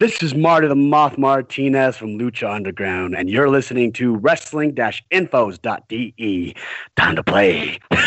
This 0.00 0.24
is 0.24 0.34
Marty 0.34 0.66
the 0.66 0.74
Moth 0.74 1.16
Martinez 1.16 1.96
from 1.96 2.18
Lucha 2.18 2.52
Underground, 2.52 3.14
and 3.14 3.30
you're 3.30 3.48
listening 3.48 3.92
to 3.92 4.16
wrestling-infos.de. 4.16 6.56
Time 6.96 7.14
to 7.14 7.22
play. 7.22 7.78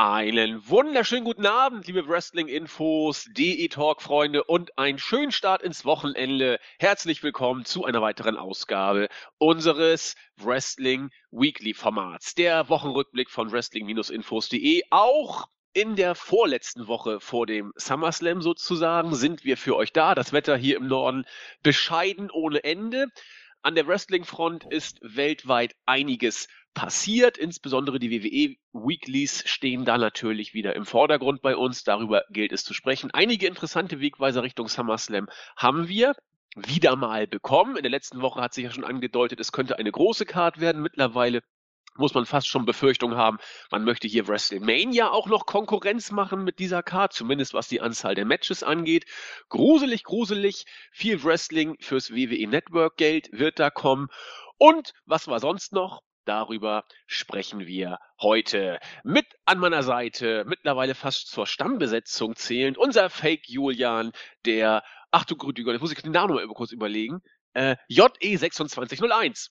Einen 0.00 0.68
wunderschönen 0.68 1.24
guten 1.24 1.44
Abend, 1.44 1.88
liebe 1.88 2.06
Wrestling-Infos, 2.06 3.24
DE-Talk-Freunde 3.32 4.44
und 4.44 4.78
einen 4.78 5.00
schönen 5.00 5.32
Start 5.32 5.60
ins 5.60 5.84
Wochenende. 5.84 6.60
Herzlich 6.78 7.24
willkommen 7.24 7.64
zu 7.64 7.84
einer 7.84 8.00
weiteren 8.00 8.36
Ausgabe 8.36 9.08
unseres 9.38 10.14
Wrestling 10.36 11.10
Weekly-Formats, 11.32 12.36
der 12.36 12.68
Wochenrückblick 12.68 13.28
von 13.28 13.50
Wrestling-Infos.de. 13.50 14.82
Auch 14.90 15.48
in 15.72 15.96
der 15.96 16.14
vorletzten 16.14 16.86
Woche 16.86 17.18
vor 17.18 17.46
dem 17.46 17.72
SummerSlam 17.74 18.40
sozusagen 18.40 19.16
sind 19.16 19.44
wir 19.44 19.56
für 19.56 19.74
euch 19.74 19.92
da. 19.92 20.14
Das 20.14 20.32
Wetter 20.32 20.56
hier 20.56 20.76
im 20.76 20.86
Norden 20.86 21.24
bescheiden 21.64 22.30
ohne 22.30 22.62
Ende. 22.62 23.08
An 23.62 23.74
der 23.74 23.86
Wrestling-Front 23.86 24.66
ist 24.70 24.98
weltweit 25.02 25.74
einiges 25.84 26.48
passiert. 26.74 27.36
Insbesondere 27.36 27.98
die 27.98 28.10
WWE 28.10 28.56
Weeklies 28.72 29.42
stehen 29.46 29.84
da 29.84 29.98
natürlich 29.98 30.54
wieder 30.54 30.76
im 30.76 30.86
Vordergrund 30.86 31.42
bei 31.42 31.56
uns. 31.56 31.82
Darüber 31.82 32.22
gilt 32.30 32.52
es 32.52 32.64
zu 32.64 32.72
sprechen. 32.72 33.10
Einige 33.10 33.46
interessante 33.46 34.00
Wegweiser 34.00 34.42
Richtung 34.42 34.68
SummerSlam 34.68 35.28
haben 35.56 35.88
wir 35.88 36.14
wieder 36.54 36.96
mal 36.96 37.26
bekommen. 37.26 37.76
In 37.76 37.82
der 37.82 37.90
letzten 37.90 38.22
Woche 38.22 38.40
hat 38.40 38.54
sich 38.54 38.64
ja 38.64 38.70
schon 38.70 38.84
angedeutet, 38.84 39.40
es 39.40 39.52
könnte 39.52 39.78
eine 39.78 39.90
große 39.90 40.24
Card 40.24 40.60
werden. 40.60 40.82
Mittlerweile 40.82 41.42
muss 41.98 42.14
man 42.14 42.26
fast 42.26 42.48
schon 42.48 42.64
Befürchtung 42.64 43.16
haben, 43.16 43.38
man 43.70 43.84
möchte 43.84 44.08
hier 44.08 44.26
WrestleMania 44.28 45.10
auch 45.10 45.26
noch 45.26 45.46
Konkurrenz 45.46 46.10
machen 46.10 46.44
mit 46.44 46.58
dieser 46.58 46.82
Card, 46.82 47.12
zumindest 47.12 47.54
was 47.54 47.68
die 47.68 47.80
Anzahl 47.80 48.14
der 48.14 48.24
Matches 48.24 48.62
angeht. 48.62 49.06
Gruselig, 49.48 50.04
gruselig, 50.04 50.64
viel 50.92 51.22
Wrestling 51.24 51.76
fürs 51.80 52.10
WWE 52.10 52.46
Network 52.48 52.96
Geld 52.96 53.28
wird 53.32 53.58
da 53.58 53.70
kommen. 53.70 54.08
Und 54.56 54.92
was 55.06 55.28
war 55.28 55.40
sonst 55.40 55.72
noch? 55.72 56.02
Darüber 56.24 56.84
sprechen 57.06 57.66
wir 57.66 57.98
heute. 58.20 58.80
Mit 59.02 59.26
an 59.46 59.58
meiner 59.58 59.82
Seite, 59.82 60.44
mittlerweile 60.46 60.94
fast 60.94 61.28
zur 61.28 61.46
Stammbesetzung 61.46 62.36
zählend, 62.36 62.76
unser 62.76 63.08
Fake 63.08 63.48
Julian, 63.48 64.12
der, 64.44 64.82
ach 65.10 65.24
du 65.24 65.36
Grüdiger, 65.36 65.72
jetzt 65.72 65.80
muss 65.80 65.90
ich 65.90 66.02
den 66.02 66.12
Namen 66.12 66.34
mal 66.34 66.46
kurz 66.48 66.72
überlegen, 66.72 67.22
äh, 67.54 67.76
JE2601. 67.90 69.48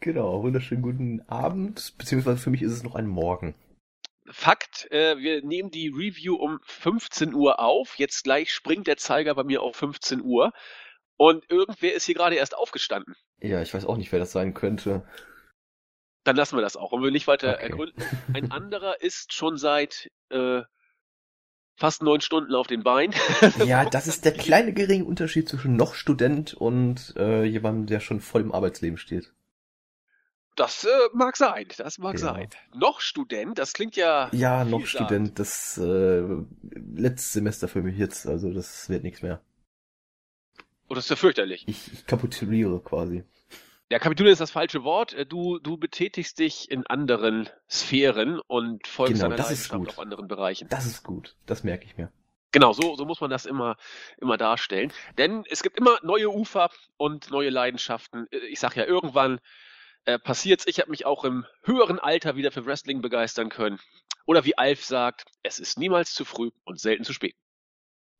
Genau, 0.00 0.42
wunderschönen 0.42 0.82
guten 0.82 1.22
Abend, 1.28 1.94
beziehungsweise 1.98 2.38
für 2.38 2.50
mich 2.50 2.62
ist 2.62 2.72
es 2.72 2.82
noch 2.82 2.94
ein 2.94 3.06
Morgen. 3.06 3.54
Fakt, 4.28 4.90
äh, 4.90 5.18
wir 5.18 5.44
nehmen 5.44 5.70
die 5.70 5.88
Review 5.88 6.34
um 6.34 6.58
15 6.64 7.32
Uhr 7.34 7.60
auf. 7.60 7.94
Jetzt 7.96 8.24
gleich 8.24 8.52
springt 8.52 8.86
der 8.86 8.96
Zeiger 8.96 9.34
bei 9.34 9.44
mir 9.44 9.62
auf 9.62 9.76
15 9.76 10.20
Uhr. 10.22 10.52
Und 11.16 11.50
irgendwer 11.50 11.94
ist 11.94 12.04
hier 12.04 12.14
gerade 12.14 12.36
erst 12.36 12.56
aufgestanden. 12.56 13.14
Ja, 13.40 13.62
ich 13.62 13.72
weiß 13.72 13.86
auch 13.86 13.96
nicht, 13.96 14.12
wer 14.12 14.18
das 14.18 14.32
sein 14.32 14.52
könnte. 14.52 15.06
Dann 16.24 16.36
lassen 16.36 16.56
wir 16.56 16.62
das 16.62 16.76
auch 16.76 16.92
und 16.92 17.02
wir 17.02 17.10
nicht 17.10 17.28
weiter 17.28 17.54
Okay. 17.54 17.62
ergründen. 17.62 18.02
Ein 18.34 18.50
anderer 18.50 19.00
ist 19.00 19.32
schon 19.32 19.56
seit 19.56 20.10
äh, 20.30 20.62
fast 21.76 22.02
neun 22.02 22.20
Stunden 22.20 22.54
auf 22.54 22.66
den 22.66 22.82
Beinen. 22.82 23.14
Ja, 23.64 23.88
das 23.88 24.08
ist 24.08 24.24
der 24.24 24.32
kleine 24.36 24.72
geringe 24.72 25.04
Unterschied 25.04 25.48
zwischen 25.48 25.76
noch 25.76 25.94
Student 25.94 26.52
und 26.54 27.14
äh, 27.16 27.44
jemandem, 27.44 27.86
der 27.86 28.00
schon 28.00 28.20
voll 28.20 28.40
im 28.42 28.52
Arbeitsleben 28.52 28.98
steht. 28.98 29.32
Das 30.56 30.84
äh, 30.84 30.88
mag 31.12 31.36
sein, 31.36 31.66
das 31.76 31.98
mag 31.98 32.14
Ja. 32.14 32.18
sein. 32.18 32.48
Noch 32.74 33.00
Student, 33.00 33.58
das 33.58 33.72
klingt 33.74 33.94
ja. 33.94 34.30
Ja, 34.32 34.64
noch 34.64 34.78
vielsagend. 34.80 35.36
Student, 35.36 35.38
das 35.38 35.78
äh, 35.78 36.22
letztes 37.00 37.32
Semester 37.34 37.68
für 37.68 37.82
mich 37.82 37.96
jetzt, 37.98 38.26
also 38.26 38.52
das 38.52 38.88
wird 38.88 39.02
nichts 39.04 39.22
mehr. 39.22 39.40
Oh, 40.88 40.94
das 40.94 41.04
ist 41.04 41.10
ja 41.10 41.16
fürchterlich. 41.16 41.64
Ich, 41.68 41.92
ich 41.92 42.06
kapituliere 42.06 42.80
quasi. 42.80 43.24
Ja, 43.90 43.98
Kapitulieren 44.00 44.32
ist 44.32 44.40
das 44.40 44.50
falsche 44.50 44.82
Wort. 44.82 45.12
Äh, 45.14 45.26
Du, 45.26 45.58
du 45.58 45.76
betätigst 45.76 46.38
dich 46.38 46.70
in 46.70 46.86
anderen 46.86 47.48
Sphären 47.70 48.40
und 48.46 48.86
folgst 48.86 49.14
Genau, 49.14 49.24
deiner 49.24 49.36
das 49.36 49.50
ist 49.50 49.68
Leidenschaft 49.68 49.78
gut. 49.78 49.88
auf 49.90 49.98
anderen 49.98 50.26
Bereichen. 50.28 50.68
Das 50.68 50.86
ist 50.86 51.02
gut, 51.04 51.36
das 51.46 51.62
merke 51.64 51.84
ich 51.84 51.96
mir. 51.96 52.10
Genau, 52.52 52.72
so, 52.72 52.96
so 52.96 53.04
muss 53.04 53.20
man 53.20 53.28
das 53.30 53.44
immer, 53.46 53.76
immer 54.18 54.36
darstellen. 54.38 54.92
Denn 55.18 55.44
es 55.50 55.62
gibt 55.62 55.76
immer 55.76 55.98
neue 56.02 56.30
Ufer 56.30 56.70
und 56.96 57.30
neue 57.30 57.50
Leidenschaften. 57.50 58.26
Äh, 58.30 58.38
Ich 58.48 58.58
sag 58.60 58.74
ja, 58.76 58.84
irgendwann 58.84 59.38
äh, 60.06 60.18
passiert's. 60.18 60.66
Ich 60.66 60.80
habe 60.80 60.90
mich 60.90 61.04
auch 61.04 61.24
im 61.24 61.44
höheren 61.62 61.98
Alter 61.98 62.36
wieder 62.36 62.50
für 62.50 62.64
Wrestling 62.64 63.02
begeistern 63.02 63.48
können. 63.48 63.78
Oder 64.24 64.44
wie 64.44 64.58
Alf 64.58 64.84
sagt, 64.84 65.30
es 65.42 65.58
ist 65.58 65.78
niemals 65.78 66.14
zu 66.14 66.24
früh 66.24 66.50
und 66.64 66.80
selten 66.80 67.04
zu 67.04 67.12
spät. 67.12 67.36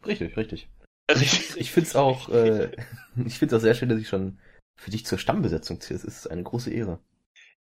Richtig, 0.04 0.36
richtig. 0.36 0.68
Richtig. 1.10 1.56
Ich 1.56 1.70
find's 1.70 1.96
auch, 1.96 2.28
äh, 2.28 2.70
ich 3.24 3.38
find's 3.38 3.54
auch 3.54 3.60
sehr 3.60 3.74
schön, 3.74 3.88
dass 3.88 4.00
ich 4.00 4.08
schon 4.08 4.38
für 4.76 4.90
dich 4.90 5.06
zur 5.06 5.18
Stammbesetzung 5.18 5.80
zähle. 5.80 5.98
Es 5.98 6.04
ist 6.04 6.30
eine 6.30 6.42
große 6.42 6.70
Ehre. 6.70 7.00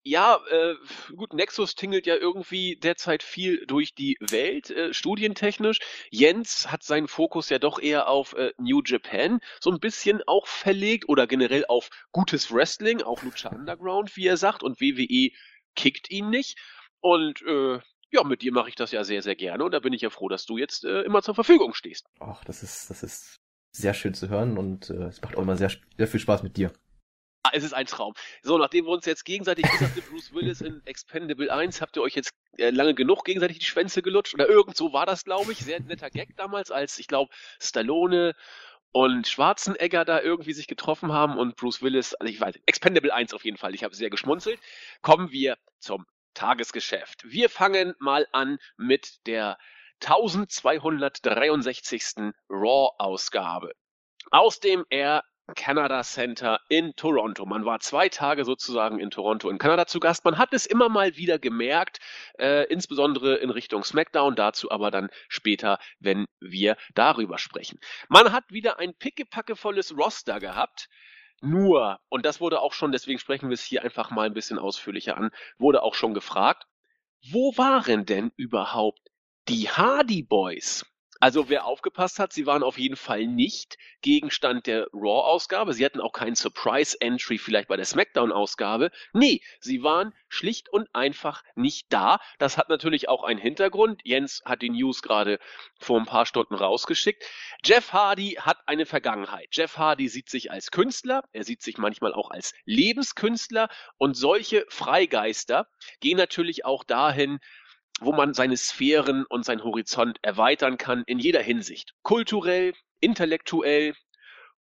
Ja, 0.08 0.40
äh, 0.52 0.76
gut, 1.16 1.34
Nexus 1.34 1.74
tingelt 1.74 2.06
ja 2.06 2.16
irgendwie 2.16 2.76
derzeit 2.76 3.24
viel 3.24 3.66
durch 3.66 3.96
die 3.96 4.18
Welt, 4.20 4.70
äh, 4.70 4.94
studientechnisch. 4.94 5.80
Jens 6.12 6.72
hat 6.72 6.84
seinen 6.84 7.08
Fokus 7.08 7.50
ja 7.50 7.58
doch 7.58 7.80
eher 7.80 8.08
auf 8.08 8.34
äh, 8.34 8.54
New 8.60 8.84
Japan 8.86 9.40
so 9.60 9.72
ein 9.72 9.80
bisschen 9.80 10.22
auch 10.28 10.46
verlegt 10.46 11.10
oder 11.10 11.26
generell 11.26 11.66
auf 11.66 11.90
gutes 12.12 12.54
Wrestling, 12.54 13.02
auch 13.02 13.24
Lucha 13.24 13.50
Underground, 13.56 14.16
wie 14.16 14.28
er 14.28 14.38
sagt, 14.38 14.62
und 14.62 14.80
WWE 14.80 15.32
kickt 15.76 16.12
ihn 16.12 16.30
nicht. 16.30 16.60
Und 17.00 17.42
äh, 17.42 17.80
ja, 18.12 18.24
mit 18.24 18.44
dir 18.44 18.52
mache 18.52 18.70
ich 18.70 18.76
das 18.76 18.92
ja 18.92 19.04
sehr, 19.04 19.24
sehr 19.24 19.36
gerne 19.36 19.64
und 19.64 19.72
da 19.72 19.80
bin 19.80 19.92
ich 19.92 20.02
ja 20.02 20.12
froh, 20.12 20.30
dass 20.30 20.46
du 20.46 20.60
jetzt 20.60 20.86
äh, 20.86 21.02
immer 21.02 21.24
zur 21.24 21.34
Verfügung 21.34 21.74
stehst. 21.74 22.06
Ach, 22.20 22.44
das 22.44 22.62
ist, 22.62 22.92
das 22.92 23.02
ist 23.02 23.40
sehr 23.72 23.96
schön 23.96 24.14
zu 24.14 24.30
hören 24.30 24.60
und 24.60 24.92
äh, 24.92 25.06
es 25.06 25.20
macht 25.24 25.36
auch 25.36 25.42
immer 25.42 25.58
sehr, 25.58 25.72
sehr 25.98 26.08
viel 26.08 26.20
Spaß 26.20 26.44
mit 26.44 26.58
dir. 26.58 26.72
Ah, 27.46 27.52
es 27.54 27.64
ist 27.64 27.74
ein 27.74 27.86
Traum. 27.86 28.14
So, 28.42 28.58
nachdem 28.58 28.86
wir 28.86 28.92
uns 28.92 29.06
jetzt 29.06 29.24
gegenseitig, 29.24 29.66
wie 29.72 29.78
sagte 29.78 30.02
Bruce 30.02 30.34
Willis 30.34 30.62
in 30.62 30.82
Expendable 30.86 31.54
1, 31.54 31.80
habt 31.80 31.96
ihr 31.96 32.02
euch 32.02 32.16
jetzt 32.16 32.32
äh, 32.58 32.72
lange 32.72 32.96
genug 32.96 33.24
gegenseitig 33.24 33.60
die 33.60 33.66
Schwänze 33.66 34.02
gelutscht? 34.02 34.34
Oder 34.34 34.50
irgend 34.50 34.76
so 34.76 34.94
war 34.94 35.06
das, 35.06 35.26
glaube 35.26 35.52
ich. 35.52 35.60
Sehr 35.60 35.80
netter 35.80 36.10
Gag 36.10 36.36
damals, 36.38 36.72
als, 36.72 36.98
ich 36.98 37.08
glaube, 37.08 37.32
Stallone 37.62 38.34
und 38.92 39.28
Schwarzenegger 39.28 40.06
da 40.06 40.22
irgendwie 40.22 40.54
sich 40.54 40.66
getroffen 40.66 41.14
haben 41.14 41.38
und 41.38 41.56
Bruce 41.56 41.84
Willis, 41.84 42.16
also 42.16 42.34
ich 42.34 42.42
weiß, 42.42 42.56
Expendable 42.66 43.14
1 43.14 43.36
auf 43.36 43.46
jeden 43.46 43.58
Fall, 43.58 43.76
ich 43.76 43.84
habe 43.84 43.94
sehr 43.94 44.10
geschmunzelt. 44.10 44.60
Kommen 45.04 45.30
wir 45.30 45.56
zum 45.78 46.08
Tagesgeschäft. 46.34 47.26
Wir 47.26 47.52
fangen 47.52 47.94
mal 48.00 48.26
an 48.32 48.58
mit 48.76 49.24
der 49.28 49.60
1263. 50.02 52.34
Raw-Ausgabe 52.50 53.74
aus 54.32 54.60
dem 54.60 54.84
Air 54.90 55.24
Canada 55.54 56.04
Center 56.04 56.60
in 56.70 56.96
Toronto. 56.96 57.46
Man 57.46 57.66
war 57.66 57.80
zwei 57.80 58.10
Tage 58.10 58.46
sozusagen 58.46 59.00
in 59.00 59.12
Toronto 59.12 59.50
in 59.50 59.58
Kanada 59.58 59.86
zu 59.86 60.00
Gast. 60.00 60.26
Man 60.26 60.38
hat 60.38 60.54
es 60.54 60.66
immer 60.66 60.90
mal 60.90 61.16
wieder 61.18 61.38
gemerkt, 61.38 62.00
äh, 62.40 62.64
insbesondere 62.66 63.36
in 63.36 63.52
Richtung 63.52 63.84
SmackDown, 63.84 64.36
dazu 64.36 64.72
aber 64.72 64.90
dann 64.90 65.10
später, 65.28 65.80
wenn 66.00 66.26
wir 66.40 66.78
darüber 66.96 67.38
sprechen. 67.38 67.80
Man 68.10 68.32
hat 68.32 68.46
wieder 68.50 68.80
ein 68.80 68.96
pickepackevolles 68.96 69.96
Roster 69.96 70.40
gehabt. 70.40 70.90
Nur, 71.42 72.00
und 72.10 72.26
das 72.26 72.42
wurde 72.42 72.62
auch 72.62 72.74
schon, 72.74 72.92
deswegen 72.92 73.20
sprechen 73.20 73.50
wir 73.50 73.54
es 73.54 73.64
hier 73.64 73.84
einfach 73.84 74.10
mal 74.10 74.26
ein 74.26 74.34
bisschen 74.34 74.58
ausführlicher 74.58 75.18
an, 75.18 75.32
wurde 75.58 75.84
auch 75.84 75.94
schon 75.94 76.14
gefragt, 76.14 76.66
wo 77.32 77.56
waren 77.58 78.06
denn 78.06 78.32
überhaupt 78.36 79.02
die 79.48 79.70
Hardy 79.70 80.24
Boys? 80.24 80.86
Also 81.26 81.50
wer 81.50 81.66
aufgepasst 81.66 82.20
hat, 82.20 82.34
sie 82.34 82.46
waren 82.46 82.62
auf 82.62 82.78
jeden 82.78 82.96
Fall 82.96 83.26
nicht 83.26 83.80
Gegenstand 84.02 84.68
der 84.68 84.86
Raw-Ausgabe. 84.94 85.74
Sie 85.74 85.84
hatten 85.84 86.00
auch 86.00 86.12
keinen 86.12 86.36
Surprise-Entry 86.36 87.40
vielleicht 87.40 87.68
bei 87.68 87.78
der 87.78 87.86
SmackDown-Ausgabe. 87.88 88.92
Nee, 89.12 89.42
sie 89.60 89.82
waren 89.82 90.14
schlicht 90.28 90.70
und 90.70 90.88
einfach 90.94 91.44
nicht 91.56 91.92
da. 91.92 92.20
Das 92.38 92.60
hat 92.60 92.70
natürlich 92.70 93.10
auch 93.10 93.24
einen 93.24 93.40
Hintergrund. 93.40 94.02
Jens 94.04 94.44
hat 94.46 94.62
die 94.62 94.70
News 94.70 95.02
gerade 95.02 95.40
vor 95.80 96.00
ein 96.00 96.06
paar 96.06 96.28
Stunden 96.28 96.54
rausgeschickt. 96.54 97.24
Jeff 97.64 97.92
Hardy 97.92 98.38
hat 98.40 98.60
eine 98.68 98.86
Vergangenheit. 98.86 99.48
Jeff 99.52 99.80
Hardy 99.80 100.10
sieht 100.10 100.30
sich 100.30 100.52
als 100.52 100.70
Künstler, 100.70 101.24
er 101.32 101.44
sieht 101.44 101.64
sich 101.64 101.80
manchmal 101.80 102.14
auch 102.14 102.30
als 102.30 102.54
Lebenskünstler 102.66 103.70
und 103.98 104.14
solche 104.14 104.64
Freigeister 104.70 105.68
gehen 106.02 106.18
natürlich 106.18 106.66
auch 106.66 106.84
dahin, 106.84 107.40
wo 108.02 108.12
man 108.12 108.34
seine 108.34 108.58
Sphären 108.58 109.26
und 109.26 109.46
seinen 109.46 109.64
Horizont 109.64 110.20
erweitern 110.22 110.78
kann 110.78 111.04
in 111.06 111.20
jeder 111.20 111.42
Hinsicht. 111.42 111.94
Kulturell, 112.04 112.74
intellektuell 113.00 113.96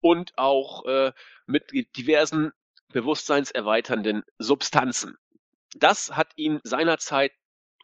und 0.01 0.37
auch 0.37 0.85
äh, 0.85 1.11
mit 1.45 1.71
diversen 1.97 2.51
bewusstseinserweiternden 2.91 4.23
Substanzen. 4.39 5.15
Das 5.75 6.15
hat 6.15 6.31
ihn 6.35 6.59
seinerzeit 6.63 7.31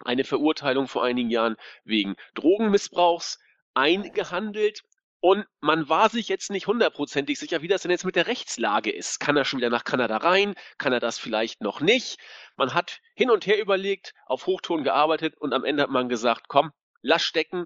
eine 0.03 0.24
Verurteilung 0.24 0.88
vor 0.88 1.03
einigen 1.03 1.30
Jahren 1.30 1.57
wegen 1.83 2.15
Drogenmissbrauchs 2.33 3.39
eingehandelt 3.74 4.83
Und 5.25 5.48
man 5.60 5.89
war 5.89 6.10
sich 6.10 6.30
jetzt 6.30 6.51
nicht 6.51 6.68
hundertprozentig 6.68 7.39
sicher, 7.39 7.63
wie 7.63 7.68
das 7.68 7.81
denn 7.81 7.89
jetzt 7.89 8.06
mit 8.06 8.16
der 8.16 8.27
Rechtslage 8.27 8.92
ist. 8.92 9.19
Kann 9.19 9.36
er 9.36 9.44
schon 9.44 9.57
wieder 9.57 9.72
nach 9.72 9.83
Kanada 9.83 10.18
rein? 10.18 10.54
Kann 10.77 10.94
er 10.94 11.00
das 11.00 11.18
vielleicht 11.18 11.62
noch 11.62 11.81
nicht? 11.81 12.19
Man 12.57 12.75
hat 12.75 13.00
hin 13.16 13.31
und 13.31 13.48
her 13.48 13.60
überlegt, 13.60 14.13
auf 14.27 14.45
Hochton 14.45 14.83
gearbeitet 14.83 15.33
und 15.36 15.51
am 15.51 15.66
Ende 15.66 15.81
hat 15.81 15.89
man 15.89 16.10
gesagt, 16.10 16.48
komm, 16.48 16.74
lass 17.01 17.24
stecken. 17.24 17.66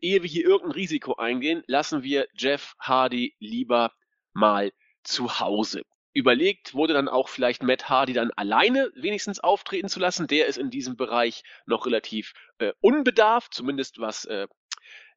Ehe 0.00 0.22
wir 0.22 0.30
hier 0.30 0.44
irgendein 0.44 0.76
Risiko 0.76 1.16
eingehen, 1.16 1.64
lassen 1.66 2.04
wir 2.04 2.28
Jeff 2.34 2.74
Hardy 2.78 3.34
lieber 3.40 3.90
mal 4.32 4.70
zu 5.02 5.40
Hause. 5.40 5.82
Überlegt 6.12 6.72
wurde 6.72 6.94
dann 6.94 7.08
auch 7.08 7.28
vielleicht 7.28 7.64
Matt 7.64 7.88
Hardy 7.88 8.12
dann 8.12 8.30
alleine 8.36 8.92
wenigstens 8.94 9.40
auftreten 9.40 9.88
zu 9.88 9.98
lassen. 9.98 10.28
Der 10.28 10.46
ist 10.46 10.56
in 10.56 10.70
diesem 10.70 10.96
Bereich 10.96 11.42
noch 11.66 11.84
relativ 11.84 12.32
äh, 12.58 12.72
unbedarft, 12.80 13.54
zumindest 13.54 13.98
was 13.98 14.24
äh, 14.26 14.46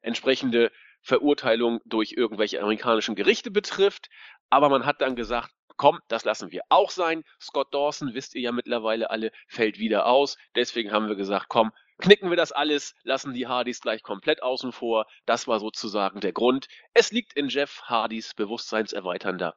entsprechende 0.02 0.72
Verurteilung 1.06 1.80
durch 1.84 2.12
irgendwelche 2.12 2.60
amerikanischen 2.60 3.14
Gerichte 3.14 3.52
betrifft. 3.52 4.08
Aber 4.50 4.68
man 4.68 4.84
hat 4.84 5.00
dann 5.00 5.14
gesagt, 5.14 5.52
komm, 5.76 6.00
das 6.08 6.24
lassen 6.24 6.50
wir 6.50 6.62
auch 6.68 6.90
sein. 6.90 7.22
Scott 7.40 7.72
Dawson, 7.72 8.12
wisst 8.12 8.34
ihr 8.34 8.42
ja 8.42 8.52
mittlerweile 8.52 9.08
alle, 9.10 9.30
fällt 9.46 9.78
wieder 9.78 10.06
aus. 10.06 10.36
Deswegen 10.56 10.90
haben 10.90 11.08
wir 11.08 11.14
gesagt, 11.14 11.46
komm, 11.48 11.70
knicken 11.98 12.30
wir 12.30 12.36
das 12.36 12.50
alles, 12.50 12.94
lassen 13.04 13.34
die 13.34 13.46
Hardys 13.46 13.80
gleich 13.80 14.02
komplett 14.02 14.42
außen 14.42 14.72
vor. 14.72 15.06
Das 15.26 15.46
war 15.46 15.60
sozusagen 15.60 16.20
der 16.20 16.32
Grund. 16.32 16.66
Es 16.92 17.12
liegt 17.12 17.34
in 17.34 17.48
Jeff 17.48 17.82
Hardys 17.84 18.34
bewusstseinserweiternder 18.34 19.54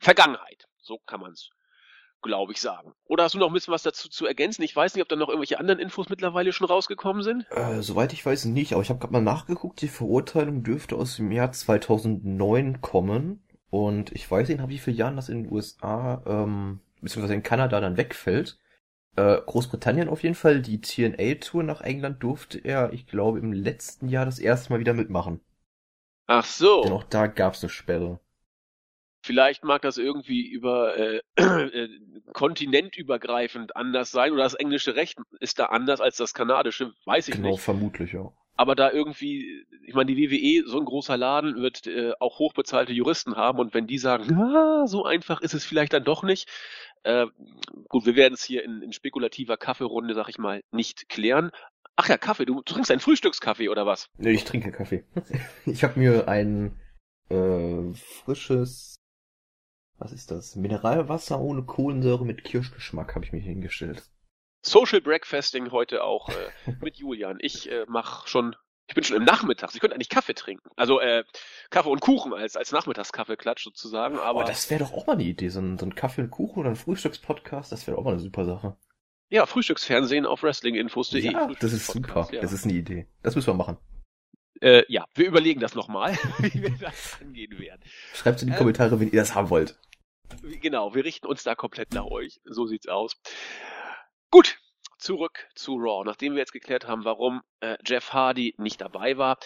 Vergangenheit. 0.00 0.66
So 0.78 0.98
kann 1.06 1.20
man 1.20 1.32
es 1.32 1.50
glaube 2.22 2.52
ich, 2.52 2.60
sagen. 2.60 2.92
Oder 3.06 3.24
hast 3.24 3.34
du 3.34 3.38
noch 3.38 3.48
ein 3.48 3.52
bisschen 3.52 3.74
was 3.74 3.82
dazu 3.82 4.08
zu 4.08 4.26
ergänzen? 4.26 4.62
Ich 4.62 4.74
weiß 4.74 4.94
nicht, 4.94 5.02
ob 5.02 5.08
da 5.08 5.16
noch 5.16 5.28
irgendwelche 5.28 5.58
anderen 5.58 5.80
Infos 5.80 6.08
mittlerweile 6.08 6.52
schon 6.52 6.66
rausgekommen 6.66 7.22
sind. 7.22 7.46
Äh, 7.50 7.82
soweit 7.82 8.12
ich 8.12 8.24
weiß 8.24 8.46
nicht, 8.46 8.72
aber 8.72 8.82
ich 8.82 8.90
habe 8.90 9.00
gerade 9.00 9.12
mal 9.12 9.20
nachgeguckt, 9.20 9.80
die 9.82 9.88
Verurteilung 9.88 10.62
dürfte 10.62 10.96
aus 10.96 11.16
dem 11.16 11.32
Jahr 11.32 11.52
2009 11.52 12.80
kommen. 12.80 13.42
Und 13.70 14.12
ich 14.12 14.30
weiß 14.30 14.48
nicht, 14.48 14.58
nach 14.58 14.68
wie 14.68 14.78
vielen 14.78 14.96
Jahren 14.96 15.16
das 15.16 15.28
in 15.28 15.44
den 15.44 15.52
USA, 15.52 16.22
ähm, 16.26 16.80
beziehungsweise 17.00 17.34
in 17.34 17.42
Kanada 17.42 17.80
dann 17.80 17.96
wegfällt. 17.96 18.58
Äh, 19.16 19.38
Großbritannien 19.44 20.08
auf 20.08 20.22
jeden 20.22 20.34
Fall, 20.34 20.62
die 20.62 20.80
TNA-Tour 20.80 21.62
nach 21.62 21.82
England 21.82 22.22
durfte 22.22 22.58
er, 22.58 22.92
ich 22.92 23.06
glaube, 23.06 23.38
im 23.38 23.52
letzten 23.52 24.08
Jahr 24.08 24.24
das 24.24 24.38
erste 24.38 24.72
Mal 24.72 24.80
wieder 24.80 24.94
mitmachen. 24.94 25.40
Ach 26.26 26.44
so. 26.44 26.82
Denn 26.82 26.92
auch 26.92 27.04
da 27.04 27.26
gab's 27.26 27.62
eine 27.62 27.70
Sperre. 27.70 28.20
Vielleicht 29.22 29.64
mag 29.64 29.82
das 29.82 29.98
irgendwie 29.98 30.46
über 30.46 30.96
äh, 30.96 31.20
äh, 31.36 31.88
kontinentübergreifend 32.32 33.76
anders 33.76 34.10
sein 34.10 34.32
oder 34.32 34.42
das 34.42 34.54
englische 34.54 34.96
Recht 34.96 35.18
ist 35.38 35.58
da 35.58 35.66
anders 35.66 36.00
als 36.00 36.16
das 36.16 36.34
kanadische, 36.34 36.92
weiß 37.04 37.28
ich 37.28 37.36
genau, 37.36 37.48
nicht. 37.48 37.56
Genau, 37.56 37.64
vermutlich, 37.64 38.12
ja. 38.12 38.32
Aber 38.56 38.74
da 38.74 38.90
irgendwie, 38.90 39.64
ich 39.86 39.94
meine, 39.94 40.14
die 40.14 40.30
WWE, 40.30 40.68
so 40.68 40.78
ein 40.78 40.84
großer 40.84 41.16
Laden, 41.16 41.56
wird 41.56 41.86
äh, 41.86 42.12
auch 42.20 42.38
hochbezahlte 42.38 42.92
Juristen 42.92 43.36
haben 43.36 43.58
und 43.58 43.74
wenn 43.74 43.86
die 43.86 43.98
sagen, 43.98 44.34
ah, 44.34 44.86
so 44.86 45.04
einfach 45.04 45.40
ist 45.40 45.54
es 45.54 45.64
vielleicht 45.64 45.92
dann 45.92 46.04
doch 46.04 46.22
nicht, 46.22 46.48
äh, 47.04 47.26
gut, 47.88 48.04
wir 48.04 48.16
werden 48.16 48.34
es 48.34 48.44
hier 48.44 48.64
in, 48.64 48.82
in 48.82 48.92
spekulativer 48.92 49.56
Kaffeerunde, 49.56 50.14
sag 50.14 50.28
ich 50.28 50.38
mal, 50.38 50.62
nicht 50.70 51.08
klären. 51.08 51.50
Ach 51.96 52.08
ja, 52.08 52.18
Kaffee, 52.18 52.44
du, 52.44 52.60
trinkst 52.62 52.90
einen 52.90 53.00
Frühstückskaffee 53.00 53.68
oder 53.68 53.86
was? 53.86 54.08
Nee, 54.18 54.32
ich 54.32 54.44
trinke 54.44 54.72
Kaffee. 54.72 55.04
ich 55.66 55.84
habe 55.84 55.98
mir 55.98 56.28
ein 56.28 56.78
äh, 57.28 57.94
frisches 57.94 58.96
was 60.02 60.12
ist 60.12 60.32
das? 60.32 60.56
Mineralwasser 60.56 61.38
ohne 61.38 61.62
Kohlensäure 61.62 62.24
mit 62.24 62.42
Kirschgeschmack 62.42 63.14
habe 63.14 63.24
ich 63.24 63.32
mir 63.32 63.40
hingestellt. 63.40 64.02
Social 64.60 65.00
Breakfasting 65.00 65.70
heute 65.70 66.02
auch 66.02 66.28
äh, 66.28 66.72
mit 66.80 66.96
Julian. 66.96 67.38
Ich 67.40 67.70
äh, 67.70 67.84
mache 67.86 68.28
schon, 68.28 68.56
ich 68.88 68.94
bin 68.94 69.04
schon 69.04 69.16
im 69.16 69.24
Nachmittags. 69.24 69.74
Ich 69.74 69.80
könnte 69.80 69.94
eigentlich 69.94 70.08
Kaffee 70.08 70.34
trinken. 70.34 70.68
Also 70.76 71.00
äh, 71.00 71.24
Kaffee 71.70 71.88
und 71.88 72.00
Kuchen 72.00 72.32
als 72.32 72.56
als 72.56 72.72
Nachmittagskaffeeklatsch 72.72 73.62
sozusagen. 73.62 74.18
Aber 74.18 74.40
oh, 74.40 74.44
das 74.44 74.70
wäre 74.70 74.82
doch 74.82 74.92
auch 74.92 75.06
mal 75.06 75.14
eine 75.14 75.22
Idee, 75.22 75.48
so 75.48 75.60
ein, 75.60 75.78
so 75.78 75.86
ein 75.86 75.94
Kaffee 75.94 76.22
und 76.22 76.30
Kuchen 76.30 76.60
oder 76.60 76.70
ein 76.70 76.76
Frühstückspodcast. 76.76 77.70
Das 77.70 77.86
wäre 77.86 77.96
auch 77.96 78.04
mal 78.04 78.12
eine 78.12 78.20
super 78.20 78.44
Sache. 78.44 78.76
Ja, 79.30 79.46
Frühstücksfernsehen 79.46 80.26
auf 80.26 80.42
wrestlinginfos.de. 80.42 81.32
Ja, 81.32 81.48
das 81.60 81.72
ist 81.72 81.86
super. 81.86 82.28
Ja. 82.32 82.40
Das 82.40 82.52
ist 82.52 82.64
eine 82.64 82.74
Idee. 82.74 83.06
Das 83.22 83.34
müssen 83.34 83.48
wir 83.48 83.54
machen. 83.54 83.78
Äh, 84.60 84.84
ja, 84.88 85.06
wir 85.14 85.26
überlegen 85.26 85.60
das 85.60 85.74
nochmal, 85.74 86.12
wie 86.38 86.62
wir 86.62 86.70
das 86.80 87.18
angehen 87.20 87.58
werden. 87.58 87.80
Schreibt 88.14 88.42
in 88.42 88.48
die 88.48 88.52
ähm, 88.52 88.58
Kommentare, 88.58 89.00
wenn 89.00 89.10
ihr 89.10 89.18
das 89.18 89.34
haben 89.34 89.50
wollt. 89.50 89.76
Genau, 90.60 90.94
wir 90.94 91.04
richten 91.04 91.26
uns 91.26 91.42
da 91.42 91.54
komplett 91.54 91.92
nach 91.92 92.06
euch. 92.06 92.40
So 92.44 92.66
sieht's 92.66 92.88
aus. 92.88 93.20
Gut, 94.30 94.58
zurück 94.98 95.46
zu 95.54 95.76
Raw. 95.76 96.04
Nachdem 96.04 96.32
wir 96.32 96.40
jetzt 96.40 96.52
geklärt 96.52 96.86
haben, 96.86 97.04
warum 97.04 97.42
äh, 97.60 97.76
Jeff 97.84 98.12
Hardy 98.12 98.54
nicht 98.58 98.80
dabei 98.80 99.18
war, 99.18 99.38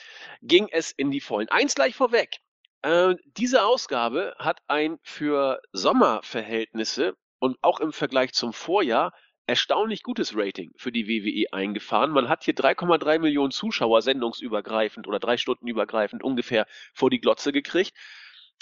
ging 0.43 0.69
es 0.71 0.93
in 0.93 1.11
die 1.11 1.21
Vollen. 1.21 1.49
Eins 1.49 1.75
gleich 1.75 1.95
vorweg. 1.95 2.39
Äh, 2.83 3.15
diese 3.37 3.65
Ausgabe 3.65 4.35
hat 4.39 4.61
ein 4.69 4.99
für 5.03 5.61
Sommerverhältnisse 5.73 7.17
und 7.39 7.59
auch 7.63 7.81
im 7.81 7.93
Vergleich 7.93 8.33
zum 8.33 8.53
Vorjahr 8.53 9.13
erstaunlich 9.47 10.03
gutes 10.03 10.37
Rating 10.37 10.73
für 10.77 10.93
die 10.93 11.07
WWE 11.07 11.53
eingefahren. 11.53 12.11
Man 12.11 12.29
hat 12.29 12.45
hier 12.45 12.55
3,3 12.55 13.19
Millionen 13.19 13.53
Zuschauer 13.53 14.03
sendungsübergreifend 14.03 15.07
oder 15.07 15.19
drei 15.19 15.37
Stunden 15.37 15.69
übergreifend 15.69 16.23
ungefähr 16.23 16.67
vor 16.95 17.11
die 17.11 17.21
Glotze 17.21 17.53
gekriegt. 17.53 17.93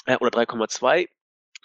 Äh, 0.07 0.17
oder 0.17 0.31
3,2. 0.31 1.09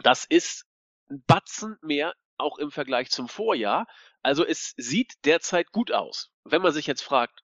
Das 0.03 0.25
ist 0.25 0.65
ein 1.09 1.23
Batzen 1.27 1.77
mehr, 1.81 2.13
auch 2.37 2.57
im 2.57 2.71
Vergleich 2.71 3.09
zum 3.09 3.27
Vorjahr. 3.27 3.87
Also 4.21 4.45
es 4.45 4.73
sieht 4.77 5.13
derzeit 5.25 5.71
gut 5.71 5.91
aus. 5.91 6.31
Wenn 6.43 6.61
man 6.61 6.71
sich 6.71 6.87
jetzt 6.87 7.01
fragt, 7.01 7.41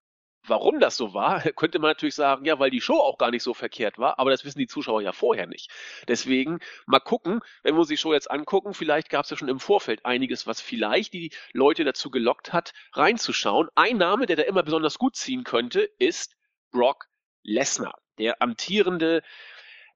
warum 0.48 0.80
das 0.80 0.98
so 0.98 1.14
war, 1.14 1.42
könnte 1.56 1.80
man 1.80 1.92
natürlich 1.92 2.16
sagen, 2.16 2.46
ja, 2.46 2.60
weil 2.60 2.70
die 2.70 2.82
Show 2.82 3.00
auch 3.00 3.18
gar 3.18 3.32
nicht 3.32 3.44
so 3.44 3.54
verkehrt 3.54 3.98
war, 3.98 4.20
aber 4.20 4.32
das 4.32 4.46
wissen 4.46 4.60
die 4.60 4.68
Zuschauer 4.68 5.02
ja 5.02 5.12
vorher 5.12 5.48
nicht. 5.48 5.72
Deswegen 6.08 6.60
mal 6.86 7.00
gucken, 7.00 7.42
wenn 7.64 7.76
wir 7.76 7.80
uns 7.80 7.90
die 7.90 7.98
Show 7.98 8.14
jetzt 8.14 8.30
angucken, 8.30 8.74
vielleicht 8.74 9.10
gab 9.10 9.26
es 9.26 9.32
ja 9.32 9.38
schon 9.38 9.50
im 9.50 9.60
Vorfeld 9.60 10.06
einiges, 10.06 10.48
was 10.48 10.62
vielleicht 10.62 11.14
die 11.14 11.34
Leute 11.54 11.84
dazu 11.84 12.10
gelockt 12.10 12.54
hat, 12.54 12.74
reinzuschauen. 12.94 13.70
Ein 13.76 13.98
Name, 13.98 14.26
der 14.26 14.36
da 14.36 14.44
immer 14.44 14.64
besonders 14.64 14.98
gut 14.98 15.16
ziehen 15.16 15.44
könnte, 15.44 15.82
ist 16.00 16.36
Brock 16.72 17.06
Lesnar, 17.44 18.00
der 18.18 18.42
amtierende 18.42 19.22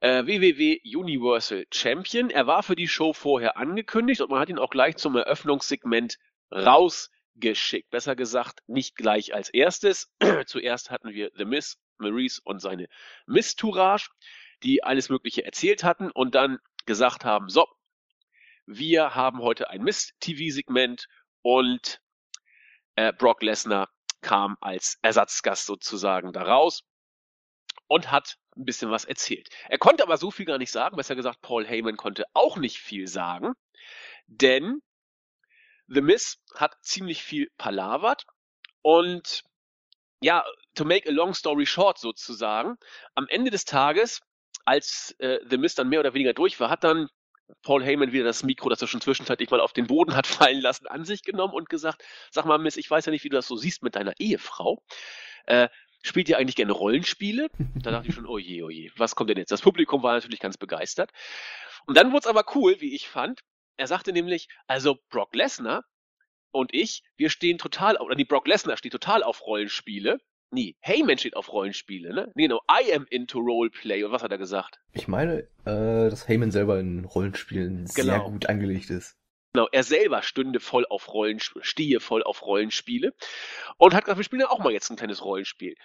äh, 0.01 0.25
WWW 0.25 0.79
Universal 0.83 1.65
Champion. 1.71 2.29
Er 2.29 2.47
war 2.47 2.63
für 2.63 2.75
die 2.75 2.87
Show 2.87 3.13
vorher 3.13 3.57
angekündigt 3.57 4.21
und 4.21 4.29
man 4.29 4.39
hat 4.39 4.49
ihn 4.49 4.59
auch 4.59 4.69
gleich 4.69 4.97
zum 4.97 5.15
Eröffnungssegment 5.15 6.17
rausgeschickt. 6.51 7.89
Besser 7.89 8.15
gesagt, 8.15 8.61
nicht 8.67 8.95
gleich 8.95 9.33
als 9.33 9.49
erstes. 9.49 10.11
Zuerst 10.45 10.89
hatten 10.91 11.13
wir 11.13 11.31
The 11.35 11.45
Miss, 11.45 11.77
Maurice 11.97 12.41
und 12.43 12.59
seine 12.59 12.87
Miss 13.25 13.55
Tourage, 13.55 14.09
die 14.63 14.83
alles 14.83 15.09
Mögliche 15.09 15.43
erzählt 15.43 15.83
hatten 15.83 16.11
und 16.11 16.35
dann 16.35 16.59
gesagt 16.85 17.25
haben, 17.25 17.49
so, 17.49 17.67
wir 18.65 19.15
haben 19.15 19.41
heute 19.41 19.69
ein 19.69 19.83
Miss-TV-Segment 19.83 21.07
und 21.41 22.01
äh, 22.95 23.13
Brock 23.13 23.41
Lesnar 23.41 23.89
kam 24.21 24.57
als 24.59 24.97
Ersatzgast 25.01 25.65
sozusagen 25.65 26.33
daraus 26.33 26.83
und 27.87 28.11
hat 28.11 28.37
ein 28.55 28.65
bisschen 28.65 28.91
was 28.91 29.05
erzählt. 29.05 29.49
Er 29.69 29.77
konnte 29.77 30.03
aber 30.03 30.17
so 30.17 30.31
viel 30.31 30.45
gar 30.45 30.57
nicht 30.57 30.71
sagen, 30.71 30.97
besser 30.97 31.15
gesagt, 31.15 31.41
Paul 31.41 31.65
Heyman 31.65 31.97
konnte 31.97 32.25
auch 32.33 32.57
nicht 32.57 32.79
viel 32.79 33.07
sagen, 33.07 33.53
denn 34.27 34.81
The 35.87 36.01
Miz 36.01 36.37
hat 36.55 36.75
ziemlich 36.81 37.23
viel 37.23 37.49
palavert 37.57 38.25
und 38.81 39.43
ja, 40.21 40.43
to 40.75 40.85
make 40.85 41.07
a 41.07 41.11
long 41.11 41.33
story 41.33 41.65
short 41.65 41.97
sozusagen, 41.97 42.77
am 43.15 43.27
Ende 43.29 43.51
des 43.51 43.65
Tages, 43.65 44.21
als 44.65 45.15
äh, 45.19 45.39
The 45.49 45.57
Miz 45.57 45.75
dann 45.75 45.89
mehr 45.89 46.01
oder 46.01 46.13
weniger 46.13 46.33
durch 46.33 46.59
war, 46.59 46.69
hat 46.69 46.83
dann 46.83 47.09
Paul 47.63 47.83
Heyman 47.83 48.11
wieder 48.11 48.25
das 48.25 48.43
Mikro, 48.43 48.69
das 48.69 48.81
er 48.81 48.87
schon 48.87 49.01
zwischenzeitlich 49.01 49.49
mal 49.49 49.59
auf 49.59 49.73
den 49.73 49.87
Boden 49.87 50.15
hat 50.15 50.27
fallen 50.27 50.61
lassen, 50.61 50.87
an 50.87 51.05
sich 51.05 51.23
genommen 51.23 51.53
und 51.53 51.69
gesagt, 51.69 52.03
sag 52.31 52.45
mal, 52.45 52.59
Miss, 52.59 52.77
ich 52.77 52.89
weiß 52.89 53.05
ja 53.05 53.11
nicht, 53.11 53.23
wie 53.23 53.29
du 53.29 53.37
das 53.37 53.47
so 53.47 53.55
siehst 53.55 53.81
mit 53.83 53.95
deiner 53.95 54.13
Ehefrau. 54.19 54.83
Äh, 55.45 55.69
spielt 56.01 56.29
ihr 56.29 56.37
eigentlich 56.37 56.55
gerne 56.55 56.73
Rollenspiele? 56.73 57.49
Da 57.75 57.91
dachte 57.91 58.09
ich 58.09 58.15
schon, 58.15 58.25
oh 58.25 58.37
je, 58.37 58.63
oh 58.63 58.69
je, 58.69 58.91
was 58.97 59.15
kommt 59.15 59.29
denn 59.29 59.37
jetzt? 59.37 59.51
Das 59.51 59.61
Publikum 59.61 60.03
war 60.03 60.13
natürlich 60.13 60.39
ganz 60.39 60.57
begeistert. 60.57 61.11
Und 61.85 61.97
dann 61.97 62.11
wurde 62.11 62.19
es 62.19 62.27
aber 62.27 62.43
cool, 62.55 62.79
wie 62.79 62.95
ich 62.95 63.07
fand. 63.07 63.41
Er 63.77 63.87
sagte 63.87 64.11
nämlich, 64.11 64.49
also 64.67 64.97
Brock 65.09 65.33
Lesnar 65.35 65.85
und 66.51 66.73
ich, 66.73 67.03
wir 67.17 67.29
stehen 67.29 67.57
total, 67.57 67.97
oder 67.97 68.15
die 68.15 68.25
Brock 68.25 68.47
Lesnar 68.47 68.77
steht 68.77 68.91
total 68.91 69.23
auf 69.23 69.45
Rollenspiele. 69.45 70.19
Nee, 70.51 70.75
Heyman 70.81 71.19
steht 71.19 71.35
auf 71.35 71.53
Rollenspiele, 71.53 72.13
ne? 72.13 72.31
Nee, 72.33 72.47
genau, 72.47 72.61
I 72.69 72.91
am 72.93 73.05
into 73.09 73.39
Roleplay. 73.39 74.03
Und 74.03 74.11
was 74.11 74.23
hat 74.23 74.31
er 74.31 74.39
gesagt? 74.39 74.79
Ich 74.93 75.07
meine, 75.07 75.47
äh, 75.65 76.09
dass 76.09 76.27
Heyman 76.27 76.49
selber 76.49 76.79
in 76.79 77.05
Rollenspielen 77.05 77.85
genau. 77.85 77.91
sehr 77.93 78.19
gut 78.21 78.47
angelegt 78.47 78.89
ist. 78.89 79.18
Genau, 79.53 79.67
er 79.71 79.83
selber 79.83 80.21
stünde 80.21 80.59
voll 80.59 80.85
auf 80.89 81.11
Rollenspiele, 81.11 81.65
stehe 81.65 81.99
voll 81.99 82.21
auf 82.23 82.45
Rollenspiele 82.45 83.13
und 83.77 83.95
hat 83.95 84.05
gesagt, 84.05 84.19
wir 84.19 84.23
spielen 84.23 84.41
ja 84.41 84.49
auch 84.49 84.59
mal 84.59 84.71
jetzt 84.71 84.89
ein 84.91 84.95
kleines 84.95 85.23
Rollenspiel. 85.23 85.75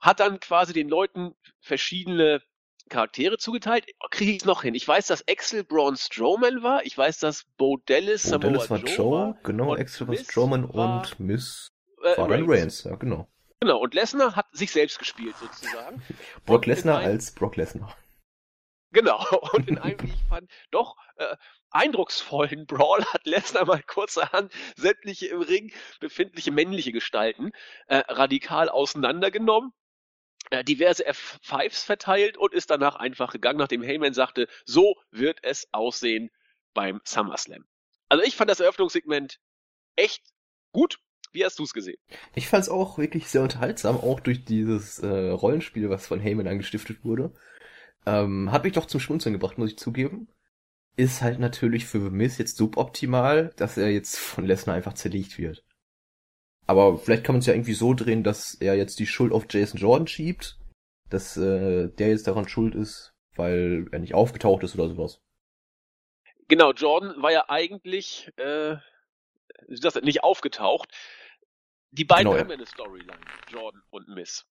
Hat 0.00 0.18
dann 0.18 0.40
quasi 0.40 0.72
den 0.72 0.88
Leuten 0.88 1.36
verschiedene 1.60 2.42
Charaktere 2.88 3.38
zugeteilt. 3.38 3.86
Kriege 4.10 4.32
ich 4.32 4.38
es 4.38 4.44
noch 4.44 4.62
hin? 4.62 4.74
Ich 4.74 4.86
weiß, 4.86 5.06
dass 5.06 5.26
Axel 5.28 5.62
Braun 5.62 5.96
Strowman 5.96 6.64
war. 6.64 6.84
Ich 6.84 6.98
weiß, 6.98 7.20
dass 7.20 7.44
Bo 7.56 7.80
Dallas, 7.86 8.28
Bo 8.30 8.38
Dallas 8.38 8.68
war 8.68 8.78
Joe, 8.78 8.96
Joe 8.96 9.12
war, 9.12 9.38
genau, 9.44 9.74
Axel 9.74 10.08
war 10.08 10.16
Strowman 10.16 10.64
und 10.64 11.20
Miss 11.20 11.70
äh, 12.02 12.18
war 12.18 12.28
dann 12.28 12.50
Reigns, 12.50 12.82
ja, 12.84 12.96
genau. 12.96 13.28
Genau, 13.60 13.78
und 13.78 13.94
Lesnar 13.94 14.34
hat 14.34 14.46
sich 14.50 14.72
selbst 14.72 14.98
gespielt 14.98 15.36
sozusagen. 15.38 16.02
Brock 16.44 16.66
Lesnar 16.66 16.98
als 16.98 17.30
Brock 17.30 17.54
Lesnar. 17.54 17.96
Genau. 18.92 19.24
Und 19.52 19.68
in 19.68 19.78
einem, 19.78 20.00
wie 20.02 20.12
ich 20.12 20.24
fand, 20.28 20.50
doch 20.70 20.96
äh, 21.16 21.36
eindrucksvollen 21.70 22.66
Brawl 22.66 23.04
hat 23.06 23.26
Lesnar 23.26 23.64
mal 23.64 23.82
kurzerhand 23.82 24.52
sämtliche 24.76 25.26
im 25.28 25.42
Ring 25.42 25.72
befindliche 26.00 26.52
männliche 26.52 26.92
Gestalten 26.92 27.50
äh, 27.86 28.02
radikal 28.08 28.68
auseinandergenommen 28.68 29.72
äh, 30.50 30.64
diverse 30.64 31.08
F5s 31.08 31.84
verteilt 31.84 32.36
und 32.36 32.52
ist 32.52 32.70
danach 32.70 32.96
einfach 32.96 33.32
gegangen, 33.32 33.58
nachdem 33.58 33.82
Heyman 33.82 34.12
sagte, 34.12 34.48
so 34.64 34.96
wird 35.10 35.38
es 35.42 35.66
aussehen 35.72 36.30
beim 36.74 37.00
SummerSlam. 37.04 37.64
Also 38.08 38.24
ich 38.24 38.36
fand 38.36 38.50
das 38.50 38.60
Eröffnungssegment 38.60 39.38
echt 39.96 40.22
gut. 40.72 40.98
Wie 41.32 41.44
hast 41.44 41.58
du 41.58 41.62
es 41.62 41.72
gesehen? 41.72 41.96
Ich 42.34 42.48
fand 42.48 42.64
es 42.64 42.68
auch 42.68 42.98
wirklich 42.98 43.28
sehr 43.28 43.40
unterhaltsam, 43.40 43.96
auch 43.96 44.20
durch 44.20 44.44
dieses 44.44 44.98
äh, 44.98 45.30
Rollenspiel, 45.30 45.88
was 45.88 46.06
von 46.06 46.20
Heyman 46.20 46.46
angestiftet 46.46 47.02
wurde. 47.04 47.32
Ähm, 48.06 48.50
hat 48.50 48.64
mich 48.64 48.72
doch 48.72 48.86
zum 48.86 49.00
Schmunzeln 49.00 49.32
gebracht, 49.32 49.58
muss 49.58 49.70
ich 49.70 49.78
zugeben. 49.78 50.28
Ist 50.96 51.22
halt 51.22 51.38
natürlich 51.38 51.86
für 51.86 52.10
Miss 52.10 52.38
jetzt 52.38 52.56
suboptimal, 52.56 53.52
dass 53.56 53.76
er 53.76 53.90
jetzt 53.90 54.18
von 54.18 54.44
Lesnar 54.44 54.76
einfach 54.76 54.94
zerlegt 54.94 55.38
wird. 55.38 55.64
Aber 56.66 56.98
vielleicht 56.98 57.24
kann 57.24 57.34
man 57.34 57.40
es 57.40 57.46
ja 57.46 57.54
irgendwie 57.54 57.74
so 57.74 57.94
drehen, 57.94 58.22
dass 58.22 58.54
er 58.54 58.74
jetzt 58.76 58.98
die 58.98 59.06
Schuld 59.06 59.32
auf 59.32 59.46
Jason 59.48 59.80
Jordan 59.80 60.06
schiebt, 60.06 60.58
dass 61.10 61.36
äh, 61.36 61.88
der 61.88 62.08
jetzt 62.08 62.26
daran 62.26 62.48
schuld 62.48 62.74
ist, 62.74 63.12
weil 63.36 63.86
er 63.92 63.98
nicht 63.98 64.14
aufgetaucht 64.14 64.62
ist 64.62 64.74
oder 64.74 64.88
sowas. 64.88 65.20
Genau, 66.48 66.72
Jordan 66.72 67.22
war 67.22 67.32
ja 67.32 67.48
eigentlich 67.48 68.30
äh, 68.36 68.76
das 69.68 69.94
nicht 70.02 70.22
aufgetaucht. 70.22 70.90
Die 71.90 72.04
beiden 72.04 72.30
genau, 72.30 72.38
haben 72.38 72.48
ja 72.48 72.54
eine 72.54 72.66
Storyline, 72.66 73.20
Jordan 73.50 73.82
und 73.90 74.08
Miss. 74.08 74.46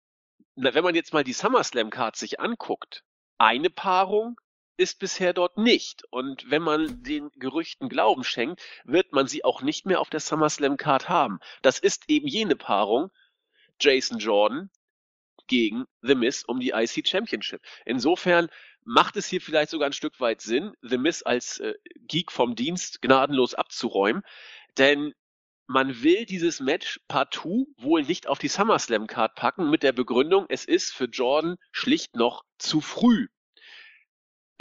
Na, 0.55 0.73
wenn 0.73 0.83
man 0.83 0.95
jetzt 0.95 1.13
mal 1.13 1.23
die 1.23 1.33
SummerSlam 1.33 1.89
Card 1.89 2.15
sich 2.15 2.39
anguckt, 2.39 3.03
eine 3.41 3.71
Paarung 3.71 4.39
ist 4.77 4.99
bisher 4.99 5.33
dort 5.33 5.57
nicht. 5.57 6.03
Und 6.11 6.49
wenn 6.51 6.61
man 6.61 7.01
den 7.01 7.31
Gerüchten 7.31 7.89
Glauben 7.89 8.23
schenkt, 8.23 8.61
wird 8.83 9.13
man 9.13 9.25
sie 9.27 9.43
auch 9.43 9.63
nicht 9.63 9.87
mehr 9.87 9.99
auf 9.99 10.11
der 10.11 10.19
SummerSlam 10.19 10.77
Card 10.77 11.09
haben. 11.09 11.39
Das 11.63 11.79
ist 11.79 12.03
eben 12.07 12.27
jene 12.27 12.55
Paarung, 12.55 13.09
Jason 13.79 14.19
Jordan 14.19 14.69
gegen 15.47 15.85
The 16.01 16.13
Miz 16.13 16.43
um 16.43 16.59
die 16.59 16.69
IC 16.69 17.07
Championship. 17.07 17.61
Insofern 17.83 18.47
macht 18.83 19.17
es 19.17 19.25
hier 19.25 19.41
vielleicht 19.41 19.71
sogar 19.71 19.89
ein 19.89 19.93
Stück 19.93 20.19
weit 20.19 20.41
Sinn, 20.41 20.75
The 20.83 20.99
Miz 20.99 21.23
als 21.23 21.59
äh, 21.59 21.73
Geek 22.07 22.31
vom 22.31 22.55
Dienst 22.55 23.01
gnadenlos 23.01 23.55
abzuräumen, 23.55 24.21
denn 24.77 25.13
man 25.71 26.03
will 26.03 26.25
dieses 26.25 26.59
Match 26.59 26.99
partout 27.07 27.67
wohl 27.77 28.03
nicht 28.03 28.27
auf 28.27 28.39
die 28.39 28.49
SummerSlam 28.49 29.07
Card 29.07 29.35
packen 29.35 29.69
mit 29.69 29.83
der 29.83 29.93
Begründung, 29.93 30.45
es 30.49 30.65
ist 30.65 30.93
für 30.93 31.05
Jordan 31.05 31.57
schlicht 31.71 32.15
noch 32.15 32.43
zu 32.57 32.81
früh. 32.81 33.27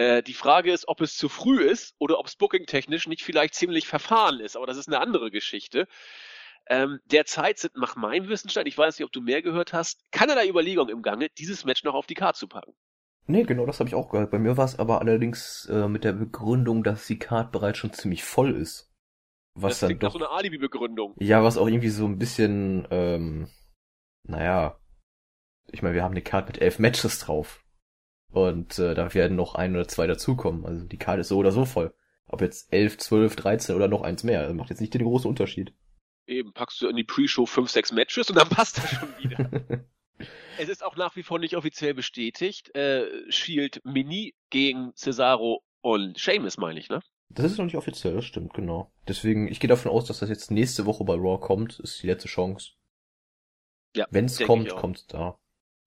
Äh, 0.00 0.22
die 0.22 0.32
Frage 0.32 0.72
ist, 0.72 0.88
ob 0.88 1.02
es 1.02 1.14
zu 1.14 1.28
früh 1.28 1.60
ist 1.60 1.94
oder 1.98 2.18
ob 2.18 2.26
es 2.26 2.34
booking-technisch 2.34 3.06
nicht 3.06 3.22
vielleicht 3.22 3.54
ziemlich 3.54 3.86
verfahren 3.86 4.40
ist, 4.40 4.56
aber 4.56 4.66
das 4.66 4.78
ist 4.78 4.88
eine 4.88 4.98
andere 4.98 5.30
Geschichte. 5.30 5.86
Ähm, 6.70 7.00
derzeit 7.04 7.58
sind 7.58 7.76
nach 7.76 7.96
meinem 7.96 8.28
Wissensstand, 8.28 8.66
ich 8.66 8.78
weiß 8.78 8.98
nicht, 8.98 9.04
ob 9.04 9.12
du 9.12 9.20
mehr 9.20 9.42
gehört 9.42 9.74
hast, 9.74 10.00
keinerlei 10.10 10.48
Überlegung 10.48 10.88
im 10.88 11.02
Gange, 11.02 11.28
dieses 11.36 11.66
Match 11.66 11.84
noch 11.84 11.92
auf 11.92 12.06
die 12.06 12.14
Karte 12.14 12.38
zu 12.38 12.48
packen. 12.48 12.72
Nee, 13.26 13.42
genau, 13.42 13.66
das 13.66 13.78
habe 13.78 13.88
ich 13.88 13.94
auch 13.94 14.08
gehört. 14.08 14.30
Bei 14.30 14.38
mir 14.38 14.56
war 14.56 14.64
es 14.64 14.78
aber 14.78 15.02
allerdings 15.02 15.66
äh, 15.70 15.86
mit 15.86 16.04
der 16.04 16.14
Begründung, 16.14 16.82
dass 16.82 17.06
die 17.06 17.18
Card 17.18 17.52
bereits 17.52 17.76
schon 17.76 17.92
ziemlich 17.92 18.24
voll 18.24 18.56
ist. 18.56 18.90
Was 19.54 19.80
das 19.80 19.90
dann 19.90 19.98
doch 19.98 20.12
so 20.12 20.18
eine 20.18 20.30
Alibi-Begründung. 20.30 21.14
Ja, 21.18 21.44
was 21.44 21.58
auch 21.58 21.66
irgendwie 21.66 21.90
so 21.90 22.06
ein 22.06 22.18
bisschen, 22.18 22.88
ähm, 22.90 23.50
naja, 24.22 24.80
ich 25.70 25.82
meine, 25.82 25.94
wir 25.94 26.04
haben 26.04 26.12
eine 26.12 26.22
Card 26.22 26.46
mit 26.46 26.62
elf 26.62 26.78
Matches 26.78 27.18
drauf. 27.18 27.62
Und 28.32 28.78
äh, 28.78 28.94
da 28.94 29.12
werden 29.14 29.36
noch 29.36 29.54
ein 29.54 29.74
oder 29.74 29.88
zwei 29.88 30.06
dazukommen. 30.06 30.64
Also 30.64 30.86
die 30.86 30.98
Karte 30.98 31.22
ist 31.22 31.28
so 31.28 31.38
oder 31.38 31.52
so 31.52 31.64
voll. 31.64 31.94
Ob 32.26 32.40
jetzt 32.42 32.72
11, 32.72 32.98
12, 32.98 33.36
13 33.36 33.74
oder 33.74 33.88
noch 33.88 34.02
eins 34.02 34.22
mehr. 34.22 34.46
Das 34.46 34.54
macht 34.54 34.70
jetzt 34.70 34.80
nicht 34.80 34.94
den 34.94 35.02
großen 35.02 35.28
Unterschied. 35.28 35.72
Eben, 36.26 36.52
packst 36.52 36.80
du 36.80 36.88
in 36.88 36.96
die 36.96 37.04
Pre-Show 37.04 37.44
5, 37.44 37.68
6 37.68 37.92
Matches 37.92 38.30
und 38.30 38.36
dann 38.36 38.48
passt 38.50 38.78
das 38.78 38.90
schon 38.90 39.08
wieder. 39.18 39.50
es 40.58 40.68
ist 40.68 40.84
auch 40.84 40.96
nach 40.96 41.16
wie 41.16 41.24
vor 41.24 41.40
nicht 41.40 41.56
offiziell 41.56 41.94
bestätigt. 41.94 42.74
Äh, 42.76 43.30
Shield 43.30 43.80
Mini 43.84 44.34
gegen 44.50 44.92
Cesaro 44.94 45.64
und 45.80 46.20
Sheamus, 46.20 46.56
meine 46.56 46.78
ich, 46.78 46.88
ne? 46.88 47.00
Das 47.30 47.46
ist 47.46 47.58
noch 47.58 47.64
nicht 47.64 47.76
offiziell, 47.76 48.14
das 48.14 48.24
stimmt, 48.24 48.54
genau. 48.54 48.92
Deswegen, 49.08 49.48
ich 49.48 49.60
gehe 49.60 49.68
davon 49.68 49.90
aus, 49.90 50.04
dass 50.04 50.18
das 50.18 50.28
jetzt 50.28 50.50
nächste 50.50 50.86
Woche 50.86 51.04
bei 51.04 51.14
Raw 51.14 51.38
kommt. 51.40 51.78
Ist 51.80 52.02
die 52.02 52.08
letzte 52.08 52.28
Chance. 52.28 52.72
Ja. 53.96 54.06
Wenn 54.10 54.26
es 54.26 54.38
kommt, 54.38 54.68
kommt 54.76 55.12
da. 55.12 55.39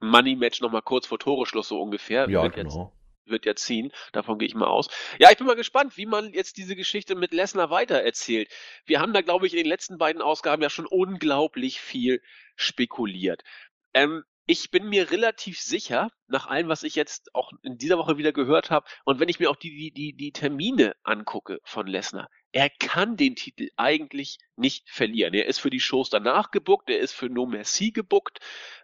Money 0.04 0.36
Match 0.36 0.62
nochmal 0.62 0.82
kurz 0.82 1.08
vor 1.08 1.20
Toreschluss 1.20 1.68
so 1.68 1.82
ungefähr. 1.82 2.30
Ja, 2.30 2.44
wird 2.44 2.56
genau. 2.56 2.94
Jetzt, 2.94 3.32
wird 3.32 3.46
ja 3.46 3.56
ziehen. 3.56 3.92
Davon 4.12 4.38
gehe 4.38 4.48
ich 4.48 4.56
mal 4.56 4.68
aus. 4.68 4.90
Ja, 5.18 5.32
ich 5.32 5.38
bin 5.38 5.48
mal 5.48 5.56
gespannt, 5.56 5.98
wie 5.98 6.06
man 6.06 6.34
jetzt 6.34 6.58
diese 6.58 6.76
Geschichte 6.76 7.16
mit 7.16 7.34
Lesnar 7.34 7.70
weiter 7.70 8.02
erzählt. 8.02 8.50
Wir 8.86 9.00
haben 9.00 9.14
da, 9.14 9.22
glaube 9.22 9.48
ich, 9.48 9.54
in 9.54 9.60
den 9.60 9.68
letzten 9.68 9.98
beiden 9.98 10.22
Ausgaben 10.22 10.62
ja 10.62 10.70
schon 10.70 10.86
unglaublich 10.86 11.80
viel 11.80 12.22
spekuliert. 12.56 13.44
Ähm, 13.94 14.24
ich 14.46 14.72
bin 14.72 14.90
mir 14.90 15.10
relativ 15.10 15.62
sicher, 15.62 16.10
nach 16.28 16.48
allem, 16.48 16.68
was 16.68 16.84
ich 16.84 16.96
jetzt 16.96 17.34
auch 17.34 17.54
in 17.62 17.78
dieser 17.78 17.98
Woche 17.98 18.18
wieder 18.18 18.34
gehört 18.34 18.72
habe, 18.72 18.86
und 19.06 19.22
wenn 19.22 19.30
ich 19.30 19.40
mir 19.40 19.50
auch 19.50 19.56
die, 19.56 19.70
die, 19.70 19.92
die, 19.92 20.14
die 20.14 20.32
Termine 20.34 20.96
angucke 21.04 21.60
von 21.64 21.88
Lesnar, 21.88 22.30
er 22.52 22.70
kann 22.70 23.16
den 23.16 23.38
Titel 23.38 23.70
eigentlich 23.78 24.40
nicht 24.58 24.90
verlieren. 24.90 25.34
Er 25.34 25.46
ist 25.46 25.60
für 25.60 25.70
die 25.70 25.80
Shows 25.80 26.10
danach 26.10 26.52
gebuckt, 26.52 26.90
er 26.90 27.00
ist 27.00 27.14
für 27.14 27.30
No 27.30 27.46
Mercy 27.46 27.92
gebuckt. 27.92 28.40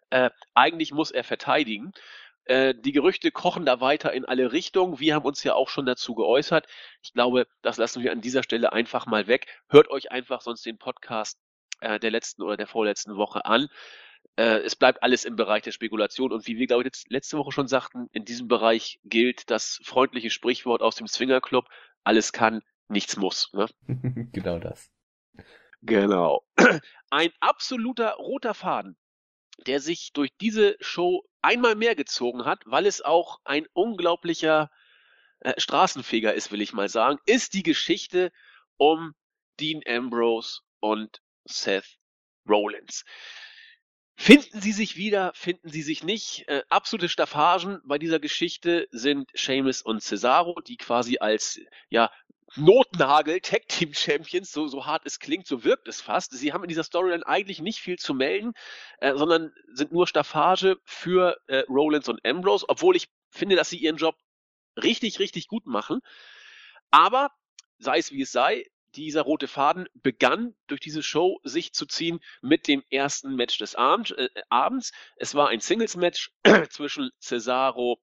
Äh, 0.10 0.30
eigentlich 0.54 0.92
muss 0.92 1.12
er 1.12 1.24
verteidigen. 1.24 1.94
Äh, 2.46 2.74
die 2.74 2.94
Gerüchte 2.94 3.32
kochen 3.32 3.66
da 3.66 3.80
weiter 3.80 4.12
in 4.12 4.26
alle 4.26 4.52
Richtungen. 4.52 5.00
Wir 5.00 5.14
haben 5.14 5.26
uns 5.26 5.44
ja 5.44 5.54
auch 5.54 5.70
schon 5.70 5.86
dazu 5.86 6.16
geäußert. 6.16 6.66
Ich 7.04 7.14
glaube, 7.14 7.48
das 7.62 7.78
lassen 7.78 8.02
wir 8.02 8.12
an 8.12 8.22
dieser 8.22 8.42
Stelle 8.42 8.74
einfach 8.74 9.06
mal 9.06 9.28
weg. 9.28 9.46
Hört 9.70 9.90
euch 9.92 10.12
einfach 10.12 10.42
sonst 10.42 10.66
den 10.66 10.80
Podcast 10.80 11.40
äh, 11.82 12.00
der 12.00 12.10
letzten 12.10 12.42
oder 12.42 12.58
der 12.58 12.66
vorletzten 12.66 13.16
Woche 13.18 13.46
an. 13.46 13.68
Äh, 14.36 14.62
es 14.62 14.76
bleibt 14.76 15.04
alles 15.04 15.26
im 15.26 15.36
Bereich 15.36 15.62
der 15.62 15.74
Spekulation 15.74 16.32
und 16.32 16.48
wie 16.48 16.58
wir, 16.58 16.66
glaube 16.66 16.84
ich, 16.84 17.04
letzte 17.10 17.38
Woche 17.38 17.52
schon 17.52 17.68
sagten, 17.68 18.08
in 18.14 18.26
diesem 18.26 18.48
Bereich 18.48 19.00
gilt 19.04 19.52
das 19.52 19.80
freundliche 19.84 20.32
Sprichwort 20.32 20.82
aus 20.82 20.96
dem 20.96 21.08
Swingerclub, 21.08 21.66
alles 22.04 22.34
kann, 22.34 22.62
nichts 22.88 23.16
muss. 23.16 23.54
Ne? 23.54 23.68
genau 24.32 24.58
das. 24.58 24.92
Genau. 25.84 26.44
Ein 27.12 27.30
absoluter 27.40 28.14
roter 28.14 28.56
Faden 28.56 28.98
der 29.68 29.80
sich 29.80 30.12
durch 30.14 30.32
diese 30.40 30.76
Show 30.80 31.24
einmal 31.42 31.76
mehr 31.76 31.96
gezogen 31.96 32.46
hat, 32.46 32.62
weil 32.66 32.86
es 32.86 33.02
auch 33.02 33.40
ein 33.44 33.68
unglaublicher 33.74 34.70
äh, 35.40 35.54
Straßenfeger 35.58 36.34
ist, 36.34 36.52
will 36.52 36.62
ich 36.62 36.74
mal 36.74 36.90
sagen, 36.90 37.20
ist 37.26 37.54
die 37.54 37.64
Geschichte 37.64 38.32
um 38.78 39.14
Dean 39.60 39.82
Ambrose 39.88 40.62
und 40.80 41.22
Seth 41.46 41.98
Rollins. 42.48 43.04
Finden 44.16 44.60
sie 44.60 44.74
sich 44.74 44.98
wieder, 44.98 45.32
finden 45.34 45.70
sie 45.70 45.82
sich 45.82 46.04
nicht. 46.04 46.46
Äh, 46.50 46.64
absolute 46.68 47.08
Staffagen 47.08 47.80
bei 47.86 47.98
dieser 47.98 48.20
Geschichte 48.20 48.88
sind 48.92 49.30
Seamus 49.34 49.82
und 49.82 50.04
Cesaro, 50.04 50.60
die 50.60 50.76
quasi 50.76 51.20
als 51.20 51.62
ja 51.90 52.12
Notnagel 52.56 53.40
Tag 53.42 53.68
Team 53.68 53.94
Champions, 53.94 54.52
so, 54.52 54.68
so 54.68 54.86
hart 54.86 55.06
es 55.06 55.20
klingt, 55.20 55.48
so 55.48 55.64
wirkt 55.64 55.88
es 55.88 56.02
fast. 56.02 56.32
Sie 56.32 56.54
haben 56.54 56.64
in 56.64 56.70
dieser 56.70 56.84
Storyline 56.84 57.26
eigentlich 57.26 57.62
nicht 57.62 57.80
viel 57.80 57.98
zu 57.98 58.14
melden, 58.14 58.54
äh, 59.00 59.16
sondern 59.16 59.54
sind 59.74 59.92
nur 59.92 60.08
Staffage 60.08 60.78
für 60.84 61.38
äh, 61.48 61.64
Rollins 61.70 62.10
und 62.10 62.26
Ambrose, 62.26 62.66
obwohl 62.68 62.96
ich 62.96 63.08
finde, 63.30 63.56
dass 63.56 63.70
sie 63.70 63.78
ihren 63.78 63.98
Job 63.98 64.16
richtig, 64.76 65.20
richtig 65.20 65.48
gut 65.48 65.66
machen. 65.66 66.00
Aber 66.92 67.32
sei 67.78 67.98
es 68.00 68.12
wie 68.12 68.22
es 68.22 68.32
sei, 68.32 68.66
dieser 68.96 69.22
rote 69.22 69.48
Faden 69.48 69.88
begann 69.94 70.56
durch 70.68 70.82
diese 70.82 71.04
Show 71.04 71.40
sich 71.44 71.74
zu 71.74 71.86
ziehen 71.86 72.20
mit 72.42 72.68
dem 72.68 72.84
ersten 72.90 73.36
Match 73.36 73.58
des 73.60 73.76
äh, 73.76 74.30
Abends. 74.50 74.92
Es 75.16 75.36
war 75.36 75.50
ein 75.50 75.60
Singles-Match 75.60 76.32
zwischen 76.70 77.12
Cesaro 77.20 78.02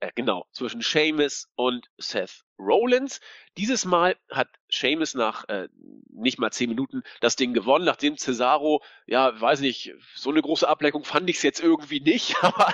äh, 0.00 0.10
genau, 0.14 0.46
zwischen 0.52 0.80
Seamus 0.80 1.48
und 1.56 1.86
Seth 1.98 2.42
Rollins. 2.58 3.20
Dieses 3.58 3.84
Mal 3.84 4.16
hat 4.30 4.48
Seamus 4.70 5.14
nach 5.14 5.46
äh, 5.48 5.68
nicht 6.08 6.38
mal 6.38 6.50
zehn 6.50 6.70
Minuten 6.70 7.02
das 7.20 7.36
Ding 7.36 7.52
gewonnen, 7.52 7.84
nachdem 7.84 8.16
Cesaro, 8.16 8.82
ja, 9.06 9.38
weiß 9.38 9.60
nicht, 9.60 9.92
so 10.14 10.30
eine 10.30 10.40
große 10.40 10.66
Ablenkung 10.66 11.04
fand 11.04 11.28
ich 11.28 11.36
es 11.36 11.42
jetzt 11.42 11.60
irgendwie 11.60 12.00
nicht, 12.00 12.34
aber 12.42 12.72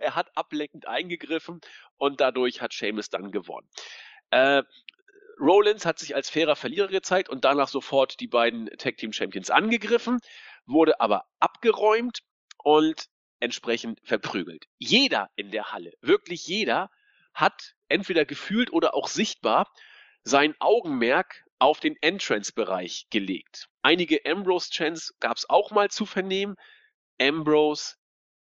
er 0.00 0.16
hat 0.16 0.36
ablenkend 0.36 0.86
eingegriffen 0.86 1.60
und 1.96 2.20
dadurch 2.20 2.60
hat 2.60 2.72
Seamus 2.72 3.10
dann 3.10 3.30
gewonnen. 3.30 3.68
Äh, 4.30 4.62
Rollins 5.38 5.86
hat 5.86 5.98
sich 5.98 6.14
als 6.14 6.30
fairer 6.30 6.56
Verlierer 6.56 6.88
gezeigt 6.88 7.28
und 7.28 7.44
danach 7.44 7.68
sofort 7.68 8.20
die 8.20 8.26
beiden 8.26 8.66
Tag 8.76 8.98
Team 8.98 9.12
Champions 9.12 9.50
angegriffen, 9.50 10.18
wurde 10.66 11.00
aber 11.00 11.26
abgeräumt 11.38 12.20
und 12.62 13.06
entsprechend 13.40 14.00
verprügelt. 14.04 14.66
Jeder 14.78 15.30
in 15.36 15.50
der 15.50 15.72
Halle, 15.72 15.92
wirklich 16.00 16.46
jeder, 16.46 16.90
hat 17.34 17.74
entweder 17.88 18.24
gefühlt 18.24 18.72
oder 18.72 18.94
auch 18.94 19.08
sichtbar 19.08 19.72
sein 20.22 20.54
Augenmerk 20.58 21.44
auf 21.58 21.80
den 21.80 21.96
Entrance-Bereich 22.00 23.06
gelegt. 23.10 23.68
Einige 23.82 24.20
Ambrose-Chants 24.24 25.14
gab 25.20 25.36
es 25.36 25.48
auch 25.48 25.70
mal 25.70 25.90
zu 25.90 26.06
vernehmen. 26.06 26.56
Ambrose 27.20 27.96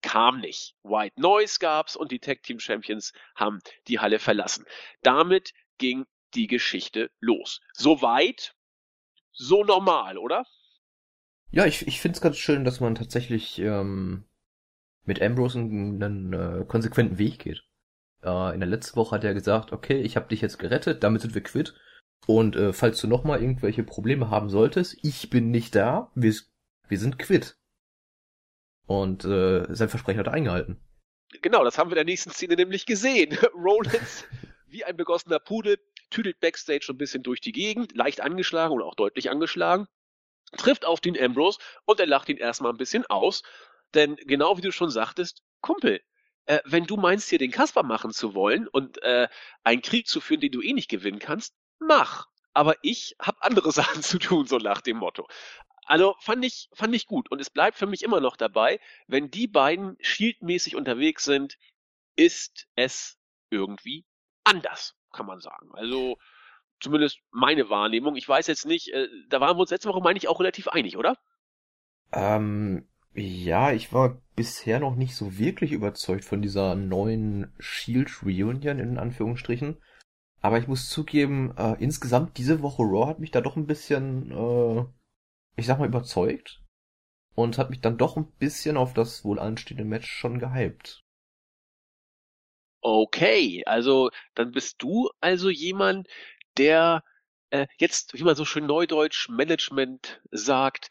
kam 0.02 0.40
nicht. 0.40 0.76
White 0.84 1.20
Noise 1.20 1.58
gab's 1.60 1.96
und 1.96 2.12
die 2.12 2.20
Tag 2.20 2.44
Team 2.44 2.60
Champions 2.60 3.14
haben 3.36 3.60
die 3.88 4.00
Halle 4.00 4.20
verlassen. 4.20 4.66
Damit 5.02 5.54
ging 5.78 6.06
die 6.34 6.48
Geschichte 6.48 7.10
los. 7.20 7.62
Soweit, 7.74 8.54
so 9.32 9.64
normal, 9.64 10.18
oder? 10.18 10.46
Ja, 11.52 11.66
ich, 11.66 11.88
ich 11.88 12.02
finde 12.02 12.18
es 12.18 12.22
ganz 12.22 12.38
schön, 12.38 12.66
dass 12.66 12.80
man 12.80 12.96
tatsächlich 12.96 13.60
ähm, 13.60 14.26
mit 15.06 15.22
Ambrose 15.22 15.60
einen, 15.60 16.02
einen 16.02 16.34
äh, 16.34 16.66
konsequenten 16.66 17.18
Weg 17.18 17.40
geht. 17.40 17.64
Äh, 18.24 18.54
in 18.54 18.60
der 18.60 18.70
letzten 18.70 18.98
Woche 18.98 19.16
hat 19.16 19.24
er 19.24 19.34
gesagt, 19.34 19.72
okay, 19.72 20.02
ich 20.02 20.16
habe 20.16 20.28
dich 20.28 20.42
jetzt 20.42 20.60
gerettet, 20.60 21.04
damit 21.04 21.22
sind 21.22 21.36
wir 21.36 21.44
quitt. 21.44 21.76
Und 22.28 22.56
äh, 22.56 22.74
falls 22.74 23.00
du 23.00 23.08
nochmal 23.08 23.42
irgendwelche 23.42 23.84
Probleme 23.84 24.30
haben 24.30 24.50
solltest, 24.50 24.98
ich 25.04 25.30
bin 25.30 25.52
nicht 25.52 25.76
da, 25.76 26.12
wir, 26.16 26.34
wir 26.88 27.00
sind 27.00 27.20
quitt. 27.20 27.58
Und 28.88 29.26
äh, 29.26 29.66
sein 29.70 29.90
Versprechen 29.90 30.20
hat 30.20 30.28
er 30.28 30.34
eingehalten. 30.34 30.80
Genau, 31.42 31.64
das 31.64 31.78
haben 31.78 31.90
wir 31.90 31.94
in 31.94 32.06
der 32.06 32.06
nächsten 32.06 32.32
Szene 32.32 32.56
nämlich 32.56 32.86
gesehen. 32.86 33.38
Rollins, 33.56 34.26
wie 34.68 34.84
ein 34.84 34.98
begossener 34.98 35.40
Pudel, 35.40 35.78
tüdelt 36.10 36.40
Backstage 36.40 36.88
ein 36.90 36.98
bisschen 36.98 37.24
durch 37.24 37.42
die 37.42 37.52
Gegend, 37.52 37.96
leicht 37.96 38.22
angeschlagen 38.22 38.74
oder 38.74 38.86
auch 38.86 38.96
deutlich 38.96 39.30
angeschlagen, 39.30 39.88
trifft 40.58 40.86
auf 40.86 41.02
den 41.02 41.20
Ambrose 41.20 41.60
und 41.86 42.00
er 42.00 42.08
lacht 42.08 42.30
ihn 42.30 42.38
erstmal 42.38 42.72
ein 42.72 42.78
bisschen 42.78 43.06
aus. 43.08 43.44
Denn 43.94 44.16
genau 44.16 44.58
wie 44.58 44.62
du 44.62 44.72
schon 44.72 44.90
sagtest, 44.90 45.44
Kumpel, 45.62 46.02
äh, 46.46 46.60
wenn 46.66 46.86
du 46.86 46.98
meinst, 46.98 47.30
hier 47.30 47.40
den 47.40 47.52
Kasper 47.52 47.84
machen 47.84 48.12
zu 48.12 48.34
wollen 48.34 48.68
und 48.68 49.02
äh, 49.04 49.28
einen 49.64 49.82
Krieg 49.82 50.08
zu 50.08 50.22
führen, 50.22 50.42
den 50.42 50.52
du 50.52 50.62
eh 50.62 50.74
nicht 50.74 50.90
gewinnen 50.90 51.20
kannst, 51.20 51.56
mach. 51.80 52.28
Aber 52.54 52.76
ich 52.82 53.16
habe 53.20 53.42
andere 53.42 53.72
Sachen 53.72 54.02
zu 54.04 54.20
tun, 54.20 54.48
so 54.48 54.58
nach 54.58 54.82
dem 54.82 54.98
Motto. 54.98 55.28
Also 55.86 56.16
fand 56.20 56.44
ich, 56.44 56.70
fand 56.74 56.96
ich 56.96 57.06
gut. 57.06 57.30
Und 57.32 57.40
es 57.40 57.50
bleibt 57.50 57.78
für 57.78 57.86
mich 57.86 58.04
immer 58.04 58.20
noch 58.20 58.38
dabei, 58.38 58.80
wenn 59.08 59.30
die 59.30 59.48
beiden 59.48 59.98
shieldmäßig 60.00 60.76
unterwegs 60.76 61.24
sind, 61.24 61.58
ist 62.16 62.68
es 62.76 63.18
irgendwie 63.50 64.06
anders, 64.44 64.96
kann 65.12 65.26
man 65.26 65.40
sagen. 65.42 65.70
Also 65.74 66.18
zumindest 66.80 67.20
meine 67.32 67.70
Wahrnehmung. 67.70 68.16
Ich 68.16 68.28
weiß 68.28 68.48
jetzt 68.48 68.66
nicht, 68.66 68.90
äh, 68.94 69.08
da 69.30 69.42
waren 69.42 69.58
wir 69.58 69.62
uns 69.62 69.72
letzte 69.72 69.90
Woche, 69.90 70.02
meine 70.02 70.18
ich, 70.18 70.28
auch 70.28 70.40
relativ 70.40 70.68
einig, 70.68 70.98
oder? 70.98 71.18
Ähm, 72.12 72.88
ja, 73.16 73.72
ich 73.72 73.94
war 73.94 74.22
bisher 74.36 74.80
noch 74.80 74.96
nicht 74.96 75.16
so 75.16 75.38
wirklich 75.38 75.72
überzeugt 75.72 76.26
von 76.26 76.42
dieser 76.42 76.76
neuen 76.76 77.54
Shield 77.60 78.24
Reunion 78.24 78.80
in 78.80 78.98
Anführungsstrichen. 78.98 79.78
Aber 80.42 80.60
ich 80.60 80.68
muss 80.68 80.90
zugeben, 80.90 81.56
äh, 81.58 81.76
insgesamt 81.80 82.38
diese 82.38 82.62
Woche 82.62 82.84
Raw 82.84 83.08
hat 83.08 83.20
mich 83.20 83.32
da 83.32 83.42
doch 83.42 83.56
ein 83.56 83.66
bisschen, 83.66 84.32
äh, 84.32 84.86
ich 85.56 85.66
sag 85.66 85.80
mal, 85.80 85.88
überzeugt. 85.88 86.62
Und 87.34 87.58
hat 87.58 87.70
mich 87.70 87.82
dann 87.82 87.98
doch 87.98 88.16
ein 88.16 88.32
bisschen 88.40 88.78
auf 88.78 88.94
das 88.94 89.26
wohl 89.26 89.40
anstehende 89.40 89.86
Match 89.86 90.10
schon 90.10 90.40
gehypt. 90.40 91.04
Okay, 92.82 93.64
also 93.66 94.12
dann 94.36 94.52
bist 94.52 94.76
du 94.84 95.10
also 95.20 95.50
jemand, 95.50 96.08
der 96.58 97.04
äh, 97.50 97.66
jetzt, 97.78 98.14
wie 98.14 98.24
man 98.24 98.36
so 98.36 98.46
schön 98.46 98.68
neudeutsch 98.68 99.30
Management 99.30 100.22
sagt, 100.32 100.90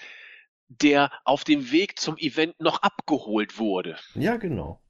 der 0.68 1.10
auf 1.24 1.44
dem 1.44 1.70
Weg 1.70 1.98
zum 1.98 2.16
Event 2.16 2.58
noch 2.60 2.82
abgeholt 2.82 3.58
wurde. 3.58 3.98
Ja, 4.14 4.36
genau. 4.36 4.80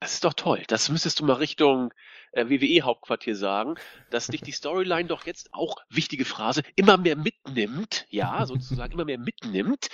Das 0.00 0.14
ist 0.14 0.24
doch 0.24 0.34
toll. 0.34 0.62
Das 0.68 0.88
müsstest 0.88 1.18
du 1.18 1.24
mal 1.24 1.34
Richtung 1.34 1.92
äh, 2.32 2.46
WWE-Hauptquartier 2.48 3.34
sagen, 3.34 3.74
dass 4.10 4.28
dich 4.28 4.42
die 4.42 4.52
Storyline 4.52 5.08
doch 5.08 5.26
jetzt 5.26 5.52
auch, 5.52 5.76
wichtige 5.88 6.24
Phrase, 6.24 6.62
immer 6.76 6.96
mehr 6.96 7.16
mitnimmt, 7.16 8.06
ja, 8.08 8.46
sozusagen 8.46 8.92
immer 8.92 9.04
mehr 9.04 9.18
mitnimmt. 9.18 9.88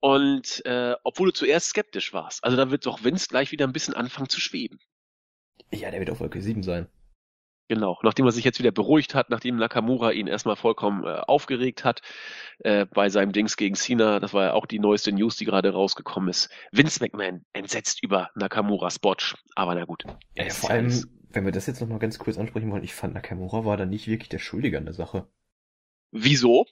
Und 0.00 0.64
äh, 0.64 0.94
obwohl 1.02 1.28
du 1.28 1.34
zuerst 1.34 1.70
skeptisch 1.70 2.12
warst. 2.12 2.44
Also 2.44 2.56
da 2.56 2.70
wird 2.70 2.86
doch 2.86 3.02
Vince 3.02 3.26
gleich 3.28 3.50
wieder 3.50 3.66
ein 3.66 3.72
bisschen 3.72 3.94
anfangen 3.94 4.28
zu 4.28 4.40
schweben. 4.40 4.78
Ja, 5.72 5.90
der 5.90 5.98
wird 5.98 6.10
auf 6.10 6.20
Wolke 6.20 6.40
7 6.40 6.62
sein. 6.62 6.86
Genau, 7.68 7.98
nachdem 8.02 8.24
er 8.24 8.32
sich 8.32 8.44
jetzt 8.44 8.58
wieder 8.58 8.72
beruhigt 8.72 9.14
hat, 9.14 9.28
nachdem 9.28 9.56
Nakamura 9.56 10.10
ihn 10.10 10.26
erstmal 10.26 10.56
vollkommen 10.56 11.04
äh, 11.04 11.20
aufgeregt 11.26 11.84
hat 11.84 12.00
äh, 12.60 12.86
bei 12.86 13.10
seinem 13.10 13.32
Dings 13.32 13.58
gegen 13.58 13.74
Cena, 13.74 14.20
das 14.20 14.32
war 14.32 14.44
ja 14.44 14.52
auch 14.54 14.64
die 14.64 14.78
neueste 14.78 15.12
News, 15.12 15.36
die 15.36 15.44
gerade 15.44 15.70
rausgekommen 15.70 16.30
ist. 16.30 16.48
Vince 16.72 17.00
McMahon 17.02 17.44
entsetzt 17.52 18.02
über 18.02 18.30
Nakamura's 18.34 18.98
Botch, 18.98 19.36
aber 19.54 19.74
na 19.74 19.84
gut. 19.84 20.04
Ja, 20.34 20.48
vor 20.48 20.70
allem, 20.70 21.04
wenn 21.28 21.44
wir 21.44 21.52
das 21.52 21.66
jetzt 21.66 21.82
nochmal 21.82 21.98
ganz 21.98 22.18
kurz 22.18 22.38
ansprechen 22.38 22.70
wollen, 22.70 22.84
ich 22.84 22.94
fand 22.94 23.12
Nakamura 23.12 23.66
war 23.66 23.76
da 23.76 23.84
nicht 23.84 24.08
wirklich 24.08 24.30
der 24.30 24.38
Schuldige 24.38 24.78
an 24.78 24.86
der 24.86 24.94
Sache. 24.94 25.28
Wieso? 26.10 26.64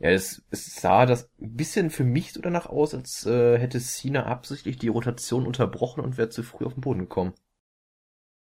Ja, 0.00 0.10
es, 0.10 0.44
es 0.50 0.74
sah 0.74 1.06
das 1.06 1.30
ein 1.40 1.56
bisschen 1.56 1.88
für 1.88 2.04
mich 2.04 2.34
so 2.34 2.42
danach 2.42 2.66
aus, 2.66 2.94
als 2.94 3.24
äh, 3.24 3.58
hätte 3.58 3.80
Cena 3.80 4.26
absichtlich 4.26 4.76
die 4.76 4.88
Rotation 4.88 5.46
unterbrochen 5.46 6.00
und 6.04 6.18
wäre 6.18 6.28
zu 6.28 6.42
früh 6.42 6.66
auf 6.66 6.74
den 6.74 6.82
Boden 6.82 7.00
gekommen. 7.00 7.32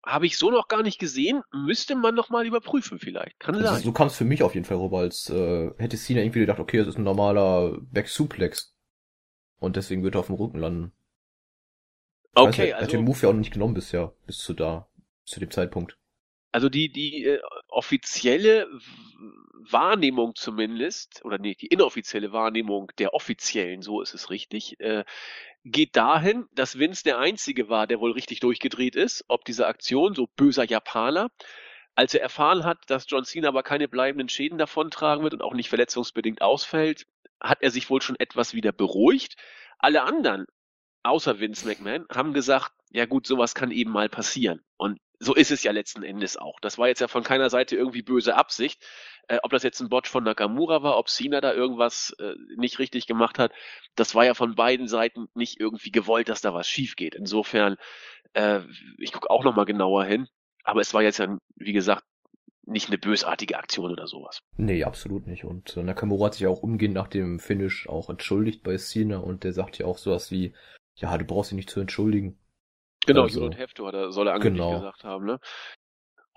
Habe 0.04 0.26
ich 0.26 0.36
so 0.36 0.50
noch 0.50 0.68
gar 0.68 0.82
nicht 0.82 0.98
gesehen. 0.98 1.42
Müsste 1.52 1.94
man 1.94 2.14
noch 2.14 2.28
mal 2.28 2.46
überprüfen 2.46 2.98
vielleicht. 2.98 3.40
Kann 3.40 3.54
also, 3.54 3.66
sein. 3.66 3.82
So 3.82 3.92
kam 3.92 4.08
es 4.08 4.16
für 4.16 4.24
mich 4.24 4.42
auf 4.42 4.54
jeden 4.54 4.66
Fall 4.66 4.76
rüber, 4.76 4.98
als 4.98 5.30
äh, 5.30 5.70
hätte 5.78 5.96
Cena 5.96 6.20
irgendwie 6.20 6.40
gedacht, 6.40 6.58
okay, 6.58 6.78
das 6.78 6.88
ist 6.88 6.98
ein 6.98 7.04
normaler 7.04 7.78
Back-Suplex. 7.90 8.74
Und 9.58 9.76
deswegen 9.76 10.02
wird 10.02 10.16
er 10.16 10.20
auf 10.20 10.26
dem 10.26 10.36
Rücken 10.36 10.58
landen. 10.58 10.92
Okay, 12.34 12.46
weiß, 12.46 12.58
er, 12.58 12.76
also... 12.76 12.84
hat 12.86 12.92
den 12.92 13.04
Move 13.04 13.18
ja 13.22 13.28
auch 13.28 13.32
noch 13.32 13.38
nicht 13.38 13.52
genommen 13.52 13.74
bisher, 13.74 14.14
bis 14.26 14.38
zu 14.38 14.52
da, 14.52 14.88
zu 15.24 15.40
dem 15.40 15.50
Zeitpunkt. 15.50 15.96
Also 16.52 16.68
die, 16.68 16.92
die 16.92 17.24
äh, 17.24 17.40
offizielle 17.68 18.68
Wahrnehmung 19.58 20.34
zumindest, 20.34 21.24
oder 21.24 21.38
nee, 21.38 21.54
die 21.54 21.66
inoffizielle 21.66 22.32
Wahrnehmung 22.32 22.90
der 22.98 23.14
offiziellen, 23.14 23.82
so 23.82 24.00
ist 24.00 24.14
es 24.14 24.30
richtig, 24.30 24.78
äh, 24.80 25.04
geht 25.64 25.96
dahin, 25.96 26.46
dass 26.52 26.78
Vince 26.78 27.04
der 27.04 27.18
Einzige 27.18 27.68
war, 27.68 27.86
der 27.86 28.00
wohl 28.00 28.12
richtig 28.12 28.40
durchgedreht 28.40 28.96
ist, 28.96 29.24
ob 29.28 29.44
diese 29.44 29.66
Aktion, 29.66 30.14
so 30.14 30.26
böser 30.36 30.64
Japaner. 30.64 31.30
Als 31.94 32.12
er 32.12 32.22
erfahren 32.22 32.64
hat, 32.64 32.78
dass 32.88 33.06
John 33.08 33.24
Cena 33.24 33.48
aber 33.48 33.62
keine 33.62 33.88
bleibenden 33.88 34.28
Schäden 34.28 34.58
davontragen 34.58 35.22
wird 35.22 35.32
und 35.32 35.42
auch 35.42 35.54
nicht 35.54 35.68
verletzungsbedingt 35.68 36.42
ausfällt, 36.42 37.06
hat 37.40 37.62
er 37.62 37.70
sich 37.70 37.88
wohl 37.88 38.02
schon 38.02 38.16
etwas 38.18 38.52
wieder 38.54 38.72
beruhigt. 38.72 39.36
Alle 39.78 40.02
anderen, 40.02 40.46
außer 41.02 41.38
Vince 41.38 41.66
McMahon, 41.66 42.06
haben 42.12 42.32
gesagt, 42.32 42.72
ja 42.90 43.06
gut, 43.06 43.26
sowas 43.26 43.54
kann 43.54 43.70
eben 43.70 43.90
mal 43.90 44.08
passieren. 44.08 44.60
Und 44.76 44.98
so 45.24 45.34
ist 45.34 45.50
es 45.50 45.62
ja 45.62 45.72
letzten 45.72 46.02
Endes 46.02 46.36
auch. 46.36 46.60
Das 46.60 46.78
war 46.78 46.88
jetzt 46.88 47.00
ja 47.00 47.08
von 47.08 47.22
keiner 47.22 47.50
Seite 47.50 47.76
irgendwie 47.76 48.02
böse 48.02 48.36
Absicht. 48.36 48.84
Äh, 49.28 49.38
ob 49.42 49.50
das 49.50 49.62
jetzt 49.62 49.80
ein 49.80 49.88
Botch 49.88 50.10
von 50.10 50.22
Nakamura 50.22 50.82
war, 50.82 50.98
ob 50.98 51.08
Cena 51.08 51.40
da 51.40 51.52
irgendwas 51.52 52.14
äh, 52.18 52.34
nicht 52.56 52.78
richtig 52.78 53.06
gemacht 53.06 53.38
hat, 53.38 53.52
das 53.96 54.14
war 54.14 54.24
ja 54.24 54.34
von 54.34 54.54
beiden 54.54 54.86
Seiten 54.86 55.28
nicht 55.34 55.58
irgendwie 55.58 55.90
gewollt, 55.90 56.28
dass 56.28 56.42
da 56.42 56.52
was 56.52 56.68
schief 56.68 56.94
geht. 56.96 57.14
Insofern, 57.14 57.76
äh, 58.34 58.60
ich 58.98 59.12
gucke 59.12 59.30
auch 59.30 59.44
nochmal 59.44 59.64
genauer 59.64 60.04
hin. 60.04 60.28
Aber 60.62 60.80
es 60.80 60.94
war 60.94 61.02
jetzt 61.02 61.18
ja, 61.18 61.38
wie 61.56 61.72
gesagt, 61.72 62.04
nicht 62.66 62.88
eine 62.88 62.98
bösartige 62.98 63.58
Aktion 63.58 63.92
oder 63.92 64.06
sowas. 64.06 64.40
Nee, 64.56 64.84
absolut 64.84 65.26
nicht. 65.26 65.44
Und 65.44 65.76
äh, 65.76 65.82
Nakamura 65.82 66.26
hat 66.26 66.34
sich 66.34 66.46
auch 66.46 66.62
umgehend 66.62 66.94
nach 66.94 67.08
dem 67.08 67.38
Finish 67.38 67.88
auch 67.88 68.08
entschuldigt 68.08 68.62
bei 68.62 68.76
Cena 68.76 69.18
und 69.18 69.44
der 69.44 69.52
sagt 69.52 69.78
ja 69.78 69.86
auch 69.86 69.98
sowas 69.98 70.30
wie, 70.30 70.54
ja, 70.96 71.16
du 71.18 71.24
brauchst 71.24 71.50
dich 71.50 71.56
nicht 71.56 71.70
zu 71.70 71.80
entschuldigen. 71.80 72.38
Genau, 73.06 73.22
also, 73.22 73.42
Judith 73.42 73.58
Hefto 73.58 73.86
hat 73.86 73.94
er, 73.94 74.12
soll 74.12 74.28
er 74.28 74.34
angeblich 74.34 74.60
genau. 74.60 74.78
gesagt 74.78 75.04
haben, 75.04 75.24
ne? 75.24 75.40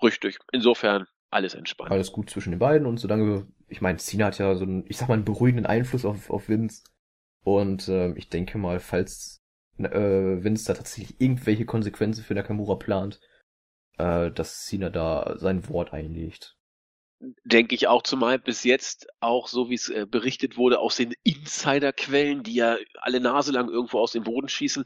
Richtig. 0.02 0.38
Insofern 0.52 1.06
alles 1.30 1.54
entspannt. 1.54 1.90
Alles 1.90 2.12
gut 2.12 2.30
zwischen 2.30 2.50
den 2.50 2.58
beiden 2.58 2.86
und 2.86 2.98
solange, 2.98 3.46
ich 3.68 3.80
meine, 3.80 3.98
Cena 3.98 4.26
hat 4.26 4.38
ja 4.38 4.54
so 4.54 4.64
einen, 4.64 4.84
ich 4.88 4.96
sag 4.96 5.08
mal, 5.08 5.14
einen 5.14 5.24
beruhigenden 5.24 5.66
Einfluss 5.66 6.04
auf, 6.04 6.30
auf 6.30 6.48
Vince. 6.48 6.84
Und 7.44 7.88
äh, 7.88 8.12
ich 8.14 8.28
denke 8.28 8.58
mal, 8.58 8.80
falls 8.80 9.40
äh, 9.78 10.42
Vince 10.42 10.66
da 10.66 10.74
tatsächlich 10.74 11.20
irgendwelche 11.20 11.64
Konsequenzen 11.64 12.24
für 12.24 12.34
Nakamura 12.34 12.76
plant, 12.76 13.20
äh, 13.98 14.30
dass 14.30 14.64
Cena 14.64 14.90
da 14.90 15.34
sein 15.38 15.68
Wort 15.68 15.92
einlegt. 15.92 16.56
Denke 17.44 17.74
ich 17.74 17.88
auch, 17.88 18.02
zumal 18.02 18.38
bis 18.38 18.62
jetzt 18.62 19.08
auch, 19.18 19.48
so 19.48 19.70
wie 19.70 19.74
es 19.74 19.88
äh, 19.88 20.06
berichtet 20.08 20.56
wurde, 20.56 20.78
aus 20.78 20.96
den 20.96 21.14
Insiderquellen, 21.24 22.44
die 22.44 22.54
ja 22.54 22.76
alle 22.94 23.20
Nase 23.20 23.52
lang 23.52 23.68
irgendwo 23.68 23.98
aus 23.98 24.12
dem 24.12 24.22
Boden 24.22 24.48
schießen, 24.48 24.84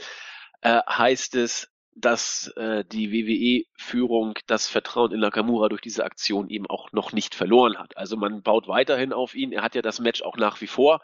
äh, 0.63 0.81
heißt 0.89 1.35
es, 1.35 1.72
dass 1.95 2.49
äh, 2.57 2.85
die 2.85 3.13
WWE-Führung 3.13 4.39
das 4.47 4.69
Vertrauen 4.69 5.13
in 5.13 5.21
Nakamura 5.21 5.69
durch 5.69 5.83
diese 5.83 6.05
Aktion 6.05 6.49
eben 6.49 6.67
auch 6.67 6.91
noch 6.93 7.13
nicht 7.13 7.35
verloren 7.35 7.79
hat. 7.79 7.97
Also 7.97 8.17
man 8.17 8.43
baut 8.43 8.67
weiterhin 8.67 9.13
auf 9.13 9.35
ihn. 9.35 9.53
Er 9.53 9.63
hat 9.63 9.75
ja 9.75 9.83
das 9.83 10.01
Match 10.01 10.23
auch 10.23 10.37
nach 10.37 10.61
wie 10.61 10.67
vor 10.67 11.01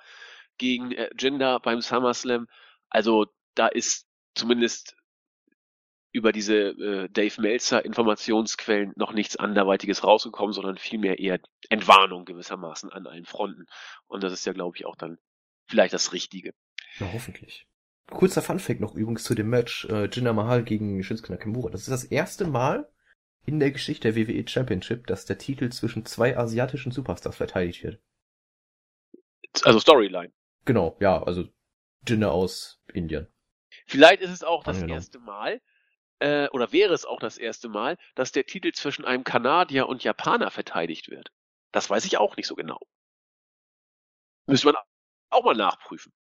gegen 0.56 0.92
äh, 0.92 1.10
Jinder 1.18 1.60
beim 1.60 1.80
SummerSlam. 1.80 2.48
Also 2.88 3.26
da 3.54 3.66
ist 3.68 4.08
zumindest 4.34 4.96
über 6.10 6.32
diese 6.32 6.54
äh, 6.54 7.08
Dave 7.10 7.40
Meltzer 7.40 7.84
Informationsquellen 7.84 8.92
noch 8.96 9.12
nichts 9.12 9.36
anderweitiges 9.36 10.04
rausgekommen, 10.04 10.54
sondern 10.54 10.78
vielmehr 10.78 11.18
eher 11.18 11.38
Entwarnung 11.68 12.24
gewissermaßen 12.24 12.90
an 12.90 13.06
allen 13.06 13.26
Fronten. 13.26 13.66
Und 14.06 14.22
das 14.22 14.32
ist 14.32 14.46
ja, 14.46 14.52
glaube 14.52 14.76
ich, 14.76 14.86
auch 14.86 14.96
dann 14.96 15.18
vielleicht 15.66 15.92
das 15.92 16.12
Richtige. 16.12 16.54
Na, 16.98 17.12
hoffentlich. 17.12 17.66
Kurzer 18.10 18.42
Funfact 18.42 18.80
noch 18.80 18.94
übrigens 18.94 19.24
zu 19.24 19.34
dem 19.34 19.50
Match 19.50 19.84
äh, 19.86 20.06
Jinder 20.06 20.32
Mahal 20.32 20.64
gegen 20.64 21.02
Shinsuke 21.02 21.32
Nakamura. 21.32 21.70
Das 21.70 21.82
ist 21.82 21.90
das 21.90 22.04
erste 22.04 22.46
Mal 22.46 22.90
in 23.44 23.60
der 23.60 23.70
Geschichte 23.70 24.12
der 24.12 24.16
WWE 24.16 24.46
Championship, 24.46 25.06
dass 25.06 25.24
der 25.24 25.38
Titel 25.38 25.70
zwischen 25.70 26.04
zwei 26.04 26.36
asiatischen 26.36 26.92
Superstars 26.92 27.36
verteidigt 27.36 27.82
wird. 27.82 28.00
Also 29.62 29.80
Storyline. 29.80 30.32
Genau, 30.64 30.96
ja, 31.00 31.22
also 31.22 31.44
Jinder 32.06 32.32
aus 32.32 32.80
Indien. 32.92 33.28
Vielleicht 33.86 34.22
ist 34.22 34.30
es 34.30 34.44
auch 34.44 34.64
das 34.64 34.76
Angenommen. 34.76 34.98
erste 34.98 35.18
Mal, 35.18 35.60
äh, 36.18 36.48
oder 36.48 36.72
wäre 36.72 36.92
es 36.92 37.04
auch 37.04 37.20
das 37.20 37.38
erste 37.38 37.68
Mal, 37.68 37.96
dass 38.14 38.32
der 38.32 38.44
Titel 38.44 38.72
zwischen 38.72 39.04
einem 39.04 39.24
Kanadier 39.24 39.88
und 39.88 40.04
Japaner 40.04 40.50
verteidigt 40.50 41.08
wird. 41.08 41.30
Das 41.72 41.88
weiß 41.88 42.04
ich 42.04 42.18
auch 42.18 42.36
nicht 42.36 42.46
so 42.46 42.54
genau. 42.54 42.80
Müsste 44.46 44.68
man 44.68 44.76
auch 45.30 45.44
mal 45.44 45.54
nachprüfen. 45.54 46.12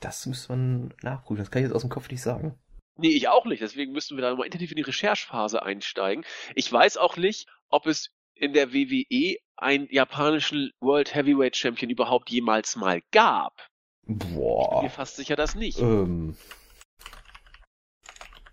Das 0.00 0.26
müsste 0.26 0.52
man 0.52 0.94
nachprüfen. 1.02 1.38
Das 1.42 1.50
kann 1.50 1.62
ich 1.62 1.68
jetzt 1.68 1.74
aus 1.74 1.82
dem 1.82 1.90
Kopf 1.90 2.10
nicht 2.10 2.22
sagen. 2.22 2.58
Nee, 2.96 3.08
ich 3.08 3.28
auch 3.28 3.44
nicht. 3.46 3.62
Deswegen 3.62 3.92
müssten 3.92 4.16
wir 4.16 4.22
da 4.22 4.34
mal 4.34 4.44
intensiv 4.44 4.70
in 4.70 4.76
die 4.76 4.82
Recherchephase 4.82 5.62
einsteigen. 5.62 6.24
Ich 6.54 6.70
weiß 6.72 6.96
auch 6.96 7.16
nicht, 7.16 7.48
ob 7.68 7.86
es 7.86 8.10
in 8.34 8.52
der 8.52 8.72
WWE 8.72 9.36
einen 9.56 9.88
japanischen 9.90 10.72
World 10.80 11.14
Heavyweight 11.14 11.56
Champion 11.56 11.90
überhaupt 11.90 12.30
jemals 12.30 12.76
mal 12.76 13.00
gab. 13.12 13.68
Ich 14.06 14.18
bin 14.18 14.34
mir 14.34 14.34
Boah. 14.36 14.90
fast 14.90 15.16
sicher, 15.16 15.36
dass 15.36 15.54
nicht. 15.54 15.78
Ähm, 15.80 16.36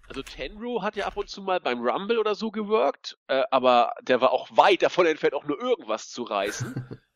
Also 0.07 0.23
Tenru 0.23 0.81
hat 0.81 0.95
ja 0.97 1.05
ab 1.07 1.15
und 1.17 1.29
zu 1.29 1.41
mal 1.41 1.59
beim 1.61 1.79
Rumble 1.79 2.19
oder 2.19 2.35
so 2.35 2.51
geworkt, 2.51 3.17
äh, 3.27 3.43
aber 3.49 3.93
der 4.01 4.19
war 4.21 4.31
auch 4.31 4.49
weit 4.57 4.81
davon 4.81 5.05
entfernt, 5.05 5.33
auch 5.33 5.45
nur 5.45 5.59
irgendwas 5.59 6.09
zu 6.09 6.23
reißen. 6.23 6.99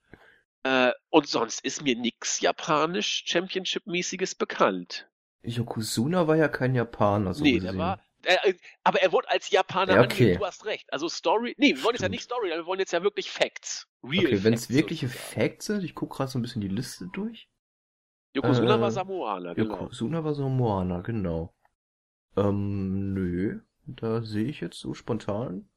äh, 0.66 0.92
und 1.12 1.28
sonst 1.28 1.64
ist 1.64 1.84
mir 1.84 1.96
nix 1.96 2.42
japanisch 2.42 3.24
Championship-mäßiges 3.28 4.34
bekannt. 4.36 5.08
Yokozuna 5.44 6.28
war 6.28 6.38
ja 6.38 6.48
kein 6.48 6.74
Japaner, 6.74 7.36
so 7.36 7.44
nee, 7.44 7.60
gesehen. 7.60 7.74
der 7.74 7.78
war. 7.78 8.00
Äh, 8.24 8.56
aber 8.84 9.00
er 9.04 9.12
wurde 9.12 9.30
als 9.30 9.52
Japaner 9.52 9.94
Ja, 9.94 10.02
okay. 10.04 10.38
du 10.38 10.44
hast 10.44 10.66
recht. 10.66 10.92
Also 10.92 11.08
Story. 11.08 11.54
Nee, 11.60 11.76
wir 11.76 11.84
wollen 11.84 11.94
jetzt 11.94 12.02
ja 12.02 12.08
Stimmt. 12.08 12.12
nicht 12.14 12.24
Story, 12.24 12.50
wir 12.50 12.66
wollen 12.66 12.80
jetzt 12.80 12.94
ja 12.94 13.04
wirklich 13.04 13.30
Facts. 13.30 13.88
Real 14.04 14.26
Okay, 14.26 14.44
wenn 14.44 14.54
es 14.54 14.70
wirkliche 14.72 15.08
sozusagen. 15.08 15.34
Facts 15.42 15.66
sind, 15.68 15.84
ich 15.84 15.94
gucke 15.94 16.18
gerade 16.18 16.32
so 16.32 16.40
ein 16.40 16.42
bisschen 16.42 16.62
die 16.62 16.68
Liste 16.68 17.08
durch. 17.14 17.48
Yokozuna 18.34 18.78
Äh, 18.78 18.82
war 18.82 18.92
Samoaner, 18.92 19.54
genau. 19.54 19.82
Yokozuna 19.82 20.24
war 20.24 20.34
so 20.34 20.50
Moana, 20.50 21.02
genau. 21.02 21.54
Ähm, 22.36 23.14
nö. 23.14 23.62
Da 23.86 24.24
sehe 24.24 24.46
ich 24.46 24.62
jetzt 24.62 24.80
so 24.80 24.96
spontan. 24.96 25.70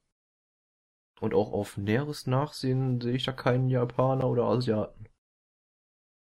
Und 1.20 1.34
auch 1.34 1.52
auf 1.52 1.76
näheres 1.76 2.26
Nachsehen 2.26 3.00
sehe 3.00 3.16
ich 3.16 3.24
da 3.24 3.32
keinen 3.32 3.68
Japaner 3.68 4.28
oder 4.28 4.44
Asiaten. 4.44 5.08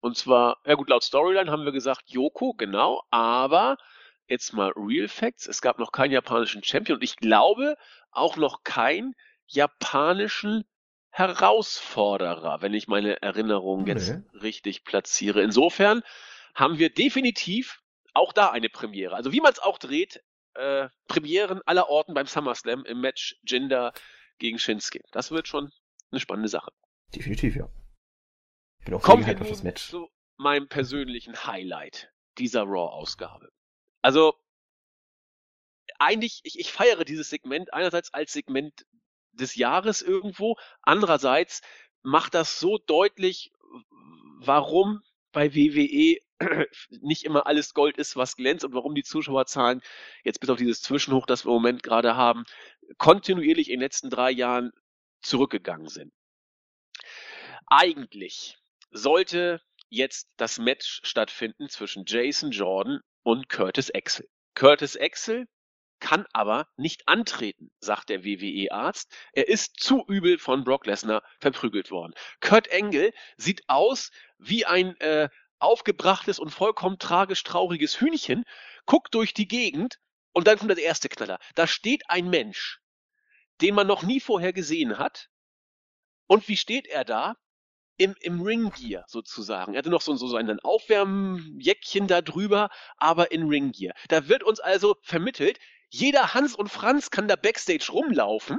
Und 0.00 0.16
zwar, 0.16 0.59
ja 0.66 0.74
gut, 0.74 0.88
laut 0.90 1.02
Storyline 1.02 1.50
haben 1.50 1.64
wir 1.64 1.72
gesagt 1.72 2.11
Yoko, 2.11 2.52
genau, 2.54 3.02
aber 3.11 3.76
jetzt 4.26 4.52
mal 4.52 4.72
Real 4.76 5.09
Facts, 5.09 5.46
es 5.46 5.62
gab 5.62 5.78
noch 5.78 5.92
keinen 5.92 6.12
japanischen 6.12 6.62
Champion 6.62 6.96
und 6.98 7.02
ich 7.04 7.16
glaube 7.16 7.76
auch 8.11 8.37
noch 8.37 8.62
keinen 8.64 9.14
japanischen 9.46 10.64
Herausforderer, 11.11 12.61
wenn 12.61 12.74
ich 12.74 12.88
meine 12.88 13.22
Erinnerung 13.22 13.87
jetzt 13.87 14.11
Nee. 14.11 14.38
richtig 14.40 14.85
platziere. 14.85 15.42
Insofern 15.42 16.02
haben 16.54 16.78
wir 16.78 16.90
definitiv 16.92 17.80
auch 18.14 18.33
da 18.33 18.50
eine 18.50 18.68
Premiere. 18.68 19.14
Also 19.14 19.33
wie 19.33 19.40
man 19.40 19.52
es 19.52 19.59
auch 19.59 19.78
dreht, 19.78 20.22
äh, 20.54 20.88
Premieren 21.09 21.61
aller 21.66 21.88
Orten 21.88 22.14
beim 22.14 22.26
SummerSlam 22.26 22.85
im 22.85 23.00
Match 23.00 23.37
Jinder 23.42 23.92
gegen 24.38 24.59
Shinsuke. 24.59 25.01
Das 25.12 25.31
wird 25.31 25.49
schon 25.49 25.73
eine 26.11 26.20
spannende 26.20 26.49
Sache. 26.49 26.73
Definitiv, 27.14 27.57
ja. 27.57 27.68
Ich 28.79 28.85
bin 28.87 28.94
auch 28.94 29.03
Kommen 29.03 29.27
wir 29.27 29.40
auf 29.40 29.49
das 29.49 29.62
Match. 29.62 29.88
zu 29.88 30.11
meinem 30.37 30.68
persönlichen 30.68 31.47
Highlight 31.47 32.12
dieser 32.38 32.62
Raw-Ausgabe. 32.62 33.51
Also, 34.03 34.35
eigentlich, 35.99 36.40
ich, 36.44 36.59
ich 36.59 36.73
feiere 36.73 37.05
dieses 37.05 37.31
Segment 37.31 37.73
einerseits 37.73 38.12
als 38.12 38.33
Segment 38.33 38.87
des 39.33 39.55
Jahres 39.55 40.03
irgendwo, 40.03 40.57
andererseits 40.83 41.62
macht 42.03 42.35
das 42.35 42.61
so 42.61 42.79
deutlich, 42.79 43.53
warum 44.38 45.03
bei 45.33 45.55
WWE 45.55 46.20
nicht 47.01 47.25
immer 47.25 47.47
alles 47.47 47.75
Gold 47.75 47.97
ist, 47.99 48.16
was 48.16 48.37
glänzt 48.37 48.64
und 48.64 48.75
warum 48.75 48.94
die 48.94 49.03
Zuschauerzahlen 49.03 49.81
jetzt 50.25 50.40
bis 50.40 50.51
auf 50.51 50.59
dieses 50.59 50.83
Zwischenhoch, 50.83 51.27
das 51.27 51.44
wir 51.44 51.51
im 51.51 51.55
Moment 51.55 51.83
gerade 51.83 52.16
haben, 52.16 52.44
kontinuierlich 52.99 53.68
in 53.68 53.75
den 53.75 53.85
letzten 53.85 54.11
drei 54.11 54.31
Jahren 54.31 54.73
zurückgegangen 55.23 55.88
sind. 55.88 56.12
Eigentlich 57.66 58.59
sollte 58.90 59.61
jetzt 59.88 60.29
das 60.37 60.59
Match 60.59 61.01
stattfinden 61.05 61.68
zwischen 61.68 62.05
Jason 62.07 62.51
Jordan 62.51 63.01
und 63.23 63.49
Curtis 63.49 63.90
Axel. 63.94 64.29
Curtis 64.55 64.97
Axel 64.97 65.47
kann 66.01 66.27
aber 66.33 66.68
nicht 66.77 67.09
antreten, 67.09 67.70
sagt 67.79 68.11
der 68.11 68.25
WWE-Arzt. 68.25 69.11
Er 69.33 69.49
ist 69.49 69.81
zu 69.81 70.05
übel 70.07 70.38
von 70.38 70.64
Brock 70.64 70.87
Lesnar 70.87 71.23
verprügelt 71.40 71.90
worden. 71.90 72.12
Kurt 72.40 72.70
Angle 72.73 73.12
sieht 73.37 73.62
aus 73.68 74.11
wie 74.38 74.66
ein 74.66 75.01
äh, 75.01 75.31
aufgebrachtes 75.64 76.38
und 76.38 76.50
vollkommen 76.50 76.98
tragisch 76.98 77.42
trauriges 77.42 78.00
Hühnchen, 78.00 78.44
guckt 78.87 79.14
durch 79.14 79.35
die 79.35 79.48
Gegend 79.48 79.98
und 80.33 80.46
dann 80.46 80.59
kommt 80.59 80.70
der 80.70 80.79
erste 80.79 81.09
Knaller. 81.09 81.38
Da 81.55 81.66
steht 81.66 82.09
ein 82.09 82.29
Mensch, 82.29 82.81
den 83.61 83.74
man 83.74 83.87
noch 83.87 84.03
nie 84.03 84.20
vorher 84.20 84.53
gesehen 84.53 84.98
hat. 84.98 85.29
Und 86.27 86.48
wie 86.48 86.57
steht 86.57 86.87
er 86.87 87.05
da? 87.05 87.37
Im, 87.96 88.16
im 88.20 88.40
Ringgear 88.40 89.05
sozusagen. 89.07 89.74
Er 89.74 89.79
hatte 89.79 89.90
noch 89.90 90.00
so, 90.00 90.16
so, 90.16 90.27
so 90.27 90.37
ein 90.37 90.59
Aufwärmjäckchen 90.59 92.09
da 92.09 92.22
drüber, 92.22 92.70
aber 92.96 93.31
in 93.31 93.46
Ringgear. 93.48 93.94
Da 94.09 94.27
wird 94.27 94.42
uns 94.42 94.59
also 94.59 94.96
vermittelt, 95.03 95.61
jeder 95.90 96.35
Hans 96.35 96.57
und 96.57 96.70
Franz 96.70 97.12
kann 97.12 97.29
da 97.29 97.37
Backstage 97.37 97.92
rumlaufen, 97.92 98.59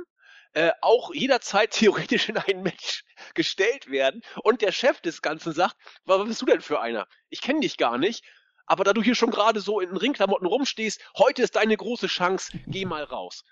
äh, 0.55 0.71
auch 0.81 1.13
jederzeit 1.13 1.71
theoretisch 1.71 2.29
in 2.29 2.37
ein 2.37 2.63
Match 2.63 3.03
gestellt 3.35 3.89
werden. 3.89 4.21
Und 4.43 4.61
der 4.61 4.71
Chef 4.71 5.01
des 5.01 5.21
Ganzen 5.21 5.53
sagt, 5.53 5.75
was 6.05 6.25
bist 6.25 6.41
du 6.41 6.45
denn 6.47 6.61
für 6.61 6.81
einer? 6.81 7.07
Ich 7.29 7.41
kenne 7.41 7.59
dich 7.59 7.77
gar 7.77 7.97
nicht. 7.97 8.23
Aber 8.67 8.83
da 8.83 8.93
du 8.93 9.03
hier 9.03 9.15
schon 9.15 9.31
gerade 9.31 9.59
so 9.59 9.79
in 9.79 9.95
Ringklamotten 9.95 10.47
rumstehst, 10.47 11.01
heute 11.17 11.43
ist 11.43 11.55
deine 11.55 11.77
große 11.77 12.07
Chance, 12.07 12.59
geh 12.67 12.85
mal 12.85 13.03
raus. 13.03 13.43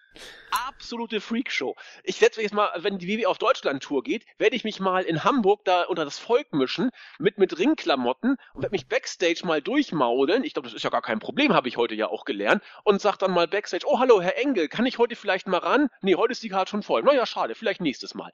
Absolute 0.67 1.21
Freakshow. 1.21 1.75
Ich 2.03 2.17
setze 2.17 2.39
mich 2.39 2.45
jetzt 2.45 2.53
mal, 2.53 2.69
wenn 2.77 2.99
die 2.99 3.07
WWE 3.07 3.27
auf 3.27 3.37
Deutschland-Tour 3.37 4.03
geht, 4.03 4.25
werde 4.37 4.55
ich 4.55 4.63
mich 4.63 4.79
mal 4.79 5.03
in 5.03 5.23
Hamburg 5.23 5.65
da 5.65 5.83
unter 5.83 6.05
das 6.05 6.19
Volk 6.19 6.53
mischen, 6.53 6.91
mit, 7.19 7.37
mit 7.37 7.57
Ringklamotten 7.57 8.37
und 8.53 8.61
werde 8.61 8.73
mich 8.73 8.87
Backstage 8.87 9.41
mal 9.43 9.61
durchmaudeln. 9.61 10.43
Ich 10.43 10.53
glaube, 10.53 10.67
das 10.67 10.75
ist 10.75 10.83
ja 10.83 10.89
gar 10.89 11.01
kein 11.01 11.19
Problem, 11.19 11.53
habe 11.53 11.67
ich 11.67 11.77
heute 11.77 11.95
ja 11.95 12.07
auch 12.07 12.25
gelernt. 12.25 12.63
Und 12.83 13.01
sag 13.01 13.17
dann 13.17 13.31
mal 13.31 13.47
Backstage, 13.47 13.85
oh 13.87 13.99
hallo, 13.99 14.21
Herr 14.21 14.37
Engel, 14.37 14.67
kann 14.67 14.85
ich 14.85 14.97
heute 14.97 15.15
vielleicht 15.15 15.47
mal 15.47 15.57
ran? 15.57 15.89
Nee, 16.01 16.15
heute 16.15 16.31
ist 16.31 16.43
die 16.43 16.49
Karte 16.49 16.71
schon 16.71 16.83
voll. 16.83 17.03
Naja, 17.03 17.25
schade, 17.25 17.55
vielleicht 17.55 17.81
nächstes 17.81 18.13
Mal. 18.13 18.31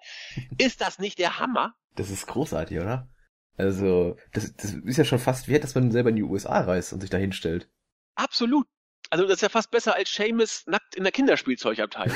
Ist 0.57 0.81
das 0.81 0.99
nicht 0.99 1.19
der 1.19 1.39
Hammer? 1.39 1.75
Das 1.95 2.09
ist 2.09 2.27
großartig, 2.27 2.79
oder? 2.79 3.07
Also, 3.59 4.15
das, 4.33 4.55
das 4.55 4.73
ist 4.73 4.97
ja 4.97 5.03
schon 5.05 5.19
fast 5.19 5.47
wert, 5.47 5.63
dass 5.63 5.75
man 5.75 5.91
selber 5.91 6.09
in 6.09 6.15
die 6.15 6.23
USA 6.23 6.61
reist 6.61 6.93
und 6.93 7.01
sich 7.01 7.09
da 7.09 7.17
hinstellt. 7.17 7.69
Absolut. 8.15 8.65
Also 9.09 9.25
das 9.25 9.35
ist 9.35 9.41
ja 9.41 9.49
fast 9.49 9.71
besser 9.71 9.95
als 9.95 10.13
Seamus 10.13 10.63
nackt 10.67 10.95
in 10.95 11.03
der 11.03 11.11
Kinderspielzeugabteilung. 11.11 12.15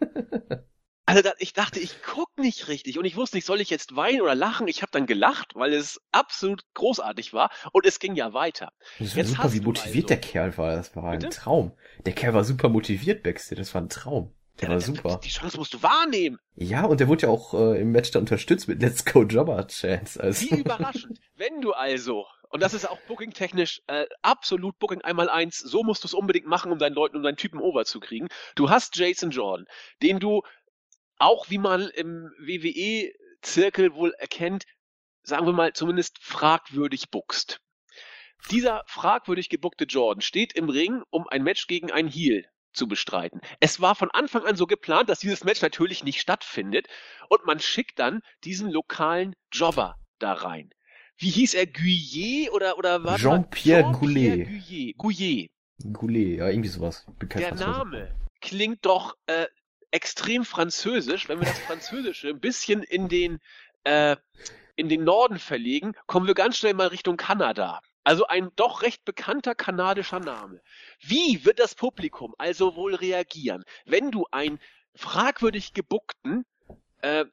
Also 1.04 1.20
da, 1.20 1.32
ich 1.38 1.52
dachte, 1.52 1.80
ich 1.80 1.96
guck 2.06 2.28
nicht 2.38 2.68
richtig 2.68 2.96
und 2.96 3.04
ich 3.04 3.16
wusste 3.16 3.36
nicht, 3.36 3.44
soll 3.44 3.60
ich 3.60 3.70
jetzt 3.70 3.96
weinen 3.96 4.20
oder 4.20 4.36
lachen? 4.36 4.68
Ich 4.68 4.82
habe 4.82 4.92
dann 4.92 5.04
gelacht, 5.06 5.56
weil 5.56 5.72
es 5.72 6.00
absolut 6.12 6.62
großartig 6.74 7.32
war 7.32 7.50
und 7.72 7.84
es 7.86 7.98
ging 7.98 8.14
ja 8.14 8.32
weiter. 8.32 8.72
Das 9.00 9.10
war 9.10 9.16
Jetzt 9.18 9.30
super, 9.30 9.42
hast 9.42 9.52
wie 9.54 9.60
motiviert 9.60 9.96
also- 9.96 10.06
der 10.06 10.20
Kerl 10.20 10.56
war. 10.58 10.76
Das 10.76 10.94
war 10.94 11.10
Bitte? 11.10 11.26
ein 11.26 11.30
Traum. 11.32 11.72
Der 12.06 12.12
Kerl 12.12 12.34
war 12.34 12.44
super 12.44 12.68
motiviert 12.68 13.24
Backstage. 13.24 13.60
Das 13.60 13.74
war 13.74 13.82
ein 13.82 13.88
Traum. 13.88 14.32
Der 14.62 14.68
war 14.70 14.80
super. 14.80 15.20
Die 15.22 15.28
Chance 15.28 15.58
musst 15.58 15.74
du 15.74 15.82
wahrnehmen. 15.82 16.38
Ja, 16.54 16.84
und 16.84 17.00
der 17.00 17.08
wurde 17.08 17.26
ja 17.26 17.28
auch 17.28 17.52
äh, 17.52 17.80
im 17.80 17.90
Match 17.90 18.12
da 18.12 18.20
unterstützt 18.20 18.68
mit 18.68 18.80
Let's 18.80 19.04
Go 19.04 19.24
Jobber 19.24 19.66
Chance. 19.66 20.22
Also, 20.22 20.48
Wie 20.48 20.60
überraschend. 20.60 21.18
Wenn 21.34 21.60
du 21.60 21.72
also, 21.72 22.26
und 22.48 22.62
das 22.62 22.72
ist 22.72 22.88
auch 22.88 23.00
booking-technisch 23.08 23.82
äh, 23.88 24.06
absolut 24.22 24.78
Booking 24.78 25.00
einmal 25.02 25.28
eins, 25.28 25.58
so 25.58 25.82
musst 25.82 26.04
du 26.04 26.06
es 26.06 26.14
unbedingt 26.14 26.46
machen, 26.46 26.70
um 26.70 26.78
deinen 26.78 26.94
Leuten, 26.94 27.16
um 27.16 27.24
deinen 27.24 27.36
Typen 27.36 27.60
over 27.60 27.84
zu 27.84 27.98
kriegen. 27.98 28.28
Du 28.54 28.70
hast 28.70 28.96
Jason 28.96 29.30
Jordan, 29.30 29.66
den 30.00 30.20
du 30.20 30.42
auch, 31.18 31.50
wie 31.50 31.58
man 31.58 31.88
im 31.88 32.30
WWE-Zirkel 32.38 33.94
wohl 33.94 34.12
erkennt, 34.16 34.64
sagen 35.24 35.44
wir 35.44 35.52
mal, 35.52 35.72
zumindest 35.72 36.18
fragwürdig 36.20 37.10
buckst. 37.10 37.60
Dieser 38.52 38.84
fragwürdig 38.86 39.48
gebuckte 39.48 39.84
Jordan 39.84 40.20
steht 40.20 40.52
im 40.52 40.68
Ring, 40.68 41.02
um 41.10 41.26
ein 41.28 41.42
Match 41.42 41.66
gegen 41.66 41.90
einen 41.90 42.08
Heel 42.08 42.44
zu 42.72 42.88
bestreiten. 42.88 43.40
Es 43.60 43.80
war 43.80 43.94
von 43.94 44.10
Anfang 44.10 44.44
an 44.44 44.56
so 44.56 44.66
geplant, 44.66 45.08
dass 45.08 45.20
dieses 45.20 45.44
Match 45.44 45.62
natürlich 45.62 46.04
nicht 46.04 46.20
stattfindet 46.20 46.88
und 47.28 47.44
man 47.44 47.60
schickt 47.60 47.98
dann 47.98 48.22
diesen 48.44 48.70
lokalen 48.70 49.34
Jobber 49.50 49.96
da 50.18 50.32
rein. 50.32 50.70
Wie 51.16 51.30
hieß 51.30 51.54
er? 51.54 51.66
Guyet 51.66 52.50
oder 52.52 52.78
oder 52.78 53.04
was? 53.04 53.20
Jean-Pierre 53.20 53.92
Goulet. 53.92 54.46
Goulet. 54.46 54.98
Goulet. 54.98 55.50
Goulet, 55.92 56.38
ja, 56.38 56.48
irgendwie 56.48 56.68
sowas. 56.68 57.06
Der. 57.34 57.54
Name 57.54 58.14
klingt 58.40 58.84
doch 58.84 59.16
äh, 59.26 59.46
extrem 59.90 60.44
französisch. 60.44 61.28
Wenn 61.28 61.38
wir 61.40 61.46
das 61.46 61.58
Französische 61.60 62.28
ein 62.28 62.40
bisschen 62.40 62.82
in 62.82 63.08
den 63.08 63.38
äh, 63.84 64.16
in 64.74 64.88
den 64.88 65.04
Norden 65.04 65.38
verlegen, 65.38 65.94
kommen 66.06 66.26
wir 66.26 66.34
ganz 66.34 66.56
schnell 66.56 66.74
mal 66.74 66.88
Richtung 66.88 67.16
Kanada. 67.16 67.80
Also 68.04 68.26
ein 68.26 68.50
doch 68.56 68.82
recht 68.82 69.04
bekannter 69.04 69.54
kanadischer 69.54 70.20
Name. 70.20 70.60
Wie 71.00 71.44
wird 71.44 71.58
das 71.58 71.74
Publikum 71.74 72.34
also 72.38 72.74
wohl 72.76 72.94
reagieren, 72.94 73.64
wenn 73.86 74.10
du 74.10 74.26
einen 74.30 74.58
fragwürdig 74.94 75.72
gebuckten 75.72 76.44
äh, 76.98 77.24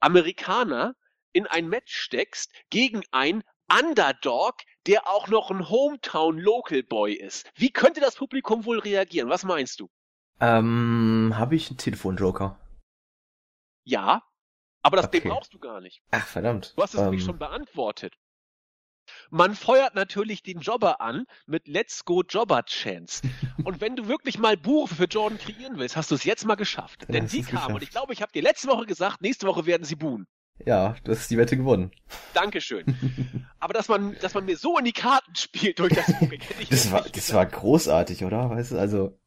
Amerikaner 0.00 0.94
in 1.32 1.46
ein 1.46 1.68
Match 1.68 1.94
steckst 1.94 2.52
gegen 2.70 3.02
einen 3.10 3.42
Underdog, 3.70 4.56
der 4.86 5.08
auch 5.08 5.28
noch 5.28 5.50
ein 5.50 5.68
Hometown 5.68 6.38
Local 6.38 6.82
Boy 6.82 7.14
ist. 7.14 7.50
Wie 7.56 7.70
könnte 7.70 8.00
das 8.00 8.14
Publikum 8.16 8.64
wohl 8.64 8.78
reagieren? 8.78 9.28
Was 9.28 9.44
meinst 9.44 9.80
du? 9.80 9.90
Ähm, 10.40 11.32
habe 11.36 11.56
ich 11.56 11.68
einen 11.68 11.78
Telefonjoker? 11.78 12.58
Ja, 13.84 14.22
aber 14.82 14.96
das 14.96 15.06
Okay. 15.06 15.20
den 15.20 15.30
brauchst 15.30 15.52
du 15.54 15.58
gar 15.58 15.80
nicht. 15.80 16.02
Ach, 16.10 16.26
verdammt. 16.26 16.74
Du 16.76 16.82
hast 16.82 16.94
es 16.94 17.00
nämlich 17.00 17.22
Ähm, 17.22 17.26
schon 17.26 17.38
beantwortet. 17.38 18.14
Man 19.30 19.54
feuert 19.54 19.94
natürlich 19.94 20.42
den 20.42 20.60
Jobber 20.60 21.00
an 21.00 21.26
mit 21.46 21.68
Let's 21.68 22.04
Go 22.04 22.22
Jobber 22.22 22.64
Chance. 22.64 23.22
Und 23.64 23.80
wenn 23.80 23.96
du 23.96 24.08
wirklich 24.08 24.38
mal 24.38 24.56
Buch 24.56 24.88
für 24.88 25.04
Jordan 25.04 25.38
kreieren 25.38 25.78
willst, 25.78 25.96
hast 25.96 26.10
du 26.10 26.14
es 26.14 26.24
jetzt 26.24 26.44
mal 26.46 26.54
geschafft. 26.54 27.02
Dann 27.02 27.12
Denn 27.12 27.26
die 27.28 27.38
du's 27.42 27.48
kamen 27.48 27.56
und 27.56 27.66
geschafft. 27.66 27.82
ich 27.82 27.90
glaube, 27.90 28.12
ich 28.12 28.22
habe 28.22 28.32
dir 28.32 28.42
letzte 28.42 28.68
Woche 28.68 28.86
gesagt, 28.86 29.22
nächste 29.22 29.46
Woche 29.46 29.66
werden 29.66 29.84
sie 29.84 29.96
buhen. 29.96 30.26
Ja, 30.64 30.96
du 31.04 31.12
hast 31.12 31.30
die 31.30 31.36
Wette 31.36 31.56
gewonnen. 31.56 31.90
Dankeschön. 32.32 32.84
Aber 33.60 33.74
dass 33.74 33.88
man, 33.88 34.16
dass 34.20 34.34
man 34.34 34.46
mir 34.46 34.56
so 34.56 34.78
in 34.78 34.84
die 34.84 34.92
Karten 34.92 35.34
spielt 35.34 35.78
durch 35.78 35.92
das 35.92 36.06
Booking, 36.06 36.40
hätte 36.40 36.62
ich 36.62 36.68
Das 36.68 36.90
war, 36.90 37.02
nicht 37.02 37.16
das 37.16 37.34
war 37.34 37.44
großartig, 37.44 38.24
oder? 38.24 38.48
Weißt 38.50 38.72
du, 38.72 38.78
also, 38.78 39.18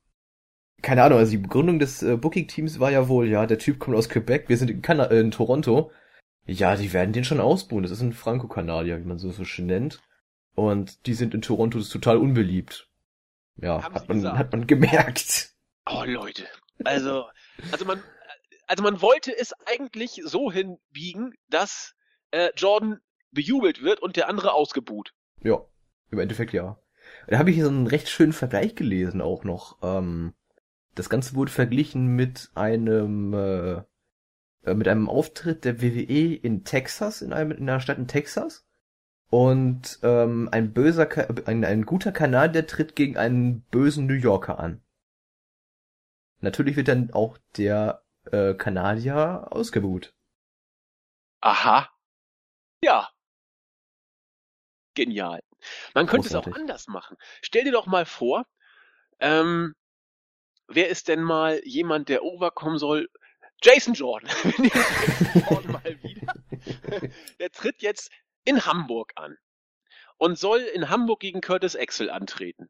keine 0.82 1.04
Ahnung, 1.04 1.20
also 1.20 1.32
die 1.32 1.38
Begründung 1.38 1.78
des 1.78 2.02
äh, 2.02 2.18
Booking-Teams 2.18 2.80
war 2.80 2.92
ja 2.92 3.08
wohl, 3.10 3.28
ja, 3.28 3.46
der 3.46 3.60
Typ 3.60 3.80
kommt 3.80 3.96
aus 3.96 4.10
Quebec, 4.10 4.50
wir 4.50 4.58
sind 4.58 4.72
in, 4.72 4.82
Kana 4.82 5.06
äh, 5.06 5.20
in 5.20 5.32
Toronto. 5.32 5.92
Ja, 6.46 6.76
die 6.76 6.94
werden 6.94 7.14
den 7.14 7.24
schon 7.24 7.40
ausbuhen. 7.40 7.84
Das 7.84 7.92
ist 7.92 8.02
ein 8.02 8.14
Franco-Kanadier, 8.14 9.00
wie 9.00 9.08
man 9.08 9.20
so, 9.20 9.32
so 9.32 9.46
schön 9.46 9.68
nennt. 9.68 10.02
Und 10.56 11.06
die 11.06 11.14
sind 11.14 11.34
in 11.34 11.42
Toronto 11.42 11.78
das 11.78 11.88
ist 11.88 11.94
total 11.94 12.18
unbeliebt. 12.18 12.90
Ja, 13.58 13.84
Haben 13.84 13.96
hat 13.96 14.02
sie 14.04 14.08
man, 14.08 14.18
gesagt. 14.18 14.38
hat 14.38 14.52
man 14.52 14.68
gemerkt. 14.68 15.54
Oh 15.86 16.04
Leute, 16.06 16.46
also, 16.84 17.26
also 17.72 17.86
man, 17.86 18.02
also 18.68 18.84
man 18.84 19.02
wollte 19.02 19.36
es 19.38 19.54
eigentlich 19.66 20.22
so 20.24 20.52
hinbiegen, 20.52 21.34
dass 21.50 21.96
äh, 22.32 22.50
Jordan 22.56 23.00
bejubelt 23.32 23.82
wird 23.82 24.02
und 24.02 24.16
der 24.16 24.30
andere 24.30 24.54
ausgebuht. 24.54 25.14
Ja, 25.42 25.66
im 26.12 26.20
Endeffekt 26.20 26.54
ja. 26.54 26.80
Da 27.28 27.40
habe 27.40 27.50
ich 27.50 27.56
hier 27.56 27.66
so 27.66 27.72
einen 27.72 27.88
recht 27.88 28.10
schönen 28.10 28.34
Vergleich 28.34 28.76
gelesen 28.76 29.22
auch 29.22 29.44
noch. 29.44 29.78
Ähm, 29.82 30.34
das 30.96 31.10
Ganze 31.10 31.36
wurde 31.36 31.52
verglichen 31.52 32.08
mit 32.08 32.50
einem 32.56 33.34
äh, 33.34 33.82
äh, 34.64 34.74
mit 34.74 34.88
einem 34.88 35.10
Auftritt 35.10 35.66
der 35.66 35.82
WWE 35.82 36.36
in 36.36 36.64
Texas, 36.64 37.22
in, 37.22 37.34
einem, 37.34 37.52
in 37.52 37.70
einer 37.70 37.80
Stadt 37.80 37.98
in 37.98 38.08
Texas. 38.08 38.66
Und 39.30 40.00
ähm, 40.02 40.50
ein 40.52 40.74
böser, 40.74 41.06
Ka 41.06 41.28
ein, 41.46 41.64
ein 41.64 41.86
guter 41.86 42.12
Kanadier 42.12 42.66
tritt 42.66 42.96
gegen 42.96 43.16
einen 43.16 43.62
bösen 43.70 44.08
New 44.08 44.16
Yorker 44.16 44.60
an. 44.60 44.82
Natürlich 46.42 46.76
wird 46.76 46.88
dann 46.88 47.12
auch 47.14 47.38
der 47.58 48.04
äh, 48.32 48.54
Kanadier 48.56 49.48
ausgebuht. 49.52 50.14
Aha. 51.42 51.90
Ja. 52.82 53.10
Genial. 54.96 55.42
Man 55.94 56.08
könnte 56.08 56.28
es 56.28 56.36
auch 56.36 56.44
Großartig. 56.44 56.62
anders 56.62 56.88
machen. 56.88 57.18
Stell 57.42 57.66
dir 57.66 57.72
doch 57.72 57.86
mal 57.86 58.06
vor, 58.06 58.46
ähm, 59.20 59.76
wer 60.68 60.90
ist 60.90 61.08
denn 61.08 61.22
mal 61.22 61.62
jemand, 61.66 62.10
der 62.10 62.24
overkommen 62.24 62.80
soll? 62.80 63.10
Jason 63.62 63.94
Jordan. 63.94 64.30
Jordan 65.50 65.72
mal 65.72 65.98
wieder. 66.04 66.34
Der 67.40 67.52
tritt 67.52 67.82
jetzt 67.82 68.10
in 68.46 68.66
Hamburg 68.66 69.12
an 69.16 69.38
und 70.18 70.38
soll 70.38 70.60
in 70.62 70.90
Hamburg 70.90 71.20
gegen 71.20 71.42
Curtis 71.42 71.76
Axel 71.76 72.10
antreten. 72.10 72.70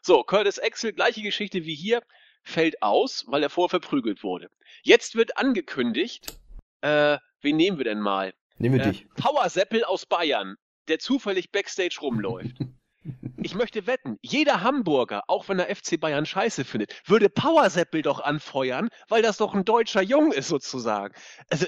So, 0.00 0.22
Curtis 0.24 0.58
Axel, 0.58 0.92
gleiche 0.92 1.22
Geschichte 1.22 1.64
wie 1.64 1.74
hier, 1.74 2.02
fällt 2.42 2.82
aus, 2.82 3.24
weil 3.28 3.42
er 3.42 3.50
vorher 3.50 3.70
verprügelt 3.70 4.22
wurde. 4.22 4.50
Jetzt 4.82 5.14
wird 5.14 5.36
angekündigt, 5.36 6.38
äh, 6.80 7.18
wen 7.40 7.56
nehmen 7.56 7.78
wir 7.78 7.84
denn 7.84 8.00
mal? 8.00 8.34
Nehmen 8.56 8.78
wir 8.78 8.86
Äh, 8.86 8.92
dich. 8.92 9.06
Power 9.14 9.48
Seppel 9.48 9.84
aus 9.84 10.06
Bayern, 10.06 10.56
der 10.88 10.98
zufällig 10.98 11.50
Backstage 11.52 11.98
rumläuft. 12.00 12.56
Ich 13.42 13.54
möchte 13.54 13.86
wetten, 13.86 14.18
jeder 14.22 14.62
Hamburger, 14.62 15.24
auch 15.26 15.48
wenn 15.48 15.58
er 15.58 15.74
FC 15.74 15.98
Bayern 15.98 16.26
scheiße 16.26 16.64
findet, 16.64 16.94
würde 17.04 17.28
Power 17.28 17.68
Seppel 17.70 18.02
doch 18.02 18.20
anfeuern, 18.20 18.88
weil 19.08 19.22
das 19.22 19.38
doch 19.38 19.54
ein 19.54 19.64
deutscher 19.64 20.02
Jung 20.02 20.32
ist 20.32 20.48
sozusagen. 20.48 21.14
Also, 21.50 21.66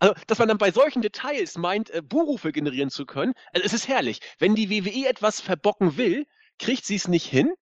also 0.00 0.14
dass 0.26 0.38
man 0.38 0.48
dann 0.48 0.58
bei 0.58 0.72
solchen 0.72 1.02
Details 1.02 1.56
meint, 1.56 1.90
äh, 1.90 2.02
Buhrufe 2.02 2.50
generieren 2.50 2.90
zu 2.90 3.06
können, 3.06 3.34
also 3.52 3.64
es 3.64 3.72
ist 3.72 3.86
herrlich. 3.86 4.20
Wenn 4.38 4.54
die 4.54 4.70
WWE 4.70 5.08
etwas 5.08 5.40
verbocken 5.40 5.96
will, 5.96 6.26
kriegt 6.58 6.84
sie 6.84 6.96
es 6.96 7.06
nicht 7.06 7.26
hin. 7.26 7.52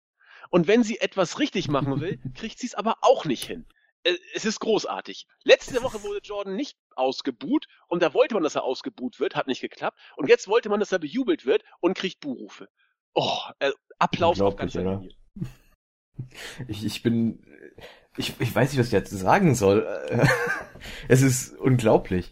Und 0.49 0.69
wenn 0.69 0.85
sie 0.85 1.01
etwas 1.01 1.39
richtig 1.39 1.69
machen 1.69 2.01
will, 2.01 2.21
kriegt 2.35 2.59
sie 2.59 2.69
es 2.69 2.75
aber 2.75 2.97
auch 3.03 3.25
nicht 3.25 3.45
hin. 3.45 3.67
Äh, 4.07 4.19
Es 4.35 4.45
ist 4.45 4.61
großartig. 4.61 5.27
Letzte 5.45 5.83
Woche 5.83 6.03
wurde 6.03 6.21
Jordan 6.23 6.55
nicht 6.57 6.79
ausgebuht 6.95 7.67
und 7.89 8.03
da 8.03 8.15
wollte 8.15 8.35
man, 8.35 8.43
dass 8.43 8.55
er 8.55 8.63
ausgebuht 8.65 9.19
wird, 9.21 9.35
hat 9.35 9.49
nicht 9.49 9.61
geklappt. 9.61 9.99
Und 10.17 10.29
jetzt 10.29 10.49
wollte 10.49 10.69
man, 10.69 10.81
dass 10.81 10.93
er 10.93 10.99
bejubelt 10.99 11.45
wird 11.45 11.65
und 11.81 11.97
kriegt 11.97 12.21
Buhrufe. 12.21 12.69
Oh, 13.15 13.39
äh, 13.59 13.73
Applaus 13.99 14.41
auf 14.41 14.57
ganzer? 14.57 14.83
Linie. 14.83 15.15
Ich, 16.69 16.85
ich 16.85 17.03
bin, 17.03 17.45
ich, 18.17 18.41
ich 18.41 18.55
weiß 18.55 18.71
nicht, 18.71 18.79
was 18.79 18.87
ich 18.87 18.93
jetzt 18.93 19.11
sagen 19.11 19.55
soll. 19.55 19.87
Es 21.09 21.23
ist 21.23 21.57
unglaublich. 21.57 22.31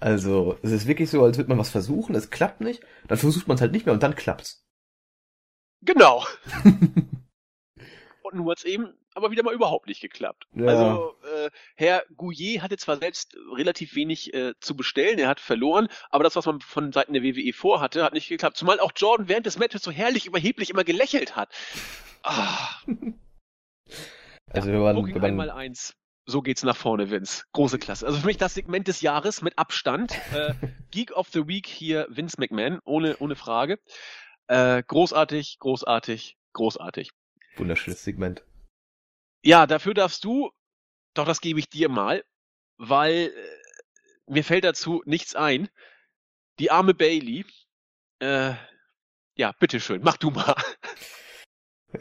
Also, 0.00 0.58
es 0.62 0.72
ist 0.72 0.86
wirklich 0.86 1.10
so, 1.10 1.22
als 1.22 1.36
würde 1.36 1.48
man 1.48 1.58
was 1.58 1.70
versuchen, 1.70 2.14
es 2.14 2.30
klappt 2.30 2.60
nicht, 2.60 2.82
dann 3.06 3.18
versucht 3.18 3.46
man 3.46 3.54
es 3.56 3.60
halt 3.60 3.72
nicht 3.72 3.86
mehr 3.86 3.92
und 3.92 4.02
dann 4.02 4.14
klappt's. 4.16 4.66
Genau. 5.82 6.24
Und 8.22 8.34
nun 8.34 8.50
hat's 8.50 8.64
eben 8.64 8.94
aber 9.14 9.30
wieder 9.30 9.42
mal 9.42 9.54
überhaupt 9.54 9.86
nicht 9.86 10.00
geklappt. 10.00 10.46
Ja. 10.54 10.66
Also 10.66 11.14
äh, 11.22 11.50
Herr 11.76 12.04
Gouillet 12.16 12.60
hatte 12.60 12.76
zwar 12.76 12.96
selbst 12.96 13.36
relativ 13.56 13.94
wenig 13.94 14.34
äh, 14.34 14.54
zu 14.60 14.76
bestellen, 14.76 15.18
er 15.18 15.28
hat 15.28 15.40
verloren, 15.40 15.88
aber 16.10 16.24
das, 16.24 16.36
was 16.36 16.46
man 16.46 16.60
von 16.60 16.92
Seiten 16.92 17.12
der 17.12 17.22
WWE 17.22 17.52
vorhatte, 17.52 18.04
hat 18.04 18.12
nicht 18.12 18.28
geklappt. 18.28 18.56
Zumal 18.56 18.80
auch 18.80 18.92
Jordan 18.94 19.28
während 19.28 19.46
des 19.46 19.58
Matches 19.58 19.82
so 19.82 19.90
herrlich 19.90 20.26
überheblich 20.26 20.70
immer 20.70 20.84
gelächelt 20.84 21.36
hat. 21.36 21.50
Ah, 22.22 22.80
Also, 24.50 24.70
wenn 24.70 24.80
man, 24.80 24.96
Booking 24.96 25.16
wenn 25.16 25.24
einmal 25.24 25.50
eins. 25.50 25.96
So 26.26 26.40
geht's 26.40 26.62
nach 26.62 26.76
vorne, 26.76 27.10
Vince. 27.10 27.44
Große 27.52 27.78
Klasse. 27.78 28.06
Also 28.06 28.18
für 28.20 28.26
mich 28.26 28.38
das 28.38 28.54
Segment 28.54 28.88
des 28.88 29.02
Jahres 29.02 29.42
mit 29.42 29.58
Abstand. 29.58 30.12
Äh, 30.32 30.54
Geek 30.90 31.12
of 31.12 31.28
the 31.28 31.46
Week 31.46 31.66
hier 31.66 32.06
Vince 32.08 32.36
McMahon, 32.38 32.80
ohne, 32.84 33.16
ohne 33.18 33.36
Frage. 33.36 33.78
Äh, 34.46 34.82
großartig, 34.86 35.58
großartig, 35.58 36.38
großartig. 36.54 37.10
wunderschönes 37.56 38.04
Segment. 38.04 38.42
Ja, 39.44 39.66
dafür 39.66 39.92
darfst 39.92 40.24
du, 40.24 40.50
doch 41.12 41.26
das 41.26 41.42
gebe 41.42 41.58
ich 41.58 41.68
dir 41.68 41.90
mal, 41.90 42.24
weil 42.78 43.30
äh, 43.36 44.32
mir 44.32 44.42
fällt 44.42 44.64
dazu 44.64 45.02
nichts 45.04 45.34
ein. 45.34 45.68
Die 46.58 46.70
arme 46.70 46.94
Bailey. 46.94 47.44
Äh, 48.20 48.54
ja, 49.36 49.52
bitteschön, 49.58 50.00
mach 50.02 50.16
du 50.16 50.30
mal. 50.30 50.56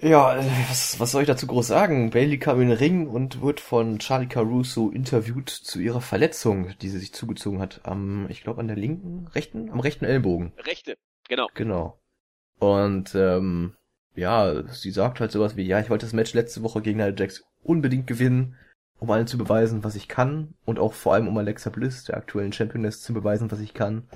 Ja, 0.02 0.38
äh, 0.38 0.46
was, 0.70 1.00
was 1.02 1.12
soll 1.12 1.24
ich 1.24 1.28
dazu 1.28 1.46
groß 1.46 1.68
sagen? 1.68 2.12
Bailey 2.12 2.40
kam 2.40 2.62
in 2.62 2.70
den 2.70 2.78
Ring 2.78 3.08
und 3.08 3.42
wird 3.42 3.60
von 3.60 4.00
Charlie 4.00 4.28
Caruso 4.28 4.90
interviewt 4.90 5.50
zu 5.50 5.80
ihrer 5.82 6.02
Verletzung, 6.02 6.76
die 6.80 6.90
sie 6.90 7.00
sich 7.00 7.14
zugezogen 7.14 7.60
hat. 7.60 7.82
Am, 7.84 8.28
ich 8.30 8.42
glaube, 8.42 8.62
an 8.62 8.68
der 8.68 8.78
linken, 8.78 9.28
rechten, 9.28 9.70
am 9.70 9.82
rechten 9.82 10.06
Ellbogen. 10.06 10.54
Rechte, 10.58 10.98
genau. 11.28 11.50
Genau. 11.54 12.02
Und 12.58 13.14
ähm, 13.16 13.76
ja, 14.16 14.64
sie 14.68 14.92
sagt 14.92 15.20
halt 15.20 15.32
sowas 15.32 15.56
wie, 15.56 15.64
ja, 15.64 15.80
ich 15.80 15.90
wollte 15.90 16.06
das 16.06 16.14
Match 16.14 16.34
letzte 16.34 16.62
Woche 16.64 16.82
gegen 16.82 16.98
Nia 16.98 17.10
Jax 17.10 17.44
unbedingt 17.64 18.08
gewinnen, 18.08 18.56
um 19.00 19.10
allen 19.12 19.28
zu 19.28 19.38
beweisen, 19.38 19.84
was 19.84 19.96
ich 19.96 20.08
kann. 20.08 20.54
Und 20.66 20.80
auch 20.80 20.94
vor 20.94 21.14
allem 21.14 21.28
um 21.28 21.38
Alexa 21.38 21.70
Bliss, 21.70 22.04
der 22.04 22.18
aktuellen 22.18 22.54
Championess, 22.54 23.02
zu 23.02 23.14
beweisen, 23.14 23.52
was 23.52 23.60
ich 23.60 23.74
kann. 23.74 24.08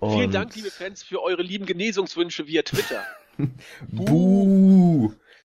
Vielen 0.00 0.26
Und- 0.26 0.34
Dank, 0.34 0.54
liebe 0.54 0.70
Fans, 0.70 1.02
für 1.02 1.22
eure 1.22 1.42
lieben 1.42 1.66
Genesungswünsche 1.66 2.46
via 2.46 2.62
Twitter. 2.62 3.02
Buh! 3.88 5.12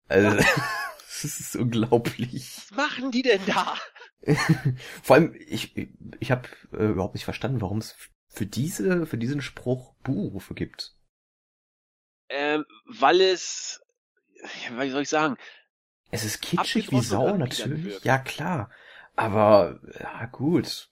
Also, 0.09 0.37
das 1.23 1.25
ist 1.25 1.57
unglaublich. 1.57 2.57
Was 2.69 2.77
machen 2.77 3.11
die 3.11 3.23
denn 3.23 3.41
da? 3.47 3.75
Vor 5.03 5.17
allem, 5.17 5.35
ich, 5.47 5.89
ich 6.21 6.31
habe 6.31 6.49
äh, 6.73 6.87
überhaupt 6.87 7.15
nicht 7.15 7.25
verstanden, 7.25 7.61
warum 7.61 7.79
es 7.79 7.97
für 8.29 8.47
diese, 8.47 9.07
für 9.07 9.19
diesen 9.19 9.41
Spruch 9.41 9.95
Buhrufe 10.03 10.55
gibt. 10.55 10.95
Ähm, 12.37 12.65
weil 12.87 13.21
es, 13.21 13.81
wie 14.77 14.91
soll 14.91 15.03
ich 15.03 15.09
sagen, 15.09 15.37
Es 16.11 16.25
ist 16.25 16.43
kitschig 16.43 16.91
wie 16.91 17.01
Sau, 17.01 17.37
natürlich. 17.37 18.03
Ja, 18.05 18.19
klar. 18.19 18.71
Aber, 19.17 19.81
ja, 20.01 20.27
gut. 20.27 20.91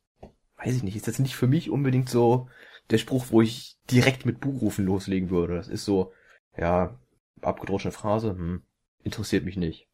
Weiß 0.56 0.76
ich 0.76 0.82
nicht. 0.84 0.94
Ist 0.94 1.08
jetzt 1.08 1.18
nicht 1.18 1.34
für 1.34 1.48
mich 1.48 1.70
unbedingt 1.70 2.08
so 2.08 2.48
der 2.90 2.98
Spruch, 2.98 3.26
wo 3.30 3.42
ich 3.42 3.76
direkt 3.90 4.24
mit 4.24 4.40
Buhrufen 4.40 4.84
loslegen 4.84 5.30
würde. 5.30 5.56
Das 5.56 5.68
ist 5.68 5.84
so, 5.84 6.12
ja, 6.56 6.96
abgedroschene 7.40 7.92
Phrase, 7.92 8.30
hm, 8.30 8.62
interessiert 9.02 9.44
mich 9.44 9.56
nicht. 9.56 9.88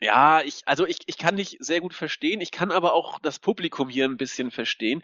Ja, 0.00 0.42
ich, 0.42 0.62
also 0.66 0.86
ich, 0.86 0.98
ich 1.06 1.18
kann 1.18 1.36
dich 1.36 1.56
sehr 1.60 1.80
gut 1.80 1.94
verstehen. 1.94 2.40
Ich 2.40 2.50
kann 2.52 2.70
aber 2.70 2.92
auch 2.94 3.18
das 3.18 3.38
Publikum 3.38 3.88
hier 3.88 4.04
ein 4.04 4.16
bisschen 4.16 4.50
verstehen. 4.50 5.02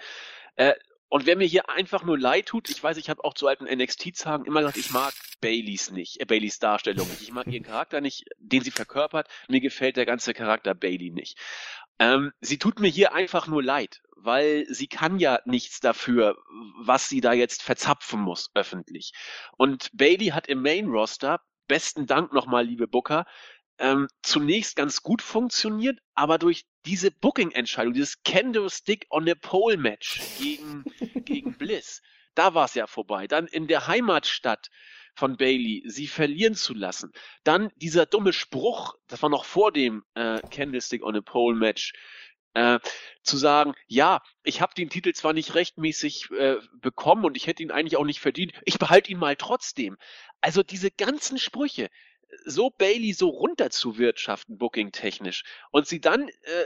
Äh, 0.56 0.74
und 1.10 1.26
wer 1.26 1.36
mir 1.36 1.46
hier 1.46 1.68
einfach 1.68 2.04
nur 2.04 2.16
leid 2.16 2.46
tut, 2.46 2.70
ich 2.70 2.82
weiß, 2.82 2.96
ich 2.96 3.10
habe 3.10 3.24
auch 3.24 3.34
zu 3.34 3.48
alten 3.48 3.64
NXT-Tagen 3.64 4.44
immer 4.44 4.60
gesagt, 4.60 4.76
ich 4.76 4.92
mag 4.92 5.12
Baileys 5.40 5.90
nicht, 5.90 6.20
äh, 6.20 6.24
Baileys 6.24 6.60
Darstellung 6.60 7.08
nicht. 7.08 7.22
Ich 7.22 7.32
mag 7.32 7.48
ihren 7.48 7.64
Charakter 7.64 8.00
nicht, 8.00 8.26
den 8.38 8.62
sie 8.62 8.70
verkörpert. 8.70 9.28
Mir 9.48 9.60
gefällt 9.60 9.96
der 9.96 10.06
ganze 10.06 10.34
Charakter 10.34 10.72
Bailey 10.72 11.10
nicht. 11.10 11.36
Ähm, 11.98 12.32
sie 12.40 12.58
tut 12.58 12.78
mir 12.78 12.88
hier 12.88 13.12
einfach 13.12 13.48
nur 13.48 13.60
leid, 13.60 14.02
weil 14.14 14.66
sie 14.68 14.86
kann 14.86 15.18
ja 15.18 15.40
nichts 15.46 15.80
dafür, 15.80 16.38
was 16.78 17.08
sie 17.08 17.20
da 17.20 17.32
jetzt 17.32 17.64
verzapfen 17.64 18.20
muss 18.20 18.50
öffentlich. 18.54 19.12
Und 19.56 19.90
Bailey 19.92 20.28
hat 20.28 20.46
im 20.46 20.62
Main 20.62 20.86
Roster, 20.86 21.40
besten 21.66 22.06
Dank 22.06 22.32
nochmal, 22.32 22.64
liebe 22.64 22.86
Booker, 22.86 23.26
ähm, 23.78 24.06
zunächst 24.22 24.76
ganz 24.76 25.02
gut 25.02 25.22
funktioniert, 25.22 25.98
aber 26.14 26.38
durch 26.38 26.66
diese 26.86 27.10
Booking-Entscheidung, 27.10 27.92
dieses 27.92 28.22
Candlestick 28.22 29.06
on 29.10 29.28
a 29.28 29.34
Pole 29.34 29.76
Match 29.76 30.20
gegen, 30.38 30.84
gegen 31.24 31.56
Bliss, 31.56 32.02
da 32.34 32.54
war 32.54 32.64
es 32.66 32.74
ja 32.74 32.86
vorbei. 32.86 33.26
Dann 33.26 33.46
in 33.46 33.66
der 33.66 33.86
Heimatstadt 33.86 34.70
von 35.14 35.36
Bailey, 35.36 35.82
sie 35.86 36.06
verlieren 36.06 36.54
zu 36.54 36.74
lassen. 36.74 37.12
Dann 37.44 37.70
dieser 37.76 38.06
dumme 38.06 38.32
Spruch, 38.32 38.94
das 39.08 39.22
war 39.22 39.28
noch 39.28 39.44
vor 39.44 39.72
dem 39.72 40.04
äh, 40.14 40.40
Candlestick 40.50 41.02
on 41.02 41.16
a 41.16 41.20
Pole 41.20 41.56
Match, 41.56 41.92
äh, 42.54 42.78
zu 43.22 43.36
sagen, 43.36 43.74
ja, 43.86 44.22
ich 44.42 44.60
habe 44.60 44.74
den 44.74 44.90
Titel 44.90 45.12
zwar 45.12 45.32
nicht 45.32 45.54
rechtmäßig 45.54 46.30
äh, 46.32 46.56
bekommen 46.80 47.24
und 47.24 47.36
ich 47.36 47.46
hätte 47.46 47.62
ihn 47.62 47.70
eigentlich 47.70 47.96
auch 47.96 48.04
nicht 48.04 48.20
verdient, 48.20 48.52
ich 48.64 48.78
behalte 48.78 49.12
ihn 49.12 49.18
mal 49.18 49.36
trotzdem. 49.36 49.96
Also 50.40 50.62
diese 50.62 50.90
ganzen 50.90 51.38
Sprüche, 51.38 51.90
so 52.44 52.70
Bailey 52.70 53.12
so 53.12 53.28
runter 53.28 53.70
zu 53.70 53.98
wirtschaften, 53.98 54.58
booking-technisch, 54.58 55.44
und 55.70 55.86
sie 55.86 56.00
dann 56.00 56.28
äh, 56.28 56.64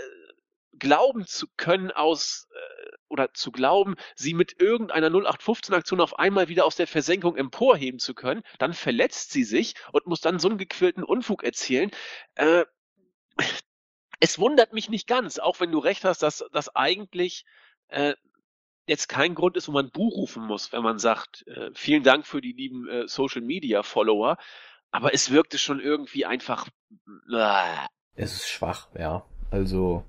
glauben 0.78 1.26
zu 1.26 1.46
können 1.56 1.90
aus 1.90 2.48
äh, 2.52 2.96
oder 3.08 3.32
zu 3.32 3.52
glauben, 3.52 3.96
sie 4.16 4.34
mit 4.34 4.60
irgendeiner 4.60 5.08
0815-Aktion 5.08 6.00
auf 6.00 6.18
einmal 6.18 6.48
wieder 6.48 6.64
aus 6.64 6.76
der 6.76 6.86
Versenkung 6.86 7.36
emporheben 7.36 8.00
zu 8.00 8.14
können, 8.14 8.42
dann 8.58 8.74
verletzt 8.74 9.30
sie 9.30 9.44
sich 9.44 9.74
und 9.92 10.06
muss 10.06 10.20
dann 10.20 10.38
so 10.38 10.48
einen 10.48 10.58
gequälten 10.58 11.04
Unfug 11.04 11.44
erzählen. 11.44 11.90
Äh, 12.34 12.64
es 14.20 14.38
wundert 14.38 14.72
mich 14.72 14.88
nicht 14.88 15.06
ganz, 15.06 15.38
auch 15.38 15.60
wenn 15.60 15.70
du 15.70 15.78
recht 15.78 16.04
hast, 16.04 16.22
dass 16.22 16.44
das 16.52 16.74
eigentlich 16.74 17.44
äh, 17.88 18.14
jetzt 18.86 19.08
kein 19.08 19.34
Grund 19.34 19.56
ist, 19.56 19.68
wo 19.68 19.72
man 19.72 19.90
Buch 19.90 20.16
rufen 20.16 20.44
muss, 20.44 20.72
wenn 20.72 20.82
man 20.82 20.98
sagt, 20.98 21.46
äh, 21.46 21.70
vielen 21.74 22.02
Dank 22.02 22.26
für 22.26 22.40
die 22.40 22.52
lieben 22.52 22.88
äh, 22.88 23.08
Social 23.08 23.42
Media 23.42 23.82
Follower. 23.82 24.36
Aber 24.94 25.12
es 25.12 25.32
wirkte 25.32 25.58
schon 25.58 25.80
irgendwie 25.80 26.24
einfach. 26.24 26.68
Es 28.14 28.32
ist 28.32 28.48
schwach, 28.48 28.90
ja. 28.96 29.26
Also, 29.50 30.04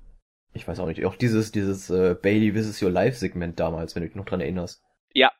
ich 0.52 0.68
weiß 0.68 0.78
auch 0.78 0.86
nicht. 0.86 1.04
Auch 1.04 1.16
dieses, 1.16 1.50
dieses 1.50 1.90
äh, 1.90 2.14
Bailey 2.14 2.52
vs. 2.52 2.80
Your 2.80 2.92
Life 2.92 3.18
Segment 3.18 3.58
damals, 3.58 3.96
wenn 3.96 4.04
du 4.04 4.08
dich 4.08 4.14
noch 4.14 4.26
dran 4.26 4.40
erinnerst. 4.40 4.84
Ja. 5.12 5.32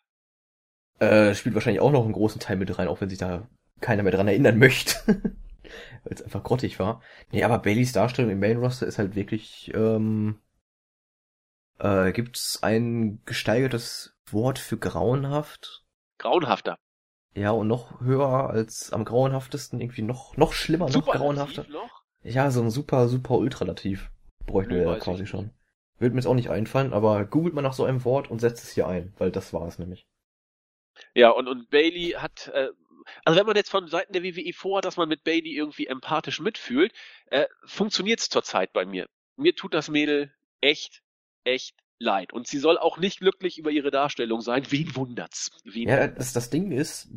Äh, 0.98 1.32
spielt 1.36 1.54
wahrscheinlich 1.54 1.80
auch 1.80 1.92
noch 1.92 2.02
einen 2.02 2.12
großen 2.12 2.40
Teil 2.40 2.56
mit 2.56 2.76
rein, 2.76 2.88
auch 2.88 3.00
wenn 3.00 3.08
sich 3.08 3.18
da 3.18 3.48
keiner 3.80 4.02
mehr 4.02 4.10
dran 4.10 4.26
erinnern 4.26 4.58
möchte. 4.58 4.96
Weil 6.02 6.12
es 6.12 6.22
einfach 6.22 6.42
grottig 6.42 6.80
war. 6.80 7.00
Nee, 7.30 7.44
aber 7.44 7.60
Baileys 7.60 7.92
Darstellung 7.92 8.32
im 8.32 8.40
Main 8.40 8.56
Roster 8.56 8.88
ist 8.88 8.98
halt 8.98 9.14
wirklich, 9.14 9.70
ähm, 9.74 10.40
äh, 11.78 12.10
gibt's 12.10 12.64
ein 12.64 13.22
gesteigertes 13.26 14.18
Wort 14.28 14.58
für 14.58 14.76
grauenhaft? 14.76 15.84
Grauenhafter. 16.18 16.78
Ja, 17.36 17.50
und 17.50 17.68
noch 17.68 18.00
höher 18.00 18.48
als 18.48 18.92
am 18.94 19.04
grauenhaftesten, 19.04 19.78
irgendwie 19.78 20.00
noch, 20.00 20.38
noch 20.38 20.54
schlimmer, 20.54 20.88
noch 20.88 21.04
grauenhafter. 21.04 21.66
Noch? 21.68 22.02
Ja, 22.22 22.50
so 22.50 22.62
ein 22.62 22.70
super, 22.70 23.08
super 23.08 23.34
Ultralativ 23.34 24.10
bräuchten 24.46 24.74
wir 24.74 24.82
ja 24.82 24.98
quasi 24.98 25.26
schon. 25.26 25.50
Würde 25.98 26.14
mir 26.14 26.20
jetzt 26.20 26.26
auch 26.26 26.34
nicht 26.34 26.48
einfallen, 26.48 26.94
aber 26.94 27.26
googelt 27.26 27.54
man 27.54 27.62
nach 27.62 27.74
so 27.74 27.84
einem 27.84 28.04
Wort 28.04 28.30
und 28.30 28.40
setzt 28.40 28.64
es 28.64 28.72
hier 28.72 28.88
ein, 28.88 29.12
weil 29.18 29.30
das 29.30 29.52
war 29.52 29.68
es 29.68 29.78
nämlich. 29.78 30.06
Ja, 31.14 31.28
und, 31.28 31.46
und 31.46 31.68
Bailey 31.68 32.12
hat, 32.16 32.48
äh, 32.54 32.70
also 33.26 33.38
wenn 33.38 33.46
man 33.46 33.56
jetzt 33.56 33.70
von 33.70 33.86
Seiten 33.86 34.14
der 34.14 34.22
WWE 34.22 34.52
vorhat, 34.54 34.86
dass 34.86 34.96
man 34.96 35.08
mit 35.08 35.22
Bailey 35.22 35.54
irgendwie 35.54 35.88
empathisch 35.88 36.40
mitfühlt, 36.40 36.94
äh, 37.26 37.46
funktioniert 37.66 38.20
es 38.20 38.30
zurzeit 38.30 38.72
bei 38.72 38.86
mir. 38.86 39.08
Mir 39.36 39.54
tut 39.54 39.74
das 39.74 39.90
Mädel 39.90 40.32
echt, 40.62 41.02
echt 41.44 41.76
leid. 41.98 42.32
Und 42.32 42.46
sie 42.46 42.58
soll 42.58 42.78
auch 42.78 42.98
nicht 42.98 43.20
glücklich 43.20 43.58
über 43.58 43.70
ihre 43.70 43.90
Darstellung 43.90 44.40
sein. 44.40 44.64
Wen 44.70 44.94
wundert's? 44.96 45.50
Wen 45.64 45.88
ja, 45.88 46.08
das, 46.08 46.32
das 46.32 46.50
Ding 46.50 46.72
ist, 46.72 47.08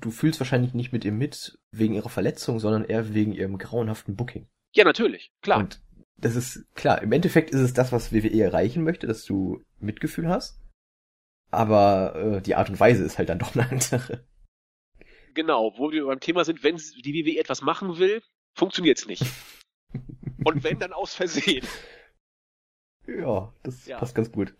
du 0.00 0.10
fühlst 0.10 0.40
wahrscheinlich 0.40 0.74
nicht 0.74 0.92
mit 0.92 1.04
ihr 1.04 1.12
mit 1.12 1.58
wegen 1.70 1.94
ihrer 1.94 2.08
Verletzung, 2.08 2.60
sondern 2.60 2.84
eher 2.84 3.14
wegen 3.14 3.32
ihrem 3.32 3.58
grauenhaften 3.58 4.16
Booking. 4.16 4.48
Ja, 4.74 4.84
natürlich, 4.84 5.32
klar. 5.40 5.58
Und 5.58 5.80
das 6.18 6.36
ist 6.36 6.64
klar, 6.74 7.02
im 7.02 7.12
Endeffekt 7.12 7.50
ist 7.50 7.60
es 7.60 7.74
das, 7.74 7.92
was 7.92 8.12
WWE 8.12 8.40
erreichen 8.40 8.84
möchte, 8.84 9.06
dass 9.06 9.24
du 9.24 9.64
Mitgefühl 9.78 10.28
hast. 10.28 10.60
Aber 11.50 12.14
äh, 12.16 12.42
die 12.42 12.54
Art 12.54 12.68
und 12.70 12.80
Weise 12.80 13.04
ist 13.04 13.18
halt 13.18 13.28
dann 13.28 13.38
doch 13.40 13.54
eine 13.54 13.68
andere. 13.70 14.26
Genau, 15.34 15.74
wo 15.76 15.90
wir 15.90 16.06
beim 16.06 16.20
Thema 16.20 16.44
sind, 16.44 16.62
wenn 16.62 16.76
die 16.76 17.14
WWE 17.14 17.38
etwas 17.38 17.60
machen 17.60 17.98
will, 17.98 18.22
funktioniert's 18.54 19.06
nicht. 19.06 19.22
und 20.44 20.64
wenn, 20.64 20.78
dann 20.78 20.92
aus 20.92 21.14
Versehen. 21.14 21.66
Ja, 23.06 23.52
das 23.62 23.86
ja. 23.86 23.98
passt 23.98 24.14
ganz 24.14 24.32
gut. 24.32 24.54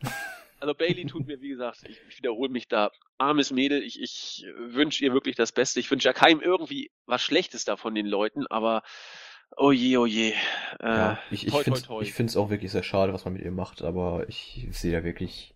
Also 0.58 0.74
Bailey 0.74 1.06
tut 1.06 1.26
mir, 1.26 1.40
wie 1.40 1.50
gesagt, 1.50 1.84
ich, 1.86 2.00
ich 2.08 2.18
wiederhole 2.18 2.50
mich 2.50 2.66
da, 2.68 2.90
armes 3.18 3.50
Mädel, 3.50 3.82
ich, 3.82 4.00
ich 4.00 4.46
wünsche 4.56 5.04
ihr 5.04 5.12
wirklich 5.12 5.36
das 5.36 5.52
Beste. 5.52 5.80
Ich 5.80 5.90
wünsche 5.90 6.08
ja 6.08 6.12
keinem 6.12 6.40
irgendwie 6.40 6.90
was 7.04 7.22
Schlechtes 7.22 7.64
da 7.64 7.76
von 7.76 7.94
den 7.94 8.06
Leuten, 8.06 8.46
aber 8.46 8.82
oh 9.56 9.70
je, 9.70 9.96
oh 9.98 10.06
je. 10.06 10.30
Äh, 10.80 10.86
ja, 10.86 11.18
ich, 11.30 11.46
ich 11.46 11.52
finde 11.52 12.30
es 12.30 12.36
auch 12.36 12.50
wirklich 12.50 12.72
sehr 12.72 12.82
schade, 12.82 13.12
was 13.12 13.24
man 13.24 13.34
mit 13.34 13.42
ihr 13.42 13.50
macht, 13.50 13.82
aber 13.82 14.28
ich 14.28 14.66
sehe 14.70 14.92
da 14.92 15.04
wirklich 15.04 15.54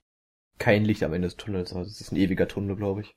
kein 0.58 0.84
Licht 0.84 1.02
am 1.02 1.14
Ende 1.14 1.28
des 1.28 1.36
Tunnels. 1.36 1.72
Also 1.72 1.90
es 1.90 2.00
ist 2.00 2.12
ein 2.12 2.16
ewiger 2.16 2.46
Tunnel, 2.46 2.76
glaube 2.76 3.00
ich. 3.00 3.14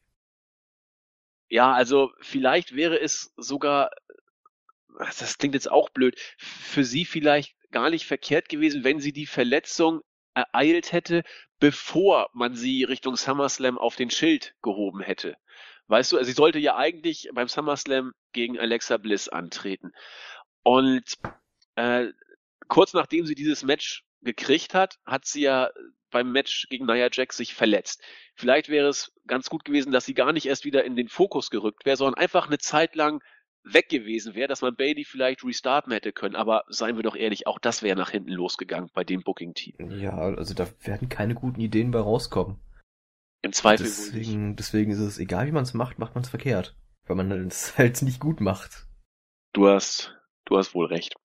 Ja, 1.50 1.74
also 1.74 2.12
vielleicht 2.22 2.76
wäre 2.76 3.00
es 3.00 3.34
sogar, 3.36 3.92
das 4.98 5.38
klingt 5.38 5.54
jetzt 5.54 5.70
auch 5.70 5.90
blöd, 5.90 6.18
für 6.38 6.84
sie 6.84 7.06
vielleicht 7.06 7.56
gar 7.72 7.90
nicht 7.90 8.06
verkehrt 8.06 8.50
gewesen, 8.50 8.84
wenn 8.84 9.00
sie 9.00 9.12
die 9.12 9.26
Verletzung 9.26 10.02
ereilt 10.34 10.94
hätte, 10.94 11.24
bevor 11.64 12.30
man 12.34 12.56
sie 12.56 12.84
Richtung 12.84 13.16
SummerSlam 13.16 13.78
auf 13.78 13.96
den 13.96 14.10
Schild 14.10 14.54
gehoben 14.62 15.00
hätte. 15.00 15.38
Weißt 15.88 16.12
du, 16.12 16.18
also 16.18 16.28
sie 16.28 16.36
sollte 16.36 16.60
ja 16.60 16.76
eigentlich 16.76 17.30
beim 17.34 17.48
SummerSlam 17.48 18.12
gegen 18.34 18.60
Alexa 18.60 18.98
Bliss 18.98 19.30
antreten. 19.30 19.94
Und 20.64 21.06
äh, 21.76 22.08
kurz 22.68 22.94
nachdem 22.94 23.26
sie 23.26 23.36
dieses 23.36 23.64
Match 23.64 24.04
gekriegt 24.24 24.74
hat, 24.74 25.00
hat 25.06 25.24
sie 25.24 25.44
ja 25.44 25.70
beim 26.12 26.34
Match 26.34 26.68
gegen 26.70 26.86
Nia 26.86 27.08
Jax 27.10 27.38
sich 27.38 27.54
verletzt. 27.54 28.04
Vielleicht 28.36 28.68
wäre 28.68 28.90
es 28.90 29.14
ganz 29.26 29.50
gut 29.50 29.64
gewesen, 29.64 29.94
dass 29.94 30.04
sie 30.04 30.14
gar 30.14 30.34
nicht 30.34 30.48
erst 30.48 30.66
wieder 30.66 30.84
in 30.84 30.98
den 30.98 31.08
Fokus 31.08 31.50
gerückt 31.50 31.86
wäre, 31.86 31.96
sondern 31.96 32.22
einfach 32.22 32.48
eine 32.48 32.58
Zeit 32.58 32.94
lang 32.94 33.24
weg 33.64 33.90
gewesen 33.90 34.36
wäre, 34.36 34.48
dass 34.48 34.62
man 34.62 34.76
Bailey 34.76 35.06
vielleicht 35.06 35.44
restarten 35.44 35.92
hätte 35.92 36.12
können. 36.12 36.36
Aber 36.36 36.64
seien 36.68 36.96
wir 36.96 37.04
doch 37.04 37.16
ehrlich, 37.16 37.48
auch 37.48 37.60
das 37.60 37.82
wäre 37.82 37.98
nach 37.98 38.12
hinten 38.12 38.32
losgegangen 38.32 38.90
bei 38.94 39.04
dem 39.04 39.22
Booking-Team. 39.22 39.76
Ja, 39.92 40.18
also 40.18 40.54
da 40.54 40.68
werden 40.82 41.10
keine 41.10 41.36
guten 41.36 41.62
Ideen 41.62 41.92
bei 41.92 42.00
rauskommen. 42.00 42.60
Im 43.42 43.54
Zweifel 43.54 43.86
deswegen, 43.86 44.56
Deswegen 44.56 44.92
ist 44.92 45.00
es 45.00 45.20
egal, 45.20 45.48
wie 45.48 45.52
man 45.52 45.64
es 45.64 45.74
macht, 45.74 46.00
macht 46.00 46.16
man 46.16 46.24
es 46.24 46.30
verkehrt. 46.32 46.76
Weil 47.06 47.18
man 47.18 47.32
es 47.48 47.78
halt 47.78 48.02
nicht 48.02 48.20
gut 48.20 48.40
macht. 48.40 48.88
Du 49.52 49.68
hast, 49.68 50.16
du 50.46 50.58
hast 50.58 50.74
wohl 50.74 50.88
recht. 50.88 51.16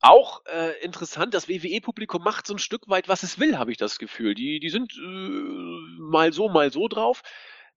Auch 0.00 0.44
äh, 0.46 0.78
interessant, 0.84 1.32
das 1.32 1.48
WWE-Publikum 1.48 2.22
macht 2.22 2.46
so 2.46 2.54
ein 2.54 2.58
Stück 2.58 2.88
weit, 2.88 3.08
was 3.08 3.22
es 3.22 3.38
will, 3.38 3.56
habe 3.56 3.70
ich 3.70 3.78
das 3.78 3.98
Gefühl. 3.98 4.34
Die, 4.34 4.60
die 4.60 4.68
sind 4.68 4.92
äh, 4.92 6.00
mal 6.00 6.32
so, 6.32 6.48
mal 6.48 6.70
so 6.70 6.88
drauf. 6.88 7.22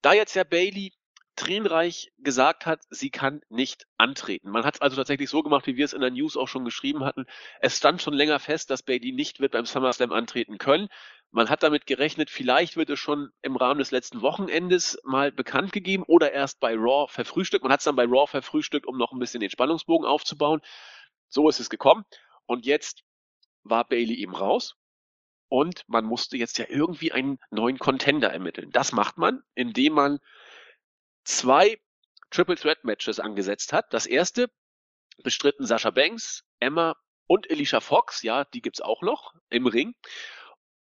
Da 0.02 0.14
jetzt 0.14 0.36
ja 0.36 0.44
Bailey 0.44 0.92
tränenreich 1.38 2.12
gesagt 2.18 2.66
hat, 2.66 2.82
sie 2.90 3.10
kann 3.10 3.42
nicht 3.50 3.88
antreten. 3.98 4.50
Man 4.50 4.66
hat 4.66 4.76
es 4.76 4.82
also 4.82 4.98
tatsächlich 4.98 5.30
so 5.30 5.44
gemacht, 5.44 5.68
wie 5.68 5.78
wir 5.78 5.86
es 5.86 5.94
in 5.94 6.02
der 6.02 6.12
News 6.12 6.36
auch 6.36 6.48
schon 6.48 6.66
geschrieben 6.66 7.06
hatten. 7.06 7.26
Es 7.62 7.78
stand 7.78 8.02
schon 8.02 8.14
länger 8.14 8.40
fest, 8.40 8.70
dass 8.70 8.84
Bailey 8.84 9.14
nicht 9.14 9.40
wird 9.40 9.54
beim 9.54 9.66
SummerSlam 9.66 10.12
antreten 10.12 10.58
können. 10.58 10.90
Man 11.32 11.50
hat 11.50 11.64
damit 11.64 11.86
gerechnet, 11.86 12.30
vielleicht 12.30 12.76
wird 12.76 12.90
es 12.90 13.00
schon 13.00 13.30
im 13.42 13.56
Rahmen 13.56 13.80
des 13.80 13.92
letzten 13.92 14.22
Wochenendes 14.22 15.00
mal 15.04 15.32
bekannt 15.32 15.72
gegeben 15.72 16.04
oder 16.08 16.32
erst 16.32 16.60
bei 16.60 16.74
Raw 16.76 17.08
verfrühstückt. 17.10 17.64
Man 17.64 17.72
hat 17.72 17.82
es 17.82 17.86
dann 17.86 17.96
bei 17.96 18.06
Raw 18.06 18.28
verfrühstückt, 18.28 18.86
um 18.86 18.98
noch 18.98 19.12
ein 19.12 19.20
bisschen 19.20 19.42
den 19.42 19.50
Spannungsbogen 19.50 20.08
aufzubauen. 20.08 20.62
So 21.30 21.48
ist 21.50 21.60
es 21.60 21.70
gekommen. 21.70 22.06
Und 22.46 22.66
jetzt 22.66 23.04
war 23.64 23.88
Bailey 23.88 24.16
eben 24.16 24.36
raus. 24.36 24.76
Und 25.50 25.84
man 25.88 26.06
musste 26.06 26.38
jetzt 26.38 26.58
ja 26.58 26.66
irgendwie 26.68 27.12
einen 27.12 27.40
neuen 27.52 27.78
Contender 27.78 28.32
ermitteln. 28.32 28.72
Das 28.72 28.92
macht 28.92 29.18
man, 29.18 29.44
indem 29.56 29.94
man 29.94 30.20
zwei 31.28 31.80
Triple 32.32 32.56
Threat 32.56 32.84
Matches 32.84 33.20
angesetzt 33.20 33.74
hat. 33.74 33.94
Das 33.94 34.06
erste 34.06 34.50
bestritten 35.24 35.66
Sascha 35.66 35.92
Banks, 35.92 36.44
Emma 36.60 36.96
und 37.28 37.50
Alicia 37.52 37.82
Fox, 37.82 38.24
ja, 38.24 38.46
die 38.46 38.62
gibt's 38.62 38.82
auch 38.82 39.02
noch 39.02 39.34
im 39.50 39.68
Ring. 39.68 39.94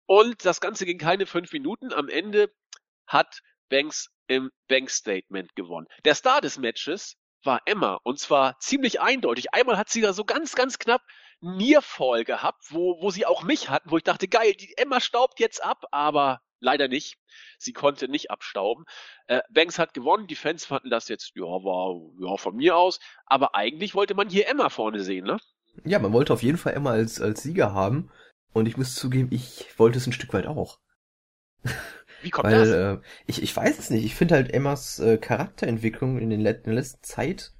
Und 0.05 0.45
das 0.45 0.59
Ganze 0.59 0.85
ging 0.85 0.97
keine 0.97 1.25
fünf 1.25 1.51
Minuten. 1.53 1.93
Am 1.93 2.09
Ende 2.09 2.51
hat 3.07 3.41
Banks 3.69 4.09
im 4.27 4.51
Banks 4.67 4.97
Statement 4.97 5.55
gewonnen. 5.55 5.87
Der 6.05 6.15
Star 6.15 6.41
des 6.41 6.57
Matches 6.57 7.15
war 7.43 7.61
Emma 7.65 7.99
und 8.03 8.19
zwar 8.19 8.57
ziemlich 8.59 9.01
eindeutig. 9.01 9.53
Einmal 9.53 9.77
hat 9.77 9.89
sie 9.89 10.01
da 10.01 10.13
so 10.13 10.23
ganz, 10.23 10.55
ganz 10.55 10.79
knapp 10.79 11.01
Nearfall 11.41 12.23
gehabt, 12.23 12.65
wo, 12.69 13.01
wo 13.01 13.09
sie 13.09 13.25
auch 13.25 13.43
mich 13.43 13.69
hatten, 13.69 13.91
wo 13.91 13.97
ich 13.97 14.03
dachte, 14.03 14.27
geil, 14.27 14.53
die 14.53 14.77
Emma 14.77 15.01
staubt 15.01 15.39
jetzt 15.39 15.63
ab, 15.63 15.83
aber 15.91 16.41
Leider 16.63 16.87
nicht. 16.87 17.17
Sie 17.57 17.73
konnte 17.73 18.07
nicht 18.07 18.31
abstauben. 18.31 18.85
Äh, 19.27 19.41
Banks 19.49 19.77
hat 19.77 19.93
gewonnen. 19.93 20.27
Die 20.27 20.35
Fans 20.35 20.65
fanden 20.65 20.89
das 20.89 21.09
jetzt, 21.09 21.33
ja, 21.35 21.43
war 21.43 21.99
ja 22.25 22.37
von 22.37 22.55
mir 22.55 22.77
aus. 22.77 22.99
Aber 23.25 23.53
eigentlich 23.53 23.95
wollte 23.95 24.15
man 24.15 24.29
hier 24.29 24.47
Emma 24.47 24.69
vorne 24.69 25.01
sehen, 25.01 25.25
ne? 25.25 25.37
Ja, 25.83 25.99
man 25.99 26.13
wollte 26.13 26.31
auf 26.31 26.41
jeden 26.41 26.57
Fall 26.57 26.73
Emma 26.73 26.91
als, 26.91 27.19
als 27.19 27.43
Sieger 27.43 27.73
haben. 27.73 28.09
Und 28.53 28.67
ich 28.67 28.77
muss 28.77 28.95
zugeben, 28.95 29.27
ich 29.31 29.77
wollte 29.77 29.97
es 29.97 30.07
ein 30.07 30.13
Stück 30.13 30.33
weit 30.33 30.47
auch. 30.47 30.79
Wie 32.21 32.29
kommt 32.29 32.45
Weil, 32.45 32.59
das? 32.59 32.69
äh, 32.69 33.01
ich, 33.25 33.43
ich 33.43 33.55
weiß 33.55 33.77
es 33.77 33.89
nicht. 33.89 34.05
Ich 34.05 34.15
finde 34.15 34.35
halt 34.35 34.53
Emmas 34.53 34.99
äh, 34.99 35.17
Charakterentwicklung 35.17 36.17
in, 36.17 36.29
den 36.29 36.39
Let 36.39 36.59
in 36.59 36.63
der 36.71 36.75
letzten 36.75 37.03
Zeit 37.03 37.51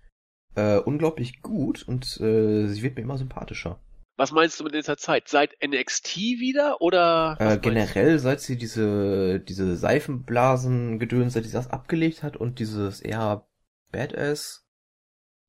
äh, 0.55 0.77
unglaublich 0.77 1.41
gut 1.41 1.83
und 1.85 2.05
äh, 2.21 2.67
sie 2.67 2.83
wird 2.83 2.95
mir 2.95 3.01
immer 3.01 3.17
sympathischer. 3.17 3.79
Was 4.15 4.31
meinst 4.31 4.59
du 4.59 4.63
mit 4.63 4.73
dieser 4.75 4.97
Zeit? 4.97 5.27
Seit 5.27 5.55
NXT 5.65 6.15
wieder 6.17 6.81
oder? 6.81 7.35
Äh, 7.39 7.57
generell, 7.57 8.19
seit 8.19 8.41
sie 8.41 8.57
diese, 8.57 9.39
diese 9.39 9.75
Seifenblasen-Gedöns, 9.75 11.33
seit 11.33 11.45
sie 11.45 11.51
das 11.51 11.69
abgelegt 11.69 12.23
hat 12.23 12.37
und 12.37 12.59
dieses 12.59 13.01
eher 13.01 13.47
Badass, 13.91 14.65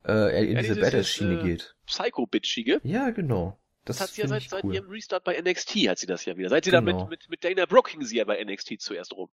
äh, 0.06 0.46
in 0.50 0.56
Ja, 0.56 0.62
diese 0.62 0.80
Badass-Schiene 0.80 1.40
äh, 1.40 1.42
geht. 1.42 1.76
Psycho-Bitchige. 1.86 2.80
Ja, 2.84 3.10
genau. 3.10 3.58
Das, 3.84 3.98
Das 3.98 4.08
hat 4.08 4.14
sie 4.14 4.22
ja 4.22 4.28
seit, 4.28 4.42
seit 4.48 4.64
cool. 4.64 4.74
ihrem 4.74 4.88
Restart 4.88 5.24
bei 5.24 5.38
NXT 5.38 5.74
hat 5.88 5.98
sie 5.98 6.06
das 6.06 6.24
ja 6.24 6.36
wieder. 6.38 6.48
Seit 6.48 6.64
sie 6.64 6.70
da 6.70 6.80
Genau. 6.80 7.02
mit, 7.06 7.10
mit, 7.10 7.28
mit 7.30 7.44
Dana 7.44 7.66
Brooke 7.66 7.90
hing 7.90 8.02
sie 8.02 8.16
ja 8.16 8.24
bei 8.24 8.42
NXT 8.42 8.80
zuerst 8.80 9.12
rum. 9.12 9.28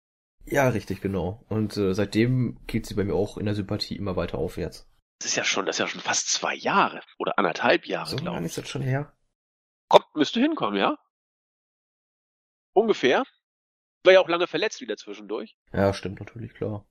Ja, 0.45 0.69
richtig, 0.69 1.01
genau. 1.01 1.45
Und 1.49 1.77
äh, 1.77 1.93
seitdem 1.93 2.57
geht 2.65 2.87
sie 2.87 2.95
bei 2.95 3.03
mir 3.03 3.13
auch 3.13 3.37
in 3.37 3.45
der 3.45 3.53
Sympathie 3.53 3.95
immer 3.95 4.15
weiter 4.15 4.39
aufwärts. 4.39 4.87
Das 5.19 5.27
ist 5.31 5.35
ja 5.35 5.43
schon, 5.43 5.65
das 5.67 5.75
ist 5.75 5.79
ja 5.81 5.87
schon 5.87 6.01
fast 6.01 6.29
zwei 6.29 6.55
Jahre 6.55 7.01
oder 7.19 7.37
anderthalb 7.37 7.85
Jahre, 7.85 8.09
So 8.09 8.15
glaube 8.15 8.35
lange 8.35 8.47
ich. 8.47 8.51
ist 8.53 8.57
das 8.57 8.69
schon 8.69 8.81
her? 8.81 9.13
Kommt, 9.89 10.05
müsste 10.15 10.39
hinkommen, 10.39 10.79
ja? 10.79 10.97
Ungefähr. 12.73 13.23
War 14.03 14.13
ja 14.13 14.21
auch 14.21 14.29
lange 14.29 14.47
verletzt 14.47 14.79
wieder 14.79 14.95
zwischendurch. 14.95 15.57
Ja, 15.73 15.93
stimmt 15.93 16.19
natürlich, 16.19 16.53
klar. 16.53 16.85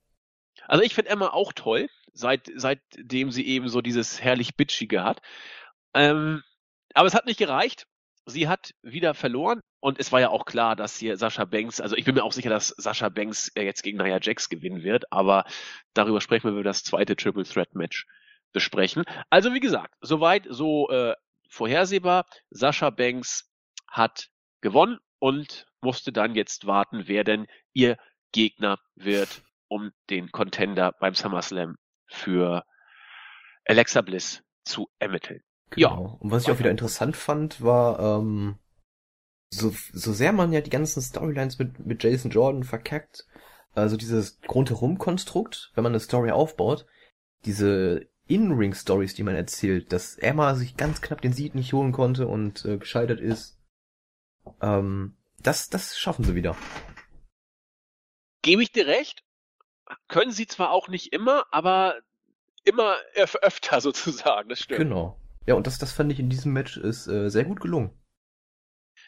Also 0.67 0.83
ich 0.83 0.93
finde 0.93 1.11
Emma 1.11 1.29
auch 1.29 1.53
toll, 1.53 1.89
seit, 2.13 2.51
seitdem 2.55 3.31
sie 3.31 3.47
eben 3.47 3.69
so 3.69 3.81
dieses 3.81 4.21
herrlich 4.21 4.55
Bitchige 4.55 5.03
hat. 5.03 5.21
Ähm, 5.93 6.43
aber 6.93 7.07
es 7.07 7.15
hat 7.15 7.25
nicht 7.25 7.39
gereicht. 7.39 7.87
Sie 8.25 8.47
hat 8.47 8.75
wieder 8.83 9.15
verloren 9.15 9.61
und 9.79 9.99
es 9.99 10.11
war 10.11 10.19
ja 10.19 10.29
auch 10.29 10.45
klar, 10.45 10.75
dass 10.75 10.97
hier 10.97 11.17
Sascha 11.17 11.45
Banks, 11.45 11.81
also 11.81 11.95
ich 11.95 12.05
bin 12.05 12.13
mir 12.13 12.23
auch 12.23 12.33
sicher, 12.33 12.49
dass 12.49 12.67
Sascha 12.77 13.09
Banks 13.09 13.49
äh, 13.55 13.63
jetzt 13.63 13.81
gegen 13.81 13.97
Nia 13.97 14.19
Jax 14.21 14.49
gewinnen 14.49 14.83
wird, 14.83 15.11
aber 15.11 15.45
darüber 15.93 16.21
sprechen 16.21 16.43
wir, 16.43 16.51
wenn 16.51 16.57
wir 16.57 16.63
das 16.63 16.83
zweite 16.83 17.15
Triple 17.15 17.45
Threat 17.45 17.73
Match 17.73 18.05
besprechen. 18.51 19.03
Also 19.31 19.53
wie 19.53 19.59
gesagt, 19.59 19.95
soweit 20.01 20.45
so 20.47 20.89
äh, 20.89 21.15
vorhersehbar. 21.49 22.25
Sascha 22.49 22.89
Banks 22.89 23.49
hat 23.87 24.29
gewonnen 24.61 24.99
und 25.19 25.67
musste 25.81 26.11
dann 26.11 26.35
jetzt 26.35 26.65
warten, 26.65 27.03
wer 27.07 27.23
denn 27.23 27.47
ihr 27.73 27.97
Gegner 28.31 28.79
wird, 28.95 29.41
um 29.67 29.91
den 30.09 30.31
Contender 30.31 30.93
beim 30.99 31.15
SummerSlam 31.15 31.75
für 32.07 32.63
Alexa 33.65 34.01
Bliss 34.01 34.43
zu 34.63 34.89
ermitteln. 34.99 35.41
Ja. 35.75 35.89
Genau. 35.89 36.17
Und 36.19 36.31
was 36.31 36.43
ich 36.43 36.51
auch 36.51 36.59
wieder 36.59 36.71
interessant 36.71 37.15
fand, 37.15 37.61
war, 37.61 37.99
ähm, 37.99 38.57
so, 39.51 39.73
so 39.93 40.13
sehr 40.13 40.31
man 40.31 40.53
ja 40.53 40.61
die 40.61 40.69
ganzen 40.69 41.01
Storylines 41.01 41.59
mit, 41.59 41.79
mit 41.85 42.03
Jason 42.03 42.31
Jordan 42.31 42.63
verkackt, 42.63 43.25
also 43.73 43.97
dieses 43.97 44.39
Rundherum-Konstrukt, 44.47 45.71
wenn 45.75 45.83
man 45.83 45.91
eine 45.91 45.99
Story 45.99 46.31
aufbaut, 46.31 46.85
diese 47.45 48.07
In-Ring-Stories, 48.29 49.15
die 49.15 49.23
man 49.23 49.35
erzählt, 49.35 49.91
dass 49.91 50.17
Emma 50.17 50.55
sich 50.55 50.77
ganz 50.77 51.01
knapp 51.01 51.21
den 51.21 51.33
Sieg 51.33 51.55
nicht 51.55 51.73
holen 51.73 51.91
konnte 51.91 52.27
und 52.27 52.63
äh, 52.65 52.77
gescheitert 52.77 53.19
ist, 53.19 53.59
ähm, 54.61 55.17
das, 55.41 55.69
das 55.69 55.97
schaffen 55.97 56.23
sie 56.23 56.35
wieder. 56.35 56.55
Gebe 58.41 58.63
ich 58.63 58.71
dir 58.71 58.87
recht? 58.87 59.23
Können 60.07 60.31
sie 60.31 60.47
zwar 60.47 60.71
auch 60.71 60.87
nicht 60.87 61.11
immer, 61.11 61.45
aber 61.51 61.99
immer 62.63 62.95
öf- 63.15 63.39
öfter 63.39 63.81
sozusagen, 63.81 64.49
das 64.49 64.59
stimmt. 64.59 64.79
Genau. 64.79 65.19
Ja, 65.47 65.55
und 65.55 65.65
das, 65.65 65.79
das 65.79 65.91
fand 65.91 66.11
ich 66.11 66.19
in 66.19 66.29
diesem 66.29 66.53
Match 66.53 66.77
ist 66.77 67.07
äh, 67.07 67.29
sehr 67.29 67.45
gut 67.45 67.59
gelungen. 67.59 67.91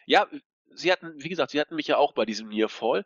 Ja, 0.07 0.27
sie 0.73 0.91
hatten, 0.91 1.13
wie 1.17 1.29
gesagt, 1.29 1.51
sie 1.51 1.59
hatten 1.61 1.75
mich 1.75 1.87
ja 1.87 1.97
auch 1.97 2.13
bei 2.13 2.25
diesem 2.25 2.49
Nearfall. 2.49 3.05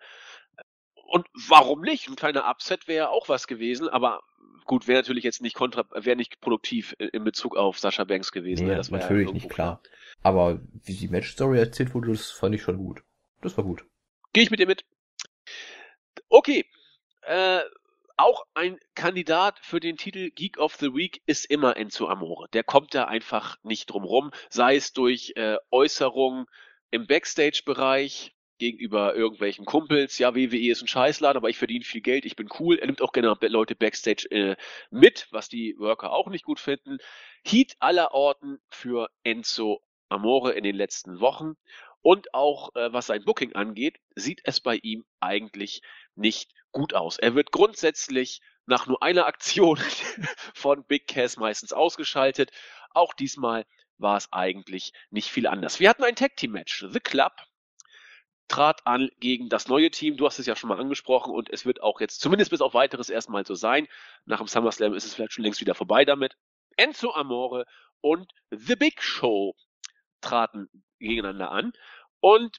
Und 1.08 1.28
warum 1.50 1.82
nicht? 1.82 2.08
Ein 2.08 2.16
kleiner 2.16 2.50
Upset 2.50 2.88
wäre 2.88 3.06
ja 3.06 3.10
auch 3.10 3.28
was 3.28 3.48
gewesen, 3.48 3.90
aber 3.90 4.24
gut, 4.66 4.88
wäre 4.88 5.00
natürlich 5.00 5.24
jetzt 5.24 5.42
nicht 5.42 5.56
kontra, 5.56 5.86
wäre 5.94 6.16
nicht 6.16 6.42
produktiv 6.42 6.96
in 7.00 7.24
Bezug 7.24 7.56
auf 7.56 7.80
Sascha 7.80 8.04
Banks 8.04 8.32
gewesen. 8.32 8.66
Nee, 8.66 8.72
ne? 8.72 8.78
das 8.78 8.92
war 8.92 9.00
ja 9.00 9.06
natürlich 9.06 9.28
irgendwo 9.28 9.46
nicht 9.46 9.54
klar. 9.54 9.82
Aber 10.22 10.60
wie 10.84 10.96
die 10.96 11.08
Match-Story 11.08 11.60
erzählt 11.60 11.94
wurde, 11.94 12.12
das 12.12 12.32
fand 12.32 12.56
ich 12.56 12.62
schon 12.62 12.78
gut. 12.78 13.02
Das 13.42 13.58
war 13.58 13.64
gut. 13.64 13.86
Gehe 14.34 14.44
ich 14.44 14.52
mit 14.52 14.60
dir 14.60 14.68
mit. 14.68 14.84
Okay. 16.30 16.66
Äh, 17.22 17.62
auch 18.18 18.46
ein 18.54 18.80
Kandidat 18.96 19.60
für 19.60 19.80
den 19.80 19.98
Titel 19.98 20.30
Geek 20.32 20.58
of 20.58 20.76
the 20.76 20.94
Week 20.94 21.22
ist 21.26 21.46
immer 21.46 21.78
Enzo 21.78 22.08
Amore. 22.08 22.48
Der 22.54 22.64
kommt 22.64 22.96
da 22.96 23.06
einfach 23.06 23.58
nicht 23.64 23.88
drum 23.88 24.04
rum, 24.04 24.32
sei 24.50 24.78
es 24.78 24.94
durch 24.94 25.34
äh, 25.36 25.58
Äußerungen 25.70 26.46
im 26.92 27.08
Backstage-Bereich 27.08 28.35
gegenüber 28.58 29.16
irgendwelchen 29.16 29.66
Kumpels. 29.66 30.18
Ja, 30.18 30.36
WWE 30.36 30.72
ist 30.72 30.82
ein 30.82 30.88
Scheißladen, 30.88 31.38
aber 31.38 31.50
ich 31.50 31.58
verdiene 31.58 31.84
viel 31.84 32.02
Geld, 32.02 32.26
ich 32.26 32.36
bin 32.36 32.50
cool. 32.60 32.78
Er 32.78 32.88
nimmt 32.88 33.02
auch 33.02 33.12
gerne 33.12 33.36
Leute 33.42 33.76
Backstage 33.76 34.28
äh, 34.32 34.56
mit, 34.90 35.28
was 35.32 35.50
die 35.50 35.76
Worker 35.78 36.12
auch 36.12 36.28
nicht 36.28 36.46
gut 36.46 36.60
finden. 36.60 36.98
Heat 37.44 37.76
aller 37.80 38.14
Orten 38.14 38.60
für 38.70 39.10
Enzo 39.24 39.82
Amore 40.10 40.54
in 40.54 40.64
den 40.64 40.76
letzten 40.76 41.20
Wochen. 41.20 41.56
Und 42.02 42.34
auch 42.34 42.76
äh, 42.76 42.94
was 42.94 43.08
sein 43.08 43.26
Booking 43.26 43.54
angeht, 43.54 43.98
sieht 44.16 44.42
es 44.44 44.60
bei 44.60 44.76
ihm 44.76 45.06
eigentlich 45.20 45.82
nicht 46.16 46.52
gut 46.72 46.94
aus. 46.94 47.18
Er 47.18 47.34
wird 47.34 47.52
grundsätzlich 47.52 48.42
nach 48.68 48.86
nur 48.86 49.02
einer 49.02 49.26
Aktion 49.26 49.78
von 50.54 50.86
Big 50.86 51.08
Cass 51.08 51.38
meistens 51.38 51.74
ausgeschaltet. 51.74 52.52
Auch 52.92 53.14
diesmal 53.14 53.66
war 53.98 54.18
es 54.18 54.32
eigentlich 54.32 54.94
nicht 55.10 55.30
viel 55.30 55.48
anders. 55.48 55.80
Wir 55.80 55.90
hatten 55.90 56.04
ein 56.04 56.16
Tag 56.16 56.36
Team 56.38 56.52
Match. 56.52 56.86
The 56.88 57.00
Club 57.00 57.34
trat 58.48 58.86
an 58.86 59.10
gegen 59.20 59.50
das 59.50 59.68
neue 59.68 59.92
Team. 59.92 60.18
Du 60.18 60.26
hast 60.26 60.40
es 60.40 60.46
ja 60.46 60.56
schon 60.56 60.70
mal 60.70 60.80
angesprochen 60.80 61.34
und 61.34 61.50
es 61.50 61.66
wird 61.66 61.82
auch 61.82 62.00
jetzt 62.00 62.22
zumindest 62.22 62.52
bis 62.52 62.62
auf 62.62 62.74
weiteres 62.74 63.10
erstmal 63.10 63.46
so 63.46 63.56
sein. 63.56 63.88
Nach 64.26 64.38
dem 64.38 64.48
SummerSlam 64.48 64.94
ist 64.94 65.06
es 65.06 65.16
vielleicht 65.16 65.34
schon 65.34 65.44
längst 65.44 65.62
wieder 65.62 65.76
vorbei 65.76 66.06
damit. 66.06 66.36
Enzo 66.78 67.14
Amore 67.14 67.66
und 68.02 68.32
The 68.52 68.76
Big 68.76 69.02
Show 69.02 69.56
traten 70.22 70.70
gegeneinander 71.00 71.52
an 71.52 71.74
und 72.20 72.58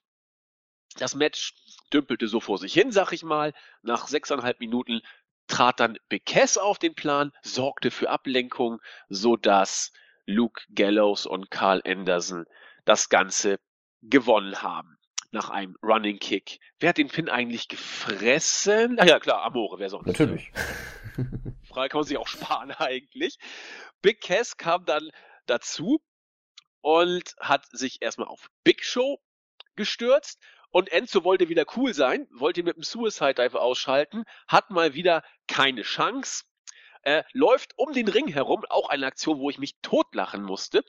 das 0.99 1.15
Match 1.15 1.55
dümpelte 1.93 2.27
so 2.27 2.41
vor 2.41 2.59
sich 2.59 2.73
hin, 2.73 2.91
sag 2.91 3.13
ich 3.13 3.23
mal. 3.23 3.53
Nach 3.83 4.09
sechseinhalb 4.09 4.61
Minuten 4.61 5.03
trat 5.47 5.81
dann 5.81 5.99
Cass 6.25 6.59
auf 6.59 6.79
den 6.79 6.95
Plan, 6.95 7.33
sorgte 7.43 7.91
für 7.91 8.11
Ablenkung, 8.11 8.81
so 9.09 9.37
dass 9.37 9.93
Luke 10.25 10.63
Gallows 10.75 11.27
und 11.27 11.51
Carl 11.51 11.83
Anderson 11.85 12.47
das 12.85 13.09
Ganze 13.09 13.61
gewonnen 14.03 14.63
haben. 14.63 14.96
Nach 15.37 15.51
einem 15.51 15.77
Running 15.83 16.19
Kick. 16.19 16.61
Wer 16.81 16.89
hat 16.89 16.97
den 16.97 17.09
Pin 17.09 17.29
eigentlich 17.29 17.69
gefressen? 17.69 18.99
Ah 18.99 19.05
ja, 19.05 19.21
klar, 19.21 19.43
Amore, 19.43 19.79
wer 19.79 19.91
sonst? 19.91 20.07
Natürlich. 20.07 20.51
Frage 21.69 21.91
kann 21.91 21.99
man 21.99 22.07
sich 22.07 22.17
auch 22.17 22.27
sparen 22.27 22.71
eigentlich. 22.79 23.37
Big 24.01 24.23
Cass 24.23 24.57
kam 24.57 24.87
dann 24.87 25.11
dazu 25.45 26.01
und 26.81 27.35
hat 27.39 27.67
sich 27.71 28.01
erstmal 28.01 28.29
auf 28.29 28.49
Big 28.65 28.83
Show 28.83 29.21
gestürzt 29.75 30.41
und 30.71 30.91
Enzo 30.91 31.23
wollte 31.23 31.51
wieder 31.51 31.67
cool 31.77 31.93
sein, 31.93 32.27
wollte 32.31 32.61
ihn 32.61 32.65
mit 32.65 32.77
dem 32.77 32.83
Suicide 32.83 33.35
Dive 33.35 33.61
ausschalten, 33.61 34.25
hat 34.49 34.71
mal 34.71 34.95
wieder 34.95 35.23
keine 35.49 35.83
Chance, 35.83 36.45
äh, 37.03 37.25
läuft 37.35 37.75
um 37.77 37.93
den 37.93 38.09
Ring 38.09 38.29
herum, 38.29 38.65
auch 38.71 38.89
eine 38.89 39.05
Aktion, 39.05 39.39
wo 39.39 39.51
ich 39.51 39.59
mich 39.59 39.77
totlachen 39.83 40.43
musste. 40.43 40.83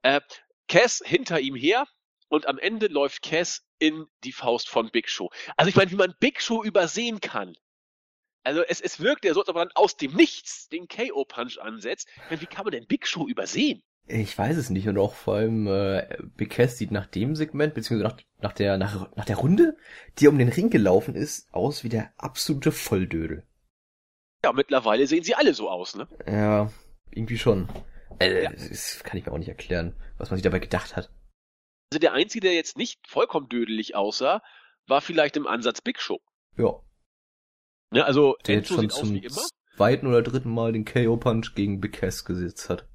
Äh, 0.00 0.22
Cass 0.68 1.02
hinter 1.04 1.38
ihm 1.38 1.54
her 1.54 1.86
und 2.28 2.46
am 2.46 2.58
Ende 2.58 2.86
läuft 2.86 3.20
Cass 3.20 3.66
in 3.80 4.06
die 4.22 4.32
Faust 4.32 4.68
von 4.68 4.90
Big 4.90 5.08
Show. 5.08 5.30
Also 5.56 5.68
ich 5.68 5.74
meine, 5.74 5.90
wie 5.90 5.96
man 5.96 6.14
Big 6.20 6.40
Show 6.40 6.62
übersehen 6.62 7.20
kann. 7.20 7.56
Also 8.44 8.62
es, 8.62 8.80
es 8.80 9.00
wirkt 9.00 9.24
ja 9.24 9.34
so, 9.34 9.40
als 9.40 9.48
ob 9.48 9.56
man 9.56 9.70
aus 9.74 9.96
dem 9.96 10.14
Nichts 10.14 10.68
den 10.68 10.86
KO-Punch 10.88 11.58
ansetzt. 11.58 12.08
Meine, 12.28 12.40
wie 12.40 12.46
kann 12.46 12.64
man 12.64 12.72
denn 12.72 12.86
Big 12.86 13.06
Show 13.06 13.26
übersehen? 13.26 13.82
Ich 14.06 14.36
weiß 14.36 14.56
es 14.56 14.70
nicht 14.70 14.88
und 14.88 14.98
auch 14.98 15.14
vor 15.14 15.34
allem 15.34 15.66
äh, 15.66 16.16
Big 16.36 16.50
Cass 16.50 16.78
sieht 16.78 16.90
nach 16.90 17.06
dem 17.06 17.36
Segment 17.36 17.74
beziehungsweise 17.74 18.14
nach, 18.14 18.22
nach 18.40 18.52
der 18.52 18.76
nach, 18.76 19.14
nach 19.14 19.24
der 19.24 19.36
Runde, 19.36 19.76
die 20.18 20.26
um 20.26 20.38
den 20.38 20.48
Ring 20.48 20.70
gelaufen 20.70 21.14
ist, 21.14 21.52
aus 21.52 21.84
wie 21.84 21.90
der 21.90 22.12
absolute 22.16 22.72
Volldödel. 22.72 23.44
Ja, 24.42 24.52
mittlerweile 24.52 25.06
sehen 25.06 25.22
sie 25.22 25.34
alle 25.34 25.54
so 25.54 25.68
aus, 25.70 25.94
ne? 25.94 26.08
Ja, 26.26 26.72
irgendwie 27.10 27.38
schon. 27.38 27.68
Äh, 28.18 28.44
Ja. 28.44 28.50
Das 28.52 29.04
kann 29.04 29.18
ich 29.18 29.26
mir 29.26 29.32
auch 29.32 29.38
nicht 29.38 29.48
erklären, 29.48 29.94
was 30.18 30.30
man 30.30 30.38
sich 30.38 30.44
dabei 30.44 30.58
gedacht 30.58 30.96
hat. 30.96 31.10
Also 31.92 31.98
der 32.00 32.12
Einzige, 32.12 32.46
der 32.46 32.54
jetzt 32.54 32.76
nicht 32.76 33.06
vollkommen 33.08 33.48
dödelig 33.48 33.94
aussah, 33.96 34.42
war 34.86 35.00
vielleicht 35.00 35.36
im 35.36 35.46
Ansatz 35.46 35.80
Big 35.80 36.00
Show. 36.00 36.20
Ja, 36.56 36.80
Ne? 37.90 38.04
Also 38.04 38.36
der 38.46 38.56
jetzt 38.56 38.68
schon 38.68 38.80
sieht 38.80 38.92
zum 38.92 39.20
zweiten 39.76 40.06
oder 40.06 40.22
dritten 40.22 40.50
Mal 40.52 40.72
den 40.72 40.84
KO 40.84 41.16
Punch 41.16 41.54
gegen 41.54 41.80
Big 41.80 41.94
Cass 41.94 42.24
gesetzt 42.24 42.68
hat. 42.68 42.86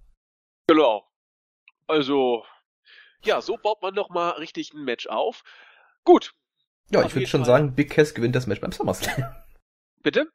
Genau. 0.67 1.05
Also, 1.87 2.45
ja, 3.23 3.41
so 3.41 3.57
baut 3.57 3.81
man 3.81 3.93
doch 3.93 4.09
mal 4.09 4.31
richtig 4.31 4.73
ein 4.73 4.83
Match 4.83 5.07
auf. 5.07 5.43
Gut, 6.03 6.33
Ja, 6.91 7.01
Auf 7.01 7.07
ich 7.07 7.15
würde 7.15 7.27
schon 7.27 7.41
Fall. 7.41 7.47
sagen, 7.47 7.75
Big 7.75 7.89
Cass 7.91 8.13
gewinnt 8.13 8.35
das 8.35 8.47
Match 8.47 8.61
beim 8.61 8.71
SummerSlam. 8.71 9.35
bitte? 10.03 10.31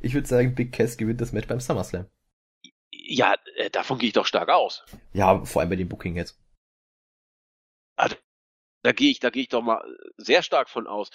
Ich 0.00 0.14
würde 0.14 0.26
sagen, 0.26 0.54
Big 0.54 0.72
Cass 0.72 0.96
gewinnt 0.96 1.20
das 1.20 1.32
Match 1.32 1.46
beim 1.46 1.60
SummerSlam. 1.60 2.06
Ja, 2.90 3.34
äh, 3.56 3.70
davon 3.70 3.98
gehe 3.98 4.08
ich 4.08 4.12
doch 4.14 4.26
stark 4.26 4.48
aus. 4.48 4.84
Ja, 5.12 5.44
vor 5.44 5.60
allem 5.60 5.70
bei 5.70 5.76
dem 5.76 5.88
Booking 5.88 6.16
jetzt. 6.16 6.40
Da 8.82 8.92
gehe 8.92 9.10
ich, 9.10 9.20
da 9.20 9.30
gehe 9.30 9.42
ich 9.42 9.48
doch 9.48 9.62
mal 9.62 9.82
sehr 10.16 10.42
stark 10.42 10.68
von 10.68 10.86
aus. 10.86 11.10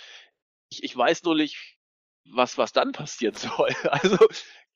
Ich, 0.70 0.84
ich 0.84 0.96
weiß 0.96 1.24
nur 1.24 1.36
nicht, 1.36 1.78
was, 2.26 2.58
was 2.58 2.74
dann 2.74 2.92
passieren 2.92 3.36
soll. 3.36 3.74
Also 3.84 4.18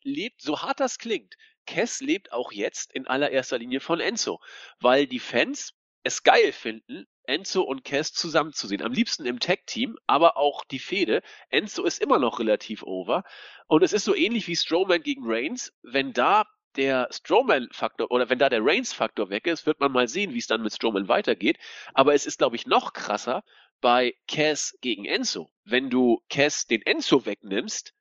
lebt, 0.03 0.41
so 0.41 0.61
hart 0.61 0.79
das 0.79 0.97
klingt, 0.97 1.35
Kess 1.65 1.99
lebt 1.99 2.31
auch 2.31 2.51
jetzt 2.51 2.93
in 2.93 3.07
allererster 3.07 3.59
Linie 3.59 3.79
von 3.79 3.99
Enzo, 3.99 4.39
weil 4.79 5.07
die 5.07 5.19
Fans 5.19 5.73
es 6.03 6.23
geil 6.23 6.51
finden, 6.53 7.05
Enzo 7.23 7.61
und 7.61 7.83
Cass 7.83 8.13
zusammenzusehen. 8.13 8.81
Am 8.81 8.91
liebsten 8.91 9.25
im 9.25 9.39
Tag-Team, 9.39 9.97
aber 10.07 10.37
auch 10.37 10.63
die 10.63 10.79
Fehde. 10.79 11.21
Enzo 11.49 11.83
ist 11.83 12.01
immer 12.01 12.17
noch 12.17 12.39
relativ 12.39 12.81
over. 12.83 13.23
Und 13.67 13.83
es 13.83 13.93
ist 13.93 14.05
so 14.05 14.15
ähnlich 14.15 14.47
wie 14.47 14.55
Strowman 14.55 15.03
gegen 15.03 15.23
Reigns. 15.25 15.71
Wenn 15.83 16.13
da 16.13 16.45
der 16.75 17.07
Strowman-Faktor 17.11 18.11
oder 18.11 18.29
wenn 18.29 18.39
da 18.39 18.49
der 18.49 18.63
Reigns-Faktor 18.63 19.29
weg 19.29 19.47
ist, 19.47 19.65
wird 19.65 19.79
man 19.79 19.91
mal 19.91 20.07
sehen, 20.07 20.33
wie 20.33 20.37
es 20.37 20.47
dann 20.47 20.61
mit 20.61 20.73
Strowman 20.73 21.07
weitergeht. 21.07 21.57
Aber 21.93 22.13
es 22.13 22.25
ist, 22.25 22.37
glaube 22.37 22.55
ich, 22.55 22.67
noch 22.67 22.93
krasser 22.93 23.43
bei 23.81 24.13
Cass 24.27 24.77
gegen 24.81 25.05
Enzo. 25.05 25.49
Wenn 25.63 25.89
du 25.89 26.21
Cass 26.29 26.67
den 26.67 26.81
Enzo 26.81 27.25
wegnimmst, 27.25 27.93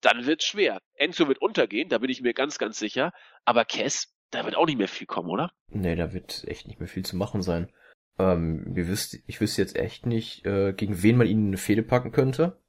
dann 0.00 0.26
wird's 0.26 0.44
schwer. 0.44 0.80
Enzo 0.94 1.28
wird 1.28 1.40
untergehen, 1.40 1.88
da 1.88 1.98
bin 1.98 2.10
ich 2.10 2.20
mir 2.20 2.34
ganz, 2.34 2.58
ganz 2.58 2.78
sicher. 2.78 3.12
Aber 3.44 3.64
Cass, 3.64 4.14
da 4.30 4.44
wird 4.44 4.56
auch 4.56 4.66
nicht 4.66 4.78
mehr 4.78 4.88
viel 4.88 5.06
kommen, 5.06 5.30
oder? 5.30 5.52
Nee, 5.68 5.96
da 5.96 6.12
wird 6.12 6.44
echt 6.46 6.66
nicht 6.66 6.78
mehr 6.78 6.88
viel 6.88 7.04
zu 7.04 7.16
machen 7.16 7.42
sein. 7.42 7.72
Ähm, 8.18 8.64
wir 8.74 8.88
wüsst, 8.88 9.18
ich 9.26 9.40
wüsste 9.40 9.62
jetzt 9.62 9.76
echt 9.76 10.06
nicht, 10.06 10.44
äh, 10.46 10.72
gegen 10.72 11.02
wen 11.02 11.16
man 11.16 11.26
ihn 11.26 11.48
eine 11.48 11.56
Fehde 11.56 11.82
packen 11.82 12.12
könnte. 12.12 12.60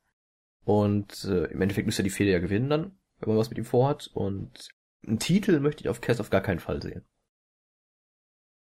Und 0.66 1.24
äh, 1.24 1.46
im 1.46 1.62
Endeffekt 1.62 1.86
müsste 1.86 2.02
er 2.02 2.06
die 2.06 2.10
Fehde 2.10 2.32
ja 2.32 2.40
gewinnen 2.40 2.70
dann, 2.70 3.00
wenn 3.20 3.30
man 3.30 3.38
was 3.38 3.50
mit 3.50 3.58
ihm 3.58 3.66
vorhat. 3.66 4.10
Und 4.14 4.70
einen 5.06 5.20
Titel 5.20 5.60
möchte 5.60 5.84
ich 5.84 5.90
auf 5.90 6.02
Cass 6.02 6.20
auf 6.20 6.30
gar 6.30 6.42
keinen 6.42 6.60
Fall 6.60 6.82
sehen. 6.82 7.06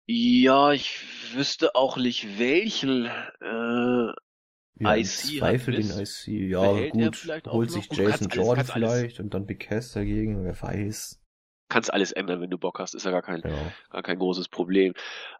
Ja, 0.07 0.71
ich 0.71 1.03
wüsste 1.35 1.75
auch 1.75 1.97
nicht 1.97 2.39
welchen 2.39 3.05
äh, 3.05 4.13
Ja, 4.79 4.95
IC 4.95 5.05
Zweifel 5.39 5.75
den. 5.75 5.89
IC, 5.99 6.27
ja, 6.49 6.89
gut. 6.89 7.15
vielleicht 7.15 7.47
Holt 7.47 7.69
sich 7.71 7.87
Jason 7.91 8.25
alles- 8.27 8.35
Jordan 8.35 8.55
kannst 8.55 8.71
alles- 8.75 8.91
vielleicht 8.93 9.19
und 9.19 9.33
dann 9.33 9.45
Big 9.45 9.59
Cass 9.59 9.93
dagegen, 9.93 10.43
wer 10.43 10.59
weiß. 10.59 11.21
Kannst 11.71 11.93
alles 11.93 12.11
ändern, 12.11 12.41
wenn 12.41 12.49
du 12.49 12.57
Bock 12.57 12.79
hast, 12.79 12.95
ist 12.95 13.05
ja 13.05 13.11
gar 13.11 13.21
kein, 13.21 13.41
Ja. 13.41 13.71
gar 13.91 14.01
kein 14.01 14.17
großes 14.17 14.47
Problem. 14.47 14.95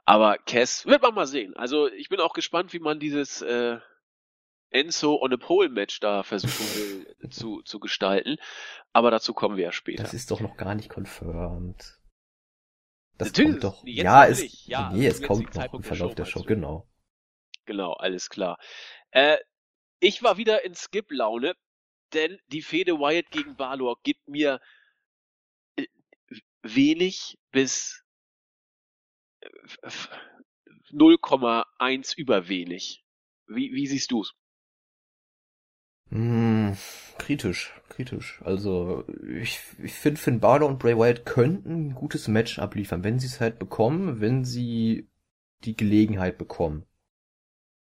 Aber 0.06 0.38
Cass 0.38 0.86
wird 0.86 1.02
man 1.02 1.16
mal 1.16 1.26
sehen. 1.26 1.56
Also 1.56 1.88
ich 1.88 2.10
bin 2.10 2.20
auch 2.20 2.34
gespannt, 2.34 2.72
wie 2.72 2.80
man 2.80 3.00
dieses 3.00 3.42
äh, 3.42 3.80
Enzo 4.72 5.16
on 5.22 5.34
a 5.34 5.38
Pole 5.38 5.70
Match 5.70 6.00
da 6.00 6.24
versuchen 6.24 6.76
will 6.76 7.30
zu, 7.30 7.62
zu 7.64 7.80
gestalten. 7.80 8.38
Aber 8.94 9.12
dazu 9.12 9.34
kommen 9.34 9.58
wir 9.58 9.66
ja 9.66 9.72
später. 9.72 10.04
Das 10.04 10.14
ist 10.14 10.32
doch 10.32 10.40
noch 10.42 10.58
gar 10.58 10.76
nicht 10.76 10.90
confirmed. 10.90 12.00
Das 13.18 13.30
Natürlich, 13.30 13.52
kommt 13.60 13.64
doch. 13.64 13.84
ja, 13.86 14.26
es, 14.28 14.42
nicht. 14.42 14.68
Ja, 14.68 14.92
nee, 14.94 15.08
es 15.08 15.18
zum 15.18 15.28
kommt 15.28 15.40
noch 15.42 15.48
im 15.48 15.52
Zeitpunkt 15.54 15.86
der 15.86 15.96
Verlauf 15.96 16.12
Show, 16.12 16.16
der 16.16 16.26
Show, 16.26 16.44
genau. 16.44 16.88
Genau, 17.66 17.94
alles 17.94 18.30
klar. 18.30 18.58
Äh, 19.12 19.38
ich 20.00 20.24
war 20.24 20.38
wieder 20.38 20.64
in 20.64 20.74
Skip-Laune, 20.76 21.56
denn 22.14 22.40
die 22.48 22.62
Fehde 22.62 22.94
Wyatt 23.00 23.30
gegen 23.32 23.56
Balor 23.58 24.00
gibt 24.04 24.28
mir 24.28 24.62
äh, 25.76 25.86
wenig 26.62 27.38
bis 27.52 28.04
äh, 29.42 29.50
f- 29.82 30.10
0,1 30.92 32.16
über 32.16 32.48
wenig. 32.48 33.04
Wie, 33.48 33.74
wie 33.74 33.88
siehst 33.88 34.12
du's? 34.12 34.34
Hm, 36.12 36.76
kritisch, 37.20 37.74
kritisch. 37.90 38.42
Also, 38.44 39.06
ich, 39.28 39.62
ich 39.82 39.94
finde, 39.94 40.20
Finn 40.20 40.40
Balor 40.40 40.68
und 40.68 40.80
Bray 40.80 40.98
Wyatt 40.98 41.26
könnten 41.26 41.90
ein 41.90 41.96
gutes 41.96 42.28
Match 42.28 42.58
abliefern, 42.58 43.04
wenn 43.04 43.20
sie 43.20 43.28
es 43.28 43.40
halt 43.40 43.60
bekommen, 43.60 44.20
wenn 44.20 44.44
sie 44.44 45.08
die 45.64 45.76
Gelegenheit 45.76 46.38
bekommen. 46.38 46.86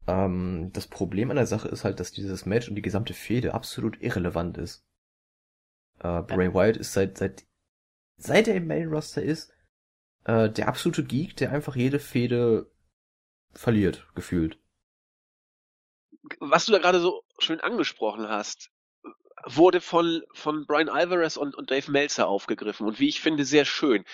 Ähm, 0.08 0.72
das 0.74 0.88
Problem 0.88 1.30
an 1.30 1.36
der 1.38 1.46
Sache 1.46 1.68
ist 1.68 1.84
halt, 1.84 2.00
dass 2.00 2.12
dieses 2.12 2.46
Match 2.46 2.68
und 2.68 2.76
die 2.76 2.82
gesamte 2.82 3.14
Fehde 3.14 3.54
absolut 3.54 4.02
irrelevant 4.02 4.58
ist. 4.58 4.84
Äh, 6.00 6.22
Bray 6.24 6.54
Wyatt 6.54 6.78
ist 6.78 6.94
seit, 6.94 7.18
seit, 7.18 7.46
seit 8.18 8.48
er 8.48 8.56
im 8.56 8.68
Main 8.68 8.90
Roster 8.90 9.22
ist, 9.22 9.54
äh, 10.24 10.50
der 10.50 10.68
absolute 10.68 11.04
Geek, 11.04 11.36
der 11.38 11.52
einfach 11.52 11.76
jede 11.76 12.00
Fehde 12.00 12.72
verliert, 13.54 14.08
gefühlt. 14.16 14.60
Was 16.40 16.66
du 16.66 16.72
da 16.72 16.80
gerade 16.80 17.00
so 17.00 17.25
schön 17.40 17.62
angesprochen 17.62 18.30
hast, 18.30 18.72
wurde 19.46 19.82
von, 19.82 20.24
von 20.34 20.66
Brian 20.66 20.90
Alvarez 20.90 21.38
und, 21.38 21.56
und 21.56 21.72
Dave 21.72 21.92
Meltzer 21.92 22.28
aufgegriffen 22.28 22.88
und 22.88 23.00
wie 23.00 23.10
ich 23.10 23.22
finde, 23.22 23.46
sehr 23.46 23.66
schön. 23.66 24.06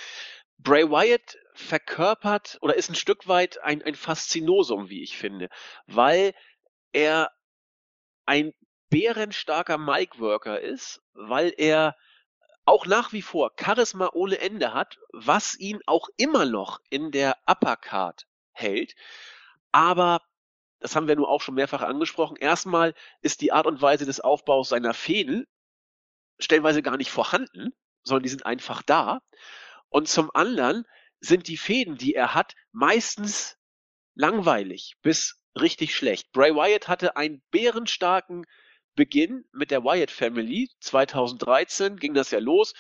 Bray 0.58 0.90
Wyatt 0.90 1.38
verkörpert 1.54 2.58
oder 2.62 2.76
ist 2.76 2.90
ein 2.90 2.96
Stück 2.96 3.28
weit 3.28 3.62
ein, 3.64 3.82
ein 3.82 3.96
Faszinosum, 3.96 4.90
wie 4.90 5.04
ich 5.04 5.18
finde, 5.18 5.50
weil 5.88 6.34
er 6.92 7.32
ein 8.26 8.54
bärenstarker 8.90 9.78
Mic-Worker 9.78 10.60
ist, 10.60 11.02
weil 11.14 11.54
er 11.58 11.96
auch 12.66 12.86
nach 12.86 13.12
wie 13.12 13.22
vor 13.22 13.54
Charisma 13.60 14.12
ohne 14.14 14.40
Ende 14.40 14.74
hat, 14.74 15.00
was 15.12 15.58
ihn 15.58 15.80
auch 15.88 16.10
immer 16.18 16.46
noch 16.46 16.80
in 16.90 17.12
der 17.12 17.38
Uppercard 17.48 18.28
hält. 18.52 18.96
Aber 19.72 20.22
das 20.82 20.96
haben 20.96 21.08
wir 21.08 21.16
nun 21.16 21.26
auch 21.26 21.42
schon 21.42 21.56
mehrfach 21.56 21.82
angesprochen. 21.82 22.36
Erstmal 22.38 22.94
ist 23.22 23.42
die 23.42 23.52
Art 23.52 23.68
und 23.68 23.82
Weise 23.82 24.06
des 24.06 24.20
Aufbaus 24.20 24.70
seiner 24.70 24.94
Fäden 24.94 25.46
stellenweise 26.40 26.82
gar 26.82 26.98
nicht 26.98 27.12
vorhanden, 27.12 27.72
sondern 28.04 28.24
die 28.24 28.30
sind 28.30 28.46
einfach 28.46 28.82
da. 28.82 29.22
Und 29.90 30.08
zum 30.08 30.32
anderen 30.34 30.86
sind 31.20 31.48
die 31.48 31.58
Fäden, 31.58 31.98
die 31.98 32.16
er 32.16 32.34
hat, 32.34 32.56
meistens 32.72 33.58
langweilig 34.16 34.96
bis 35.02 35.42
richtig 35.60 35.96
schlecht. 35.96 36.32
Bray 36.32 36.56
Wyatt 36.56 36.88
hatte 36.88 37.16
einen 37.16 37.44
bärenstarken 37.52 38.46
Beginn 38.96 39.46
mit 39.52 39.72
der 39.72 39.84
Wyatt 39.84 40.12
Family. 40.12 40.70
2013 40.80 41.98
ging 41.98 42.14
das 42.14 42.32
ja 42.32 42.40
los, 42.40 42.74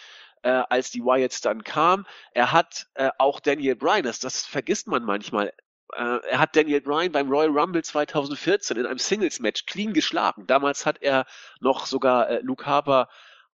äh, 0.43 0.49
als 0.49 0.89
die 0.89 1.01
Wyatts 1.01 1.41
dann 1.41 1.63
kamen. 1.63 2.05
Er 2.33 2.51
hat 2.51 2.87
äh, 2.95 3.11
auch 3.17 3.39
Daniel 3.39 3.75
Bryan, 3.75 4.03
das, 4.03 4.19
das 4.19 4.45
vergisst 4.45 4.87
man 4.87 5.03
manchmal, 5.03 5.53
er 5.93 6.39
hat 6.39 6.55
Daniel 6.55 6.81
Bryan 6.81 7.11
beim 7.11 7.29
Royal 7.29 7.49
Rumble 7.49 7.83
2014 7.83 8.77
in 8.77 8.85
einem 8.85 8.97
Singles-Match 8.97 9.65
clean 9.65 9.93
geschlagen. 9.93 10.47
Damals 10.47 10.85
hat 10.85 11.01
er 11.01 11.25
noch 11.59 11.85
sogar 11.85 12.29
äh, 12.29 12.39
Luke 12.41 12.65
Harper 12.65 13.09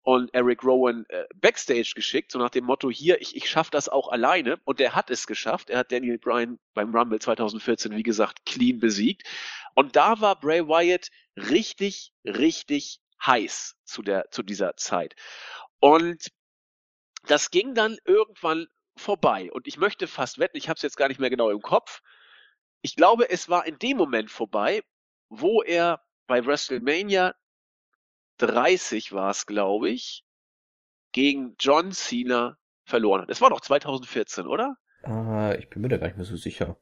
und 0.02 0.34
Eric 0.34 0.64
Rowan 0.64 1.06
äh, 1.08 1.24
Backstage 1.36 1.92
geschickt, 1.94 2.32
so 2.32 2.38
nach 2.38 2.50
dem 2.50 2.64
Motto, 2.64 2.90
hier, 2.90 3.20
ich, 3.20 3.36
ich 3.36 3.48
schaffe 3.48 3.70
das 3.70 3.88
auch 3.88 4.08
alleine. 4.08 4.58
Und 4.64 4.80
er 4.80 4.94
hat 4.94 5.10
es 5.10 5.26
geschafft. 5.26 5.70
Er 5.70 5.78
hat 5.78 5.92
Daniel 5.92 6.18
Bryan 6.18 6.58
beim 6.74 6.94
Rumble 6.94 7.20
2014, 7.20 7.96
wie 7.96 8.02
gesagt, 8.02 8.44
clean 8.44 8.80
besiegt. 8.80 9.22
Und 9.74 9.94
da 9.96 10.20
war 10.20 10.38
Bray 10.38 10.66
Wyatt 10.66 11.08
richtig, 11.36 12.12
richtig 12.24 13.00
heiß 13.24 13.76
zu, 13.84 14.02
der, 14.02 14.30
zu 14.30 14.42
dieser 14.42 14.76
Zeit. 14.76 15.14
Und 15.78 16.28
das 17.26 17.50
ging 17.50 17.74
dann 17.74 17.96
irgendwann 18.04 18.66
vorbei. 18.96 19.50
Und 19.52 19.66
ich 19.66 19.76
möchte 19.78 20.08
fast 20.08 20.38
wetten, 20.38 20.56
ich 20.56 20.68
habe 20.68 20.76
es 20.76 20.82
jetzt 20.82 20.96
gar 20.96 21.08
nicht 21.08 21.20
mehr 21.20 21.30
genau 21.30 21.50
im 21.50 21.62
Kopf. 21.62 22.02
Ich 22.82 22.96
glaube, 22.96 23.30
es 23.30 23.48
war 23.48 23.66
in 23.66 23.78
dem 23.78 23.96
Moment 23.96 24.30
vorbei, 24.30 24.82
wo 25.28 25.62
er 25.62 26.02
bei 26.26 26.44
WrestleMania 26.44 27.34
30 28.38 29.12
war 29.12 29.30
es, 29.30 29.46
glaube 29.46 29.88
ich, 29.90 30.24
gegen 31.12 31.54
John 31.58 31.92
Cena 31.92 32.58
verloren 32.84 33.22
hat. 33.22 33.30
Es 33.30 33.40
war 33.40 33.50
doch 33.50 33.60
2014, 33.60 34.46
oder? 34.46 34.76
Äh, 35.04 35.58
ich 35.58 35.70
bin 35.70 35.82
mir 35.82 35.88
da 35.88 35.96
gar 35.98 36.06
nicht 36.08 36.16
mehr 36.16 36.26
so 36.26 36.36
sicher. 36.36 36.76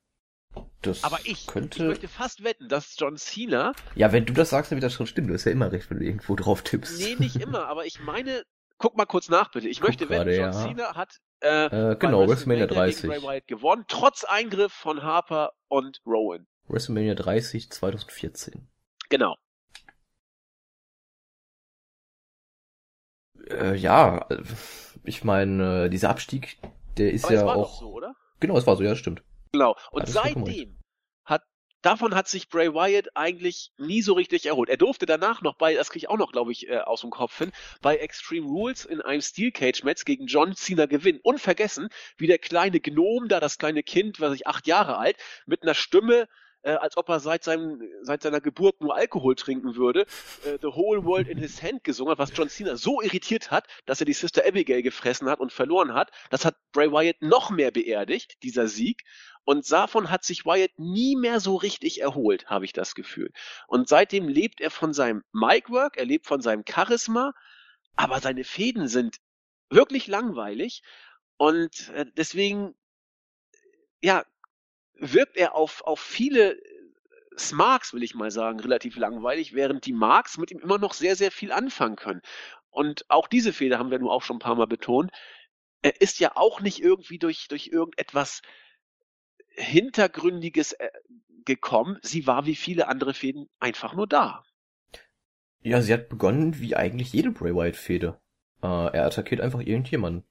Das 0.82 1.05
Aber 1.05 1.20
ich, 1.20 1.32
ich 1.32 1.46
könnte. 1.46 1.84
möchte 1.84 2.09
fast 2.09 2.42
wetten, 2.42 2.68
dass 2.68 2.96
John 2.98 3.16
Cena, 3.16 3.72
ja, 3.94 4.11
wenn 4.12 4.24
du 4.26 4.32
das 4.32 4.51
sagst, 4.51 4.70
dann 4.72 4.76
wird 4.76 4.84
das 4.84 4.94
schon 4.94 5.07
stimmen. 5.07 5.28
Du 5.28 5.34
hast 5.34 5.44
ja 5.44 5.53
immer 5.53 5.70
recht, 5.70 5.90
wenn 5.90 5.98
du 5.98 6.05
irgendwo 6.05 6.34
drauf 6.34 6.62
tippst. 6.62 6.98
nee, 7.01 7.14
nicht 7.16 7.36
immer, 7.36 7.66
aber 7.66 7.86
ich 7.86 8.01
meine, 8.01 8.42
guck 8.78 8.96
mal 8.96 9.07
kurz 9.07 9.28
nach 9.28 9.51
bitte. 9.51 9.68
Ich 9.68 9.80
Guck 9.80 9.90
möchte 9.90 10.09
wetten, 10.09 10.30
gerade, 10.30 10.36
John 10.36 10.53
ja. 10.53 10.53
Cena 10.53 10.94
hat 10.96 11.20
äh, 11.41 11.93
Äh, 11.93 11.97
genau, 11.97 12.28
WrestleMania 12.28 12.66
gegen 12.66 12.78
30. 12.78 13.11
Bray 13.11 13.22
Wyatt 13.22 13.47
gewonnen, 13.47 13.84
trotz 13.88 14.24
Eingriff 14.24 14.72
von 14.72 15.03
Harper 15.03 15.53
und 15.68 16.01
Rowan. 16.07 16.47
WrestleMania 16.68 17.14
30 17.14 17.70
2014. 17.70 18.68
Genau. 19.09 19.36
Äh, 23.49 23.74
ja, 23.76 24.26
ich 25.05 25.24
meine, 25.24 25.86
äh, 25.86 25.88
dieser 25.88 26.11
Abstieg, 26.11 26.59
der 26.99 27.12
ist 27.12 27.24
Aber 27.24 27.34
ja 27.34 27.47
auch. 27.47 27.80
so, 27.80 27.91
oder? 27.91 28.14
Genau, 28.38 28.57
es 28.57 28.66
war 28.66 28.76
so, 28.76 28.82
ja, 28.82 28.95
stimmt. 28.95 29.22
Genau. 29.53 29.76
Und 29.91 30.09
seitdem 30.09 30.80
davon 31.83 32.14
hat 32.14 32.28
sich 32.28 32.49
Bray 32.49 32.72
Wyatt 32.72 33.16
eigentlich 33.16 33.72
nie 33.78 34.03
so 34.03 34.14
richtig 34.14 34.47
erholt. 34.47 34.68
Er 34.68 34.76
durfte 34.76 35.07
danach 35.07 35.43
noch 35.43 35.57
bei, 35.57 35.74
das 35.74 35.91
kriege 35.91 36.05
ich 36.05 36.09
auch 36.09 36.18
noch, 36.18 36.33
glaube 36.33 36.53
ich, 36.53 36.68
äh, 36.68 36.78
aus 36.78 37.01
dem 37.01 37.11
Kopf 37.11 37.37
hin, 37.39 37.53
bei 37.81 37.97
Extreme 37.97 38.47
Rules 38.47 38.85
in 38.85 39.01
einem 39.01 39.22
Steel 39.22 39.53
Cage 39.53 39.83
Match 39.85 40.05
gegen 40.05 40.26
John 40.26 40.55
Cena 40.55 40.87
gewinnen. 40.87 41.20
Unvergessen, 41.22 41.89
wie 42.16 42.26
der 42.26 42.39
kleine 42.39 42.81
Gnome 42.81 43.28
da, 43.28 43.41
das 43.41 43.59
kleine 43.59 43.83
Kind, 43.83 44.20
was 44.20 44.35
ich 44.35 44.47
acht 44.47 44.66
Jahre 44.66 44.99
alt, 44.99 45.16
mit 45.47 45.62
einer 45.62 45.74
Stimme 45.74 46.28
äh, 46.62 46.72
als 46.72 46.96
ob 46.96 47.08
er 47.08 47.20
seit, 47.20 47.44
seinem, 47.44 47.82
seit 48.02 48.22
seiner 48.22 48.40
Geburt 48.40 48.80
nur 48.80 48.94
Alkohol 48.94 49.34
trinken 49.34 49.76
würde, 49.76 50.02
äh, 50.44 50.58
The 50.61 50.68
Whole 50.68 51.04
World 51.04 51.28
in 51.28 51.38
His 51.38 51.62
Hand 51.62 51.84
gesungen 51.84 52.12
hat, 52.12 52.18
was 52.18 52.36
John 52.36 52.48
Cena 52.48 52.76
so 52.76 53.00
irritiert 53.00 53.50
hat, 53.50 53.66
dass 53.86 54.00
er 54.00 54.06
die 54.06 54.12
Sister 54.12 54.42
Abigail 54.46 54.82
gefressen 54.82 55.28
hat 55.28 55.40
und 55.40 55.52
verloren 55.52 55.94
hat. 55.94 56.11
Das 56.30 56.44
hat 56.44 56.56
Bray 56.72 56.90
Wyatt 56.92 57.16
noch 57.20 57.50
mehr 57.50 57.70
beerdigt, 57.70 58.42
dieser 58.42 58.66
Sieg. 58.66 59.02
Und 59.44 59.70
davon 59.72 60.11
hat 60.11 60.24
sich 60.24 60.44
Wyatt 60.44 60.72
nie 60.76 61.16
mehr 61.16 61.40
so 61.40 61.56
richtig 61.56 62.00
erholt, 62.00 62.46
habe 62.46 62.64
ich 62.64 62.72
das 62.72 62.94
Gefühl. 62.94 63.32
Und 63.66 63.88
seitdem 63.88 64.28
lebt 64.28 64.61
er 64.61 64.70
von 64.70 64.92
seinem 64.92 65.22
Mic-Work, 65.32 65.96
er 65.96 66.04
lebt 66.04 66.26
von 66.26 66.42
seinem 66.42 66.64
Charisma, 66.68 67.32
aber 67.96 68.20
seine 68.20 68.44
Fäden 68.44 68.86
sind 68.86 69.16
wirklich 69.70 70.06
langweilig. 70.06 70.82
Und 71.38 71.88
äh, 71.90 72.04
deswegen, 72.16 72.74
ja, 74.02 74.24
wirkt 75.01 75.36
er 75.36 75.55
auf, 75.55 75.82
auf 75.82 76.01
viele 76.01 76.59
Smarks, 77.38 77.94
will 77.94 78.03
ich 78.03 78.14
mal 78.14 78.30
sagen, 78.30 78.61
relativ 78.61 78.96
langweilig, 78.96 79.55
während 79.55 79.86
die 79.86 79.92
Marks 79.92 80.38
mit 80.38 80.51
ihm 80.51 80.59
immer 80.59 80.78
noch 80.78 80.92
sehr, 80.92 81.16
sehr 81.16 81.30
viel 81.30 81.53
anfangen 81.53 81.96
können. 81.96 82.20
Und 82.70 83.05
auch 83.09 83.26
diese 83.26 83.53
Fehler 83.53 83.78
haben 83.78 83.90
wir 83.90 83.98
nur 83.98 84.12
auch 84.12 84.22
schon 84.22 84.36
ein 84.36 84.40
paar 84.40 84.55
Mal 84.55 84.66
betont. 84.66 85.11
Er 85.82 86.01
ist 86.01 86.20
ja 86.20 86.36
auch 86.36 86.61
nicht 86.61 86.82
irgendwie 86.82 87.18
durch, 87.18 87.48
durch 87.48 87.68
irgendetwas 87.68 88.42
Hintergründiges 89.48 90.72
äh, 90.72 90.90
gekommen. 91.44 91.98
Sie 92.03 92.26
war 92.26 92.46
wie 92.46 92.55
viele 92.55 92.86
andere 92.86 93.14
Fäden 93.14 93.48
einfach 93.59 93.94
nur 93.94 94.07
da. 94.07 94.44
Ja, 95.62 95.82
sie 95.82 95.92
hat 95.92 96.09
begonnen 96.09 96.59
wie 96.61 96.76
eigentlich 96.76 97.12
jede 97.12 97.30
Bray 97.30 97.55
Wyatt-Fehde. 97.55 98.20
Äh, 98.62 98.66
er 98.66 99.07
attackiert 99.07 99.40
einfach 99.40 99.61
irgendjemanden. 99.61 100.24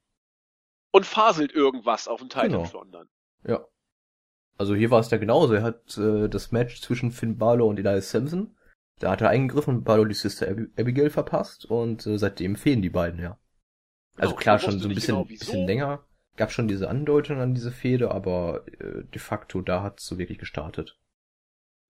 Und 0.92 1.06
faselt 1.06 1.52
irgendwas 1.52 2.08
auf 2.08 2.20
den 2.20 2.30
Titan 2.30 2.64
Genau. 2.64 3.06
Ja. 3.46 3.68
Also 4.60 4.76
hier 4.76 4.92
war 4.92 5.00
es 5.00 5.10
ja 5.10 5.18
genauso. 5.18 5.54
Er 5.54 5.64
hat 5.64 5.98
äh, 5.98 6.28
das 6.28 6.52
Match 6.52 6.82
zwischen 6.82 7.12
Finn 7.12 7.38
Balor 7.38 7.68
und 7.68 7.80
Elias 7.80 8.12
Simpson. 8.12 8.56
Da 9.00 9.12
hat 9.12 9.22
er 9.22 9.30
eingegriffen 9.30 9.78
und 9.78 9.84
Balor 9.86 10.06
die 10.06 10.14
Sister 10.14 10.50
Ab 10.50 10.58
Abigail 10.78 11.10
verpasst 11.10 11.66
und 11.66 12.06
äh, 12.06 12.18
seitdem 12.18 12.58
fehlen 12.58 12.82
die 12.82 12.90
beiden, 12.90 13.22
ja. 13.22 13.40
Also 14.18 14.34
Genau, 14.34 14.42
klar, 14.42 14.60
schon 14.60 14.80
so 14.80 14.90
ein 14.90 14.96
bisschen, 14.96 15.16
genau, 15.16 15.26
bisschen 15.26 15.66
länger. 15.66 16.06
Gab 16.36 16.52
schon 16.52 16.68
diese 16.68 16.90
Andeutung 16.90 17.40
an 17.40 17.54
diese 17.54 17.72
Fehde, 17.72 18.12
aber 18.12 18.66
äh, 18.80 19.06
de 19.06 19.20
facto 19.20 19.62
da 19.62 19.82
hat's 19.82 20.06
so 20.06 20.18
wirklich 20.18 20.38
gestartet. 20.38 20.98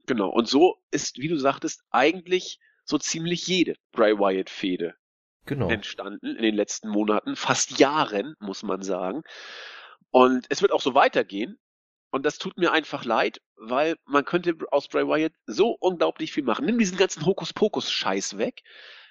Genau. 0.06 0.30
Und 0.30 0.48
so 0.48 0.78
ist, 0.92 1.18
wie 1.18 1.28
du 1.28 1.38
sagtest, 1.38 1.84
eigentlich 1.90 2.60
so 2.86 3.00
ziemlich 3.00 3.48
jede 3.48 3.76
Bray 3.92 4.18
Wyatt-Fehde 4.18 4.94
Genau. 5.46 5.70
entstanden 5.70 6.36
in 6.36 6.44
den 6.44 6.56
letzten 6.56 6.90
Monaten, 6.90 7.36
fast 7.36 7.80
Jahren, 7.80 8.36
muss 8.40 8.62
man 8.62 8.84
sagen. 8.84 9.24
Und 10.12 10.46
es 10.50 10.62
wird 10.62 10.72
auch 10.72 10.82
so 10.82 10.94
weitergehen. 10.94 11.58
Und 12.12 12.26
das 12.26 12.38
tut 12.38 12.58
mir 12.58 12.72
einfach 12.72 13.06
leid, 13.06 13.40
weil 13.56 13.96
man 14.06 14.26
könnte 14.26 14.56
aus 14.72 14.88
Bray 14.88 15.08
Wyatt 15.08 15.34
so 15.46 15.76
unglaublich 15.80 16.32
viel 16.32 16.44
machen. 16.44 16.66
Nimm 16.66 16.80
diesen 16.80 16.98
ganzen 16.98 17.26
Hokuspokus-Scheiß 17.26 18.38
weg, 18.38 18.64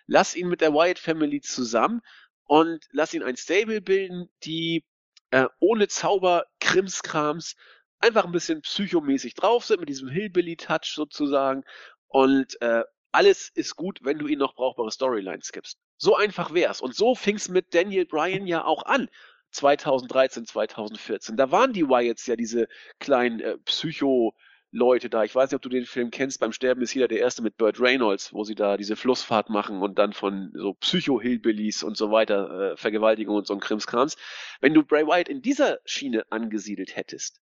lass 0.06 0.34
ihn 0.34 0.48
mit 0.48 0.60
der 0.60 0.72
Wyatt 0.72 0.98
Family 0.98 1.40
zusammen 1.40 2.00
und 2.44 2.84
lass 2.90 3.14
ihn 3.14 3.22
ein 3.22 3.36
Stable 3.36 3.80
bilden, 3.80 4.28
die 4.44 4.84
äh, 5.30 5.46
ohne 5.60 5.88
Zauber, 5.88 6.46
Krimskrams, 6.60 7.54
einfach 8.00 8.24
ein 8.24 8.32
bisschen 8.32 8.62
psychomäßig 8.62 9.34
drauf 9.34 9.64
sind, 9.64 9.80
mit 9.80 9.88
diesem 9.88 10.08
Hillbilly-Touch 10.08 10.92
sozusagen. 10.94 11.64
Und 12.06 12.60
äh, 12.62 12.84
alles 13.12 13.50
ist 13.54 13.76
gut, 13.76 14.00
wenn 14.02 14.18
du 14.18 14.26
ihnen 14.26 14.40
noch 14.40 14.54
brauchbare 14.54 14.90
Storylines 14.90 15.52
gibst. 15.52 15.78
So 15.96 16.16
einfach 16.16 16.54
wär's. 16.54 16.80
Und 16.80 16.94
so 16.94 17.14
fing's 17.14 17.48
mit 17.48 17.74
Daniel 17.74 18.06
Bryan 18.06 18.46
ja 18.46 18.64
auch 18.64 18.84
an. 18.84 19.08
2013, 19.50 20.46
2014. 20.46 21.36
Da 21.36 21.50
waren 21.50 21.72
die 21.72 21.88
Wyatts 21.88 22.26
ja 22.26 22.36
diese 22.36 22.68
kleinen 22.98 23.40
äh, 23.40 23.58
Psycho-Leute 23.58 25.10
da. 25.10 25.24
Ich 25.24 25.34
weiß 25.34 25.50
nicht, 25.50 25.56
ob 25.56 25.62
du 25.62 25.68
den 25.68 25.86
Film 25.86 26.10
kennst. 26.10 26.40
Beim 26.40 26.52
Sterben 26.52 26.82
ist 26.82 26.94
jeder 26.94 27.08
der 27.08 27.20
Erste 27.20 27.42
mit 27.42 27.56
Burt 27.56 27.80
Reynolds, 27.80 28.32
wo 28.32 28.44
sie 28.44 28.54
da 28.54 28.76
diese 28.76 28.96
Flussfahrt 28.96 29.50
machen 29.50 29.82
und 29.82 29.98
dann 29.98 30.12
von 30.12 30.52
so 30.54 30.74
Psycho-Hillbillies 30.74 31.82
und 31.82 31.96
so 31.96 32.10
weiter, 32.10 32.72
äh, 32.72 32.76
Vergewaltigung 32.76 33.36
und 33.36 33.46
so 33.46 33.54
ein 33.54 33.60
Krimskrams. 33.60 34.16
Wenn 34.60 34.74
du 34.74 34.82
Bray 34.82 35.06
Wyatt 35.06 35.28
in 35.28 35.42
dieser 35.42 35.78
Schiene 35.84 36.24
angesiedelt 36.30 36.96
hättest, 36.96 37.40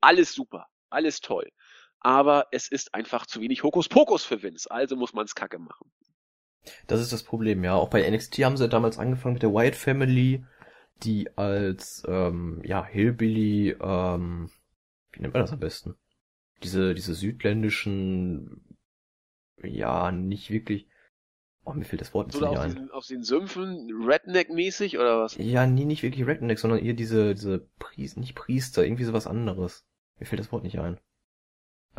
alles 0.00 0.34
super, 0.34 0.66
alles 0.90 1.20
toll. 1.20 1.50
Aber 2.00 2.46
es 2.52 2.68
ist 2.68 2.94
einfach 2.94 3.26
zu 3.26 3.40
wenig 3.40 3.62
Hokuspokus 3.62 4.24
für 4.24 4.42
Vince, 4.42 4.70
also 4.70 4.96
muss 4.96 5.14
man's 5.14 5.34
kacke 5.34 5.58
machen. 5.58 5.90
Das 6.86 7.00
ist 7.00 7.12
das 7.12 7.22
Problem, 7.22 7.64
ja. 7.64 7.74
Auch 7.74 7.88
bei 7.88 8.08
NXT 8.08 8.38
haben 8.44 8.56
sie 8.56 8.68
damals 8.68 8.98
angefangen 8.98 9.34
mit 9.34 9.42
der 9.42 9.52
Wyatt 9.52 9.76
Family, 9.76 10.44
die 11.02 11.36
als 11.36 12.02
ähm, 12.08 12.60
ja 12.64 12.84
Hillbilly, 12.84 13.76
ähm, 13.80 14.50
wie 15.12 15.20
nennt 15.20 15.34
man 15.34 15.42
das 15.42 15.52
am 15.52 15.60
besten? 15.60 15.96
Diese 16.62 16.94
diese 16.94 17.14
südländischen, 17.14 18.76
ja 19.62 20.10
nicht 20.12 20.50
wirklich. 20.50 20.88
Oh, 21.64 21.72
mir 21.74 21.84
fällt 21.84 22.00
das 22.00 22.14
Wort 22.14 22.28
nicht 22.28 22.42
auf, 22.42 22.58
ein. 22.58 22.90
auf 22.92 23.06
den 23.06 23.22
Sümpfen, 23.22 23.90
Redneck-mäßig 24.06 24.98
oder 24.98 25.20
was? 25.20 25.36
Ja, 25.36 25.66
nee, 25.66 25.84
nicht 25.84 26.02
wirklich 26.02 26.26
Redneck, 26.26 26.58
sondern 26.58 26.80
eher 26.80 26.94
diese 26.94 27.34
diese 27.34 27.68
Priester, 27.78 28.20
nicht 28.20 28.34
Priester, 28.34 28.84
irgendwie 28.84 29.04
sowas 29.04 29.26
anderes. 29.26 29.84
Mir 30.18 30.26
fällt 30.26 30.40
das 30.40 30.50
Wort 30.52 30.64
nicht 30.64 30.78
ein. 30.78 30.98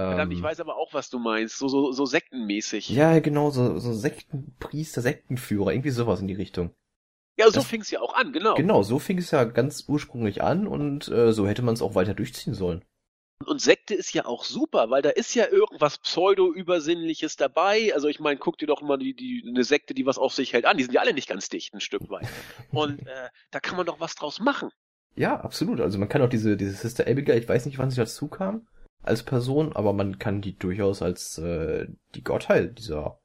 Verdammt, 0.07 0.33
ich 0.33 0.39
Ähm, 0.39 0.43
weiß 0.43 0.59
aber 0.59 0.75
auch, 0.77 0.93
was 0.93 1.09
du 1.09 1.19
meinst. 1.19 1.57
So, 1.57 1.67
so, 1.67 1.91
so 1.91 2.05
sektenmäßig. 2.05 2.89
Ja, 2.89 3.19
genau, 3.19 3.51
so, 3.51 3.77
so 3.79 3.93
Sektenpriester, 3.93 5.01
Sektenführer, 5.01 5.71
irgendwie 5.71 5.91
sowas 5.91 6.19
in 6.21 6.27
die 6.27 6.33
Richtung. 6.33 6.73
Ja, 7.39 7.45
so 7.45 7.53
das- 7.53 7.67
fing's 7.67 7.89
ja 7.89 8.01
auch 8.01 8.13
an, 8.13 8.33
genau. 8.33 8.55
Genau, 8.55 8.83
so 8.83 8.99
fing 8.99 9.17
es 9.17 9.31
ja 9.31 9.45
ganz 9.45 9.85
ursprünglich 9.87 10.43
an 10.43 10.67
und 10.67 11.07
äh, 11.07 11.31
so 11.31 11.47
hätte 11.47 11.61
man 11.61 11.73
es 11.73 11.81
auch 11.81 11.95
weiter 11.95 12.13
durchziehen 12.13 12.53
sollen. 12.53 12.83
Und 13.45 13.61
Sekte 13.61 13.95
ist 13.95 14.13
ja 14.13 14.25
auch 14.25 14.43
super, 14.43 14.89
weil 14.89 15.01
da 15.01 15.09
ist 15.11 15.33
ja 15.33 15.47
irgendwas 15.47 15.97
Pseudo-Übersinnliches 15.99 17.37
dabei. 17.37 17.93
Also 17.93 18.09
ich 18.09 18.19
meine, 18.19 18.37
guck 18.37 18.57
dir 18.57 18.67
doch 18.67 18.81
mal 18.81 18.97
die, 18.97 19.13
die, 19.13 19.45
eine 19.47 19.63
Sekte, 19.63 19.93
die 19.93 20.05
was 20.05 20.17
auf 20.17 20.33
sich 20.33 20.51
hält, 20.51 20.65
an. 20.65 20.75
Die 20.75 20.83
sind 20.83 20.93
ja 20.93 20.99
alle 20.99 21.13
nicht 21.13 21.29
ganz 21.29 21.47
dicht, 21.47 21.73
ein 21.73 21.79
Stück 21.79 22.09
weit. 22.09 22.27
Und 22.71 22.99
äh, 23.07 23.29
da 23.51 23.61
kann 23.61 23.77
man 23.77 23.85
doch 23.85 24.01
was 24.01 24.15
draus 24.15 24.41
machen. 24.41 24.69
Ja, 25.15 25.39
absolut. 25.39 25.79
Also 25.79 25.97
man 25.97 26.09
kann 26.09 26.21
auch 26.21 26.29
diese, 26.29 26.57
diese 26.57 26.73
Sister 26.73 27.07
Abigail, 27.07 27.39
ich 27.39 27.47
weiß 27.47 27.65
nicht, 27.65 27.77
wann 27.77 27.89
sie 27.89 27.95
dazu 27.95 28.27
kam, 28.27 28.67
als 29.01 29.23
Person, 29.23 29.71
aber 29.73 29.93
man 29.93 30.19
kann 30.19 30.41
die 30.41 30.57
durchaus 30.57 31.01
als 31.01 31.37
äh, 31.37 31.87
die 32.15 32.23
Gottheit 32.25 32.77
dieser 32.77 33.19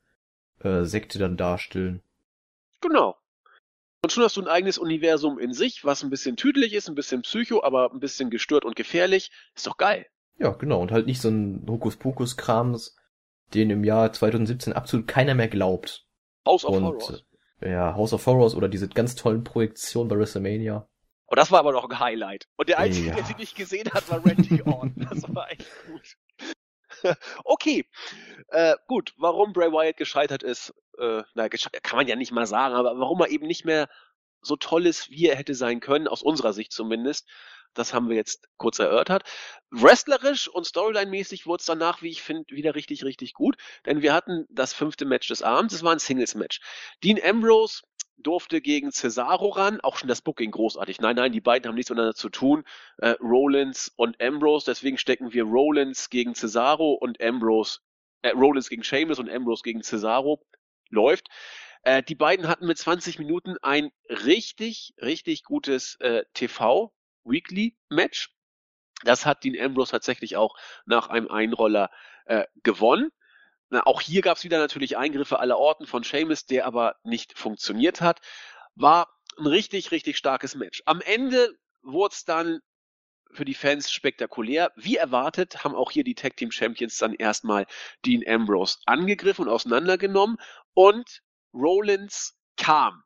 äh, 0.60 0.84
Sekte 0.84 1.18
dann 1.18 1.36
darstellen. 1.36 2.02
Genau. 2.80 3.16
Und 4.04 4.12
schon 4.12 4.22
hast 4.22 4.36
du 4.36 4.42
ein 4.42 4.48
eigenes 4.48 4.76
Universum 4.76 5.38
in 5.38 5.54
sich, 5.54 5.82
was 5.82 6.04
ein 6.04 6.10
bisschen 6.10 6.36
tüdelig 6.36 6.74
ist, 6.74 6.90
ein 6.90 6.94
bisschen 6.94 7.22
psycho, 7.22 7.62
aber 7.64 7.90
ein 7.90 8.00
bisschen 8.00 8.28
gestört 8.28 8.66
und 8.66 8.76
gefährlich. 8.76 9.30
Ist 9.54 9.66
doch 9.66 9.78
geil. 9.78 10.04
Ja, 10.38 10.50
genau. 10.50 10.82
Und 10.82 10.92
halt 10.92 11.06
nicht 11.06 11.22
so 11.22 11.30
ein 11.30 11.64
Hokuspokus-Krams, 11.66 12.96
den 13.54 13.70
im 13.70 13.82
Jahr 13.82 14.12
2017 14.12 14.74
absolut 14.74 15.08
keiner 15.08 15.34
mehr 15.34 15.48
glaubt. 15.48 16.04
House 16.44 16.66
of 16.66 16.76
Und 16.76 16.84
Horrors. 16.84 17.24
äh, 17.62 17.70
ja, 17.72 17.94
House 17.94 18.12
of 18.12 18.26
Horrors 18.26 18.54
oder 18.54 18.68
diese 18.68 18.90
ganz 18.90 19.14
tollen 19.14 19.42
Projektionen 19.42 20.10
bei 20.10 20.18
WrestleMania. 20.18 20.86
Oh, 21.28 21.34
das 21.34 21.50
war 21.50 21.60
aber 21.60 21.72
noch 21.72 21.88
ein 21.88 21.98
Highlight. 21.98 22.46
Und 22.56 22.68
der 22.68 22.80
Einzige, 22.80 23.08
Ja. 23.08 23.14
der 23.14 23.24
sie 23.24 23.36
nicht 23.36 23.56
gesehen 23.56 23.90
hat, 23.90 24.10
war 24.10 24.22
Randy 24.22 24.60
Orton. 24.66 24.92
Das 25.08 25.34
war 25.34 25.50
echt 25.50 25.66
gut. 25.86 26.16
okay, 27.44 27.86
äh, 28.48 28.74
gut. 28.86 29.14
Warum 29.16 29.54
Bray 29.54 29.72
Wyatt 29.72 29.96
gescheitert 29.96 30.42
ist, 30.42 30.74
äh, 30.98 31.22
na, 31.34 31.48
kann 31.48 31.96
man 31.96 32.06
ja 32.06 32.16
nicht 32.16 32.32
mal 32.32 32.46
sagen, 32.46 32.74
aber 32.74 32.98
warum 32.98 33.20
er 33.20 33.30
eben 33.30 33.46
nicht 33.46 33.64
mehr 33.64 33.88
so 34.42 34.56
toll 34.56 34.86
ist, 34.86 35.10
wie 35.10 35.26
er 35.26 35.36
hätte 35.36 35.54
sein 35.54 35.80
können, 35.80 36.08
aus 36.08 36.22
unserer 36.22 36.52
Sicht 36.52 36.72
zumindest, 36.72 37.26
das 37.74 37.92
haben 37.92 38.08
wir 38.08 38.16
jetzt 38.16 38.48
kurz 38.56 38.78
erörtert. 38.78 39.24
Wrestlerisch 39.70 40.48
und 40.48 40.66
Storyline-mäßig 40.66 41.46
wurde 41.46 41.60
es 41.60 41.66
danach, 41.66 42.02
wie 42.02 42.10
ich 42.10 42.22
finde, 42.22 42.54
wieder 42.54 42.74
richtig, 42.74 43.04
richtig 43.04 43.34
gut. 43.34 43.56
Denn 43.84 44.00
wir 44.00 44.12
hatten 44.14 44.46
das 44.48 44.72
fünfte 44.72 45.04
Match 45.04 45.28
des 45.28 45.42
Abends, 45.42 45.74
es 45.74 45.82
war 45.82 45.92
ein 45.92 45.98
Singles-Match. 45.98 46.60
Dean 47.02 47.18
Ambrose 47.22 47.82
durfte 48.16 48.60
gegen 48.60 48.92
Cesaro 48.92 49.48
ran, 49.48 49.80
auch 49.80 49.96
schon 49.96 50.08
das 50.08 50.22
Booking 50.22 50.52
großartig. 50.52 51.00
Nein, 51.00 51.16
nein, 51.16 51.32
die 51.32 51.40
beiden 51.40 51.68
haben 51.68 51.74
nichts 51.74 51.90
miteinander 51.90 52.14
zu 52.14 52.28
tun. 52.28 52.64
Äh, 52.98 53.16
Rollins 53.20 53.92
und 53.96 54.20
Ambrose, 54.22 54.66
deswegen 54.66 54.98
stecken 54.98 55.32
wir 55.32 55.44
Rollins 55.44 56.10
gegen 56.10 56.34
Cesaro 56.34 56.92
und 56.92 57.20
Ambrose, 57.20 57.80
äh, 58.22 58.30
Rollins 58.30 58.68
gegen 58.68 58.84
Sheamus 58.84 59.18
und 59.18 59.28
Ambrose 59.28 59.62
gegen 59.62 59.82
Cesaro. 59.82 60.44
Läuft. 60.90 61.28
Äh, 61.82 62.02
die 62.02 62.14
beiden 62.14 62.48
hatten 62.48 62.66
mit 62.66 62.78
20 62.78 63.18
Minuten 63.18 63.56
ein 63.62 63.90
richtig, 64.08 64.94
richtig 65.00 65.44
gutes 65.44 65.96
äh, 66.00 66.24
TV-Weekly-Match. 66.34 68.34
Das 69.04 69.26
hat 69.26 69.44
Dean 69.44 69.60
Ambrose 69.60 69.90
tatsächlich 69.90 70.36
auch 70.36 70.56
nach 70.86 71.08
einem 71.08 71.28
Einroller 71.28 71.90
äh, 72.24 72.44
gewonnen. 72.62 73.10
Na, 73.68 73.86
auch 73.86 74.00
hier 74.00 74.22
gab 74.22 74.36
es 74.36 74.44
wieder 74.44 74.58
natürlich 74.58 74.96
Eingriffe 74.96 75.40
aller 75.40 75.58
Orten 75.58 75.86
von 75.86 76.04
Sheamus, 76.04 76.46
der 76.46 76.66
aber 76.66 76.96
nicht 77.02 77.38
funktioniert 77.38 78.00
hat. 78.00 78.20
War 78.74 79.08
ein 79.38 79.46
richtig, 79.46 79.90
richtig 79.90 80.16
starkes 80.16 80.54
Match. 80.54 80.82
Am 80.86 81.00
Ende 81.00 81.54
wurde 81.82 82.14
es 82.14 82.24
dann 82.24 82.60
für 83.34 83.44
die 83.44 83.54
Fans 83.54 83.90
spektakulär. 83.90 84.72
Wie 84.76 84.96
erwartet 84.96 85.64
haben 85.64 85.74
auch 85.74 85.90
hier 85.90 86.04
die 86.04 86.14
Tag 86.14 86.36
Team 86.36 86.50
Champions 86.50 86.98
dann 86.98 87.14
erstmal 87.14 87.66
Dean 88.04 88.22
Ambrose 88.26 88.78
angegriffen 88.86 89.46
und 89.46 89.52
auseinandergenommen 89.52 90.38
und 90.72 91.22
Rollins 91.52 92.36
kam. 92.56 93.02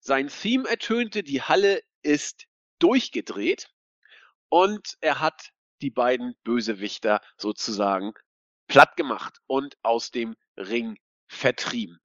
Sein 0.00 0.28
Theme 0.28 0.68
ertönte, 0.68 1.22
die 1.22 1.42
Halle 1.42 1.82
ist 2.02 2.46
durchgedreht 2.78 3.68
und 4.48 4.96
er 5.00 5.20
hat 5.20 5.50
die 5.82 5.90
beiden 5.90 6.34
Bösewichter 6.44 7.20
sozusagen 7.36 8.12
platt 8.66 8.96
gemacht 8.96 9.38
und 9.46 9.76
aus 9.82 10.10
dem 10.10 10.36
Ring 10.56 10.98
vertrieben. 11.26 12.00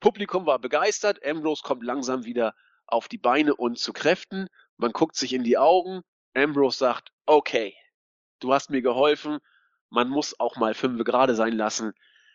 Publikum 0.00 0.46
war 0.46 0.58
begeistert, 0.58 1.24
Ambrose 1.24 1.62
kommt 1.62 1.84
langsam 1.84 2.24
wieder 2.24 2.54
auf 2.86 3.08
die 3.08 3.18
Beine 3.18 3.54
und 3.54 3.78
zu 3.78 3.92
Kräften. 3.92 4.48
Man 4.76 4.92
guckt 4.92 5.16
sich 5.16 5.32
in 5.32 5.44
die 5.44 5.58
Augen. 5.58 6.02
Ambrose 6.34 6.78
sagt, 6.78 7.12
okay, 7.26 7.76
du 8.38 8.52
hast 8.52 8.70
mir 8.70 8.82
geholfen. 8.82 9.38
Man 9.88 10.08
muss 10.08 10.38
auch 10.38 10.56
mal 10.56 10.74
fünf 10.74 11.04
gerade 11.04 11.34
sein 11.34 11.56
lassen. 11.56 11.92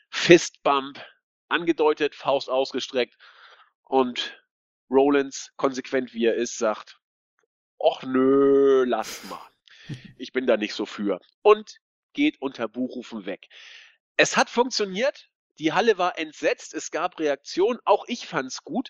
Fistbump, 0.10 1.04
angedeutet, 1.48 2.16
Faust 2.16 2.50
ausgestreckt. 2.50 3.16
Und 3.84 4.42
Rollins, 4.90 5.52
konsequent 5.56 6.14
wie 6.14 6.26
er 6.26 6.36
ist, 6.36 6.58
sagt, 6.58 7.00
och 7.78 8.04
nö, 8.04 8.86
lasst 8.86 9.26
mal. 9.30 9.42
Ich 10.18 10.32
bin 10.32 10.48
da 10.48 10.58
nicht 10.58 10.74
so 10.74 10.86
für. 10.86 11.20
Und 11.44 11.80
geht 12.14 12.42
unter 12.42 12.68
Buchrufen 12.68 13.26
weg. 13.26 13.48
Es 14.18 14.36
hat 14.36 14.50
funktioniert. 14.50 15.30
Die 15.60 15.74
Halle 15.74 15.98
war 15.98 16.18
entsetzt. 16.18 16.74
Es 16.74 16.90
gab 16.90 17.20
Reaktionen. 17.20 17.80
Auch 17.86 18.06
ich 18.08 18.26
fand's 18.26 18.64
gut. 18.64 18.90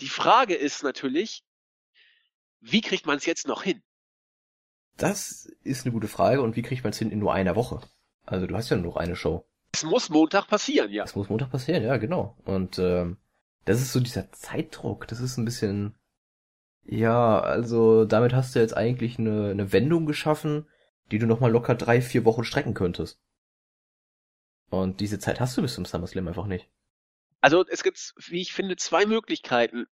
Die 0.00 0.08
Frage 0.08 0.54
ist 0.54 0.82
natürlich, 0.82 1.44
wie 2.60 2.80
kriegt 2.80 3.06
man 3.06 3.18
es 3.18 3.26
jetzt 3.26 3.46
noch 3.46 3.62
hin? 3.62 3.82
Das 5.02 5.46
ist 5.62 5.84
eine 5.84 5.92
gute 5.92 6.08
Frage. 6.08 6.42
Und 6.42 6.56
wie 6.56 6.62
kriegt 6.62 6.84
man 6.84 6.92
es 6.92 6.98
hin 6.98 7.10
in 7.10 7.18
nur 7.18 7.32
einer 7.32 7.56
Woche? 7.56 7.80
Also 8.24 8.46
du 8.46 8.54
hast 8.56 8.70
ja 8.70 8.76
nur 8.76 8.86
noch 8.86 8.96
eine 8.96 9.16
Show. 9.16 9.44
Es 9.72 9.84
muss 9.84 10.10
Montag 10.10 10.48
passieren, 10.48 10.90
ja. 10.92 11.04
Es 11.04 11.16
muss 11.16 11.28
Montag 11.28 11.50
passieren, 11.50 11.82
ja, 11.82 11.96
genau. 11.96 12.36
Und 12.44 12.78
ähm, 12.78 13.16
das 13.64 13.80
ist 13.80 13.92
so 13.92 14.00
dieser 14.00 14.30
Zeitdruck. 14.32 15.08
Das 15.08 15.20
ist 15.20 15.38
ein 15.38 15.44
bisschen 15.44 15.96
ja, 16.84 17.40
also 17.40 18.04
damit 18.04 18.32
hast 18.32 18.54
du 18.54 18.58
jetzt 18.58 18.76
eigentlich 18.76 19.18
eine, 19.18 19.50
eine 19.50 19.72
Wendung 19.72 20.06
geschaffen, 20.06 20.68
die 21.10 21.18
du 21.18 21.26
nochmal 21.26 21.50
locker 21.50 21.74
drei, 21.74 22.00
vier 22.00 22.24
Wochen 22.24 22.44
strecken 22.44 22.74
könntest. 22.74 23.20
Und 24.70 25.00
diese 25.00 25.18
Zeit 25.18 25.38
hast 25.38 25.56
du 25.56 25.62
bis 25.62 25.74
zum 25.74 25.84
SummerSlam 25.84 26.28
einfach 26.28 26.46
nicht. 26.46 26.68
Also 27.40 27.64
es 27.68 27.82
gibt, 27.82 28.14
wie 28.28 28.40
ich 28.40 28.52
finde, 28.52 28.76
zwei 28.76 29.06
Möglichkeiten. 29.06 29.86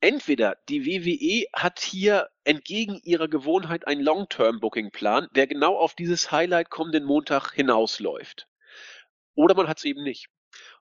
Entweder 0.00 0.56
die 0.68 0.84
WWE 0.84 1.46
hat 1.54 1.80
hier 1.80 2.28
entgegen 2.44 3.00
ihrer 3.02 3.28
Gewohnheit 3.28 3.86
einen 3.86 4.02
Long-Term-Booking-Plan, 4.02 5.28
der 5.34 5.46
genau 5.46 5.76
auf 5.76 5.94
dieses 5.94 6.30
Highlight 6.30 6.70
kommenden 6.70 7.04
Montag 7.04 7.52
hinausläuft. 7.52 8.46
Oder 9.34 9.54
man 9.54 9.68
hat 9.68 9.78
es 9.78 9.84
eben 9.84 10.02
nicht 10.02 10.28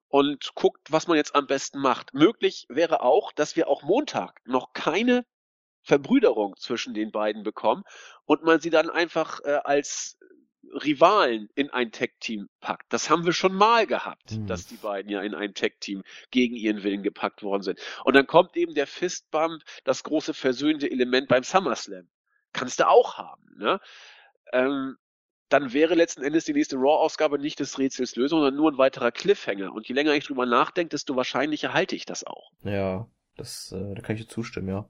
und 0.08 0.54
guckt, 0.56 0.92
was 0.92 1.08
man 1.08 1.18
jetzt 1.18 1.36
am 1.36 1.48
besten 1.48 1.80
macht. 1.80 2.14
Möglich 2.14 2.66
wäre 2.70 3.02
auch, 3.02 3.32
dass 3.32 3.56
wir 3.56 3.68
auch 3.68 3.84
Montag 3.84 4.40
noch 4.46 4.74
keine 4.74 5.26
Verbrüderung 5.84 6.56
zwischen 6.58 6.94
den 6.94 7.12
beiden 7.12 7.44
bekommen 7.44 7.84
und 8.26 8.44
man 8.44 8.60
sie 8.60 8.70
dann 8.70 8.90
einfach 8.90 9.40
äh, 9.44 9.60
als 9.64 10.18
Rivalen 10.74 11.50
in 11.56 11.70
ein 11.70 11.92
Tech-Team 11.92 12.48
packt. 12.60 12.92
Das 12.92 13.10
haben 13.10 13.26
wir 13.26 13.34
schon 13.34 13.54
mal 13.54 13.88
gehabt, 13.88 14.32
mhm. 14.32 14.48
dass 14.48 14.68
die 14.68 14.76
beiden 14.76 15.12
ja 15.12 15.22
in 15.22 15.36
ein 15.36 15.54
Tech-Team 15.54 16.04
gegen 16.32 16.56
ihren 16.56 16.84
Willen 16.84 17.04
gepackt 17.04 17.44
worden 17.44 17.64
sind. 17.64 17.80
Und 18.04 18.16
dann 18.16 18.28
kommt 18.28 18.56
eben 18.58 18.74
der 18.74 18.88
Fistbump, 18.88 19.64
das 19.84 20.04
große 20.04 20.34
versöhnende 20.34 20.90
Element 20.90 21.28
beim 21.28 21.44
SummerSlam. 21.44 22.08
Kannst 22.54 22.80
du 22.80 22.88
auch 22.88 23.18
haben. 23.18 23.58
Ne? 23.58 23.80
Ähm, 24.54 24.98
dann 25.50 25.74
wäre 25.74 25.94
letzten 25.94 26.24
Endes 26.24 26.46
die 26.46 26.54
nächste 26.54 26.78
Raw-Ausgabe 26.78 27.38
nicht 27.38 27.60
des 27.60 27.78
Rätsels 27.78 28.16
Lösung, 28.16 28.40
sondern 28.40 28.56
nur 28.56 28.72
ein 28.72 28.78
weiterer 28.78 29.12
Cliffhanger. 29.12 29.72
Und 29.72 29.88
je 29.88 29.94
länger 29.94 30.14
ich 30.14 30.26
drüber 30.26 30.46
nachdenke, 30.46 30.90
desto 30.90 31.16
wahrscheinlicher 31.16 31.74
halte 31.74 31.96
ich 31.96 32.06
das 32.06 32.24
auch. 32.24 32.52
Ja, 32.64 33.08
das, 33.38 33.72
äh, 33.72 33.96
da 33.96 34.02
kann 34.02 34.16
ich 34.16 34.24
dir 34.24 34.28
zustimmen, 34.28 34.70
ja. 34.70 34.90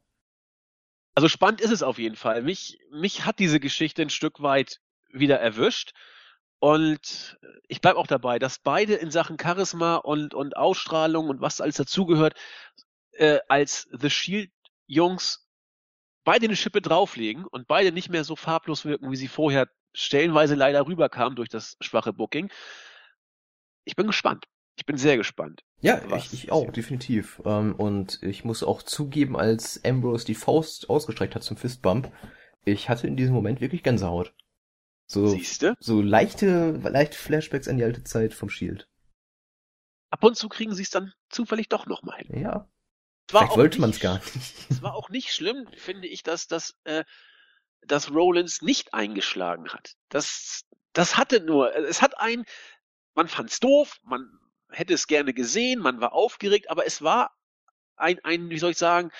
Also 1.14 1.30
spannend 1.30 1.62
ist 1.62 1.72
es 1.72 1.84
auf 1.84 1.98
jeden 1.98 2.16
Fall. 2.16 2.42
Mich, 2.42 2.80
mich 2.92 3.26
hat 3.26 3.40
diese 3.40 3.60
Geschichte 3.60 4.02
ein 4.02 4.10
Stück 4.10 4.42
weit 4.42 4.82
wieder 5.20 5.40
erwischt. 5.40 5.94
Und 6.60 7.38
ich 7.68 7.82
bleib 7.82 7.96
auch 7.96 8.08
dabei, 8.08 8.40
dass 8.40 8.60
beide 8.60 8.96
in 8.96 9.12
Sachen 9.12 9.38
Charisma 9.40 9.96
und, 9.98 10.34
und 10.34 10.56
Ausstrahlung 10.58 11.30
und 11.30 11.42
was 11.42 11.62
alles 11.62 11.76
dazugehört, 11.76 12.36
äh, 13.12 13.40
als 13.48 13.88
The 13.92 14.10
Shield 14.10 14.52
Jungs 14.88 15.48
beide 16.24 16.46
eine 16.46 16.56
Schippe 16.56 16.82
drauflegen 16.82 17.46
und 17.46 17.68
beide 17.68 17.92
nicht 17.92 18.10
mehr 18.10 18.24
so 18.24 18.36
farblos 18.36 18.86
wirken, 18.86 19.12
wie 19.12 19.16
sie 19.16 19.28
vorher 19.28 19.70
stellenweise 19.94 20.56
leider 20.56 20.86
rüberkam 20.88 21.36
durch 21.36 21.50
das 21.50 21.78
schwache 21.80 22.14
Booking. 22.14 22.50
Ich 23.86 23.96
bin 23.96 24.08
gespannt. 24.08 24.46
Ich 24.78 24.86
bin 24.86 24.98
sehr 24.98 25.16
gespannt. 25.16 25.62
Ja, 25.80 26.02
ich, 26.18 26.34
ich 26.34 26.52
auch, 26.52 26.70
definitiv. 26.72 27.42
Ähm, 27.46 27.76
und 27.76 28.22
ich 28.24 28.44
muss 28.44 28.64
auch 28.64 28.84
zugeben, 28.84 29.38
als 29.38 29.82
Ambrose 29.86 30.26
die 30.26 30.36
Faust 30.36 30.90
ausgestreckt 30.90 31.36
hat 31.36 31.44
zum 31.44 31.56
Fistbump, 31.56 32.12
ich 32.66 32.90
hatte 32.90 33.08
in 33.08 33.16
diesem 33.16 33.36
Moment 33.36 33.62
wirklich 33.62 33.84
Gänsehaut. 33.84 34.34
So, 35.08 35.28
Siehste? 35.28 35.76
so 35.80 36.02
leichte, 36.02 36.72
leichte 36.84 37.18
Flashbacks 37.18 37.68
an 37.68 37.78
die 37.78 37.84
alte 37.84 38.04
Zeit 38.04 38.34
vom 38.34 38.50
Shield. 38.50 38.88
Ab 40.10 40.24
und 40.24 40.36
zu 40.36 40.50
kriegen 40.50 40.74
sie 40.74 40.84
es 40.84 40.90
dann 40.90 41.14
zufällig 41.30 41.70
doch 41.70 41.86
nochmal 41.86 42.18
hin. 42.20 42.42
Ja. 42.42 42.70
Vielleicht 43.30 43.58
wollte 43.58 43.82
man 43.82 43.90
es 43.90 44.00
gar 44.00 44.16
nicht. 44.16 44.32
Es 44.70 44.82
war 44.82 44.96
auch 44.96 45.10
nicht 45.10 45.34
schlimm, 45.34 45.68
finde 45.78 46.08
ich, 46.08 46.24
dass 46.24 46.48
das 46.48 46.76
äh, 46.84 47.04
dass 47.88 48.12
Rollins 48.12 48.62
nicht 48.62 48.94
eingeschlagen 48.94 49.70
hat. 49.70 49.96
Das, 50.10 50.66
das 50.94 51.18
hatte 51.18 51.40
nur, 51.42 51.76
es 51.76 52.02
hat 52.02 52.20
ein, 52.20 52.46
man 53.14 53.28
fand's 53.28 53.60
doof, 53.60 54.00
man 54.04 54.40
hätte 54.70 54.94
es 54.94 55.08
gerne 55.08 55.34
gesehen, 55.34 55.80
man 55.80 56.02
war 56.02 56.14
aufgeregt, 56.14 56.70
aber 56.70 56.86
es 56.86 57.02
war 57.02 57.36
ein, 57.96 58.20
ein 58.24 58.50
wie 58.50 58.60
soll 58.60 58.72
ich 58.72 58.78
sagen, 58.78 59.12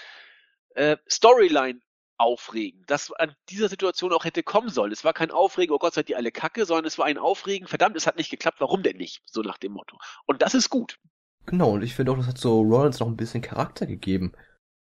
äh, 0.76 0.98
Storyline 1.10 1.80
aufregen, 2.18 2.84
das 2.88 3.12
an 3.12 3.36
dieser 3.50 3.70
Situation 3.70 4.14
auch 4.14 4.26
hätte 4.26 4.44
kommen 4.44 4.70
sollen. 4.70 4.92
Es 4.92 5.04
war 5.04 5.14
kein 5.14 5.32
Aufregen, 5.32 5.74
oh 5.74 5.80
Gott, 5.80 5.94
seid 5.94 6.10
ihr 6.10 6.18
alle 6.18 6.32
kacke, 6.32 6.66
sondern 6.66 6.86
es 6.86 6.98
war 6.98 7.06
ein 7.06 7.18
Aufregen, 7.18 7.68
verdammt, 7.68 7.96
es 7.96 8.08
hat 8.08 8.18
nicht 8.18 8.30
geklappt, 8.30 8.60
warum 8.60 8.84
denn 8.84 8.98
nicht? 8.98 9.22
So 9.26 9.42
nach 9.42 9.58
dem 9.58 9.74
Motto. 9.74 9.98
Und 10.26 10.42
das 10.42 10.54
ist 10.54 10.70
gut. 10.70 11.00
Genau, 11.46 11.72
und 11.72 11.84
ich 11.84 11.94
finde 11.94 12.12
auch, 12.12 12.18
das 12.18 12.28
hat 12.28 12.38
so 12.38 12.62
Rollins 12.62 13.00
noch 13.00 13.08
ein 13.08 13.18
bisschen 13.18 13.42
Charakter 13.42 13.86
gegeben. 13.86 14.34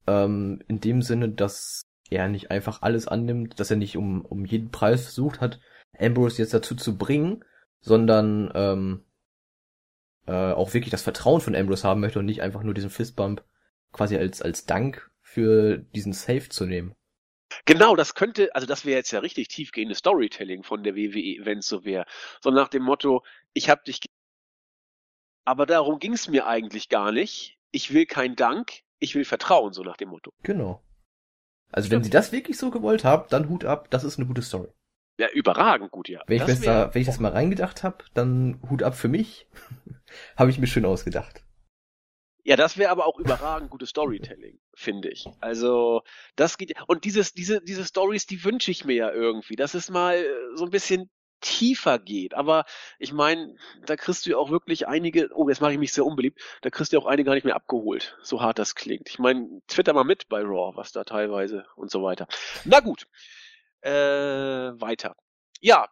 Ähm, 0.07 0.61
in 0.67 0.79
dem 0.79 1.01
Sinne, 1.01 1.29
dass 1.29 1.83
er 2.09 2.27
nicht 2.27 2.51
einfach 2.51 2.81
alles 2.81 3.07
annimmt, 3.07 3.59
dass 3.59 3.71
er 3.71 3.77
nicht 3.77 3.97
um, 3.97 4.25
um 4.25 4.45
jeden 4.45 4.69
Preis 4.69 5.03
versucht 5.03 5.41
hat, 5.41 5.59
Ambrose 5.97 6.41
jetzt 6.41 6.53
dazu 6.53 6.75
zu 6.75 6.97
bringen, 6.97 7.43
sondern 7.79 8.51
ähm, 8.53 9.05
äh, 10.27 10.51
auch 10.51 10.73
wirklich 10.73 10.91
das 10.91 11.01
Vertrauen 11.01 11.41
von 11.41 11.55
Ambrose 11.55 11.87
haben 11.87 12.01
möchte 12.01 12.19
und 12.19 12.25
nicht 12.25 12.41
einfach 12.41 12.63
nur 12.63 12.73
diesen 12.73 12.89
Fistbump 12.89 13.43
quasi 13.91 14.17
als, 14.17 14.41
als 14.41 14.65
Dank 14.65 15.09
für 15.21 15.77
diesen 15.77 16.13
Save 16.13 16.49
zu 16.49 16.65
nehmen. 16.65 16.95
Genau, 17.65 17.95
das 17.95 18.15
könnte, 18.15 18.53
also 18.55 18.67
das 18.67 18.85
wäre 18.85 18.97
jetzt 18.97 19.11
ja 19.11 19.19
richtig 19.19 19.47
tiefgehendes 19.47 19.99
Storytelling 19.99 20.63
von 20.63 20.83
der 20.83 20.95
WWE, 20.95 21.45
wenn 21.45 21.59
es 21.59 21.67
so 21.67 21.83
wäre. 21.85 22.05
So 22.41 22.51
nach 22.51 22.67
dem 22.67 22.83
Motto, 22.83 23.23
ich 23.53 23.69
hab 23.69 23.85
dich, 23.85 24.01
aber 25.45 25.65
darum 25.65 25.99
ging 25.99 26.13
es 26.13 26.27
mir 26.27 26.47
eigentlich 26.47 26.89
gar 26.89 27.11
nicht. 27.11 27.57
Ich 27.71 27.93
will 27.93 28.05
kein 28.05 28.35
Dank, 28.35 28.81
ich 28.99 29.15
will 29.15 29.25
Vertrauen, 29.25 29.73
so 29.73 29.83
nach 29.83 29.97
dem 29.97 30.09
Motto. 30.09 30.31
Genau. 30.43 30.83
Also 31.71 31.89
wenn 31.89 32.03
sie 32.03 32.09
das 32.09 32.31
wirklich 32.31 32.57
so 32.57 32.69
gewollt 32.69 33.03
haben, 33.03 33.27
dann 33.29 33.47
Hut 33.49 33.65
ab, 33.65 33.89
das 33.89 34.03
ist 34.03 34.17
eine 34.17 34.27
gute 34.27 34.41
Story. 34.41 34.69
Ja, 35.17 35.29
überragend 35.29 35.91
gut, 35.91 36.09
ja. 36.09 36.21
Wenn 36.27 36.37
ich, 36.37 36.45
das, 36.45 36.61
da, 36.61 36.93
wenn 36.93 37.01
ich 37.01 37.07
das 37.07 37.19
mal 37.19 37.31
reingedacht 37.31 37.83
habe, 37.83 38.03
dann 38.13 38.59
Hut 38.69 38.83
ab 38.83 38.95
für 38.95 39.07
mich. 39.07 39.47
habe 40.35 40.49
ich 40.49 40.57
mir 40.57 40.67
schön 40.67 40.85
ausgedacht. 40.85 41.43
Ja, 42.43 42.55
das 42.55 42.77
wäre 42.77 42.91
aber 42.91 43.05
auch 43.05 43.19
überragend 43.19 43.69
gutes 43.69 43.89
Storytelling, 43.89 44.59
finde 44.73 45.09
ich. 45.09 45.27
Also, 45.39 46.01
das 46.35 46.57
geht 46.57 46.73
und 46.87 47.05
dieses 47.05 47.33
diese 47.33 47.61
diese 47.61 47.85
Stories, 47.85 48.25
die 48.25 48.43
wünsche 48.43 48.71
ich 48.71 48.85
mir 48.85 48.95
ja 48.95 49.11
irgendwie, 49.11 49.55
dass 49.55 49.73
es 49.73 49.89
mal 49.89 50.15
äh, 50.15 50.25
so 50.55 50.65
ein 50.65 50.71
bisschen 50.71 51.09
tiefer 51.41 51.99
geht. 51.99 52.33
Aber 52.33 52.65
ich 52.99 53.13
meine, 53.13 53.55
da 53.85 53.95
kriegst 53.95 54.25
du 54.25 54.31
ja 54.31 54.37
auch 54.37 54.49
wirklich 54.51 54.87
einige, 54.87 55.29
oh, 55.33 55.49
jetzt 55.49 55.61
mache 55.61 55.73
ich 55.73 55.79
mich 55.79 55.93
sehr 55.93 56.05
unbeliebt, 56.05 56.39
da 56.61 56.69
kriegst 56.69 56.91
du 56.91 56.97
ja 56.97 57.01
auch 57.01 57.07
einige 57.07 57.27
gar 57.27 57.35
nicht 57.35 57.43
mehr 57.45 57.55
abgeholt, 57.55 58.17
so 58.21 58.41
hart 58.41 58.59
das 58.59 58.75
klingt. 58.75 59.09
Ich 59.09 59.19
meine, 59.19 59.61
twitter 59.67 59.93
mal 59.93 60.03
mit 60.03 60.29
bei 60.29 60.41
Raw, 60.41 60.75
was 60.75 60.91
da 60.91 61.03
teilweise 61.03 61.65
und 61.75 61.91
so 61.91 62.03
weiter. 62.03 62.27
Na 62.63 62.79
gut, 62.79 63.07
äh, 63.81 63.91
weiter. 63.91 65.15
Ja, 65.59 65.87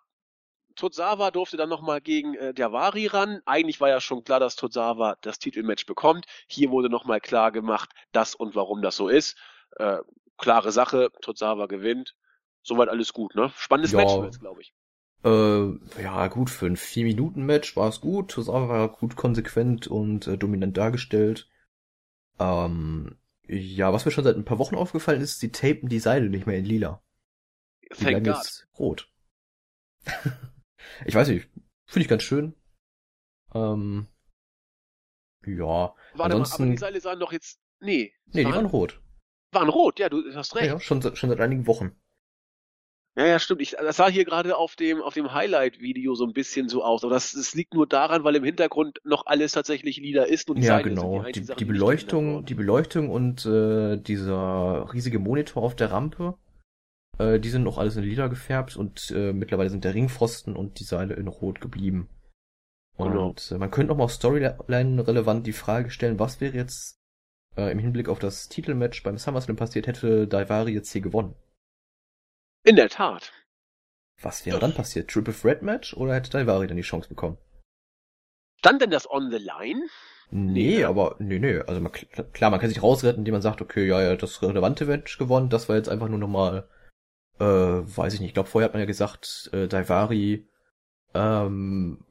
Tozawa 0.80 1.30
durfte 1.30 1.58
dann 1.58 1.70
nochmal 1.70 2.00
gegen 2.00 2.36
äh, 2.36 2.54
Davari 2.54 3.08
ran. 3.08 3.42
Eigentlich 3.46 3.82
war 3.82 3.90
ja 3.90 4.00
schon 4.00 4.24
klar, 4.24 4.40
dass 4.40 4.56
Tozawa 4.56 5.18
das 5.22 5.38
Titelmatch 5.38 5.86
bekommt. 5.86 6.26
Hier 6.48 6.72
wurde 6.72 6.90
nochmal 6.90 7.20
klar 7.20 7.52
gemacht, 7.52 7.92
dass 8.12 8.34
und 8.34 8.56
warum 8.56 8.82
das 8.82 8.96
so 8.96 9.10
ist. 9.10 9.38
Äh, 9.76 9.98
klare 10.38 10.72
Sache, 10.72 11.12
Tozawa 11.22 11.68
gewinnt. 11.68 12.16
Soweit 12.64 12.90
alles 12.90 13.14
gut, 13.14 13.36
ne? 13.36 13.52
Spannendes 13.58 13.92
ja. 13.92 13.98
Match 13.98 14.40
glaube 14.40 14.62
ich. 14.62 14.74
Äh, 15.24 16.02
ja, 16.02 16.28
gut, 16.28 16.50
für 16.50 16.66
ein 16.66 16.78
4-Minuten-Match 16.78 17.76
war 17.76 17.90
es 17.90 18.00
gut. 18.00 18.32
Tosawa 18.32 18.70
war 18.70 18.88
gut 18.90 19.18
konsequent 19.18 19.88
und 19.88 20.28
äh, 20.28 20.38
dominant 20.38 20.78
dargestellt. 20.78 21.50
Ähm, 22.40 23.18
ja, 23.48 23.92
was 23.92 24.06
mir 24.06 24.12
schon 24.12 24.24
seit 24.24 24.38
ein 24.38 24.46
paar 24.46 24.60
Wochen 24.60 24.76
aufgefallen 24.76 25.22
ist, 25.22 25.40
sie 25.40 25.52
tapen 25.52 25.90
die 25.90 26.00
Seile 26.00 26.30
nicht 26.30 26.48
mehr 26.48 26.58
in 26.58 26.66
lila. 26.66 27.04
Die 27.84 28.06
Thank 28.06 28.26
God. 28.26 28.36
jetzt 28.36 28.68
rot. 28.78 29.12
ich 31.06 31.16
weiß 31.16 31.28
nicht, 31.30 31.50
finde 31.88 32.04
ich 32.04 32.08
ganz 32.08 32.24
schön. 32.24 32.56
Ähm, 33.54 34.08
ja, 35.46 35.96
Warte 36.14 36.36
ansonsten... 36.36 36.64
Mal, 36.64 36.68
aber 36.68 36.72
die 36.74 36.78
Seile 36.78 37.02
sahen 37.02 37.20
doch 37.20 37.32
jetzt... 37.32 37.60
Nee. 37.80 38.14
Nee, 38.28 38.44
waren, 38.44 38.52
die 38.52 38.56
waren 38.56 38.66
rot. 38.66 39.02
Waren 39.52 39.70
rot, 39.70 40.00
ja, 40.00 40.10
du 40.10 40.24
hast 40.36 40.56
recht. 40.56 40.68
Ja, 40.68 40.80
schon, 40.80 41.02
schon 41.02 41.30
seit 41.30 41.40
einigen 41.40 41.66
Wochen. 41.66 41.96
Ja, 43.16 43.26
ja, 43.26 43.40
stimmt. 43.40 43.62
Ich, 43.62 43.72
das 43.72 43.98
sah 43.98 44.08
hier 44.08 44.24
gerade 44.24 44.56
auf 44.56 44.76
dem, 44.76 45.02
auf 45.02 45.14
dem 45.14 45.34
Highlight-Video 45.34 46.16
so 46.16 46.26
ein 46.26 46.32
bisschen 46.32 46.70
so 46.70 46.84
aus. 46.84 47.04
Aber 47.04 47.14
das, 47.14 47.32
das 47.34 47.54
liegt 47.54 47.74
nur 47.74 47.88
daran, 47.88 48.24
weil 48.24 48.36
im 48.36 48.44
Hintergrund 48.44 49.00
noch 49.04 49.26
alles 49.26 49.52
tatsächlich 49.52 49.98
lila 49.98 50.24
ist 50.24 50.50
und 50.50 50.58
die 50.58 50.68
Ja, 50.68 50.78
sind 50.78 50.90
genau. 50.90 51.24
Die, 51.24 51.44
Sachen, 51.44 51.58
die 51.58 51.66
nicht 51.66 51.74
Beleuchtung, 51.74 52.46
die 52.46 52.54
Beleuchtung 52.54 53.10
und 53.10 53.46
äh, 53.46 53.98
dieser 53.98 54.94
riesige 54.94 55.20
Monitor 55.20 55.64
auf 55.64 55.76
der 55.76 55.92
Rampe, 55.92 56.38
äh, 57.20 57.40
die 57.40 57.50
sind 57.50 57.64
noch 57.64 57.78
alles 57.78 57.96
in 57.96 58.04
lila 58.04 58.28
gefärbt 58.28 58.76
und 58.76 59.12
äh, 59.12 59.32
mittlerweile 59.34 59.70
sind 59.70 59.84
der 59.84 59.94
Ringpfosten 59.94 60.56
und 60.56 60.80
die 60.80 60.84
Seile 60.84 61.14
in 61.14 61.28
rot 61.28 61.62
geblieben. 61.62 62.10
Genau. 62.98 63.30
Und 63.30 63.52
äh, 63.52 63.58
man 63.58 63.72
könnte 63.72 63.90
noch 63.90 63.98
mal 63.98 64.06
auf 64.06 64.12
Storyline 64.12 65.08
relevant 65.08 65.46
die 65.46 65.54
Frage 65.54 65.92
stellen, 65.92 66.20
was 66.20 66.42
wäre 66.42 66.56
jetzt 66.56 67.00
äh, 67.56 67.72
im 67.72 67.80
Hinblick 67.80 68.10
auf 68.10 68.20
das 68.20 68.50
Titelmatch 68.50 69.04
beim 69.04 69.18
SummerSlam 69.18 69.56
passiert, 69.56 69.88
hätte 69.88 70.28
Daivari 70.28 70.74
jetzt 70.74 70.92
hier 70.92 71.02
gewonnen? 71.02 71.36
In 72.64 72.76
der 72.76 72.90
Tat. 72.90 73.32
Was 74.22 74.46
wäre 74.46 74.60
dann 74.60 74.74
passiert? 74.74 75.10
Triple 75.10 75.34
Threat 75.34 75.62
Match 75.62 75.94
oder 75.94 76.16
hätte 76.16 76.30
Daivari 76.30 76.68
dann 76.68 76.76
die 76.76 76.84
Chance 76.84 77.08
bekommen? 77.08 77.38
Stand 78.58 78.82
denn 78.82 78.92
das 78.92 79.10
on 79.10 79.32
the 79.32 79.38
line? 79.38 79.88
Nee, 80.32 80.52
Nee, 80.52 80.78
ne? 80.80 80.88
aber 80.88 81.16
nee, 81.20 81.40
nee, 81.40 81.60
also 81.60 81.82
man, 81.82 81.92
klar, 81.92 82.52
man 82.52 82.60
kann 82.60 82.70
sich 82.70 82.84
rausretten, 82.84 83.20
indem 83.20 83.34
man 83.34 83.42
sagt, 83.42 83.62
okay, 83.62 83.88
ja, 83.88 84.02
ja, 84.02 84.16
das 84.16 84.42
relevante 84.44 84.86
Match 84.86 85.18
gewonnen, 85.18 85.50
das 85.50 85.70
war 85.70 85.76
jetzt 85.76 85.90
einfach 85.90 86.08
nur 86.10 86.20
nochmal, 86.20 86.68
äh, 87.40 87.44
weiß 87.44 88.14
ich 88.14 88.20
nicht, 88.20 88.30
ich 88.30 88.34
glaube, 88.34 88.50
vorher 88.50 88.66
hat 88.66 88.74
man 88.74 88.82
ja 88.82 88.86
gesagt, 88.86 89.50
äh, 89.54 89.68
Daivari 89.68 90.48
ähm, 91.14 92.04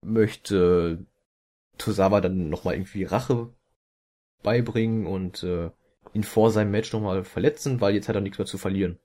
möchte 0.00 1.06
Tosawa 1.78 2.20
dann 2.20 2.48
nochmal 2.48 2.74
irgendwie 2.74 3.04
Rache 3.04 3.52
beibringen 4.42 5.06
und 5.06 5.42
äh, 5.42 5.70
ihn 6.12 6.24
vor 6.24 6.50
seinem 6.50 6.70
Match 6.70 6.92
nochmal 6.92 7.24
verletzen, 7.24 7.80
weil 7.80 7.94
jetzt 7.94 8.08
hat 8.08 8.14
er 8.14 8.20
nichts 8.20 8.38
mehr 8.38 8.46
zu 8.46 8.58
verlieren. 8.58 8.98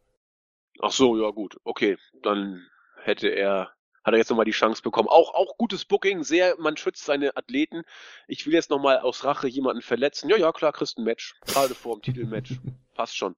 Ach 0.80 0.91
so, 0.91 1.20
ja 1.20 1.30
gut. 1.32 1.58
Okay, 1.64 1.97
dann 2.22 2.68
hätte 3.01 3.30
er, 3.30 3.72
hat 4.03 4.14
er 4.14 4.18
jetzt 4.18 4.30
nochmal 4.30 4.45
die 4.45 4.51
Chance 4.51 4.82
bekommen. 4.82 5.08
Auch, 5.08 5.34
auch 5.34 5.58
gutes 5.58 5.86
Booking, 5.86 6.24
sehr, 6.24 6.55
man 6.60 6.78
schützt 6.78 7.05
seine 7.05 7.36
Athleten. 7.36 7.84
Ich 8.28 8.45
will 8.45 8.53
jetzt 8.53 8.70
nochmal 8.70 8.99
aus 8.99 9.24
Rache 9.24 9.47
jemanden 9.47 9.82
verletzen. 9.82 10.30
Ja, 10.30 10.38
ja, 10.38 10.51
klar, 10.51 10.74
kriegst 10.74 10.97
ein 10.97 11.03
Match. 11.03 11.36
Gerade 11.45 11.74
vor 11.74 11.97
dem 11.97 12.01
Titelmatch. 12.01 12.55
Passt 12.95 13.18
schon. 13.18 13.36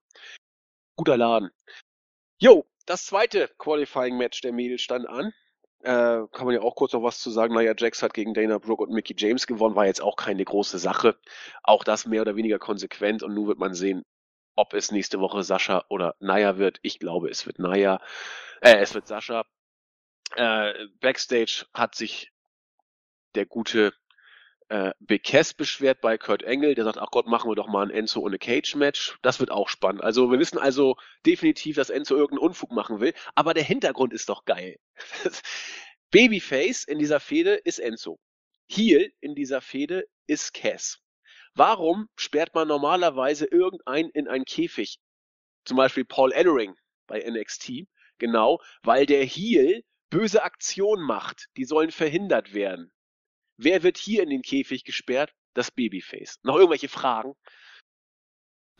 Guter 0.96 1.16
Laden. 1.16 1.50
Jo, 2.42 2.64
das 2.86 3.04
zweite 3.04 3.50
Qualifying-Match 3.58 4.40
der 4.40 4.52
Mädels 4.52 4.80
stand 4.80 5.06
an. 5.06 5.34
Äh, 5.82 6.26
kann 6.32 6.46
man 6.46 6.54
ja 6.54 6.62
auch 6.62 6.74
kurz 6.74 6.94
noch 6.94 7.02
was 7.02 7.20
zu 7.20 7.30
sagen. 7.30 7.52
Naja, 7.52 7.74
Jax 7.76 8.02
hat 8.02 8.14
gegen 8.14 8.32
Dana 8.32 8.56
Brooke 8.56 8.82
und 8.82 8.92
Mickey 8.92 9.14
James 9.16 9.46
gewonnen, 9.46 9.76
war 9.76 9.84
jetzt 9.84 10.00
auch 10.00 10.16
keine 10.16 10.42
große 10.42 10.78
Sache. 10.78 11.18
Auch 11.62 11.84
das 11.84 12.06
mehr 12.06 12.22
oder 12.22 12.36
weniger 12.36 12.58
konsequent 12.58 13.22
und 13.22 13.34
nun 13.34 13.46
wird 13.46 13.58
man 13.58 13.74
sehen, 13.74 14.04
ob 14.56 14.72
es 14.72 14.90
nächste 14.90 15.20
Woche 15.20 15.42
Sascha 15.42 15.84
oder 15.90 16.16
Naya 16.18 16.56
wird. 16.56 16.78
Ich 16.80 16.98
glaube, 16.98 17.28
es 17.28 17.44
wird 17.44 17.58
Naya. 17.58 18.00
Äh, 18.62 18.76
es 18.76 18.94
wird 18.94 19.06
Sascha. 19.06 19.44
Äh, 20.34 20.72
Backstage 21.00 21.66
hat 21.74 21.94
sich 21.94 22.32
der 23.34 23.44
gute 23.44 23.92
äh, 24.70 25.18
Cass 25.18 25.52
beschwert 25.52 26.00
bei 26.00 26.16
Kurt 26.16 26.44
Engel, 26.44 26.74
der 26.74 26.84
sagt, 26.84 26.98
ach 26.98 27.10
Gott, 27.10 27.26
machen 27.26 27.50
wir 27.50 27.56
doch 27.56 27.66
mal 27.66 27.82
ein 27.86 27.90
Enzo 27.90 28.20
ohne 28.20 28.38
Cage-Match. 28.38 29.18
Das 29.20 29.40
wird 29.40 29.50
auch 29.50 29.68
spannend. 29.68 30.02
Also 30.02 30.30
wir 30.30 30.38
wissen 30.38 30.58
also 30.58 30.96
definitiv, 31.26 31.76
dass 31.76 31.90
Enzo 31.90 32.14
irgendeinen 32.14 32.48
Unfug 32.48 32.70
machen 32.70 33.00
will, 33.00 33.12
aber 33.34 33.52
der 33.52 33.64
Hintergrund 33.64 34.12
ist 34.12 34.28
doch 34.28 34.44
geil. 34.44 34.78
Babyface 36.12 36.84
in 36.84 36.98
dieser 36.98 37.20
Fehde 37.20 37.54
ist 37.54 37.80
Enzo. 37.80 38.20
Heel 38.68 39.12
in 39.20 39.34
dieser 39.34 39.60
Fehde 39.60 40.06
ist 40.28 40.54
Cass. 40.54 41.00
Warum 41.54 42.08
sperrt 42.16 42.54
man 42.54 42.68
normalerweise 42.68 43.46
irgendeinen 43.46 44.10
in 44.10 44.28
einen 44.28 44.44
Käfig? 44.44 45.00
Zum 45.64 45.76
Beispiel 45.76 46.04
Paul 46.04 46.32
Ellering 46.32 46.76
bei 47.08 47.18
NXT. 47.28 47.88
Genau, 48.18 48.60
weil 48.82 49.06
der 49.06 49.24
Heel 49.24 49.82
böse 50.10 50.44
Aktionen 50.44 51.04
macht. 51.04 51.48
Die 51.56 51.64
sollen 51.64 51.90
verhindert 51.90 52.54
werden. 52.54 52.92
Wer 53.62 53.82
wird 53.82 53.98
hier 53.98 54.22
in 54.22 54.30
den 54.30 54.40
Käfig 54.40 54.84
gesperrt? 54.84 55.34
Das 55.52 55.70
Babyface. 55.70 56.38
Noch 56.42 56.56
irgendwelche 56.56 56.88
Fragen? 56.88 57.34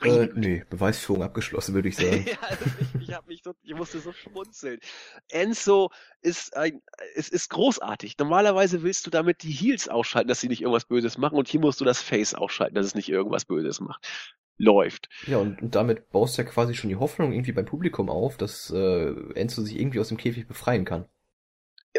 Äh, 0.03 0.29
nee, 0.35 0.65
Beweisführung 0.71 1.23
abgeschlossen, 1.23 1.75
würde 1.75 1.91
ich 1.91 1.97
sagen. 1.99 2.25
ja, 2.27 2.39
also 2.41 2.65
ich, 2.81 3.09
ich, 3.09 3.15
hab 3.15 3.27
mich 3.27 3.43
so, 3.43 3.53
ich 3.63 3.75
musste 3.75 4.01
so 4.01 4.13
schmunzeln. 4.13 4.81
Enzo 5.29 5.91
ist 6.23 6.57
ein, 6.57 6.81
es 7.15 7.29
ist 7.29 7.51
großartig. 7.51 8.17
Normalerweise 8.17 8.83
willst 8.83 9.07
du 9.07 9.11
damit 9.11 9.43
die 9.43 9.53
Heels 9.53 9.89
ausschalten, 9.89 10.29
dass 10.29 10.41
sie 10.41 10.49
nicht 10.49 10.63
irgendwas 10.63 10.87
Böses 10.87 11.19
machen 11.19 11.37
und 11.37 11.49
hier 11.49 11.61
musst 11.61 11.83
du 11.83 11.85
das 11.85 12.01
Face 12.01 12.35
ausschalten, 12.35 12.75
dass 12.75 12.87
es 12.87 12.95
nicht 12.95 13.11
irgendwas 13.11 13.45
Böses 13.45 13.81
macht. 13.81 14.09
Läuft. 14.57 15.11
Ja, 15.27 15.39
und, 15.39 15.61
und 15.61 15.75
damit 15.75 16.11
baust 16.11 16.39
du 16.39 16.43
ja 16.43 16.49
quasi 16.49 16.75
schon 16.75 16.89
die 16.89 16.97
Hoffnung 16.97 17.33
irgendwie 17.33 17.53
beim 17.53 17.67
Publikum 17.67 18.09
auf, 18.09 18.39
dass 18.39 18.71
äh, 18.71 19.11
Enzo 19.35 19.61
sich 19.63 19.79
irgendwie 19.79 20.01
aus 20.01 20.09
dem 20.09 20.17
Käfig 20.17 20.47
befreien 20.47 20.87
kann. 20.87 21.07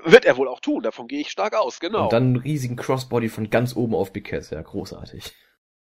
Wird 0.04 0.26
er 0.26 0.38
wohl 0.38 0.48
auch 0.48 0.62
tun, 0.62 0.84
davon 0.84 1.08
gehe 1.08 1.20
ich 1.22 1.30
stark 1.30 1.54
aus, 1.54 1.80
genau. 1.80 2.04
Und 2.06 2.14
dann 2.14 2.24
einen 2.24 2.36
riesigen 2.38 2.76
Crossbody 2.78 3.28
von 3.30 3.50
ganz 3.50 3.76
oben 3.76 3.94
auf 3.94 4.14
Big 4.14 4.26
Cass, 4.26 4.50
ja, 4.50 4.62
großartig. 4.62 5.34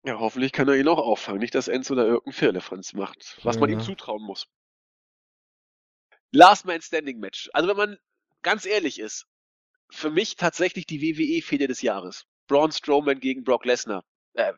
ja, 0.04 0.18
hoffentlich 0.20 0.52
kann 0.52 0.68
er 0.68 0.76
ihn 0.76 0.86
auch 0.88 0.98
auffangen. 0.98 1.40
Nicht, 1.40 1.54
dass 1.54 1.68
Enzo 1.68 1.94
da 1.94 2.02
irgendeinen 2.02 2.32
Firlefanz 2.34 2.92
macht, 2.92 3.38
was 3.42 3.58
man 3.58 3.70
Ja. 3.70 3.76
ihm 3.78 3.80
zutrauen 3.82 4.22
muss. 4.22 4.46
Last 6.32 6.66
Man 6.66 6.82
Standing 6.82 7.18
Match. 7.18 7.48
Also 7.52 7.68
wenn 7.68 7.76
man 7.76 7.96
ganz 8.42 8.66
ehrlich 8.66 8.98
ist, 9.00 9.26
für 9.90 10.10
mich 10.10 10.36
tatsächlich 10.36 10.86
die 10.86 11.00
WWE-Fehde 11.00 11.66
des 11.68 11.80
Jahres. 11.82 12.26
Braun 12.48 12.72
Strowman 12.72 13.20
gegen 13.20 13.44
Brock 13.44 13.64
Lesnar. 13.64 14.04
Äh, 14.34 14.52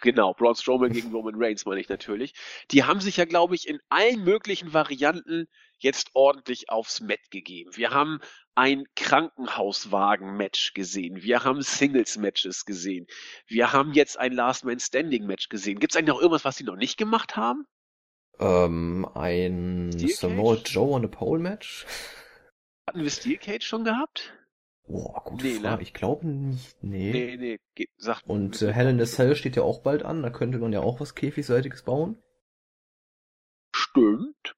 genau, 0.00 0.34
Braun 0.34 0.54
Strowman 0.54 0.92
gegen 0.92 1.10
Roman 1.14 1.34
Reigns 1.36 1.64
meine 1.64 1.80
ich 1.80 1.88
natürlich. 1.88 2.34
Die 2.70 2.84
haben 2.84 3.00
sich 3.00 3.16
ja, 3.16 3.24
glaube 3.24 3.54
ich, 3.54 3.66
in 3.68 3.80
allen 3.88 4.22
möglichen 4.24 4.72
Varianten 4.72 5.46
jetzt 5.82 6.10
ordentlich 6.14 6.70
aufs 6.70 7.00
Mat 7.00 7.30
gegeben. 7.30 7.70
Wir 7.74 7.90
haben 7.90 8.20
ein 8.54 8.84
Krankenhauswagen-Match 8.96 10.74
gesehen. 10.74 11.22
Wir 11.22 11.44
haben 11.44 11.62
Singles-Matches 11.62 12.64
gesehen. 12.64 13.06
Wir 13.46 13.72
haben 13.72 13.92
jetzt 13.92 14.18
ein 14.18 14.32
Last 14.32 14.64
Man 14.64 14.78
Standing-Match 14.80 15.48
gesehen. 15.48 15.78
Gibt 15.78 15.92
es 15.92 15.96
eigentlich 15.96 16.14
noch 16.14 16.20
irgendwas, 16.20 16.44
was 16.44 16.56
sie 16.56 16.64
noch 16.64 16.76
nicht 16.76 16.98
gemacht 16.98 17.36
haben? 17.36 17.64
Ähm, 18.38 19.08
ein 19.14 19.92
Samoa? 19.92 20.56
Joe 20.64 20.92
on 20.92 21.04
a 21.04 21.08
Pole 21.08 21.40
Match? 21.40 21.86
Hatten 22.88 23.02
wir 23.02 23.10
Steel 23.10 23.38
Cage 23.38 23.64
schon 23.64 23.84
gehabt? 23.84 24.34
Boah, 24.86 25.22
gute 25.24 25.46
Nee, 25.46 25.54
ne? 25.54 25.60
Frage. 25.60 25.82
Ich 25.82 25.94
glaube 25.94 26.26
nicht. 26.26 26.82
Nee. 26.82 27.12
Nee, 27.12 27.36
nee, 27.36 27.60
geht, 27.74 27.90
sagt 27.96 28.26
Und 28.26 28.60
äh, 28.62 28.72
Hell 28.72 28.88
in 28.88 29.00
a 29.00 29.06
Cell 29.06 29.36
steht 29.36 29.56
ja 29.56 29.62
auch 29.62 29.82
bald 29.82 30.02
an. 30.02 30.22
Da 30.22 30.30
könnte 30.30 30.58
man 30.58 30.72
ja 30.72 30.80
auch 30.80 31.00
was 31.00 31.14
Käfigseitiges 31.14 31.82
bauen. 31.82 32.20
Stimmt. 33.74 34.56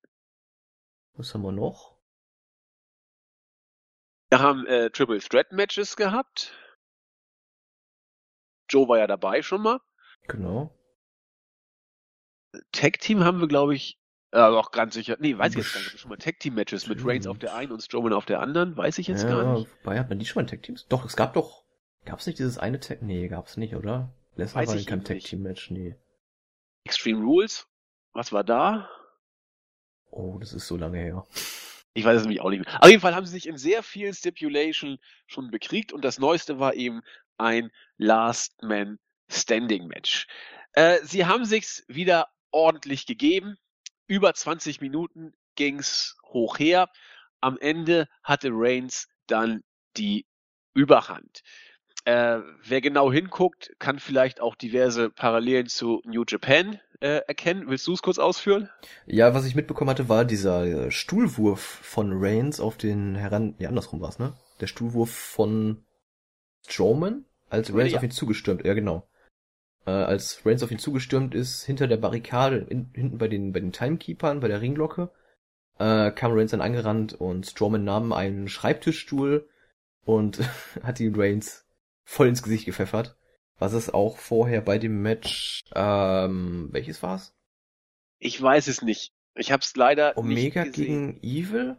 Was 1.16 1.32
haben 1.34 1.42
wir 1.42 1.52
noch? 1.52 1.96
Wir 4.30 4.40
haben 4.40 4.66
äh, 4.66 4.90
Triple 4.90 5.20
Threat 5.20 5.52
Matches 5.52 5.96
gehabt. 5.96 6.52
Joe 8.68 8.88
war 8.88 8.98
ja 8.98 9.06
dabei 9.06 9.42
schon 9.42 9.62
mal. 9.62 9.80
Genau. 10.26 10.76
Tag 12.72 12.98
Team 13.00 13.22
haben 13.24 13.40
wir, 13.40 13.48
glaube 13.48 13.74
ich, 13.74 14.00
äh, 14.32 14.40
auch 14.40 14.72
ganz 14.72 14.94
sicher. 14.94 15.16
Nee, 15.20 15.38
weiß 15.38 15.52
ich 15.52 15.58
jetzt 15.58 15.74
gar 15.74 15.80
nicht. 15.80 16.00
Schon 16.00 16.08
mal 16.08 16.16
Tag 16.16 16.40
Team 16.40 16.54
Matches 16.54 16.88
mit. 16.88 17.04
Reigns 17.04 17.26
auf 17.26 17.38
der 17.38 17.54
einen 17.54 17.70
und 17.70 17.82
Strowman 17.82 18.12
auf 18.12 18.24
der 18.24 18.40
anderen, 18.40 18.76
weiß 18.76 18.98
ich 18.98 19.06
jetzt 19.06 19.22
ja, 19.22 19.28
gar 19.28 19.54
nicht. 19.54 19.68
Wobei 19.82 19.98
hat 19.98 20.08
man 20.08 20.18
die 20.18 20.26
schon 20.26 20.40
mal 20.40 20.42
in 20.42 20.48
Tag 20.48 20.62
Teams? 20.62 20.86
Doch, 20.88 21.04
es 21.04 21.16
gab 21.16 21.34
doch. 21.34 21.64
Gab's 22.04 22.26
nicht 22.26 22.38
dieses 22.38 22.58
eine 22.58 22.80
Tag? 22.80 23.02
Nee, 23.02 23.28
gab's 23.28 23.56
nicht, 23.56 23.76
oder? 23.76 24.12
Lesnar 24.34 24.66
war 24.66 24.74
ich 24.74 24.80
in 24.80 24.86
keinem 24.86 25.00
eben 25.00 25.06
Tag. 25.06 25.18
Team 25.20 25.42
Match, 25.42 25.70
nee. 25.70 25.96
Extreme 26.84 27.22
Rules. 27.24 27.68
Was 28.12 28.32
war 28.32 28.44
da? 28.44 28.88
Oh, 30.16 30.38
das 30.38 30.52
ist 30.52 30.68
so 30.68 30.76
lange 30.76 30.98
her. 30.98 31.26
Ich 31.92 32.04
weiß 32.04 32.18
es 32.18 32.22
nämlich 32.22 32.40
auch 32.40 32.50
nicht 32.50 32.64
mehr. 32.64 32.82
Auf 32.82 32.88
jeden 32.88 33.00
Fall 33.00 33.16
haben 33.16 33.26
sie 33.26 33.32
sich 33.32 33.48
in 33.48 33.56
sehr 33.56 33.82
vielen 33.82 34.14
Stipulation 34.14 34.98
schon 35.26 35.50
bekriegt 35.50 35.92
und 35.92 36.04
das 36.04 36.20
neueste 36.20 36.60
war 36.60 36.74
eben 36.74 37.02
ein 37.36 37.72
Last 37.96 38.62
Man 38.62 39.00
Standing 39.28 39.88
Match. 39.88 40.28
Äh, 40.72 40.98
sie 41.02 41.26
haben 41.26 41.44
sich's 41.44 41.82
wieder 41.88 42.28
ordentlich 42.52 43.06
gegeben. 43.06 43.56
Über 44.06 44.32
20 44.34 44.80
Minuten 44.80 45.34
ging's 45.56 46.16
hoch 46.26 46.60
her. 46.60 46.90
Am 47.40 47.58
Ende 47.58 48.08
hatte 48.22 48.50
Reigns 48.52 49.08
dann 49.26 49.64
die 49.96 50.26
Überhand. 50.74 51.42
Äh, 52.04 52.40
wer 52.62 52.80
genau 52.80 53.10
hinguckt, 53.10 53.74
kann 53.78 53.98
vielleicht 53.98 54.40
auch 54.40 54.56
diverse 54.56 55.08
Parallelen 55.08 55.68
zu 55.68 56.02
New 56.04 56.24
Japan 56.28 56.78
äh, 57.00 57.20
erkennen. 57.26 57.64
Willst 57.68 57.86
du 57.86 57.94
es 57.94 58.02
kurz 58.02 58.18
ausführen? 58.18 58.68
Ja, 59.06 59.34
was 59.34 59.46
ich 59.46 59.54
mitbekommen 59.54 59.90
hatte, 59.90 60.08
war 60.08 60.26
dieser 60.26 60.64
äh, 60.66 60.90
Stuhlwurf 60.90 61.60
von 61.60 62.10
Reigns 62.12 62.60
auf 62.60 62.76
den 62.76 63.14
heran, 63.14 63.54
ja, 63.58 63.70
andersrum 63.70 64.00
war's, 64.02 64.18
ne? 64.18 64.34
Der 64.60 64.66
Stuhlwurf 64.66 65.10
von 65.10 65.84
Strowman, 66.66 67.24
als 67.48 67.72
Reigns 67.74 67.92
Ja. 67.92 67.98
auf 67.98 68.04
ihn 68.04 68.10
zugestürmt, 68.10 68.64
ja 68.64 68.74
genau. 68.74 69.08
Äh, 69.86 69.90
als 69.90 70.44
Reigns 70.44 70.62
auf 70.62 70.70
ihn 70.70 70.78
zugestürmt 70.78 71.34
ist, 71.34 71.64
hinter 71.64 71.86
der 71.88 71.96
Barrikade, 71.96 72.58
in, 72.68 72.90
hinten 72.94 73.16
bei 73.16 73.28
den, 73.28 73.52
bei 73.52 73.60
den 73.60 73.72
Timekeepern, 73.72 74.40
bei 74.40 74.48
der 74.48 74.60
Ringglocke, 74.60 75.10
äh, 75.78 76.10
kam 76.10 76.32
Reigns 76.32 76.50
dann 76.50 76.60
angerannt 76.60 77.14
und 77.14 77.46
Strowman 77.46 77.84
nahm 77.84 78.12
einen 78.12 78.48
Schreibtischstuhl 78.48 79.48
und 80.04 80.40
hat 80.82 81.00
ihn 81.00 81.14
Reigns 81.16 81.63
voll 82.04 82.28
ins 82.28 82.42
Gesicht 82.42 82.66
gepfeffert. 82.66 83.16
Was 83.58 83.72
es 83.72 83.92
auch 83.92 84.18
vorher 84.18 84.60
bei 84.60 84.78
dem 84.78 85.02
Match, 85.02 85.62
ähm, 85.74 86.68
welches 86.72 87.02
war's? 87.02 87.34
Ich 88.18 88.40
weiß 88.40 88.66
es 88.68 88.82
nicht. 88.82 89.12
Ich 89.34 89.52
hab's 89.52 89.76
leider 89.76 90.16
Omega 90.16 90.64
nicht 90.64 90.74
gesehen. 90.74 91.20
gegen 91.20 91.22
Evil? 91.22 91.76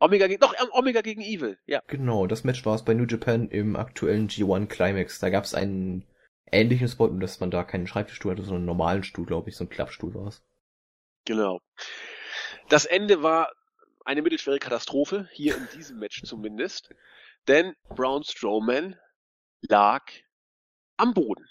Omega 0.00 0.26
gegen, 0.26 0.40
doch, 0.40 0.54
Omega 0.72 1.00
gegen 1.00 1.22
Evil, 1.22 1.58
ja. 1.66 1.80
Genau, 1.86 2.26
das 2.26 2.44
Match 2.44 2.64
war 2.66 2.74
es 2.74 2.84
bei 2.84 2.94
New 2.94 3.06
Japan 3.06 3.48
im 3.48 3.76
aktuellen 3.76 4.28
G1 4.28 4.66
Climax. 4.66 5.18
Da 5.18 5.30
gab 5.30 5.44
es 5.44 5.54
einen 5.54 6.06
ähnlichen 6.50 6.88
Spot, 6.88 7.08
nur 7.08 7.20
dass 7.20 7.40
man 7.40 7.50
da 7.50 7.64
keinen 7.64 7.86
Schreibtischstuhl 7.86 8.32
hatte, 8.32 8.42
sondern 8.42 8.62
einen 8.62 8.66
normalen 8.66 9.04
Stuhl, 9.04 9.26
glaube 9.26 9.50
ich, 9.50 9.56
so 9.56 9.64
ein 9.64 9.70
Klappstuhl 9.70 10.14
war 10.14 10.26
es. 10.26 10.42
Genau. 11.24 11.60
Das 12.68 12.84
Ende 12.84 13.22
war 13.22 13.52
eine 14.04 14.22
mittelschwere 14.22 14.58
Katastrophe, 14.58 15.28
hier 15.32 15.56
in 15.56 15.68
diesem 15.74 15.98
Match 15.98 16.22
zumindest. 16.24 16.90
Denn 17.48 17.76
Braun 17.88 18.24
Strowman 18.24 18.98
lag 19.60 20.02
am 20.96 21.14
Boden. 21.14 21.48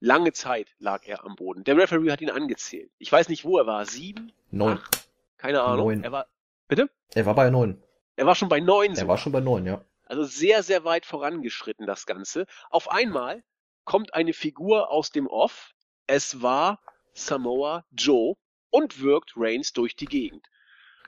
Lange 0.00 0.32
Zeit 0.32 0.74
lag 0.78 1.06
er 1.06 1.24
am 1.24 1.36
Boden. 1.36 1.64
Der 1.64 1.76
Referee 1.76 2.10
hat 2.10 2.20
ihn 2.20 2.30
angezählt. 2.30 2.90
Ich 2.98 3.10
weiß 3.10 3.28
nicht, 3.28 3.44
wo 3.44 3.58
er 3.58 3.66
war. 3.66 3.86
Sieben? 3.86 4.32
Neun. 4.50 4.78
Acht? 4.78 5.08
Keine 5.38 5.62
Ahnung. 5.62 5.86
Neun. 5.86 6.04
Er 6.04 6.12
war, 6.12 6.26
bitte? 6.68 6.90
Er 7.14 7.26
war 7.26 7.34
bei 7.34 7.50
neun. 7.50 7.82
Er 8.16 8.26
war 8.26 8.34
schon 8.34 8.48
bei 8.48 8.60
neun. 8.60 8.90
Er 8.90 8.96
sogar. 8.96 9.08
war 9.08 9.18
schon 9.18 9.32
bei 9.32 9.40
neun, 9.40 9.66
ja. 9.66 9.84
Also 10.06 10.24
sehr, 10.24 10.62
sehr 10.62 10.84
weit 10.84 11.06
vorangeschritten, 11.06 11.86
das 11.86 12.06
Ganze. 12.06 12.46
Auf 12.70 12.90
einmal 12.90 13.42
kommt 13.84 14.14
eine 14.14 14.32
Figur 14.32 14.90
aus 14.90 15.10
dem 15.10 15.26
Off. 15.26 15.74
Es 16.06 16.42
war 16.42 16.80
Samoa 17.14 17.84
Joe 17.92 18.36
und 18.70 19.00
wirkt 19.00 19.32
Reigns 19.36 19.72
durch 19.72 19.96
die 19.96 20.06
Gegend. 20.06 20.46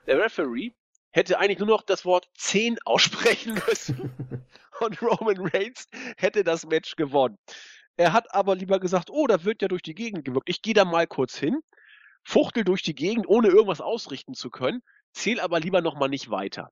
Der 0.06 0.18
Referee 0.18 0.72
hätte 1.16 1.38
eigentlich 1.38 1.58
nur 1.58 1.68
noch 1.68 1.82
das 1.82 2.04
Wort 2.04 2.28
10 2.34 2.78
aussprechen 2.84 3.54
müssen 3.66 4.12
und 4.80 5.00
Roman 5.00 5.48
Reigns 5.48 5.88
hätte 6.18 6.44
das 6.44 6.66
Match 6.66 6.94
gewonnen. 6.94 7.38
Er 7.96 8.12
hat 8.12 8.34
aber 8.34 8.54
lieber 8.54 8.78
gesagt, 8.78 9.08
oh, 9.10 9.26
da 9.26 9.42
wird 9.42 9.62
ja 9.62 9.68
durch 9.68 9.80
die 9.80 9.94
Gegend 9.94 10.26
gewirkt. 10.26 10.50
Ich 10.50 10.60
gehe 10.60 10.74
da 10.74 10.84
mal 10.84 11.06
kurz 11.06 11.38
hin, 11.38 11.62
fuchtel 12.22 12.64
durch 12.64 12.82
die 12.82 12.94
Gegend, 12.94 13.26
ohne 13.26 13.48
irgendwas 13.48 13.80
ausrichten 13.80 14.34
zu 14.34 14.50
können, 14.50 14.82
zähl 15.12 15.40
aber 15.40 15.58
lieber 15.58 15.80
noch 15.80 15.96
mal 15.96 16.08
nicht 16.08 16.28
weiter. 16.28 16.70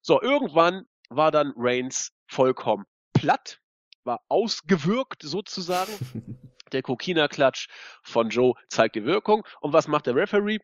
So, 0.00 0.22
irgendwann 0.22 0.86
war 1.08 1.32
dann 1.32 1.52
Reigns 1.56 2.12
vollkommen 2.28 2.84
platt, 3.12 3.58
war 4.04 4.20
ausgewirkt 4.28 5.22
sozusagen. 5.22 6.38
Der 6.70 6.82
Kokina-Klatsch 6.82 7.66
von 8.02 8.30
Joe 8.30 8.54
zeigt 8.68 8.94
die 8.94 9.04
Wirkung. 9.04 9.44
Und 9.60 9.74
was 9.74 9.88
macht 9.88 10.06
der 10.06 10.14
Referee? 10.14 10.58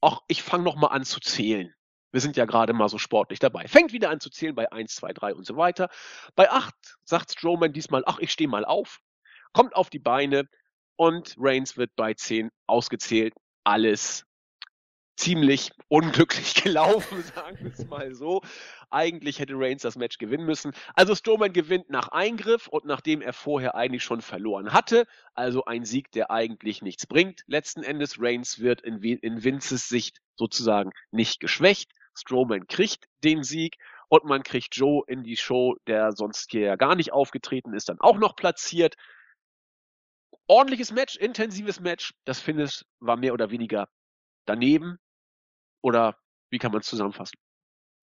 Ach, 0.00 0.18
ich 0.26 0.42
fange 0.42 0.64
noch 0.64 0.74
mal 0.74 0.88
an 0.88 1.04
zu 1.04 1.20
zählen. 1.20 1.72
Wir 2.12 2.20
sind 2.20 2.36
ja 2.36 2.44
gerade 2.44 2.72
mal 2.72 2.88
so 2.88 2.98
sportlich 2.98 3.38
dabei. 3.38 3.66
Fängt 3.66 3.92
wieder 3.92 4.10
an 4.10 4.20
zu 4.20 4.30
zählen 4.30 4.54
bei 4.54 4.70
1, 4.70 4.94
2, 4.94 5.12
3 5.12 5.34
und 5.34 5.46
so 5.46 5.56
weiter. 5.56 5.88
Bei 6.36 6.50
8 6.50 6.74
sagt 7.04 7.32
Strowman 7.32 7.72
diesmal, 7.72 8.04
ach, 8.06 8.18
ich 8.20 8.30
stehe 8.30 8.48
mal 8.48 8.64
auf. 8.64 9.00
Kommt 9.52 9.74
auf 9.74 9.90
die 9.90 9.98
Beine 9.98 10.48
und 10.96 11.34
Reigns 11.38 11.76
wird 11.76 11.96
bei 11.96 12.14
10 12.14 12.50
ausgezählt. 12.66 13.34
Alles 13.64 14.26
ziemlich 15.16 15.70
unglücklich 15.88 16.54
gelaufen, 16.62 17.22
sagen 17.22 17.58
wir 17.60 17.72
es 17.72 17.86
mal 17.86 18.14
so. 18.14 18.42
Eigentlich 18.90 19.38
hätte 19.38 19.54
Reigns 19.56 19.82
das 19.82 19.96
Match 19.96 20.18
gewinnen 20.18 20.44
müssen. 20.44 20.72
Also 20.94 21.14
Strowman 21.14 21.52
gewinnt 21.52 21.90
nach 21.90 22.08
Eingriff 22.08 22.66
und 22.66 22.84
nachdem 22.84 23.22
er 23.22 23.32
vorher 23.32 23.74
eigentlich 23.74 24.02
schon 24.02 24.20
verloren 24.20 24.72
hatte. 24.72 25.06
Also 25.34 25.64
ein 25.64 25.84
Sieg, 25.84 26.10
der 26.12 26.30
eigentlich 26.30 26.82
nichts 26.82 27.06
bringt. 27.06 27.42
Letzten 27.46 27.82
Endes 27.82 28.20
Reigns 28.20 28.58
wird 28.58 28.80
in, 28.82 29.02
in 29.02 29.44
Vinces 29.44 29.88
Sicht 29.88 30.20
sozusagen 30.36 30.92
nicht 31.10 31.40
geschwächt. 31.40 31.90
Strowman 32.14 32.66
kriegt 32.66 33.06
den 33.24 33.42
Sieg 33.42 33.76
und 34.08 34.24
man 34.24 34.42
kriegt 34.42 34.76
Joe 34.76 35.04
in 35.06 35.22
die 35.22 35.36
Show, 35.36 35.76
der 35.86 36.12
sonst 36.12 36.50
hier 36.50 36.76
gar 36.76 36.94
nicht 36.94 37.12
aufgetreten 37.12 37.72
ist, 37.74 37.88
dann 37.88 38.00
auch 38.00 38.18
noch 38.18 38.36
platziert. 38.36 38.96
Ordentliches 40.46 40.92
Match, 40.92 41.16
intensives 41.16 41.80
Match. 41.80 42.12
Das 42.24 42.40
Finish 42.40 42.84
war 43.00 43.16
mehr 43.16 43.32
oder 43.32 43.50
weniger 43.50 43.88
daneben. 44.44 44.98
Oder 45.82 46.16
wie 46.50 46.58
kann 46.58 46.72
man 46.72 46.80
es 46.80 46.86
zusammenfassen? 46.86 47.38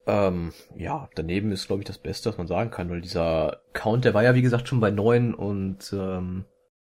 Ähm, 0.07 0.53
ja, 0.75 1.09
daneben 1.15 1.51
ist, 1.51 1.67
glaube 1.67 1.83
ich, 1.83 1.87
das 1.87 1.99
Beste, 1.99 2.29
was 2.29 2.37
man 2.37 2.47
sagen 2.47 2.71
kann, 2.71 2.89
weil 2.89 3.01
dieser 3.01 3.61
Count, 3.73 4.05
der 4.05 4.13
war 4.13 4.23
ja, 4.23 4.33
wie 4.33 4.41
gesagt, 4.41 4.67
schon 4.67 4.79
bei 4.79 4.91
neun 4.91 5.35
und 5.35 5.93
ähm, 5.93 6.45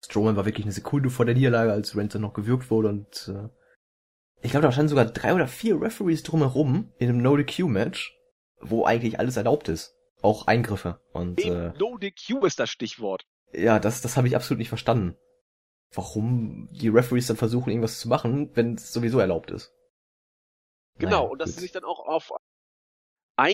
Strowman 0.04 0.36
war 0.36 0.44
wirklich 0.44 0.66
eine 0.66 0.72
Sekunde 0.72 1.08
vor 1.08 1.24
der 1.24 1.34
Niederlage, 1.34 1.72
als 1.72 1.92
dann 1.92 2.20
noch 2.20 2.34
gewürgt 2.34 2.70
wurde 2.70 2.88
und 2.88 3.28
äh, 3.28 3.48
ich 4.46 4.52
glaube, 4.52 4.66
da 4.66 4.72
standen 4.72 4.88
sogar 4.88 5.04
drei 5.06 5.34
oder 5.34 5.48
vier 5.48 5.80
Referees 5.80 6.22
drumherum 6.22 6.92
in 6.98 7.08
einem 7.08 7.22
No-DQ-Match, 7.22 8.16
wo 8.60 8.84
eigentlich 8.84 9.18
alles 9.18 9.36
erlaubt 9.36 9.68
ist. 9.68 9.94
Auch 10.22 10.46
Eingriffe. 10.46 11.00
Und 11.12 11.44
äh, 11.44 11.72
No 11.78 11.98
DQ 11.98 12.44
ist 12.44 12.58
das 12.58 12.70
Stichwort. 12.70 13.24
ja, 13.52 13.78
das, 13.78 14.00
das 14.00 14.16
habe 14.16 14.28
ich 14.28 14.34
absolut 14.36 14.58
nicht 14.58 14.68
verstanden. 14.70 15.16
Warum 15.92 16.68
die 16.72 16.88
Referees 16.88 17.26
dann 17.28 17.36
versuchen, 17.36 17.70
irgendwas 17.70 18.00
zu 18.00 18.08
machen, 18.08 18.50
wenn 18.56 18.74
es 18.74 18.92
sowieso 18.92 19.18
erlaubt 19.20 19.50
ist. 19.50 19.72
Genau, 20.98 21.22
Naja, 21.22 21.30
und 21.30 21.38
dass 21.38 21.50
gut. 21.50 21.54
sie 21.56 21.60
sich 21.60 21.72
dann 21.72 21.84
auch 21.84 22.00
auf 22.00 22.32
ein 23.36 23.52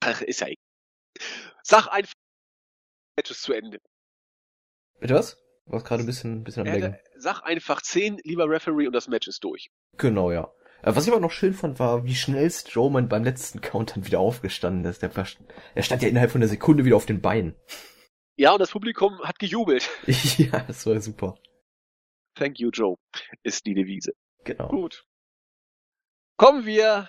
Ach, 0.00 0.20
ist 0.20 0.40
ja 0.40 0.48
egal. 0.48 1.28
Sag 1.62 1.88
einfach 1.88 2.12
Matches 3.16 3.40
zu 3.42 3.52
Ende. 3.52 3.78
Bitte 5.00 5.14
was? 5.14 5.41
Du 5.66 5.72
warst 5.72 5.86
gerade 5.86 6.02
ein 6.02 6.06
bisschen, 6.06 6.44
bisschen 6.44 6.62
am 6.62 6.66
Er 6.66 6.78
Lenken. 6.78 6.98
Sag 7.16 7.42
einfach 7.42 7.82
10, 7.82 8.18
lieber 8.24 8.48
Referee, 8.48 8.86
und 8.86 8.92
das 8.92 9.08
Match 9.08 9.28
ist 9.28 9.44
durch. 9.44 9.70
Genau, 9.96 10.32
ja. 10.32 10.52
Äh, 10.82 10.94
Was 10.94 11.06
ich 11.06 11.12
aber 11.12 11.20
noch 11.20 11.30
schön 11.30 11.54
fand, 11.54 11.78
war, 11.78 12.04
wie 12.04 12.14
schnell 12.14 12.50
Strowman 12.50 13.08
beim 13.08 13.24
letzten 13.24 13.60
Count 13.60 13.94
dann 13.94 14.06
wieder 14.06 14.20
aufgestanden 14.20 14.84
ist. 14.84 15.02
Der, 15.02 15.10
er 15.74 15.82
stand 15.82 16.02
ja 16.02 16.08
innerhalb 16.08 16.30
von 16.30 16.40
einer 16.40 16.48
Sekunde 16.48 16.84
wieder 16.84 16.96
auf 16.96 17.06
den 17.06 17.20
Beinen. 17.20 17.54
Ja, 18.36 18.52
und 18.52 18.60
das 18.60 18.70
Publikum 18.70 19.20
hat 19.20 19.38
gejubelt. 19.38 19.88
ja, 20.38 20.60
das 20.66 20.84
war 20.86 21.00
super. 21.00 21.36
Thank 22.34 22.58
you, 22.58 22.70
Joe, 22.70 22.96
ist 23.42 23.66
die 23.66 23.74
Devise. 23.74 24.12
Genau. 24.44 24.68
Gut. 24.68 25.04
Kommen 26.38 26.64
wir 26.66 27.08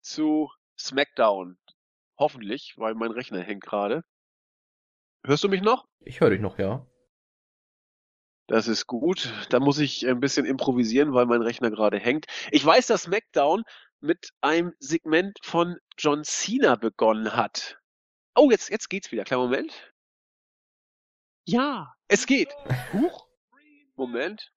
zu 0.00 0.48
SmackDown. 0.78 1.58
Hoffentlich, 2.18 2.74
weil 2.76 2.94
mein 2.94 3.10
Rechner 3.10 3.42
hängt 3.42 3.64
gerade. 3.64 4.02
Hörst 5.24 5.44
du 5.44 5.48
mich 5.48 5.60
noch? 5.60 5.86
Ich 6.00 6.20
höre 6.20 6.30
dich 6.30 6.40
noch, 6.40 6.58
ja. 6.58 6.86
Das 8.50 8.66
ist 8.66 8.88
gut. 8.88 9.32
Da 9.50 9.60
muss 9.60 9.78
ich 9.78 10.08
ein 10.08 10.18
bisschen 10.18 10.44
improvisieren, 10.44 11.14
weil 11.14 11.24
mein 11.26 11.40
Rechner 11.40 11.70
gerade 11.70 12.00
hängt. 12.00 12.26
Ich 12.50 12.66
weiß, 12.66 12.88
dass 12.88 13.04
SmackDown 13.04 13.62
mit 14.00 14.32
einem 14.40 14.74
Segment 14.80 15.38
von 15.40 15.76
John 15.96 16.24
Cena 16.24 16.74
begonnen 16.74 17.36
hat. 17.36 17.78
Oh, 18.34 18.50
jetzt, 18.50 18.68
jetzt 18.68 18.90
geht's 18.90 19.12
wieder. 19.12 19.22
Kleinen 19.22 19.42
Moment. 19.42 19.92
Ja, 21.44 21.94
es 22.08 22.26
geht. 22.26 22.52
Huch. 22.92 23.28
Moment. 23.94 24.52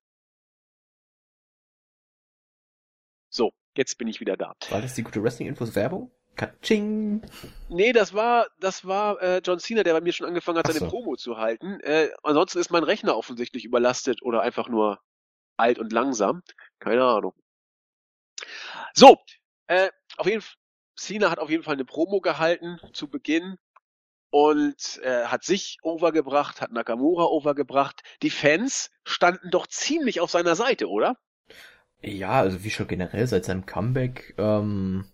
So, 3.30 3.54
jetzt 3.78 4.00
bin 4.00 4.08
ich 4.08 4.20
wieder 4.20 4.38
da. 4.38 4.56
War 4.72 4.82
das 4.82 4.96
die 4.96 5.04
gute 5.04 5.22
Wrestling-Infos 5.22 5.76
Werbung? 5.76 6.12
Katsching! 6.36 7.22
Nee, 7.70 7.94
das 7.94 8.14
war, 8.14 8.48
das 8.60 8.86
war 8.86 9.22
äh, 9.22 9.42
John 9.44 9.60
Cena, 9.60 9.84
der 9.84 9.94
bei 9.94 10.02
mir 10.02 10.14
schon 10.14 10.28
angefangen 10.28 10.58
hat, 10.58 10.68
seine 10.68 10.80
so. 10.80 10.88
Promo 10.88 11.16
zu 11.16 11.38
halten. 11.38 11.80
Äh, 11.82 12.10
ansonsten 12.24 12.60
ist 12.60 12.72
mein 12.72 12.84
Rechner 12.84 13.16
offensichtlich 13.18 13.66
überlastet 13.66 14.22
oder 14.24 14.42
einfach 14.42 14.68
nur 14.68 15.00
alt 15.58 15.80
und 15.80 15.94
langsam. 15.94 16.42
Keine 16.80 17.04
Ahnung. 17.04 17.34
So, 18.94 19.18
äh, 19.68 19.90
auf 20.18 20.28
jeden 20.28 20.42
Fall, 20.42 20.56
Cena 20.96 21.32
hat 21.32 21.40
auf 21.40 21.50
jeden 21.50 21.64
Fall 21.64 21.74
eine 21.74 21.86
Promo 21.86 22.22
gehalten 22.22 22.80
zu 22.94 23.10
Beginn 23.10 23.58
und 24.30 25.00
äh, 25.04 25.26
hat 25.26 25.44
sich 25.44 25.78
overgebracht, 25.84 26.62
hat 26.62 26.72
Nakamura 26.72 27.26
overgebracht. 27.26 28.02
Die 28.22 28.30
Fans 28.30 28.90
standen 29.04 29.50
doch 29.52 29.68
ziemlich 29.68 30.20
auf 30.20 30.32
seiner 30.32 30.56
Seite, 30.56 30.90
oder? 30.90 31.18
Ja, 32.02 32.32
also 32.42 32.64
wie 32.64 32.70
schon 32.70 32.88
generell 32.88 33.28
seit 33.28 33.46
seinem 33.46 33.66
Comeback 33.66 34.36
ähm, 34.38 35.06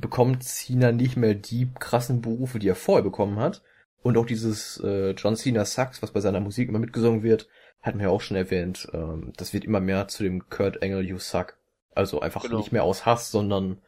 bekommt 0.00 0.42
Cena 0.44 0.92
nicht 0.92 1.16
mehr 1.16 1.34
die 1.34 1.68
krassen 1.78 2.20
Berufe, 2.20 2.58
die 2.58 2.68
er 2.68 2.74
vorher 2.74 3.02
bekommen 3.04 3.38
hat. 3.38 3.62
Und 4.02 4.16
auch 4.16 4.26
dieses 4.26 4.78
äh, 4.84 5.10
John 5.10 5.36
Cena 5.36 5.64
Sax, 5.64 6.02
was 6.02 6.12
bei 6.12 6.20
seiner 6.20 6.40
Musik 6.40 6.68
immer 6.68 6.78
mitgesungen 6.78 7.22
wird, 7.22 7.48
hatten 7.82 7.98
wir 7.98 8.06
ja 8.06 8.10
auch 8.12 8.20
schon 8.20 8.36
erwähnt. 8.36 8.88
Ähm, 8.92 9.32
das 9.36 9.52
wird 9.52 9.64
immer 9.64 9.80
mehr 9.80 10.08
zu 10.08 10.22
dem 10.22 10.48
Kurt 10.48 10.82
Angle 10.82 11.02
You 11.02 11.18
Suck. 11.18 11.56
Also 11.94 12.20
einfach 12.20 12.42
Genau. 12.42 12.58
nicht 12.58 12.72
mehr 12.72 12.84
aus 12.84 13.06
Hass, 13.06 13.30
sondern 13.30 13.82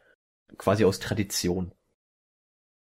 quasi 0.58 0.84
aus 0.84 0.98
Tradition. 0.98 1.72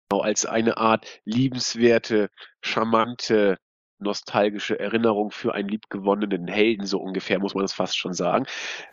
Genau, 0.09 0.21
als 0.21 0.45
eine 0.45 0.77
Art 0.77 1.19
liebenswerte, 1.25 2.29
charmante, 2.61 3.57
nostalgische 3.99 4.79
Erinnerung 4.79 5.31
für 5.31 5.53
einen 5.53 5.69
liebgewonnenen 5.69 6.47
Helden, 6.47 6.85
so 6.85 6.99
ungefähr 6.99 7.39
muss 7.39 7.55
man 7.55 7.63
das 7.63 7.73
fast 7.73 7.97
schon 7.97 8.13
sagen. 8.13 8.45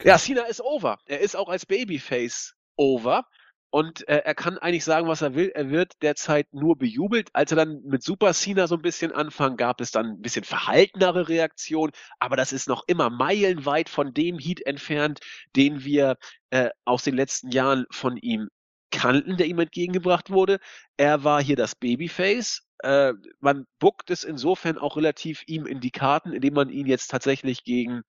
Ja, 0.03 0.19
Cena 0.19 0.43
ist 0.43 0.61
over. 0.61 0.99
Er 1.07 1.21
ist 1.21 1.37
auch 1.37 1.49
als 1.49 1.67
Babyface 1.67 2.55
over. 2.77 3.27
Und 3.75 4.07
äh, 4.07 4.19
er 4.19 4.37
kann 4.37 4.57
eigentlich 4.59 4.85
sagen, 4.85 5.09
was 5.09 5.21
er 5.21 5.35
will. 5.35 5.51
Er 5.53 5.69
wird 5.69 6.01
derzeit 6.01 6.47
nur 6.55 6.79
bejubelt. 6.79 7.31
Als 7.33 7.51
er 7.51 7.57
dann 7.57 7.83
mit 7.83 8.05
Super 8.05 8.33
Cena 8.33 8.69
so 8.69 8.77
ein 8.77 8.83
bisschen 8.83 9.11
anfang, 9.11 9.57
gab 9.57 9.81
es 9.81 9.91
dann 9.91 10.11
ein 10.11 10.23
bisschen 10.23 10.45
verhaltenere 10.45 11.29
Reaktion. 11.29 11.91
Aber 12.21 12.37
das 12.37 12.53
ist 12.53 12.69
noch 12.69 12.85
immer 12.87 13.11
meilenweit 13.11 13.89
von 13.89 14.15
dem 14.15 14.39
Heat 14.39 14.65
entfernt, 14.65 15.19
den 15.57 15.83
wir 15.83 16.19
äh, 16.51 16.71
aus 16.85 17.03
den 17.03 17.17
letzten 17.17 17.51
Jahren 17.51 17.85
von 17.91 18.17
ihm 18.17 18.49
kannten, 18.93 19.39
der 19.39 19.47
ihm 19.47 19.59
entgegengebracht 19.59 20.31
wurde. 20.31 20.61
Er 20.97 21.25
war 21.25 21.43
hier 21.43 21.57
das 21.57 21.75
Babyface. 21.75 22.63
Äh, 22.79 23.15
man 23.41 23.67
buckt 23.81 24.09
es 24.11 24.23
insofern 24.23 24.79
auch 24.79 24.97
relativ 24.97 25.43
ihm 25.49 25.67
in 25.67 25.81
die 25.81 25.91
Karten, 25.91 26.33
indem 26.33 26.55
man 26.55 26.69
ihn 26.69 26.87
jetzt 26.87 27.11
tatsächlich 27.11 27.65
gegen 27.65 28.03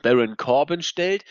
Baron 0.00 0.36
Corbin 0.36 0.82
stellt, 0.82 1.24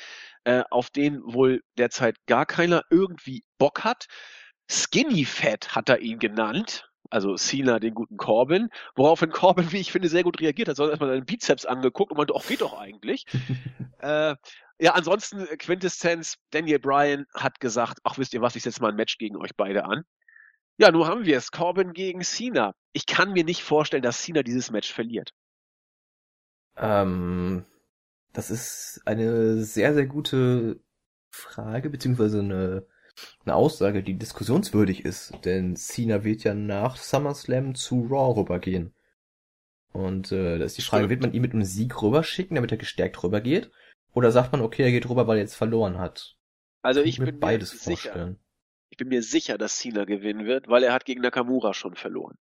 äh, 0.44 0.64
auf 0.70 0.90
den 0.90 1.22
wohl 1.24 1.62
derzeit 1.78 2.18
gar 2.28 2.46
keiner 2.46 2.84
irgendwie 2.90 3.44
Bock 3.58 3.84
hat. 3.84 4.08
Skinny 4.70 5.26
Fat 5.26 5.76
hat 5.76 5.90
er 5.90 6.00
ihn 6.00 6.20
genannt, 6.20 6.90
also 7.10 7.36
Cena 7.36 7.80
den 7.80 7.94
guten 7.94 8.18
Corbin, 8.18 8.70
woraufhin 8.96 9.32
Corbin, 9.32 9.72
wie 9.72 9.80
ich 9.80 9.92
finde, 9.92 10.08
sehr 10.08 10.24
gut 10.24 10.40
reagiert 10.40 10.70
hat, 10.70 10.78
sondern 10.78 10.92
erstmal 10.92 11.10
seinen 11.10 11.26
Bizeps 11.26 11.66
angeguckt 11.66 12.12
und 12.12 12.18
meinte, 12.18 12.34
ach, 12.38 12.48
geht 12.48 12.62
doch 12.62 12.80
eigentlich. 12.80 13.26
äh, 14.00 14.36
ja, 14.80 14.94
ansonsten 14.94 15.46
Quintessenz, 15.60 16.38
Daniel 16.52 16.80
Bryan 16.80 17.26
hat 17.36 17.60
gesagt, 17.60 18.00
ach, 18.04 18.18
wisst 18.18 18.34
ihr 18.34 18.42
was, 18.42 18.56
ich 18.56 18.64
setze 18.64 18.82
mal 18.82 18.90
ein 18.90 18.96
Match 18.96 19.18
gegen 19.18 19.38
euch 19.38 19.52
beide 19.56 19.86
an. 19.86 20.04
Ja, 20.78 20.90
nun 20.90 21.06
haben 21.06 21.26
wir 21.26 21.38
es, 21.38 21.52
Corbin 21.52 21.94
gegen 21.94 22.24
Cena. 22.24 22.74
Ich 22.94 23.06
kann 23.06 23.34
mir 23.34 23.44
nicht 23.44 23.62
vorstellen, 23.62 24.02
dass 24.02 24.24
Cena 24.24 24.42
dieses 24.42 24.72
Match 24.72 24.92
verliert. 24.92 25.34
Ähm, 26.78 27.66
das 28.34 28.50
ist 28.50 29.02
eine 29.06 29.64
sehr, 29.64 29.94
sehr 29.94 30.06
gute 30.06 30.80
Frage, 31.30 31.90
beziehungsweise 31.90 32.40
eine, 32.40 32.86
eine 33.46 33.56
Aussage, 33.56 34.04
die 34.04 34.18
diskussionswürdig 34.18 35.06
ist. 35.06 35.34
Denn 35.46 35.76
Cena 35.76 36.24
wird 36.24 36.44
ja 36.44 36.54
nach 36.54 36.98
SummerSlam 36.98 37.76
zu 37.76 38.08
Raw 38.10 38.40
rübergehen. 38.40 38.94
Und 39.94 40.32
äh, 40.32 40.58
da 40.58 40.66
ist 40.66 40.78
die 40.78 40.84
Frage, 40.84 41.10
wird 41.10 41.22
man 41.22 41.34
ihn 41.34 41.42
mit 41.42 41.54
einem 41.54 41.64
Sieg 41.64 42.02
rüberschicken, 42.02 42.56
damit 42.56 42.72
er 42.72 42.78
gestärkt 42.78 43.22
rübergeht? 43.24 43.72
Oder 44.14 44.32
sagt 44.32 44.52
man, 44.52 44.62
okay, 44.62 44.84
er 44.84 44.92
geht 44.92 45.10
rüber, 45.10 45.28
weil 45.28 45.38
er 45.38 45.44
jetzt 45.44 45.56
verloren 45.56 45.98
hat? 45.98 46.38
Also 46.82 47.02
ich, 47.02 47.20
ich 47.20 47.26
bin 47.26 47.40
beides 47.40 47.74
mir 47.74 47.80
vorstellen. 47.80 48.30
sicher. 48.30 48.46
Ich 48.90 48.98
bin 48.98 49.08
mir 49.10 49.24
sicher, 49.24 49.58
dass 49.58 49.78
Cena 49.78 50.06
gewinnen 50.06 50.46
wird, 50.46 50.68
weil 50.68 50.84
er 50.84 50.94
hat 50.94 51.06
gegen 51.06 51.22
Nakamura 51.22 51.74
schon 51.74 51.96
verloren. 51.96 52.38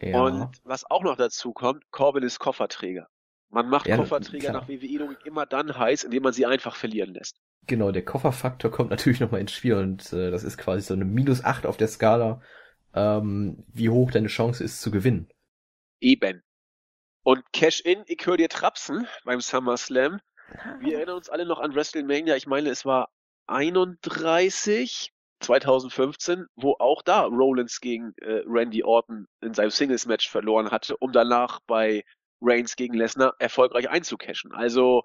Ja. 0.00 0.22
Und 0.22 0.50
was 0.64 0.88
auch 0.90 1.02
noch 1.02 1.16
dazu 1.16 1.52
kommt, 1.52 1.90
Corbin 1.90 2.24
ist 2.24 2.38
Kofferträger. 2.38 3.08
Man 3.54 3.68
macht 3.68 3.86
Ja, 3.86 3.96
Kofferträger 3.96 4.50
klar. 4.50 4.62
nach 4.62 4.68
WWE-Logik 4.68 5.24
immer 5.24 5.46
dann 5.46 5.78
heiß, 5.78 6.02
indem 6.02 6.24
man 6.24 6.32
sie 6.32 6.44
einfach 6.44 6.74
verlieren 6.74 7.14
lässt. 7.14 7.40
Genau, 7.68 7.92
der 7.92 8.04
Kofferfaktor 8.04 8.72
kommt 8.72 8.90
natürlich 8.90 9.20
nochmal 9.20 9.40
ins 9.40 9.52
Spiel 9.52 9.74
und 9.74 10.12
äh, 10.12 10.32
das 10.32 10.42
ist 10.42 10.58
quasi 10.58 10.82
so 10.82 10.92
eine 10.94 11.04
minus 11.04 11.44
acht 11.44 11.64
auf 11.64 11.76
der 11.76 11.86
Skala, 11.86 12.42
ähm, 12.94 13.64
wie 13.72 13.90
hoch 13.90 14.10
deine 14.10 14.26
Chance 14.26 14.64
ist 14.64 14.82
zu 14.82 14.90
gewinnen. 14.90 15.28
Eben. 16.00 16.42
Und 17.22 17.44
Cash-In, 17.52 18.02
ich 18.08 18.26
höre 18.26 18.36
dir 18.38 18.48
trapsen 18.48 19.06
beim 19.24 19.40
SummerSlam. 19.40 20.20
Wir 20.80 20.96
erinnern 20.96 21.16
uns 21.16 21.28
alle 21.30 21.46
noch 21.46 21.60
an 21.60 21.74
WrestleMania, 21.76 22.34
ich 22.34 22.48
meine, 22.48 22.70
es 22.70 22.84
war 22.84 23.08
31, 23.46 25.12
2015, 25.40 26.46
wo 26.56 26.74
auch 26.80 27.02
da 27.02 27.22
Rollins 27.22 27.80
gegen 27.80 28.14
äh, 28.20 28.42
Randy 28.46 28.82
Orton 28.82 29.28
in 29.40 29.54
seinem 29.54 29.70
Singles-Match 29.70 30.28
verloren 30.28 30.72
hatte, 30.72 30.96
um 30.96 31.12
danach 31.12 31.60
bei 31.68 32.04
Reigns 32.44 32.76
gegen 32.76 32.94
Lesnar 32.94 33.34
erfolgreich 33.38 33.88
einzucashen. 33.88 34.52
Also 34.52 35.02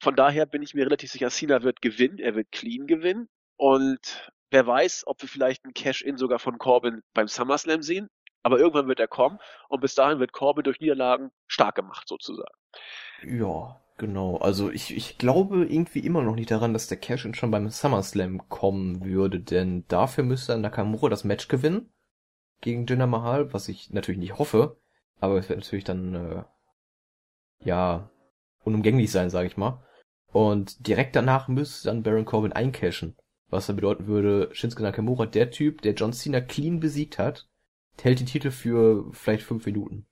von 0.00 0.16
daher 0.16 0.46
bin 0.46 0.62
ich 0.62 0.74
mir 0.74 0.84
relativ 0.84 1.10
sicher, 1.10 1.30
Cena 1.30 1.62
wird 1.62 1.82
gewinnen, 1.82 2.18
er 2.18 2.34
wird 2.34 2.50
clean 2.52 2.86
gewinnen 2.86 3.28
und 3.56 4.30
wer 4.50 4.66
weiß, 4.66 5.04
ob 5.06 5.20
wir 5.22 5.28
vielleicht 5.28 5.64
einen 5.64 5.74
Cash-In 5.74 6.16
sogar 6.16 6.38
von 6.38 6.58
Corbin 6.58 7.02
beim 7.12 7.28
SummerSlam 7.28 7.82
sehen, 7.82 8.08
aber 8.42 8.58
irgendwann 8.58 8.88
wird 8.88 9.00
er 9.00 9.08
kommen 9.08 9.38
und 9.68 9.80
bis 9.80 9.94
dahin 9.94 10.18
wird 10.18 10.32
Corbin 10.32 10.64
durch 10.64 10.80
Niederlagen 10.80 11.30
stark 11.46 11.74
gemacht 11.74 12.08
sozusagen. 12.08 12.54
Ja, 13.22 13.80
genau. 13.98 14.38
Also 14.38 14.70
ich, 14.70 14.96
ich 14.96 15.18
glaube 15.18 15.66
irgendwie 15.66 16.00
immer 16.00 16.22
noch 16.22 16.34
nicht 16.34 16.50
daran, 16.50 16.72
dass 16.72 16.88
der 16.88 16.98
cash 16.98 17.28
schon 17.32 17.50
beim 17.50 17.68
SummerSlam 17.68 18.48
kommen 18.48 19.04
würde, 19.04 19.40
denn 19.40 19.86
dafür 19.88 20.24
müsste 20.24 20.56
Nakamura 20.56 21.10
das 21.10 21.24
Match 21.24 21.48
gewinnen 21.48 21.92
gegen 22.62 22.86
Jinder 22.86 23.06
Mahal, 23.06 23.52
was 23.52 23.68
ich 23.68 23.90
natürlich 23.90 24.20
nicht 24.20 24.38
hoffe, 24.38 24.80
aber 25.20 25.36
es 25.38 25.48
wird 25.48 25.60
natürlich 25.60 25.84
dann 25.84 26.14
äh, 26.14 26.44
ja 27.64 28.10
unumgänglich 28.64 29.10
sein, 29.10 29.30
sage 29.30 29.46
ich 29.46 29.56
mal. 29.56 29.84
Und 30.32 30.86
direkt 30.86 31.16
danach 31.16 31.48
müsste 31.48 31.88
dann 31.88 32.02
Baron 32.02 32.24
Corbin 32.24 32.52
eincashen, 32.52 33.16
was 33.48 33.66
dann 33.66 33.76
bedeuten 33.76 34.06
würde, 34.06 34.48
Shinsuke 34.52 34.82
Nakamura, 34.82 35.26
der 35.26 35.50
Typ, 35.50 35.82
der 35.82 35.94
John 35.94 36.12
Cena 36.12 36.40
clean 36.40 36.80
besiegt 36.80 37.18
hat, 37.18 37.48
hält 38.00 38.20
den 38.20 38.26
Titel 38.26 38.50
für 38.50 39.12
vielleicht 39.12 39.44
fünf 39.44 39.66
Minuten. 39.66 40.06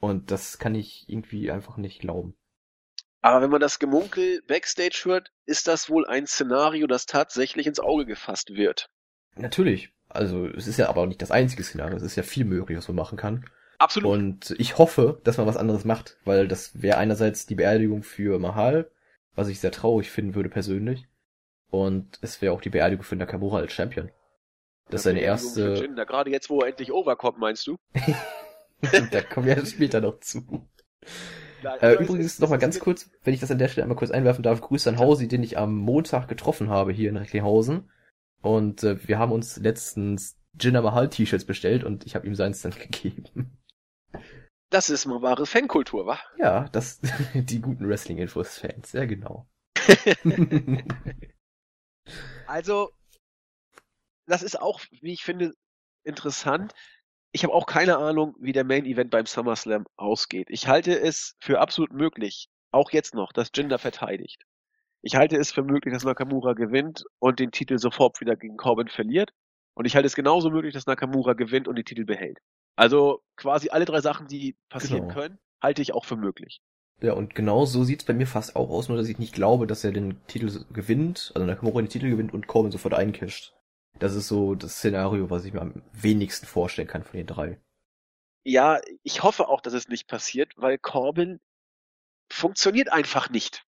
Und 0.00 0.30
das 0.30 0.58
kann 0.58 0.74
ich 0.74 1.08
irgendwie 1.08 1.50
einfach 1.50 1.78
nicht 1.78 2.00
glauben. 2.00 2.36
Aber 3.22 3.40
wenn 3.40 3.50
man 3.50 3.60
das 3.60 3.78
Gemunkel 3.78 4.42
Backstage 4.46 5.00
hört, 5.04 5.32
ist 5.46 5.66
das 5.66 5.88
wohl 5.88 6.06
ein 6.06 6.26
Szenario, 6.26 6.86
das 6.86 7.06
tatsächlich 7.06 7.66
ins 7.66 7.80
Auge 7.80 8.04
gefasst 8.04 8.50
wird. 8.50 8.90
Natürlich. 9.34 9.94
Also 10.10 10.46
es 10.46 10.66
ist 10.66 10.76
ja 10.76 10.90
aber 10.90 11.00
auch 11.00 11.06
nicht 11.06 11.22
das 11.22 11.30
einzige 11.30 11.64
Szenario. 11.64 11.96
Es 11.96 12.02
ist 12.02 12.16
ja 12.16 12.22
viel 12.22 12.44
möglich, 12.44 12.76
was 12.76 12.86
man 12.88 12.96
machen 12.96 13.16
kann. 13.16 13.48
Absolut. 13.84 14.10
Und 14.10 14.54
ich 14.58 14.78
hoffe, 14.78 15.20
dass 15.24 15.36
man 15.36 15.46
was 15.46 15.56
anderes 15.58 15.84
macht, 15.84 16.16
weil 16.24 16.48
das 16.48 16.80
wäre 16.82 16.96
einerseits 16.98 17.44
die 17.46 17.54
Beerdigung 17.54 18.02
für 18.02 18.38
Mahal, 18.38 18.90
was 19.34 19.48
ich 19.48 19.60
sehr 19.60 19.72
traurig 19.72 20.10
finden 20.10 20.34
würde 20.34 20.48
persönlich. 20.48 21.06
Und 21.70 22.18
es 22.22 22.40
wäre 22.40 22.54
auch 22.54 22.60
die 22.62 22.70
Beerdigung 22.70 23.04
für 23.04 23.16
Nakamura 23.16 23.58
als 23.58 23.72
Champion. 23.72 24.10
Das 24.88 25.00
ist 25.00 25.04
seine 25.04 25.20
erste. 25.20 25.74
Jinder. 25.74 26.06
Gerade 26.06 26.30
jetzt, 26.30 26.48
wo 26.50 26.60
er 26.60 26.68
endlich 26.68 26.92
overkommt, 26.92 27.38
meinst 27.38 27.66
du? 27.66 27.76
da 29.10 29.20
kommen 29.22 29.46
wir 29.46 29.64
später 29.66 30.00
noch 30.00 30.20
zu. 30.20 30.66
Nein, 31.62 31.78
Äh, 31.80 31.92
übrigens 31.94 32.26
ist- 32.26 32.40
noch 32.40 32.48
mal 32.50 32.56
es 32.56 32.60
ganz 32.60 32.78
kurz, 32.78 33.10
wenn 33.24 33.34
ich 33.34 33.40
das 33.40 33.50
an 33.50 33.58
der 33.58 33.68
Stelle 33.68 33.84
einmal 33.84 33.96
kurz 33.96 34.10
einwerfen 34.10 34.42
darf, 34.42 34.60
Grüße 34.60 34.88
an 34.88 34.98
Hausi, 34.98 35.28
den 35.28 35.42
ich 35.42 35.58
am 35.58 35.74
Montag 35.76 36.28
getroffen 36.28 36.68
habe 36.68 36.92
hier 36.92 37.08
in 37.08 37.16
Recklinghausen. 37.16 37.90
Und 38.42 38.82
äh, 38.82 39.08
wir 39.08 39.18
haben 39.18 39.32
uns 39.32 39.56
letztens 39.56 40.36
Jinder 40.60 40.82
Mahal 40.82 41.08
T-Shirts 41.08 41.46
bestellt 41.46 41.82
und 41.82 42.04
ich 42.06 42.14
habe 42.14 42.26
ihm 42.26 42.34
seins 42.34 42.60
dann 42.62 42.72
gegeben. 42.78 43.53
Das 44.74 44.90
ist 44.90 45.06
mal 45.06 45.22
wahre 45.22 45.46
Fankultur, 45.46 46.04
wa? 46.04 46.18
Ja, 46.36 46.68
das 46.70 47.00
die 47.34 47.60
guten 47.60 47.88
Wrestling-Infos-Fans, 47.88 48.90
ja 48.90 49.04
genau. 49.06 49.48
Also, 52.48 52.90
das 54.26 54.42
ist 54.42 54.60
auch, 54.60 54.80
wie 54.90 55.12
ich 55.12 55.22
finde, 55.22 55.54
interessant. 56.02 56.74
Ich 57.30 57.44
habe 57.44 57.54
auch 57.54 57.66
keine 57.66 57.98
Ahnung, 57.98 58.34
wie 58.40 58.50
der 58.50 58.64
Main 58.64 58.84
Event 58.84 59.12
beim 59.12 59.26
SummerSlam 59.26 59.86
ausgeht. 59.96 60.48
Ich 60.50 60.66
halte 60.66 61.00
es 61.00 61.36
für 61.38 61.60
absolut 61.60 61.92
möglich, 61.92 62.48
auch 62.72 62.90
jetzt 62.90 63.14
noch, 63.14 63.32
dass 63.32 63.52
Jinder 63.54 63.78
verteidigt. 63.78 64.42
Ich 65.02 65.14
halte 65.14 65.36
es 65.36 65.52
für 65.52 65.62
möglich, 65.62 65.94
dass 65.94 66.02
Nakamura 66.02 66.54
gewinnt 66.54 67.04
und 67.20 67.38
den 67.38 67.52
Titel 67.52 67.78
sofort 67.78 68.20
wieder 68.20 68.34
gegen 68.34 68.56
Corbin 68.56 68.88
verliert. 68.88 69.30
Und 69.74 69.84
ich 69.84 69.94
halte 69.94 70.08
es 70.08 70.16
genauso 70.16 70.50
möglich, 70.50 70.74
dass 70.74 70.86
Nakamura 70.86 71.34
gewinnt 71.34 71.68
und 71.68 71.76
den 71.76 71.84
Titel 71.84 72.04
behält. 72.04 72.40
Also 72.76 73.22
quasi 73.36 73.70
alle 73.70 73.84
drei 73.84 74.00
Sachen, 74.00 74.28
die 74.28 74.56
passieren 74.68 75.06
Genau. 75.06 75.08
können, 75.08 75.38
halte 75.62 75.82
ich 75.82 75.92
auch 75.92 76.04
für 76.04 76.16
möglich. 76.16 76.60
ja, 77.00 77.12
und 77.12 77.34
genau 77.36 77.66
so 77.66 77.84
sieht's 77.84 78.04
bei 78.04 78.14
mir 78.14 78.26
fast 78.26 78.56
auch 78.56 78.68
aus, 78.70 78.88
nur 78.88 78.96
dass 78.98 79.08
ich 79.08 79.18
nicht 79.18 79.32
glaube, 79.34 79.66
dass 79.68 79.84
er 79.84 79.92
den 79.92 80.24
Titel 80.26 80.64
gewinnt, 80.72 81.30
also 81.34 81.46
Nakamura 81.46 81.80
den 81.82 81.88
Titel 81.88 82.10
gewinnt 82.10 82.32
und 82.34 82.46
Corbin 82.48 82.72
sofort 82.72 82.94
eincasht. 82.94 83.54
Das 84.00 84.14
ist 84.14 84.26
so 84.28 84.54
das 84.56 84.76
Szenario, 84.78 85.30
was 85.30 85.44
ich 85.44 85.52
mir 85.52 85.60
am 85.62 85.82
wenigsten 85.92 86.46
vorstellen 86.46 86.88
kann 86.88 87.04
von 87.04 87.16
den 87.16 87.26
drei. 87.26 87.60
Ja, 88.46 88.80
ich 89.02 89.22
hoffe 89.22 89.48
auch, 89.48 89.60
dass 89.60 89.74
es 89.74 89.88
nicht 89.88 90.06
passiert, 90.08 90.52
weil 90.56 90.78
Corbin 90.78 91.40
funktioniert 92.30 92.92
einfach 92.92 93.30
nicht. 93.30 93.64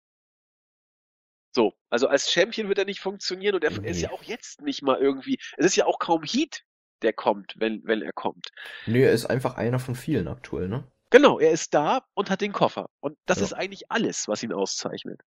So, 1.55 1.74
also 1.90 2.09
als 2.09 2.30
Champion 2.32 2.68
wird 2.68 2.78
er 2.78 2.84
nicht 2.86 3.00
funktionieren 3.00 3.55
und 3.55 3.64
er, 3.64 3.72
er 3.72 3.90
ist 3.90 4.00
Nee. 4.00 4.03
ja 4.03 4.11
auch 4.11 4.22
jetzt 4.22 4.62
nicht 4.62 4.82
mal 4.82 4.98
irgendwie, 4.98 5.38
es 5.57 5.66
ist 5.66 5.76
ja 5.76 5.86
auch 5.86 5.98
kaum 5.98 6.22
Heat, 6.22 6.64
der 7.03 7.12
kommt, 7.12 7.55
wenn, 7.59 7.82
wenn 7.84 8.03
er 8.03 8.12
kommt. 8.12 8.48
Nö, 8.86 9.00
er 9.03 9.12
ist 9.12 9.26
einfach 9.26 9.57
einer 9.57 9.78
von 9.78 9.94
vielen 9.94 10.28
aktuell, 10.28 10.68
ne? 10.68 10.84
Genau, 11.11 11.38
er 11.38 11.50
ist 11.50 11.74
da 11.74 12.07
und 12.14 12.30
hat 12.30 12.40
den 12.40 12.53
Koffer. 12.53 12.88
Und 13.00 13.18
das 13.26 13.38
Ja. 13.38 13.45
ist 13.45 13.53
eigentlich 13.53 13.91
alles, 13.91 14.29
was 14.29 14.42
ihn 14.42 14.53
auszeichnet. 14.53 15.20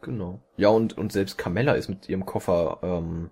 Genau. 0.00 0.42
Ja, 0.56 0.68
und, 0.68 0.98
und 0.98 1.12
selbst 1.12 1.38
Carmella 1.38 1.74
ist 1.74 1.88
mit 1.88 2.08
ihrem 2.08 2.26
Koffer 2.26 2.80
ähm, 2.82 3.30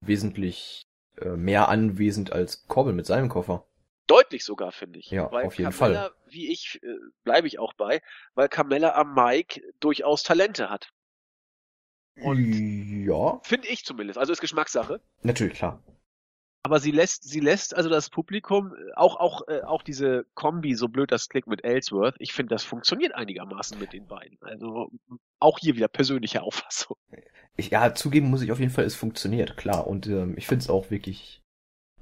wesentlich 0.00 0.82
äh, 1.20 1.30
mehr 1.30 1.68
anwesend 1.68 2.32
als 2.32 2.66
Corbin 2.68 2.94
mit 2.94 3.06
seinem 3.06 3.28
Koffer. 3.28 3.66
Deutlich 4.06 4.44
sogar, 4.44 4.70
finde 4.72 4.98
ich. 5.00 5.10
Ja, 5.10 5.30
weil 5.32 5.46
auf 5.46 5.56
jeden 5.58 5.72
Carmella, 5.72 6.02
Fall. 6.08 6.14
wie 6.28 6.50
ich, 6.52 6.80
äh, 6.82 6.94
bleibe 7.24 7.46
ich 7.48 7.58
auch 7.58 7.72
bei, 7.74 8.00
weil 8.34 8.48
Carmella 8.48 8.94
am 8.94 9.14
Mike 9.14 9.60
durchaus 9.80 10.22
Talente 10.22 10.70
hat. 10.70 10.90
Und 12.22 13.04
ja, 13.06 13.40
finde 13.44 13.68
ich 13.68 13.84
zumindest. 13.84 14.18
Also 14.18 14.32
ist 14.32 14.40
Geschmackssache. 14.40 15.00
natürlich, 15.22 15.54
klar. 15.54 15.82
Aber 16.62 16.78
sie 16.78 16.90
lässt, 16.90 17.24
sie 17.24 17.40
lässt 17.40 17.74
also 17.74 17.88
das 17.88 18.10
Publikum, 18.10 18.74
äh, 18.74 18.92
auch, 18.94 19.16
auch, 19.16 19.48
äh, 19.48 19.62
auch 19.62 19.82
diese 19.82 20.26
Kombi, 20.34 20.74
so 20.74 20.88
blöd 20.88 21.10
das 21.10 21.28
klingt 21.28 21.46
mit 21.46 21.64
Ellsworth, 21.64 22.16
ich 22.18 22.32
finde, 22.32 22.54
das 22.54 22.64
funktioniert 22.64 23.14
einigermaßen 23.14 23.78
mit 23.78 23.92
den 23.92 24.06
beiden. 24.06 24.38
Also 24.42 24.90
auch 25.38 25.58
hier 25.58 25.76
wieder 25.76 25.88
persönliche 25.88 26.42
Auffassung. 26.42 26.96
Ich, 27.56 27.70
ja, 27.70 27.94
zugeben 27.94 28.30
muss 28.30 28.42
ich 28.42 28.52
auf 28.52 28.60
jeden 28.60 28.72
Fall, 28.72 28.84
es 28.84 28.94
funktioniert, 28.94 29.56
klar. 29.56 29.86
Und 29.86 30.06
ähm, 30.06 30.34
ich 30.36 30.46
finde 30.46 30.62
es 30.62 30.70
auch 30.70 30.90
wirklich, 30.90 31.42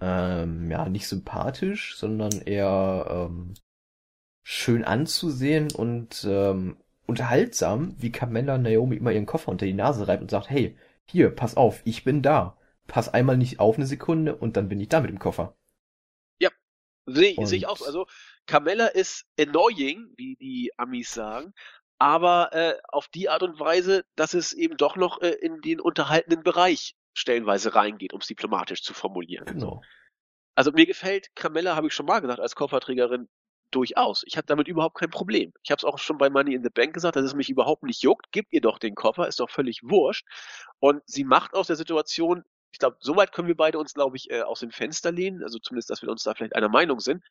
ähm, 0.01 0.71
ja, 0.71 0.89
nicht 0.89 1.09
sympathisch, 1.09 1.97
sondern 1.97 2.33
eher 2.43 3.07
ähm, 3.09 3.55
schön 4.43 4.85
anzusehen 4.85 5.71
und 5.73 6.27
ähm, 6.29 6.79
unterhaltsam, 7.07 7.95
wie 7.99 8.13
Carmella 8.13 8.59
Naomi 8.59 8.97
immer 8.97 9.13
ihren 9.13 9.27
Koffer 9.27 9.51
unter 9.51 9.67
die 9.67 9.73
Nase 9.73 10.09
reibt 10.09 10.23
und 10.23 10.31
sagt, 10.31 10.51
hey, 10.51 10.77
hier, 11.07 11.31
pass 11.31 11.57
auf, 11.57 11.81
ich 11.85 12.05
bin 12.05 12.23
da. 12.23 12.58
Pass 12.89 13.09
einmal 13.15 13.37
nicht 13.37 13.61
auf 13.61 13.77
eine 13.77 13.87
Sekunde 13.87 14.35
und 14.35 14.57
dann 14.57 14.69
bin 14.69 14.81
ich 14.81 14.89
da 14.89 15.01
mit 15.01 15.11
dem 15.11 15.21
Koffer. 15.21 15.55
Sehe 17.11 17.37
Und- 17.37 17.47
seh 17.47 17.57
ich 17.57 17.67
auch 17.67 17.79
so. 17.79 17.87
Also 17.87 18.07
Carmella 18.45 18.89
ist 18.89 19.25
annoying, 19.41 20.13
wie 20.19 20.37
die 20.37 20.73
Amis 20.77 21.15
sagen, 21.15 21.55
aber 21.99 22.53
äh, 22.53 22.75
auf 22.89 23.09
die 23.09 23.31
Art 23.31 23.43
und 23.43 23.59
Weise, 23.59 24.05
dass 24.15 24.35
es 24.35 24.53
eben 24.53 24.77
doch 24.77 24.97
noch 24.97 25.23
äh, 25.23 25.31
in 25.31 25.63
den 25.63 25.81
unterhaltenen 25.81 26.43
Bereich 26.43 26.97
stellenweise 27.15 27.75
reingeht, 27.75 28.13
um 28.13 28.21
es 28.21 28.27
diplomatisch 28.27 28.83
zu 28.83 28.93
formulieren. 28.93 29.47
Genau. 29.47 29.81
Also 30.55 30.71
mir 30.73 30.85
gefällt 30.85 31.35
Carmella, 31.35 31.77
habe 31.77 31.87
ich 31.87 31.95
schon 31.95 32.05
mal 32.05 32.21
gesagt, 32.21 32.41
als 32.41 32.55
Kofferträgerin 32.55 33.29
durchaus. 33.71 34.23
Ich 34.27 34.37
habe 34.37 34.47
damit 34.47 34.69
überhaupt 34.69 34.99
kein 34.99 35.09
Problem. 35.09 35.55
Ich 35.63 35.71
habe 35.71 35.79
es 35.79 35.85
auch 35.85 35.99
schon 35.99 36.19
bei 36.19 36.29
Money 36.29 36.53
in 36.53 36.63
the 36.63 36.69
Bank 36.69 36.93
gesagt, 36.93 37.17
dass 37.17 37.25
es 37.25 37.35
mich 37.35 37.49
überhaupt 37.49 37.85
nicht 37.85 38.03
juckt. 38.03 38.31
Gebt 38.33 38.53
ihr 38.53 38.61
doch 38.61 38.79
den 38.79 38.95
Koffer, 38.95 39.29
ist 39.29 39.41
doch 39.41 39.49
völlig 39.49 39.81
wurscht. 39.83 40.27
Und 40.79 41.03
sie 41.07 41.25
macht 41.25 41.55
aus 41.55 41.69
der 41.69 41.77
Situation, 41.77 42.45
ich 42.71 42.79
glaube, 42.79 42.97
soweit 43.01 43.33
können 43.33 43.49
wir 43.49 43.57
beide 43.57 43.79
uns, 43.79 43.95
glaube 43.95 44.17
ich, 44.17 44.31
äh, 44.31 44.43
aus 44.43 44.61
dem 44.61 44.71
Fenster 44.71 45.13
lehnen, 45.13 45.43
also 45.43 45.59
zumindest, 45.59 45.91
dass 45.91 46.03
wir 46.03 46.09
uns 46.09 46.23
da 46.23 46.35
vielleicht 46.35 46.55
einer 46.55 46.69
Meinung 46.69 47.01
sind. 47.01 47.25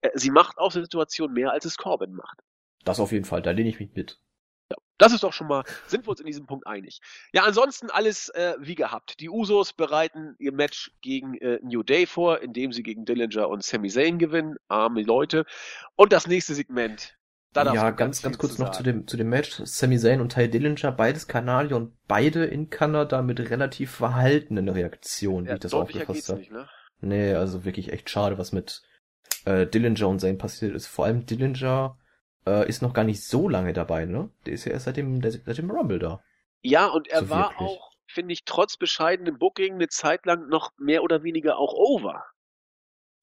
Äh, 0.00 0.10
sie 0.14 0.30
macht 0.30 0.58
aus 0.58 0.74
der 0.74 0.82
Situation 0.82 1.32
mehr, 1.32 1.52
als 1.52 1.64
es 1.64 1.76
Corbin 1.76 2.14
macht. 2.14 2.40
Das 2.84 3.00
auf 3.00 3.12
jeden 3.12 3.24
Fall, 3.24 3.42
da 3.42 3.50
lehne 3.50 3.68
ich 3.68 3.80
mich 3.80 3.92
mit. 3.94 4.20
Ja, 4.70 4.76
das 4.98 5.12
ist 5.12 5.22
doch 5.22 5.32
schon 5.32 5.48
mal, 5.48 5.64
sind 5.86 6.06
wir 6.06 6.10
uns 6.10 6.20
in 6.20 6.26
diesem 6.26 6.46
Punkt 6.46 6.66
einig. 6.66 7.00
Ja, 7.32 7.44
ansonsten 7.44 7.90
alles 7.90 8.28
äh, 8.30 8.54
wie 8.58 8.74
gehabt. 8.74 9.20
Die 9.20 9.28
Usos 9.28 9.72
bereiten 9.72 10.34
ihr 10.38 10.52
Match 10.52 10.92
gegen 11.00 11.34
äh, 11.38 11.58
New 11.62 11.82
Day 11.82 12.06
vor, 12.06 12.40
indem 12.40 12.72
sie 12.72 12.82
gegen 12.82 13.04
Dillinger 13.04 13.48
und 13.48 13.64
Sami 13.64 13.88
Zayn 13.88 14.18
gewinnen. 14.18 14.56
Arme 14.68 15.02
Leute. 15.02 15.46
Und 15.96 16.12
das 16.12 16.26
nächste 16.26 16.54
Segment. 16.54 17.15
Da 17.56 17.72
ja, 17.72 17.90
ganz, 17.90 18.22
ganz 18.22 18.38
kurz 18.38 18.56
zu 18.56 18.62
noch 18.62 18.70
zu 18.72 18.82
dem, 18.82 19.06
zu 19.06 19.16
dem 19.16 19.28
Match. 19.28 19.62
Sami 19.64 19.98
Zayn 19.98 20.20
und 20.20 20.32
Ty 20.32 20.48
Dillinger, 20.48 20.92
beides 20.92 21.26
Kanadier 21.26 21.76
und 21.76 21.94
beide 22.06 22.44
in 22.44 22.70
Kanada 22.70 23.22
mit 23.22 23.38
relativ 23.50 23.90
verhaltenen 23.90 24.68
Reaktionen, 24.68 25.46
ja, 25.46 25.52
wie 25.52 25.54
ich 25.54 25.60
das 25.60 25.74
aufgefasst 25.74 26.28
habe. 26.28 26.42
Ne? 26.52 26.68
Nee, 27.00 27.34
also 27.34 27.64
wirklich 27.64 27.92
echt 27.92 28.10
schade, 28.10 28.38
was 28.38 28.52
mit 28.52 28.82
äh, 29.44 29.66
Dillinger 29.66 30.08
und 30.08 30.20
Zayn 30.20 30.38
passiert 30.38 30.74
ist. 30.74 30.86
Vor 30.86 31.06
allem 31.06 31.26
Dillinger 31.26 31.98
äh, 32.46 32.68
ist 32.68 32.82
noch 32.82 32.92
gar 32.92 33.04
nicht 33.04 33.24
so 33.24 33.48
lange 33.48 33.72
dabei, 33.72 34.04
ne? 34.04 34.30
Der 34.44 34.52
ist 34.52 34.64
ja 34.64 34.72
erst 34.72 34.84
seit 34.84 34.96
dem, 34.96 35.20
seit 35.22 35.58
dem 35.58 35.70
Rumble 35.70 35.98
da. 35.98 36.22
Ja, 36.62 36.86
und 36.86 37.08
er 37.08 37.20
so 37.20 37.30
war 37.30 37.50
wirklich. 37.50 37.68
auch, 37.68 37.90
finde 38.06 38.32
ich, 38.32 38.44
trotz 38.44 38.76
bescheidenem 38.76 39.38
Booking 39.38 39.74
eine 39.74 39.88
Zeit 39.88 40.26
lang 40.26 40.48
noch 40.48 40.70
mehr 40.78 41.02
oder 41.02 41.22
weniger 41.22 41.58
auch 41.58 41.72
over. 41.74 42.24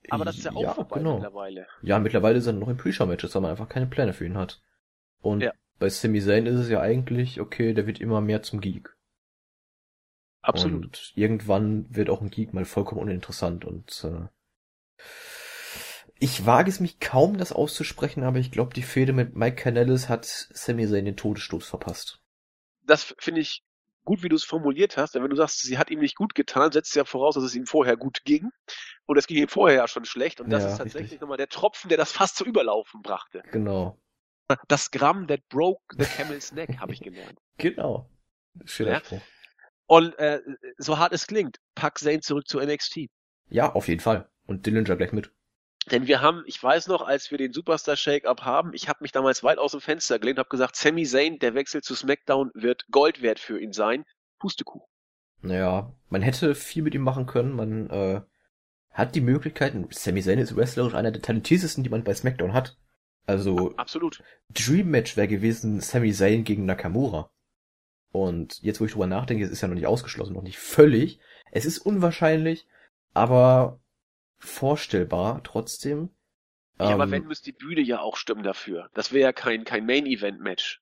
Aber 0.09 0.25
das 0.25 0.37
ist 0.37 0.45
ja 0.45 0.51
auch 0.51 0.61
ja, 0.61 0.73
vorbei 0.73 0.97
genau. 0.97 1.15
mittlerweile. 1.15 1.67
Ja, 1.81 1.99
mittlerweile 1.99 2.37
ist 2.37 2.47
er 2.47 2.53
noch 2.53 2.67
in 2.67 2.77
Pre-Show-Matches, 2.77 3.33
weil 3.35 3.41
man 3.41 3.51
einfach 3.51 3.69
keine 3.69 3.87
Pläne 3.87 4.13
für 4.13 4.25
ihn 4.25 4.37
hat. 4.37 4.61
Und 5.21 5.41
ja. 5.41 5.53
bei 5.79 5.89
Sami 5.89 6.21
Zayn 6.21 6.45
ist 6.45 6.59
es 6.59 6.69
ja 6.69 6.81
eigentlich, 6.81 7.39
okay, 7.39 7.73
der 7.73 7.87
wird 7.87 8.01
immer 8.01 8.21
mehr 8.21 8.43
zum 8.43 8.59
Geek. 8.59 8.95
Absolut. 10.41 10.85
Und 10.85 11.11
irgendwann 11.15 11.85
wird 11.89 12.09
auch 12.09 12.21
ein 12.21 12.29
Geek 12.29 12.53
mal 12.53 12.65
vollkommen 12.65 13.01
uninteressant 13.01 13.63
und 13.63 14.03
äh, 14.03 14.27
ich 16.19 16.45
wage 16.45 16.69
es 16.69 16.79
mich 16.79 16.99
kaum, 16.99 17.37
das 17.37 17.51
auszusprechen, 17.51 18.23
aber 18.23 18.39
ich 18.39 18.51
glaube, 18.51 18.73
die 18.73 18.83
Fehde 18.83 19.13
mit 19.13 19.35
Mike 19.35 19.55
Canellis 19.55 20.09
hat 20.09 20.25
Sami 20.25 20.87
Zayn 20.87 21.05
den 21.05 21.17
Todesstoß 21.17 21.67
verpasst. 21.67 22.21
Das 22.85 23.15
finde 23.17 23.41
ich 23.41 23.63
gut, 24.03 24.23
wie 24.23 24.29
du 24.29 24.35
es 24.35 24.43
formuliert 24.43 24.97
hast. 24.97 25.15
Denn 25.15 25.23
wenn 25.23 25.29
du 25.29 25.35
sagst, 25.35 25.61
sie 25.61 25.77
hat 25.77 25.89
ihm 25.89 25.99
nicht 25.99 26.15
gut 26.15 26.35
getan, 26.35 26.71
setzt 26.71 26.95
ja 26.95 27.05
voraus, 27.05 27.35
dass 27.35 27.43
es 27.43 27.55
ihm 27.55 27.65
vorher 27.65 27.97
gut 27.97 28.23
ging. 28.25 28.49
Und 29.05 29.17
es 29.17 29.27
ging 29.27 29.37
ihm 29.37 29.47
vorher 29.47 29.77
ja 29.77 29.87
schon 29.87 30.05
schlecht. 30.05 30.41
Und 30.41 30.49
das 30.49 30.63
ja, 30.63 30.69
ist 30.71 30.77
tatsächlich 30.77 31.19
nochmal 31.19 31.37
der 31.37 31.49
Tropfen, 31.49 31.89
der 31.89 31.97
das 31.97 32.11
fast 32.11 32.35
zu 32.35 32.45
überlaufen 32.45 33.01
brachte. 33.01 33.43
Genau. 33.51 33.97
Das 34.67 34.91
Gramm 34.91 35.27
that 35.27 35.47
broke 35.49 35.81
the 35.97 36.05
camel's 36.05 36.51
neck, 36.51 36.77
habe 36.79 36.93
ich 36.93 37.01
gelernt. 37.01 37.39
Genau. 37.57 38.09
Schöner 38.65 38.91
ja? 38.91 38.99
Spruch. 38.99 39.21
Und 39.85 40.17
äh, 40.17 40.41
so 40.77 40.97
hart 40.97 41.13
es 41.13 41.27
klingt, 41.27 41.57
pack 41.75 41.99
Zane 41.99 42.21
zurück 42.21 42.47
zu 42.47 42.59
NXT. 42.59 43.07
Ja, 43.49 43.73
auf 43.73 43.87
jeden 43.87 43.99
Fall. 43.99 44.29
Und 44.47 44.65
Dillinger 44.65 44.95
gleich 44.95 45.11
mit. 45.11 45.31
Denn 45.91 46.07
wir 46.07 46.21
haben, 46.21 46.43
ich 46.45 46.61
weiß 46.61 46.87
noch, 46.87 47.01
als 47.01 47.29
wir 47.31 47.37
den 47.37 47.51
Superstar 47.51 47.97
Shake-Up 47.97 48.43
haben, 48.43 48.73
ich 48.73 48.87
habe 48.87 48.99
mich 49.01 49.11
damals 49.11 49.43
weit 49.43 49.57
aus 49.57 49.71
dem 49.71 49.81
Fenster 49.81 50.19
gelehnt, 50.19 50.39
habe 50.39 50.49
gesagt, 50.49 50.75
Sami 50.75 51.05
Zayn, 51.05 51.39
der 51.39 51.55
Wechsel 51.55 51.81
zu 51.81 51.95
SmackDown 51.95 52.51
wird 52.53 52.85
Gold 52.89 53.21
wert 53.21 53.39
für 53.39 53.59
ihn 53.59 53.73
sein. 53.73 54.05
Pustekuchen. 54.39 54.87
Naja, 55.41 55.93
man 56.09 56.21
hätte 56.21 56.55
viel 56.55 56.83
mit 56.83 56.95
ihm 56.95 57.01
machen 57.01 57.25
können. 57.25 57.53
Man 57.53 57.89
äh, 57.89 58.21
hat 58.91 59.15
die 59.15 59.21
Möglichkeiten. 59.21 59.87
Sami 59.91 60.21
Zayn 60.21 60.39
ist 60.39 60.55
wrestlerisch 60.55 60.93
einer 60.93 61.11
der 61.11 61.21
talentiertesten, 61.21 61.83
die 61.83 61.89
man 61.89 62.03
bei 62.03 62.13
SmackDown 62.13 62.53
hat. 62.53 62.77
Also 63.25 63.73
absolut. 63.77 64.23
Dream 64.49 64.89
Match 64.89 65.17
wäre 65.17 65.27
gewesen 65.27 65.81
Sami 65.81 66.13
Zayn 66.13 66.43
gegen 66.43 66.65
Nakamura. 66.65 67.29
Und 68.11 68.61
jetzt, 68.61 68.79
wo 68.79 68.85
ich 68.85 68.91
drüber 68.91 69.07
nachdenke, 69.07 69.43
es 69.43 69.51
ist 69.51 69.61
ja 69.61 69.67
noch 69.67 69.75
nicht 69.75 69.87
ausgeschlossen, 69.87 70.33
noch 70.33 70.43
nicht 70.43 70.59
völlig. 70.59 71.19
Es 71.51 71.65
ist 71.65 71.79
unwahrscheinlich, 71.79 72.67
aber 73.13 73.79
vorstellbar 74.43 75.41
trotzdem. 75.43 76.09
Ja, 76.79 76.87
ähm, 76.87 76.93
aber 76.93 77.11
wenn 77.11 77.25
müsste 77.25 77.51
die 77.51 77.57
Bühne 77.57 77.81
ja 77.81 77.99
auch 77.99 78.17
stimmen 78.17 78.43
dafür. 78.43 78.89
Das 78.93 79.11
wäre 79.11 79.23
ja 79.23 79.33
kein, 79.33 79.63
kein 79.63 79.85
Main-Event-Match. 79.85 80.81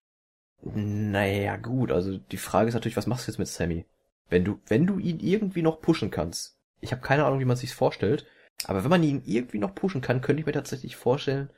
Naja, 0.64 1.58
gut, 1.58 1.92
also 1.92 2.18
die 2.18 2.38
Frage 2.38 2.70
ist 2.70 2.76
natürlich, 2.76 2.98
was 2.98 3.08
machst 3.08 3.28
du 3.28 3.32
jetzt 3.32 3.40
mit 3.40 3.48
Sammy? 3.48 3.86
Wenn 4.30 4.46
du, 4.46 4.60
wenn 4.68 4.86
du 4.86 5.00
ihn 5.00 5.20
irgendwie 5.20 5.64
noch 5.64 5.82
pushen 5.82 6.12
kannst. 6.12 6.58
Ich 6.80 6.92
habe 6.92 7.02
keine 7.02 7.26
Ahnung, 7.26 7.40
wie 7.40 7.46
man 7.46 7.58
sich's 7.58 7.74
vorstellt, 7.74 8.26
aber 8.66 8.84
wenn 8.84 8.90
man 8.90 9.04
ihn 9.04 9.24
irgendwie 9.26 9.60
noch 9.60 9.76
pushen 9.76 10.02
kann, 10.02 10.22
könnte 10.22 10.42
ich 10.42 10.46
mir 10.46 10.54
tatsächlich 10.54 10.96
vorstellen, 10.96 11.50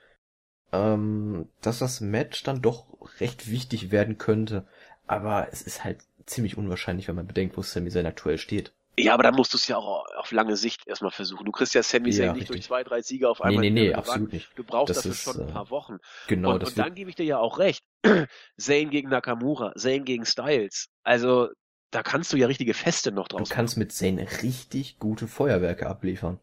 ähm, 0.71 1.49
dass 1.61 1.79
das 1.79 2.01
Match 2.01 2.43
dann 2.43 2.61
doch 2.61 2.87
recht 3.19 3.49
wichtig 3.49 3.91
werden 3.91 4.17
könnte. 4.17 4.67
Aber 5.05 5.49
es 5.51 5.61
ist 5.61 5.83
halt 5.83 6.03
ziemlich 6.25 6.57
unwahrscheinlich, 6.57 7.07
wenn 7.07 7.15
man 7.15 7.27
bedenkt, 7.27 7.57
wo 7.57 7.61
Sammy 7.61 7.89
Zayn 7.89 8.05
aktuell 8.05 8.37
steht. 8.37 8.73
Ja, 8.97 9.15
aber 9.15 9.23
dann 9.23 9.35
musst 9.35 9.53
du 9.53 9.57
es 9.57 9.67
ja 9.67 9.77
auch 9.77 10.05
auf 10.17 10.31
lange 10.31 10.55
Sicht 10.55 10.87
erstmal 10.87 11.11
versuchen. 11.11 11.45
Du 11.45 11.51
kriegst 11.51 11.73
ja 11.73 11.81
Sami 11.81 12.11
Zayn 12.11 12.25
ja, 12.27 12.33
nicht 12.33 12.49
durch 12.49 12.61
zwei, 12.61 12.83
drei 12.83 13.01
Siege 13.01 13.27
auf 13.27 13.41
einmal. 13.41 13.61
Nee, 13.61 13.71
nee, 13.71 13.87
nee, 13.87 13.93
absolut 13.93 14.31
nicht. 14.31 14.49
Du 14.55 14.63
brauchst 14.63 14.91
das 14.91 14.97
dafür 14.97 15.11
ist, 15.11 15.23
schon 15.23 15.41
ein 15.41 15.53
paar 15.53 15.71
Wochen. 15.71 15.97
Genau. 16.27 16.53
Und, 16.53 16.63
und 16.63 16.77
dann 16.77 16.93
gebe 16.93 17.09
ich 17.09 17.15
dir 17.15 17.25
ja 17.25 17.39
auch 17.39 17.57
recht. 17.57 17.83
Zayn 18.57 18.91
gegen 18.91 19.09
Nakamura, 19.09 19.73
Zayn 19.75 20.05
gegen 20.05 20.25
Styles. 20.25 20.89
Also, 21.03 21.49
da 21.89 22.03
kannst 22.03 22.33
du 22.33 22.37
ja 22.37 22.45
richtige 22.45 22.75
Feste 22.75 23.11
noch 23.11 23.27
draus 23.27 23.49
Du 23.49 23.55
kannst 23.55 23.77
mit 23.77 23.91
Zayn 23.91 24.19
richtig 24.19 24.99
gute 24.99 25.27
Feuerwerke 25.27 25.87
abliefern. 25.87 26.39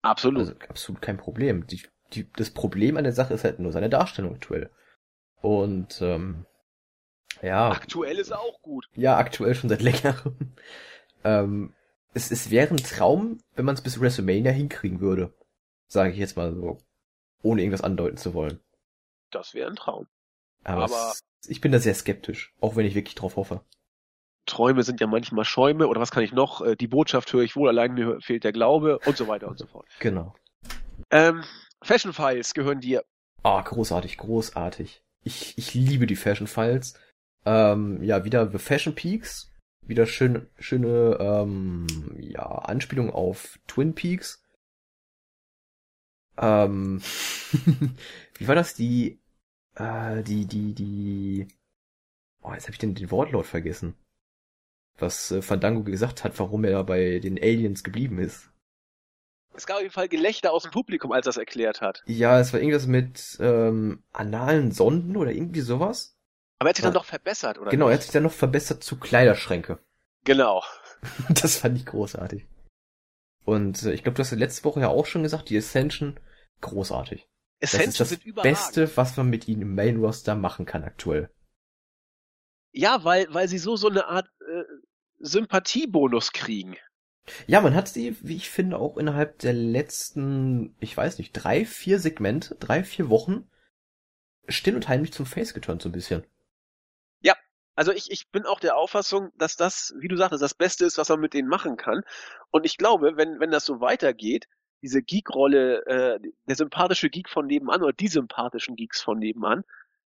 Absolut. 0.00 0.40
Also, 0.40 0.52
absolut 0.68 1.02
kein 1.02 1.18
Problem. 1.18 1.66
Die, 1.66 1.82
die, 2.14 2.30
das 2.32 2.50
Problem 2.50 2.96
an 2.96 3.04
der 3.04 3.12
Sache 3.12 3.34
ist 3.34 3.44
halt 3.44 3.58
nur 3.58 3.72
seine 3.72 3.90
Darstellung 3.90 4.34
aktuell. 4.34 4.70
Und, 5.42 6.00
ähm, 6.00 6.46
ja. 7.42 7.70
Aktuell 7.70 8.18
ist 8.18 8.32
auch 8.32 8.62
gut. 8.62 8.86
Ja, 8.94 9.18
aktuell 9.18 9.54
schon 9.54 9.68
seit 9.68 9.82
längerem. 9.82 10.54
Ähm, 11.24 11.74
es, 12.14 12.30
es 12.30 12.50
wäre 12.50 12.70
ein 12.70 12.78
Traum, 12.78 13.38
wenn 13.54 13.64
man 13.64 13.74
es 13.74 13.82
bis 13.82 14.00
WrestleMania 14.00 14.52
hinkriegen 14.52 15.00
würde. 15.00 15.32
Sage 15.88 16.12
ich 16.12 16.18
jetzt 16.18 16.36
mal 16.36 16.54
so. 16.54 16.78
Ohne 17.42 17.62
irgendwas 17.62 17.82
andeuten 17.82 18.16
zu 18.16 18.34
wollen. 18.34 18.60
Das 19.30 19.54
wäre 19.54 19.70
ein 19.70 19.76
Traum. 19.76 20.06
Aber, 20.64 20.84
Aber 20.84 21.12
es, 21.12 21.22
ich 21.48 21.60
bin 21.60 21.72
da 21.72 21.78
sehr 21.78 21.94
skeptisch, 21.94 22.52
auch 22.60 22.76
wenn 22.76 22.86
ich 22.86 22.94
wirklich 22.94 23.14
drauf 23.14 23.36
hoffe. 23.36 23.62
Träume 24.46 24.82
sind 24.82 25.00
ja 25.00 25.06
manchmal 25.06 25.44
Schäume 25.44 25.86
oder 25.88 26.00
was 26.00 26.10
kann 26.10 26.24
ich 26.24 26.32
noch? 26.32 26.62
Äh, 26.62 26.74
die 26.74 26.88
Botschaft 26.88 27.32
höre 27.32 27.42
ich 27.42 27.54
wohl, 27.54 27.68
allein 27.68 27.94
mir 27.94 28.20
fehlt 28.20 28.44
der 28.44 28.52
Glaube 28.52 28.98
und 29.04 29.16
so 29.16 29.28
weiter 29.28 29.48
und 29.48 29.58
so 29.58 29.66
fort. 29.66 29.86
Genau. 30.00 30.34
Ähm, 31.10 31.44
Fashion 31.82 32.12
Files 32.12 32.54
gehören 32.54 32.80
dir. 32.80 33.04
Ah, 33.42 33.60
großartig, 33.60 34.16
großartig. 34.16 35.02
Ich, 35.22 35.56
ich 35.58 35.74
liebe 35.74 36.06
die 36.06 36.16
Fashion 36.16 36.46
Files. 36.46 36.94
Ähm, 37.44 38.02
ja, 38.02 38.24
wieder 38.24 38.50
The 38.50 38.58
Fashion 38.58 38.94
Peaks 38.94 39.52
wieder 39.88 40.06
schön, 40.06 40.48
schöne 40.58 41.16
ähm, 41.20 41.86
ja, 42.18 42.46
Anspielung 42.46 43.10
auf 43.10 43.58
Twin 43.66 43.94
Peaks. 43.94 44.42
Ähm, 46.36 47.00
wie 48.38 48.48
war 48.48 48.54
das? 48.54 48.74
Die, 48.74 49.20
äh, 49.74 50.22
die, 50.22 50.46
die, 50.46 50.74
die. 50.74 51.48
Oh, 52.42 52.52
jetzt 52.52 52.64
habe 52.64 52.72
ich 52.72 52.78
den, 52.78 52.94
den 52.94 53.10
Wortlaut 53.10 53.46
vergessen. 53.46 53.94
Was 54.98 55.30
äh, 55.30 55.42
Fandango 55.42 55.82
gesagt 55.82 56.22
hat, 56.22 56.38
warum 56.38 56.64
er 56.64 56.84
bei 56.84 57.18
den 57.18 57.38
Aliens 57.38 57.82
geblieben 57.82 58.18
ist. 58.18 58.50
Es 59.54 59.66
gab 59.66 59.76
auf 59.76 59.82
jeden 59.82 59.92
Fall 59.92 60.08
Gelächter 60.08 60.52
aus 60.52 60.62
dem 60.62 60.70
Publikum, 60.70 61.10
als 61.10 61.26
er 61.26 61.30
es 61.30 61.36
erklärt 61.36 61.80
hat. 61.80 62.04
Ja, 62.06 62.38
es 62.38 62.52
war 62.52 62.60
irgendwas 62.60 62.86
mit 62.86 63.38
ähm, 63.40 64.04
analen 64.12 64.70
Sonden 64.70 65.16
oder 65.16 65.32
irgendwie 65.32 65.62
sowas. 65.62 66.17
Aber 66.58 66.68
er 66.68 66.70
hat 66.70 66.76
sich 66.76 66.82
dann 66.84 66.94
doch 66.94 67.04
verbessert, 67.04 67.58
oder? 67.58 67.70
Genau, 67.70 67.86
nicht? 67.86 67.92
er 67.92 67.98
hat 67.98 68.02
sich 68.02 68.12
dann 68.12 68.24
noch 68.24 68.32
verbessert 68.32 68.82
zu 68.82 68.98
Kleiderschränke. 68.98 69.78
Genau. 70.24 70.62
das 71.28 71.56
fand 71.56 71.78
ich 71.78 71.86
großartig. 71.86 72.46
Und 73.44 73.82
äh, 73.84 73.92
ich 73.92 74.02
glaube, 74.02 74.16
du 74.16 74.22
hast 74.22 74.32
letzte 74.32 74.64
Woche 74.64 74.80
ja 74.80 74.88
auch 74.88 75.06
schon 75.06 75.22
gesagt, 75.22 75.48
die 75.48 75.56
Ascension, 75.56 76.18
großartig. 76.60 77.28
Ascension 77.62 77.94
das 77.98 78.12
ist 78.12 78.22
das 78.26 78.42
Beste, 78.42 78.96
was 78.96 79.16
man 79.16 79.30
mit 79.30 79.48
ihnen 79.48 79.62
im 79.62 79.74
Main 79.74 79.98
Roster 79.98 80.34
machen 80.34 80.66
kann 80.66 80.84
aktuell. 80.84 81.30
Ja, 82.72 83.04
weil, 83.04 83.32
weil 83.32 83.48
sie 83.48 83.58
so 83.58 83.76
so 83.76 83.88
eine 83.88 84.06
Art 84.06 84.28
äh, 84.40 84.64
Sympathiebonus 85.18 86.32
kriegen. 86.32 86.76
Ja, 87.46 87.60
man 87.60 87.74
hat 87.74 87.88
sie, 87.88 88.16
wie 88.20 88.36
ich 88.36 88.50
finde, 88.50 88.78
auch 88.78 88.96
innerhalb 88.96 89.38
der 89.38 89.52
letzten, 89.52 90.74
ich 90.80 90.96
weiß 90.96 91.18
nicht, 91.18 91.32
drei, 91.32 91.64
vier 91.64 91.98
Segmente, 91.98 92.56
drei, 92.56 92.84
vier 92.84 93.08
Wochen 93.08 93.48
still 94.48 94.74
und 94.74 94.88
heimlich 94.88 95.12
zum 95.12 95.26
Face 95.26 95.54
geturnt 95.54 95.82
so 95.82 95.88
ein 95.88 95.92
bisschen. 95.92 96.24
Also 97.78 97.92
ich, 97.92 98.10
ich 98.10 98.28
bin 98.32 98.44
auch 98.44 98.58
der 98.58 98.76
Auffassung, 98.76 99.30
dass 99.36 99.54
das, 99.54 99.94
wie 100.00 100.08
du 100.08 100.16
sagtest, 100.16 100.42
das 100.42 100.54
Beste 100.54 100.84
ist, 100.84 100.98
was 100.98 101.10
man 101.10 101.20
mit 101.20 101.32
denen 101.32 101.46
machen 101.46 101.76
kann. 101.76 102.02
Und 102.50 102.66
ich 102.66 102.76
glaube, 102.76 103.16
wenn, 103.16 103.38
wenn 103.38 103.52
das 103.52 103.64
so 103.64 103.80
weitergeht, 103.80 104.48
diese 104.82 105.00
Geek-Rolle, 105.00 105.86
äh, 105.86 106.18
der 106.48 106.56
sympathische 106.56 107.08
Geek 107.08 107.28
von 107.28 107.46
nebenan 107.46 107.80
oder 107.80 107.92
die 107.92 108.08
sympathischen 108.08 108.74
Geeks 108.74 109.00
von 109.00 109.20
nebenan, 109.20 109.62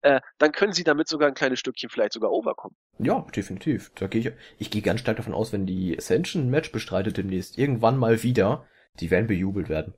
äh, 0.02 0.22
dann 0.38 0.52
können 0.52 0.74
sie 0.74 0.84
damit 0.84 1.08
sogar 1.08 1.28
ein 1.28 1.34
kleines 1.34 1.60
Stückchen 1.60 1.90
vielleicht 1.90 2.14
sogar 2.14 2.32
overkommen. 2.32 2.78
Ja, 3.00 3.26
definitiv. 3.36 3.92
Da 3.96 4.06
gehe 4.06 4.22
ich, 4.22 4.32
ich 4.60 4.70
gehe 4.70 4.84
ganz 4.84 5.00
stark 5.00 5.18
davon 5.18 5.34
aus, 5.34 5.52
wenn 5.52 5.66
die 5.66 5.98
Ascension 5.98 6.44
ein 6.44 6.52
Match 6.52 6.72
bestreitet 6.72 7.18
demnächst, 7.18 7.58
irgendwann 7.58 7.98
mal 7.98 8.22
wieder, 8.22 8.68
die 9.00 9.10
werden 9.10 9.26
bejubelt 9.26 9.70
werden. 9.70 9.96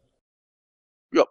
Ja, 1.12 1.26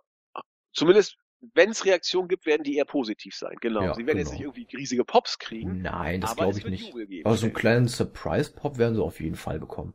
zumindest 0.75 1.17
wenn 1.55 1.71
es 1.71 1.85
Reaktionen 1.85 2.29
gibt, 2.29 2.47
werden 2.47 2.63
die 2.63 2.77
eher 2.77 2.85
positiv 2.85 3.35
sein. 3.35 3.57
Genau. 3.61 3.83
Ja, 3.83 3.95
sie 3.95 4.07
werden 4.07 4.19
genau. 4.19 4.31
jetzt 4.31 4.33
nicht 4.33 4.43
irgendwie 4.43 4.77
riesige 4.77 5.05
Pops 5.05 5.39
kriegen, 5.39 5.83
Nein, 5.83 6.21
das 6.21 6.37
glaube 6.37 6.59
ich 6.59 6.67
nicht. 6.67 6.95
Aber 7.25 7.37
so 7.37 7.47
einen 7.47 7.55
kleinen 7.55 7.89
Surprise-Pop 7.89 8.79
werden 8.79 8.95
sie 8.95 9.03
auf 9.03 9.21
jeden 9.21 9.37
Fall 9.37 9.59
bekommen. 9.59 9.95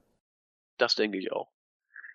Das 0.78 0.96
denke 0.96 1.18
ich 1.18 1.32
auch. 1.32 1.50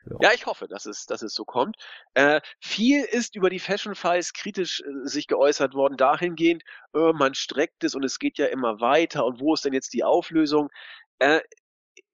Ja. 0.08 0.16
Ja, 0.20 0.32
ich 0.32 0.46
hoffe, 0.46 0.68
dass 0.68 0.86
es, 0.86 1.06
dass 1.06 1.22
es 1.22 1.34
so 1.34 1.44
kommt. 1.44 1.76
Äh, 2.14 2.40
viel 2.60 3.02
ist 3.02 3.34
über 3.34 3.50
die 3.50 3.58
Fashion 3.58 3.94
Files 3.96 4.32
kritisch 4.32 4.80
äh, 4.80 5.06
sich 5.06 5.26
geäußert 5.26 5.74
worden, 5.74 5.96
dahingehend, 5.96 6.62
äh, 6.94 7.12
man 7.12 7.34
streckt 7.34 7.82
es 7.82 7.94
und 7.94 8.04
es 8.04 8.18
geht 8.18 8.38
ja 8.38 8.46
immer 8.46 8.80
weiter 8.80 9.24
und 9.24 9.40
wo 9.40 9.54
ist 9.54 9.64
denn 9.64 9.72
jetzt 9.72 9.94
die 9.94 10.04
Auflösung? 10.04 10.68
Äh, 11.18 11.40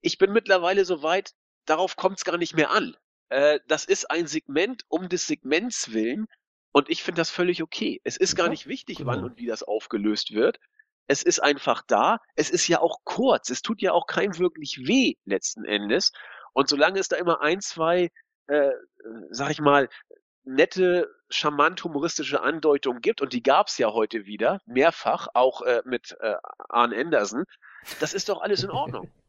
ich 0.01 0.17
bin 0.17 0.33
mittlerweile 0.33 0.85
so 0.85 1.03
weit, 1.03 1.35
darauf 1.67 1.97
kommt 1.97 2.19
es 2.19 2.25
gar 2.25 2.39
nicht 2.39 2.57
mehr 2.57 2.71
an. 2.71 2.97
Äh, 3.29 3.61
das 3.69 3.85
ist 3.85 4.11
ein 4.11 4.27
Segment 4.27 4.85
um 4.89 5.09
des 5.09 5.27
Segments 5.27 5.93
willen 5.93 6.29
und 6.73 6.89
ich 6.89 7.03
finde 7.03 7.21
das 7.21 7.31
völlig 7.31 7.63
okay. 7.63 8.01
Es 8.05 8.17
ist 8.17 8.35
gar 8.35 8.49
nicht 8.49 8.67
wichtig, 8.67 8.99
genau. 8.99 9.11
wann 9.11 9.25
und 9.25 9.39
wie 9.39 9.47
das 9.47 9.63
aufgelöst 9.63 10.33
wird. 10.33 10.59
Es 11.07 11.23
ist 11.23 11.41
einfach 11.41 11.83
da. 11.87 12.19
Es 12.35 12.51
ist 12.51 12.67
ja 12.69 12.81
auch 12.81 12.99
kurz. 13.05 13.51
Es 13.51 13.61
tut 13.61 13.83
ja 13.83 13.93
auch 13.93 14.07
keinem 14.07 14.39
wirklich 14.39 14.79
weh 14.87 15.15
letzten 15.25 15.65
Endes. 15.65 16.13
Und 16.55 16.69
solange 16.69 16.99
es 16.99 17.09
da 17.09 17.17
immer 17.17 17.43
ein, 17.43 17.61
zwei, 17.61 18.11
äh, 18.47 18.71
sag 19.31 19.51
ich 19.51 19.61
mal, 19.61 19.89
nette, 20.45 21.09
charmant 21.29 21.83
humoristische 21.85 22.41
Andeutungen 22.43 23.01
gibt, 23.01 23.21
und 23.21 23.33
die 23.33 23.43
gab's 23.43 23.79
ja 23.79 23.93
heute 23.93 24.27
wieder, 24.27 24.61
mehrfach, 24.67 25.29
auch 25.35 25.63
äh, 25.63 25.83
mit 25.85 26.17
äh, 26.21 26.35
Arne 26.69 26.97
Anderson, 26.97 27.45
das 28.01 28.15
ist 28.15 28.29
doch 28.29 28.41
alles 28.41 28.63
in 28.63 28.71
Ordnung. 28.71 29.11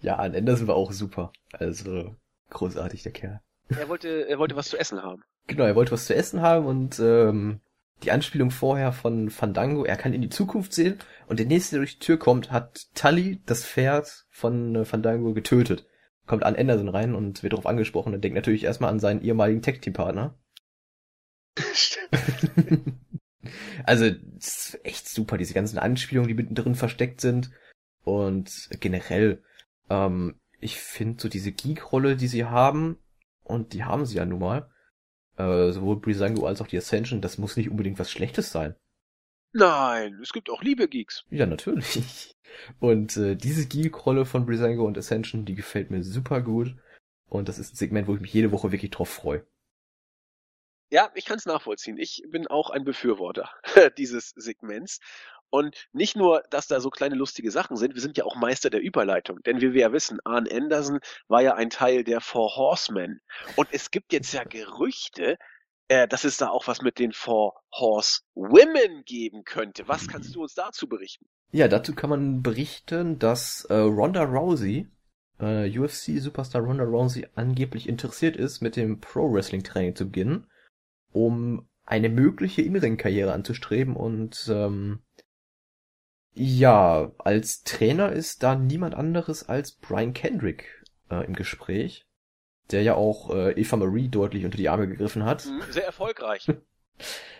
Ja, 0.00 0.16
an 0.16 0.34
Anderson 0.34 0.66
war 0.66 0.74
auch 0.74 0.90
super. 0.90 1.30
Also, 1.52 2.16
großartig, 2.50 3.04
der 3.04 3.12
Kerl. 3.12 3.40
er 3.68 3.88
wollte, 3.88 4.26
er 4.28 4.40
wollte 4.40 4.56
was 4.56 4.68
zu 4.68 4.76
essen 4.76 5.04
haben. 5.04 5.22
Genau, 5.46 5.64
er 5.64 5.76
wollte 5.76 5.92
was 5.92 6.06
zu 6.06 6.14
essen 6.14 6.42
haben 6.42 6.66
und 6.66 6.98
ähm, 6.98 7.60
die 8.02 8.10
Anspielung 8.10 8.50
vorher 8.50 8.92
von 8.92 9.30
Fandango, 9.30 9.84
er 9.84 9.96
kann 9.96 10.12
in 10.12 10.22
die 10.22 10.28
Zukunft 10.28 10.72
sehen 10.72 10.98
und 11.28 11.38
der 11.38 11.46
nächste, 11.46 11.76
der 11.76 11.80
durch 11.80 11.98
die 11.98 12.04
Tür 12.04 12.18
kommt, 12.18 12.50
hat 12.50 12.86
Tully, 12.94 13.40
das 13.46 13.64
Pferd 13.64 14.26
von 14.30 14.74
äh, 14.74 14.84
Fandango, 14.84 15.32
getötet. 15.32 15.86
Kommt 16.26 16.42
an 16.42 16.56
Anderson 16.56 16.88
rein 16.88 17.14
und 17.14 17.42
wird 17.42 17.52
darauf 17.52 17.66
angesprochen 17.66 18.12
und 18.12 18.22
denkt 18.22 18.34
natürlich 18.34 18.64
erstmal 18.64 18.90
an 18.90 18.98
seinen 18.98 19.22
ehemaligen 19.22 19.62
Tag-Team-Partner. 19.62 20.36
also, 23.84 24.04
es 24.04 24.74
ist 24.74 24.80
echt 24.84 25.08
super, 25.08 25.38
diese 25.38 25.54
ganzen 25.54 25.78
Anspielungen, 25.78 26.28
die 26.28 26.34
mittendrin 26.34 26.74
versteckt 26.74 27.20
sind. 27.20 27.52
Und 28.02 28.68
generell, 28.80 29.42
ähm, 29.88 30.40
ich 30.58 30.80
finde 30.80 31.22
so 31.22 31.28
diese 31.28 31.52
Geek-Rolle, 31.52 32.16
die 32.16 32.26
sie 32.26 32.44
haben, 32.44 32.98
und 33.44 33.72
die 33.72 33.84
haben 33.84 34.04
sie 34.04 34.16
ja 34.16 34.24
nun 34.24 34.40
mal, 34.40 34.68
äh, 35.36 35.72
sowohl 35.72 36.00
Brisango 36.00 36.46
als 36.46 36.60
auch 36.60 36.66
die 36.66 36.78
Ascension, 36.78 37.20
das 37.20 37.38
muss 37.38 37.56
nicht 37.56 37.70
unbedingt 37.70 37.98
was 37.98 38.10
Schlechtes 38.10 38.50
sein. 38.50 38.74
Nein, 39.52 40.18
es 40.22 40.32
gibt 40.32 40.50
auch 40.50 40.62
liebe 40.62 40.88
Geeks. 40.88 41.24
Ja, 41.30 41.46
natürlich. 41.46 42.34
Und 42.78 43.16
äh, 43.16 43.36
diese 43.36 43.66
Geek-Rolle 43.66 44.26
von 44.26 44.46
Brisango 44.46 44.84
und 44.86 44.98
Ascension, 44.98 45.44
die 45.44 45.54
gefällt 45.54 45.90
mir 45.90 46.02
super 46.02 46.42
gut. 46.42 46.74
Und 47.28 47.48
das 47.48 47.58
ist 47.58 47.72
ein 47.72 47.76
Segment, 47.76 48.06
wo 48.06 48.14
ich 48.14 48.20
mich 48.20 48.32
jede 48.32 48.52
Woche 48.52 48.72
wirklich 48.72 48.90
drauf 48.90 49.08
freue. 49.08 49.44
Ja, 50.90 51.10
ich 51.14 51.24
kann 51.24 51.38
es 51.38 51.46
nachvollziehen. 51.46 51.98
Ich 51.98 52.22
bin 52.28 52.46
auch 52.46 52.70
ein 52.70 52.84
Befürworter 52.84 53.50
dieses 53.98 54.30
Segments. 54.36 55.00
Und 55.50 55.88
nicht 55.92 56.16
nur, 56.16 56.42
dass 56.50 56.66
da 56.66 56.80
so 56.80 56.90
kleine 56.90 57.14
lustige 57.14 57.50
Sachen 57.50 57.76
sind, 57.76 57.94
wir 57.94 58.02
sind 58.02 58.16
ja 58.16 58.24
auch 58.24 58.36
Meister 58.36 58.68
der 58.68 58.80
Überleitung. 58.80 59.42
Denn 59.44 59.60
wie 59.60 59.72
wir 59.72 59.82
ja 59.82 59.92
wissen, 59.92 60.18
Arn 60.24 60.48
Anderson 60.50 60.98
war 61.28 61.40
ja 61.40 61.54
ein 61.54 61.70
Teil 61.70 62.04
der 62.04 62.20
Four 62.20 62.56
Horsemen. 62.56 63.20
Und 63.54 63.68
es 63.70 63.90
gibt 63.90 64.12
jetzt 64.12 64.32
ja 64.32 64.44
Gerüchte, 64.44 65.38
äh, 65.88 66.08
dass 66.08 66.24
es 66.24 66.36
da 66.36 66.48
auch 66.48 66.66
was 66.66 66.82
mit 66.82 66.98
den 66.98 67.12
Four 67.12 67.54
Horse 67.72 68.22
Women 68.34 69.04
geben 69.04 69.44
könnte. 69.44 69.86
Was 69.86 70.08
kannst 70.08 70.34
du 70.34 70.42
uns 70.42 70.54
dazu 70.54 70.88
berichten? 70.88 71.26
Ja, 71.52 71.68
dazu 71.68 71.94
kann 71.94 72.10
man 72.10 72.42
berichten, 72.42 73.18
dass 73.18 73.64
äh, 73.66 73.74
Ronda 73.74 74.24
Rousey, 74.24 74.88
äh, 75.38 75.78
UFC-Superstar 75.78 76.62
Ronda 76.62 76.84
Rousey, 76.84 77.28
angeblich 77.34 77.88
interessiert 77.88 78.36
ist, 78.36 78.60
mit 78.62 78.74
dem 78.74 79.00
Pro-Wrestling-Training 79.00 79.94
zu 79.94 80.06
beginnen, 80.06 80.50
um 81.16 81.66
eine 81.86 82.10
mögliche 82.10 82.60
Innenring-Karriere 82.60 83.32
anzustreben 83.32 83.96
und 83.96 84.50
ähm, 84.52 85.00
ja, 86.34 87.12
als 87.16 87.62
Trainer 87.62 88.12
ist 88.12 88.42
da 88.42 88.54
niemand 88.54 88.94
anderes 88.94 89.48
als 89.48 89.72
Brian 89.72 90.12
Kendrick 90.12 90.84
äh, 91.10 91.24
im 91.24 91.34
Gespräch, 91.34 92.06
der 92.70 92.82
ja 92.82 92.96
auch 92.96 93.30
äh, 93.34 93.52
Eva 93.52 93.76
Marie 93.76 94.08
deutlich 94.08 94.44
unter 94.44 94.58
die 94.58 94.68
Arme 94.68 94.88
gegriffen 94.88 95.24
hat. 95.24 95.44
Hm, 95.44 95.62
Sehr 95.70 95.86
erfolgreich. 95.86 96.46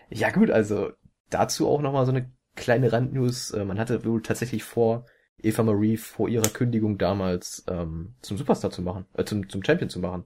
Ja 0.08 0.30
gut, 0.30 0.50
also 0.50 0.92
dazu 1.30 1.66
auch 1.66 1.80
nochmal 1.80 2.04
so 2.04 2.12
eine 2.12 2.30
kleine 2.54 2.92
Randnews. 2.92 3.52
Äh, 3.52 3.64
man 3.64 3.78
hatte 3.78 4.04
wohl 4.04 4.22
tatsächlich 4.22 4.62
vor, 4.62 5.06
Eva 5.38 5.62
Marie 5.62 5.96
vor 5.96 6.28
ihrer 6.28 6.50
Kündigung 6.50 6.98
damals 6.98 7.64
ähm, 7.66 8.14
zum 8.20 8.36
Superstar 8.36 8.70
zu 8.70 8.82
machen, 8.82 9.06
äh, 9.14 9.24
zum, 9.24 9.48
zum 9.48 9.64
Champion 9.64 9.88
zu 9.88 9.98
machen. 9.98 10.24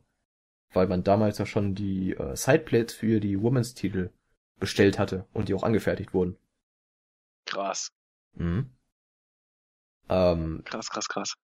Weil 0.72 0.86
man 0.86 1.02
damals 1.02 1.38
ja 1.38 1.46
schon 1.46 1.74
die 1.74 2.12
äh, 2.12 2.36
Sideplates 2.36 2.94
für 2.94 3.20
die 3.20 3.40
Women's 3.40 3.74
Titel 3.74 4.10
bestellt 4.58 4.98
hatte 4.98 5.26
und 5.32 5.48
die 5.48 5.54
auch 5.54 5.62
angefertigt 5.64 6.14
wurden. 6.14 6.36
Krass, 7.46 7.90
Mhm. 8.34 8.70
Ähm, 10.08 10.62
krass, 10.64 10.90
krass, 10.90 11.08
krass. 11.08 11.34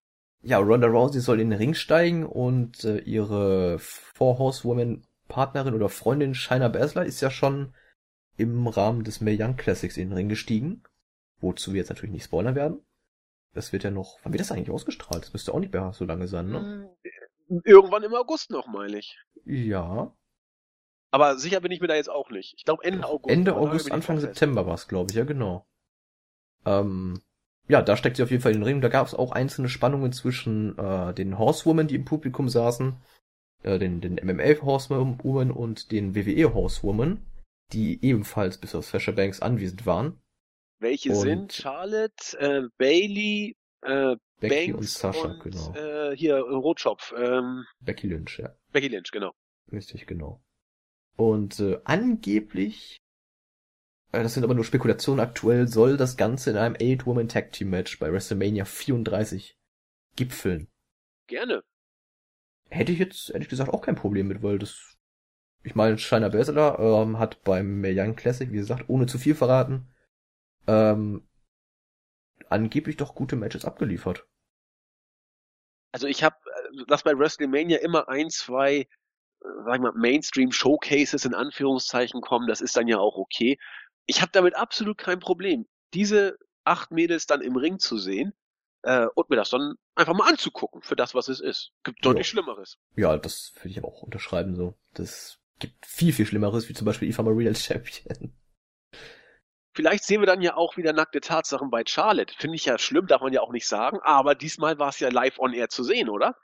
ja, 0.43 0.59
Ronda 0.59 0.87
Rousey 0.89 1.21
soll 1.21 1.41
in 1.41 1.51
den 1.51 1.59
Ring 1.59 1.75
steigen 1.75 2.25
und 2.25 2.85
äh, 2.85 2.99
ihre 2.99 3.79
Four 3.79 4.39
Horsewoman 4.39 5.05
Partnerin 5.29 5.75
oder 5.75 5.89
Freundin 5.89 6.35
Shayna 6.35 6.69
Baszler 6.69 7.05
ist 7.05 7.21
ja 7.21 7.31
schon 7.31 7.75
im 8.37 8.67
Rahmen 8.67 9.03
des 9.05 9.21
Mae 9.21 9.37
Young 9.41 9.57
Classics 9.57 9.97
in 9.97 10.09
den 10.11 10.17
Ring 10.17 10.29
gestiegen, 10.29 10.83
wozu 11.41 11.73
wir 11.73 11.79
jetzt 11.79 11.89
natürlich 11.89 12.13
nicht 12.13 12.25
spoilern 12.25 12.55
werden. 12.55 12.81
Das 13.55 13.73
wird 13.73 13.85
ja 13.85 13.91
noch, 13.91 14.19
wann 14.23 14.33
wird 14.33 14.41
das 14.41 14.53
eigentlich 14.53 14.71
ausgestrahlt? 14.71 15.25
Das 15.25 15.33
müsste 15.33 15.55
auch 15.55 15.61
nicht 15.61 15.73
mehr 15.73 15.93
so 15.93 16.05
lange 16.05 16.29
sein, 16.29 16.49
ne? 16.51 16.91
Irgendwann 17.65 18.03
im 18.03 18.15
August 18.15 18.51
noch, 18.51 18.67
meine 18.67 18.99
ich. 18.99 19.19
Ja. 19.45 20.13
Aber 21.11 21.39
sicher 21.39 21.61
bin 21.61 21.71
ich 21.73 21.81
mir 21.81 21.87
da 21.87 21.95
jetzt 21.95 22.11
auch 22.11 22.31
nicht. 22.31 22.55
Ich 22.57 22.65
glaube 22.65 22.85
Ende 22.85 23.07
August. 23.07 23.33
Ende 23.33 23.55
August, 23.57 23.93
Anfang. 23.93 24.19
September 24.21 24.67
war 24.67 24.75
es, 24.75 24.89
glaube 24.89 25.11
ich, 25.11 25.17
ja 25.17 25.25
genau. 25.25 25.67
Ähm, 26.65 27.21
ja, 27.69 27.83
da 27.83 27.97
steckt 27.97 28.17
sie 28.17 28.23
auf 28.23 28.31
jeden 28.31 28.43
Fall 28.43 28.53
in 28.53 28.59
den 28.61 28.65
Ring. 28.67 28.81
Da 28.81 28.89
gab 28.89 29.07
es 29.07 29.15
auch 29.15 29.33
einzelne 29.33 29.69
Spannungen 29.69 30.13
zwischen 30.13 30.77
äh, 30.79 31.15
den 31.15 31.39
Horsewomen, 31.39 31.87
die 31.89 31.95
im 31.95 32.05
Publikum 32.05 32.49
saßen, 32.49 32.97
äh, 33.63 33.79
den, 33.79 34.01
den 34.01 34.15
MMA 34.23 34.61
Horsewomen 34.63 35.51
und 35.51 35.91
den 35.93 36.15
WWE 36.15 36.53
Horsewomen, 36.55 37.25
die 37.73 38.05
ebenfalls 38.05 38.59
bis 38.59 38.75
auf 38.75 38.87
Sasha 38.87 39.13
Banks 39.13 39.41
anwesend 39.41 39.87
waren. 39.87 40.21
Welche 40.79 41.11
Und- 41.11 41.17
sind 41.21 41.53
Charlotte, 41.53 42.39
äh, 42.39 42.69
Bailey, 42.79 43.57
äh, 43.83 44.17
Becky 44.41 44.73
Banks 44.73 44.79
und 44.79 44.89
Sasha, 44.89 45.29
und, 45.29 45.41
genau. 45.41 45.75
äh, 45.75 46.17
hier 46.17 46.39
Rotschopf, 46.39 47.15
ähm, 47.17 47.65
Becky 47.81 48.07
Lynch, 48.07 48.39
ja. 48.39 48.55
Becky 48.73 48.89
Lynch, 48.89 49.11
genau. 49.11 49.33
Richtig, 49.73 50.07
genau. 50.07 50.43
Und 51.17 51.59
äh, 51.61 51.81
angeblich, 51.85 52.99
äh, 54.13 54.23
das 54.23 54.35
sind 54.35 54.45
aber 54.45 54.55
nur 54.55 54.65
Spekulationen 54.65 55.21
aktuell, 55.21 55.67
soll 55.67 55.97
das 55.97 56.17
Ganze 56.17 56.51
in 56.51 56.57
einem 56.57 56.77
Eight-Woman 56.79 57.29
Tag 57.29 57.53
Team 57.53 57.71
Match 57.71 57.99
bei 57.99 58.13
WrestleMania 58.13 58.67
34 58.67 59.57
gipfeln. 60.17 60.69
Gerne. 61.27 61.63
Hätte 62.69 62.93
ich 62.93 62.99
jetzt 62.99 63.31
ehrlich 63.31 63.49
gesagt 63.49 63.73
auch 63.73 63.81
kein 63.81 63.97
Problem 63.97 64.29
mit, 64.29 64.43
weil 64.43 64.59
das, 64.59 64.97
ich 65.63 65.75
meine, 65.75 65.97
Shayna 65.99 66.29
Baszler 66.29 66.79
ähm, 66.79 67.19
hat 67.19 67.43
beim 67.43 67.83
Young 67.85 68.17
Classic, 68.17 68.51
wie 68.51 68.57
gesagt, 68.57 68.89
ohne 68.89 69.07
zu 69.07 69.19
viel 69.19 69.35
verraten, 69.35 69.89
ähm, 70.67 71.27
angeblich 72.49 72.97
doch 72.97 73.15
gute 73.15 73.37
Matches 73.37 73.65
abgeliefert. 73.65 74.27
Also 75.93 76.07
ich 76.07 76.23
habe, 76.23 76.37
dass 76.89 77.05
bei 77.05 77.19
WrestleMania 77.19 77.79
immer 77.79 78.09
ein, 78.09 78.29
zwei, 78.31 78.81
äh, 78.81 78.87
sag 79.65 79.77
ich 79.77 79.81
mal, 79.81 79.93
Mainstream-Showcases 79.93 81.25
in 81.25 81.35
Anführungszeichen 81.35 82.21
kommen, 82.21 82.49
das 82.49 82.61
ist 82.61 82.77
dann 82.77 82.89
ja 82.89 82.99
auch 82.99 83.17
okay. 83.17 83.59
Ich 84.07 84.21
habe 84.21 84.33
damit 84.33 84.55
absolut 84.57 84.99
kein 84.99 85.21
Problem, 85.21 85.67
diese 85.95 86.39
acht 86.65 86.91
Mädels 86.91 87.27
dann 87.27 87.41
im 87.41 87.57
Ring 87.57 87.79
zu 87.79 87.97
sehen 87.97 88.35
äh, 88.83 89.07
und 89.15 89.31
mir 89.31 89.37
das 89.37 89.51
dann 89.51 89.75
einfach 89.95 90.15
mal 90.15 90.29
anzugucken 90.29 90.83
für 90.83 90.97
das, 90.97 91.15
was 91.15 91.29
es 91.29 91.41
ist. 91.41 91.73
Gibt 91.83 92.05
deutlich 92.05 92.27
Ja. 92.27 92.31
Schlimmeres. 92.31 92.79
Ja, 92.97 93.17
das 93.17 93.53
würde 93.57 93.69
ich 93.69 93.79
aber 93.79 93.89
auch 93.89 94.03
unterschreiben 94.03 94.55
so. 94.55 94.75
Das 94.93 95.39
gibt 95.59 95.87
viel, 95.87 96.13
viel 96.13 96.27
Schlimmeres, 96.27 96.69
wie 96.69 96.75
zum 96.75 96.85
Beispiel 96.85 97.09
Eva 97.09 97.23
Marie 97.23 97.49
als 97.49 97.65
Champion. 97.65 98.35
Vielleicht 99.77 100.05
sehen 100.05 100.23
wir 100.23 100.27
dann 100.27 100.41
ja 100.41 100.57
auch 100.57 100.79
wieder 100.79 100.95
nackte 100.95 101.21
Tatsachen 101.21 101.69
bei 101.69 101.83
Charlotte. 101.87 102.35
Finde 102.39 102.57
ich 102.57 102.65
ja 102.65 102.79
schlimm, 102.79 103.07
darf 103.07 103.21
man 103.21 103.35
ja 103.35 103.43
auch 103.43 103.53
nicht 103.53 103.69
sagen. 103.69 103.99
Aber 104.03 104.35
diesmal 104.35 104.79
war 104.79 104.89
es 104.89 105.01
ja 105.01 105.11
live 105.11 105.39
on 105.39 105.53
air 105.53 105.69
zu 105.69 105.85
sehen, 105.85 106.09
oder? 106.09 106.35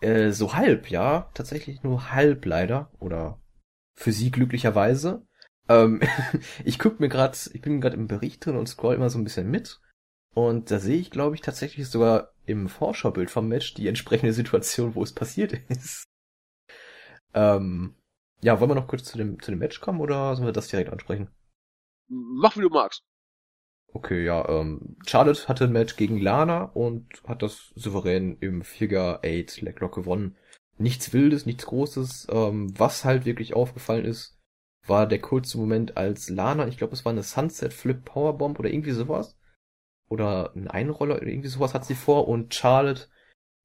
Äh, 0.00 0.30
so 0.30 0.54
halb, 0.54 0.88
ja. 0.88 1.28
Tatsächlich 1.34 1.82
nur 1.82 2.12
halb 2.12 2.46
leider. 2.46 2.92
Oder 3.00 3.42
für 3.96 4.12
sie 4.12 4.30
glücklicherweise. 4.30 5.26
Ähm, 5.68 6.00
ich 6.64 6.78
guck 6.78 7.00
mir 7.00 7.08
gerade, 7.08 7.36
ich 7.52 7.60
bin 7.62 7.80
gerade 7.80 7.96
im 7.96 8.06
Bericht 8.06 8.46
drin 8.46 8.56
und 8.56 8.68
scroll 8.68 8.94
immer 8.94 9.10
so 9.10 9.18
ein 9.18 9.24
bisschen 9.24 9.50
mit. 9.50 9.80
Und 10.32 10.70
da 10.70 10.78
sehe 10.78 10.98
ich, 10.98 11.10
glaube 11.10 11.34
ich, 11.34 11.40
tatsächlich 11.40 11.88
sogar 11.88 12.32
im 12.46 12.68
Vorschaubild 12.68 13.32
vom 13.32 13.48
Match 13.48 13.74
die 13.74 13.88
entsprechende 13.88 14.32
Situation, 14.32 14.94
wo 14.94 15.02
es 15.02 15.12
passiert 15.12 15.52
ist. 15.68 16.04
Ähm, 17.34 17.96
ja, 18.40 18.60
wollen 18.60 18.70
wir 18.70 18.76
noch 18.76 18.86
kurz 18.86 19.02
zu 19.02 19.18
dem, 19.18 19.42
zu 19.42 19.50
dem 19.50 19.58
Match 19.58 19.80
kommen 19.80 20.00
oder 20.00 20.36
sollen 20.36 20.46
wir 20.46 20.52
das 20.52 20.68
direkt 20.68 20.90
ansprechen? 20.90 21.28
Mach, 22.12 22.56
wie 22.56 22.60
du 22.60 22.68
magst. 22.68 23.02
Okay, 23.94 24.24
ja, 24.24 24.48
ähm, 24.48 24.96
Charlotte 25.06 25.48
hatte 25.48 25.64
ein 25.64 25.72
Match 25.72 25.96
gegen 25.96 26.18
Lana 26.18 26.64
und 26.64 27.06
hat 27.26 27.42
das 27.42 27.72
souverän 27.74 28.36
im 28.40 28.62
Figure 28.62 29.20
8 29.24 29.60
Leglock 29.60 29.94
gewonnen. 29.94 30.36
Nichts 30.78 31.12
Wildes, 31.12 31.46
nichts 31.46 31.66
Großes. 31.66 32.28
Ähm, 32.30 32.78
was 32.78 33.04
halt 33.04 33.24
wirklich 33.24 33.54
aufgefallen 33.54 34.04
ist, 34.04 34.38
war 34.86 35.06
der 35.06 35.20
kurze 35.20 35.58
Moment, 35.58 35.96
als 35.96 36.28
Lana, 36.28 36.66
ich 36.68 36.78
glaube, 36.78 36.94
es 36.94 37.04
war 37.04 37.12
eine 37.12 37.22
Sunset 37.22 37.72
Flip 37.72 38.02
Powerbomb 38.04 38.58
oder 38.58 38.70
irgendwie 38.70 38.92
sowas. 38.92 39.36
Oder 40.08 40.52
ein 40.54 40.68
Einroller 40.68 41.16
oder 41.16 41.26
irgendwie 41.26 41.48
sowas 41.48 41.74
hat 41.74 41.84
sie 41.84 41.94
vor 41.94 42.28
und 42.28 42.54
Charlotte 42.54 43.08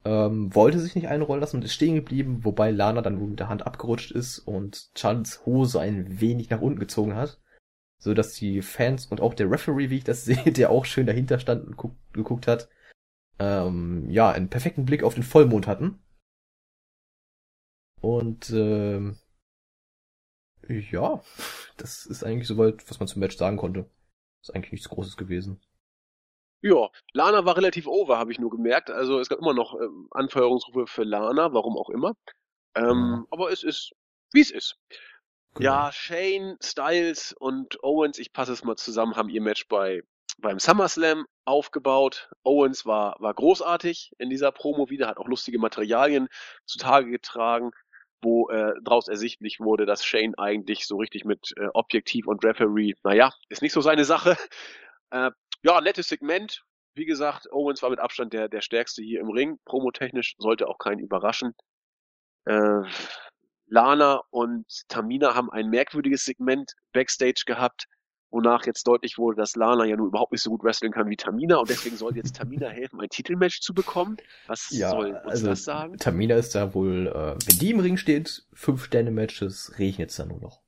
ähm, 0.05 0.53
wollte 0.55 0.79
sich 0.79 0.95
nicht 0.95 1.07
einrollen 1.07 1.41
lassen 1.41 1.57
und 1.57 1.65
ist 1.65 1.73
stehen 1.73 1.95
geblieben, 1.95 2.45
wobei 2.45 2.71
Lana 2.71 3.01
dann 3.01 3.19
wohl 3.19 3.27
mit 3.27 3.39
der 3.39 3.49
Hand 3.49 3.65
abgerutscht 3.65 4.11
ist 4.11 4.39
und 4.39 4.89
Charlottes 4.95 5.45
Hose 5.45 5.79
ein 5.79 6.21
wenig 6.21 6.49
nach 6.49 6.61
unten 6.61 6.79
gezogen 6.79 7.15
hat 7.15 7.39
so 7.99 8.13
dass 8.13 8.33
die 8.33 8.61
Fans 8.61 9.05
und 9.07 9.21
auch 9.21 9.33
der 9.33 9.49
Referee, 9.49 9.89
wie 9.89 9.97
ich 9.97 10.03
das 10.03 10.25
sehe, 10.25 10.51
der 10.51 10.69
auch 10.69 10.85
schön 10.85 11.05
dahinter 11.05 11.39
stand 11.39 11.65
und 11.65 11.77
guck, 11.77 11.95
geguckt 12.13 12.47
hat, 12.47 12.69
ähm, 13.39 14.09
ja, 14.09 14.31
einen 14.31 14.49
perfekten 14.49 14.85
Blick 14.85 15.03
auf 15.03 15.15
den 15.15 15.23
Vollmond 15.23 15.67
hatten. 15.67 15.99
Und 18.01 18.49
ähm, 18.51 19.17
ja, 20.67 21.21
das 21.77 22.05
ist 22.05 22.23
eigentlich 22.23 22.47
soweit, 22.47 22.89
was 22.89 22.99
man 22.99 23.07
zum 23.07 23.21
Match 23.21 23.37
sagen 23.37 23.57
konnte. 23.57 23.89
Ist 24.41 24.53
eigentlich 24.53 24.71
nichts 24.71 24.89
Großes 24.89 25.17
gewesen. 25.17 25.61
Ja, 26.61 26.89
Lana 27.13 27.45
war 27.45 27.55
relativ 27.55 27.87
over, 27.87 28.17
habe 28.17 28.31
ich 28.31 28.39
nur 28.39 28.49
gemerkt. 28.49 28.89
Also 28.89 29.19
es 29.19 29.29
gab 29.29 29.39
immer 29.39 29.53
noch 29.53 29.79
ähm, 29.79 30.07
Anfeuerungsrufe 30.11 30.87
für 30.87 31.03
Lana, 31.03 31.53
warum 31.53 31.77
auch 31.77 31.89
immer. 31.89 32.15
Ähm, 32.75 32.85
ja. 32.85 33.25
Aber 33.29 33.51
es 33.51 33.63
ist, 33.63 33.93
wie 34.31 34.41
es 34.41 34.51
ist. 34.51 34.77
Genau. 35.57 35.71
Ja, 35.71 35.91
Shane, 35.91 36.57
Styles 36.61 37.33
und 37.33 37.83
Owens, 37.83 38.19
ich 38.19 38.31
passe 38.31 38.53
es 38.53 38.63
mal 38.63 38.75
zusammen, 38.75 39.15
haben 39.15 39.29
ihr 39.29 39.41
Match 39.41 39.67
bei 39.67 40.03
beim 40.39 40.59
SummerSlam 40.59 41.25
aufgebaut. 41.45 42.29
Owens 42.43 42.85
war, 42.85 43.15
war 43.19 43.33
großartig 43.33 44.11
in 44.19 44.29
dieser 44.29 44.51
Promo 44.51 44.89
wieder, 44.89 45.07
hat 45.07 45.17
auch 45.17 45.27
lustige 45.27 45.57
Materialien 45.57 46.27
zutage 46.65 47.09
getragen, 47.09 47.71
wo 48.21 48.49
äh, 48.49 48.73
daraus 48.83 49.07
ersichtlich 49.07 49.59
wurde, 49.59 49.87
dass 49.87 50.05
Shane 50.05 50.37
eigentlich 50.37 50.85
so 50.85 50.97
richtig 50.97 51.25
mit 51.25 51.53
äh, 51.57 51.67
Objektiv 51.73 52.27
und 52.27 52.43
Referee, 52.43 52.93
naja, 53.03 53.33
ist 53.49 53.61
nicht 53.63 53.73
so 53.73 53.81
seine 53.81 54.05
Sache. 54.05 54.37
Äh, 55.09 55.31
ja, 55.63 55.79
nettes 55.79 56.09
Segment. 56.09 56.65
Wie 56.93 57.05
gesagt, 57.05 57.49
Owens 57.53 57.81
war 57.81 57.89
mit 57.89 57.99
Abstand 57.99 58.33
der, 58.33 58.49
der 58.49 58.59
stärkste 58.59 59.01
hier 59.01 59.21
im 59.21 59.29
Ring. 59.29 59.57
Promotechnisch 59.63 60.35
sollte 60.37 60.67
auch 60.67 60.79
keinen 60.79 60.99
überraschen. 60.99 61.55
Äh, 62.43 62.81
Lana 63.67 64.21
und 64.29 64.65
Tamina 64.87 65.35
haben 65.35 65.51
ein 65.51 65.69
merkwürdiges 65.69 66.25
Segment 66.25 66.73
backstage 66.93 67.43
gehabt, 67.45 67.87
wonach 68.29 68.65
jetzt 68.65 68.87
deutlich 68.87 69.17
wurde, 69.17 69.37
dass 69.37 69.55
Lana 69.55 69.85
ja 69.85 69.95
nun 69.95 70.07
überhaupt 70.07 70.31
nicht 70.31 70.41
so 70.41 70.49
gut 70.49 70.63
wresteln 70.63 70.91
kann 70.91 71.09
wie 71.09 71.15
Tamina 71.15 71.57
und 71.57 71.69
deswegen 71.69 71.97
soll 71.97 72.15
jetzt 72.15 72.35
Tamina 72.35 72.67
helfen, 72.67 72.99
ein 72.99 73.09
Titelmatch 73.09 73.61
zu 73.61 73.73
bekommen. 73.73 74.17
Was 74.47 74.69
ja, 74.71 74.89
soll 74.89 75.11
uns 75.11 75.25
also, 75.25 75.47
das 75.47 75.63
sagen? 75.63 75.97
Tamina 75.97 76.35
ist 76.35 76.55
da 76.55 76.73
wohl, 76.73 77.07
äh, 77.07 77.47
wenn 77.47 77.59
die 77.59 77.71
im 77.71 77.79
Ring 77.79 77.97
steht, 77.97 78.45
fünf 78.53 78.85
Sterne 78.85 79.11
Matches 79.11 79.77
regnet 79.77 80.09
es 80.09 80.17
da 80.17 80.25
nur 80.25 80.39
noch. 80.39 80.61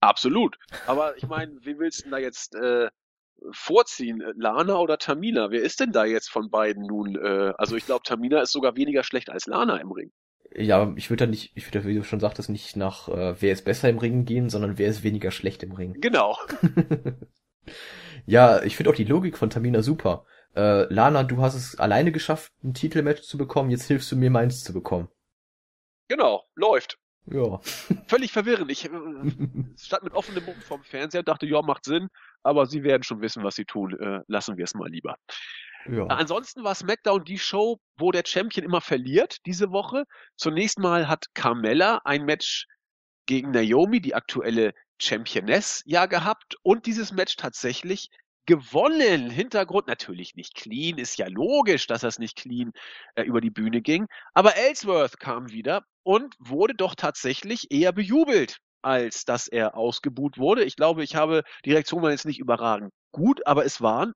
Absolut. 0.00 0.58
Aber 0.86 1.16
ich 1.16 1.26
meine, 1.26 1.58
wie 1.64 1.78
willst 1.78 2.00
du 2.00 2.02
denn 2.04 2.12
da 2.12 2.18
jetzt 2.18 2.54
äh, 2.54 2.88
vorziehen? 3.50 4.22
Lana 4.36 4.78
oder 4.78 4.98
Tamina? 4.98 5.50
Wer 5.50 5.62
ist 5.62 5.80
denn 5.80 5.92
da 5.92 6.04
jetzt 6.04 6.30
von 6.30 6.50
beiden 6.50 6.86
nun? 6.86 7.16
Äh, 7.16 7.52
also 7.58 7.76
ich 7.76 7.86
glaube, 7.86 8.02
Tamina 8.04 8.40
ist 8.40 8.52
sogar 8.52 8.76
weniger 8.76 9.02
schlecht 9.02 9.30
als 9.30 9.46
Lana 9.46 9.78
im 9.78 9.90
Ring. 9.90 10.12
Ja, 10.54 10.92
ich 10.96 11.10
würde 11.10 11.26
da 11.26 11.30
nicht, 11.30 11.52
ich 11.54 11.66
würde, 11.66 11.86
wie 11.86 11.94
du 11.94 12.04
schon 12.04 12.20
sagtest, 12.20 12.48
nicht 12.48 12.76
nach 12.76 13.08
äh, 13.08 13.40
wer 13.40 13.52
ist 13.52 13.64
besser 13.64 13.88
im 13.88 13.98
Ring 13.98 14.24
gehen, 14.24 14.48
sondern 14.48 14.78
wer 14.78 14.88
ist 14.88 15.02
weniger 15.02 15.30
schlecht 15.30 15.62
im 15.62 15.72
Ring. 15.72 16.00
Genau. 16.00 16.38
ja, 18.26 18.62
ich 18.62 18.76
finde 18.76 18.90
auch 18.90 18.94
die 18.94 19.04
Logik 19.04 19.36
von 19.36 19.50
Tamina 19.50 19.82
super. 19.82 20.24
Äh, 20.56 20.92
Lana, 20.92 21.22
du 21.22 21.42
hast 21.42 21.54
es 21.54 21.78
alleine 21.78 22.12
geschafft, 22.12 22.52
ein 22.64 22.74
Titelmatch 22.74 23.22
zu 23.22 23.36
bekommen, 23.36 23.70
jetzt 23.70 23.86
hilfst 23.86 24.10
du 24.10 24.16
mir 24.16 24.30
meins 24.30 24.64
zu 24.64 24.72
bekommen. 24.72 25.08
Genau, 26.08 26.44
läuft. 26.54 26.98
Ja. 27.26 27.60
Völlig 28.06 28.32
verwirrend. 28.32 28.70
Ich 28.70 28.86
äh, 28.86 28.90
stand 29.78 30.04
mit 30.04 30.14
offenem 30.14 30.44
Mund 30.44 30.62
vorm 30.64 30.82
Fernseher 30.82 31.20
und 31.20 31.28
dachte, 31.28 31.46
ja, 31.46 31.60
macht 31.62 31.84
Sinn, 31.84 32.08
aber 32.42 32.66
sie 32.66 32.82
werden 32.82 33.02
schon 33.02 33.20
wissen, 33.20 33.44
was 33.44 33.54
sie 33.54 33.66
tun. 33.66 33.98
Äh, 33.98 34.20
lassen 34.26 34.56
wir 34.56 34.64
es 34.64 34.74
mal 34.74 34.88
lieber. 34.88 35.16
Ja. 35.86 36.06
Ansonsten 36.06 36.64
war 36.64 36.74
SmackDown 36.74 37.24
die 37.24 37.38
Show, 37.38 37.78
wo 37.96 38.12
der 38.12 38.24
Champion 38.26 38.64
immer 38.64 38.80
verliert 38.80 39.38
diese 39.46 39.70
Woche. 39.70 40.04
Zunächst 40.36 40.78
mal 40.78 41.08
hat 41.08 41.26
Carmella 41.34 42.00
ein 42.04 42.24
Match 42.24 42.66
gegen 43.26 43.50
Naomi, 43.50 44.00
die 44.00 44.14
aktuelle 44.14 44.72
Championess, 45.00 45.82
ja 45.86 46.06
gehabt 46.06 46.56
und 46.62 46.86
dieses 46.86 47.12
Match 47.12 47.36
tatsächlich 47.36 48.08
gewonnen. 48.46 49.30
Hintergrund 49.30 49.86
natürlich 49.86 50.34
nicht 50.34 50.54
clean, 50.54 50.98
ist 50.98 51.18
ja 51.18 51.28
logisch, 51.28 51.86
dass 51.86 52.00
das 52.00 52.18
nicht 52.18 52.36
clean 52.36 52.72
äh, 53.14 53.22
über 53.22 53.40
die 53.40 53.50
Bühne 53.50 53.82
ging. 53.82 54.06
Aber 54.34 54.56
Ellsworth 54.56 55.20
kam 55.20 55.50
wieder 55.50 55.84
und 56.02 56.34
wurde 56.38 56.74
doch 56.74 56.94
tatsächlich 56.94 57.70
eher 57.70 57.92
bejubelt, 57.92 58.56
als 58.82 59.24
dass 59.24 59.48
er 59.48 59.76
ausgebuht 59.76 60.38
wurde. 60.38 60.64
Ich 60.64 60.76
glaube, 60.76 61.04
ich 61.04 61.14
habe 61.14 61.42
die 61.64 61.72
Reaktion 61.72 62.02
war 62.02 62.10
jetzt 62.10 62.24
nicht 62.24 62.40
überragend 62.40 62.90
gut, 63.12 63.46
aber 63.46 63.64
es 63.64 63.80
waren 63.80 64.12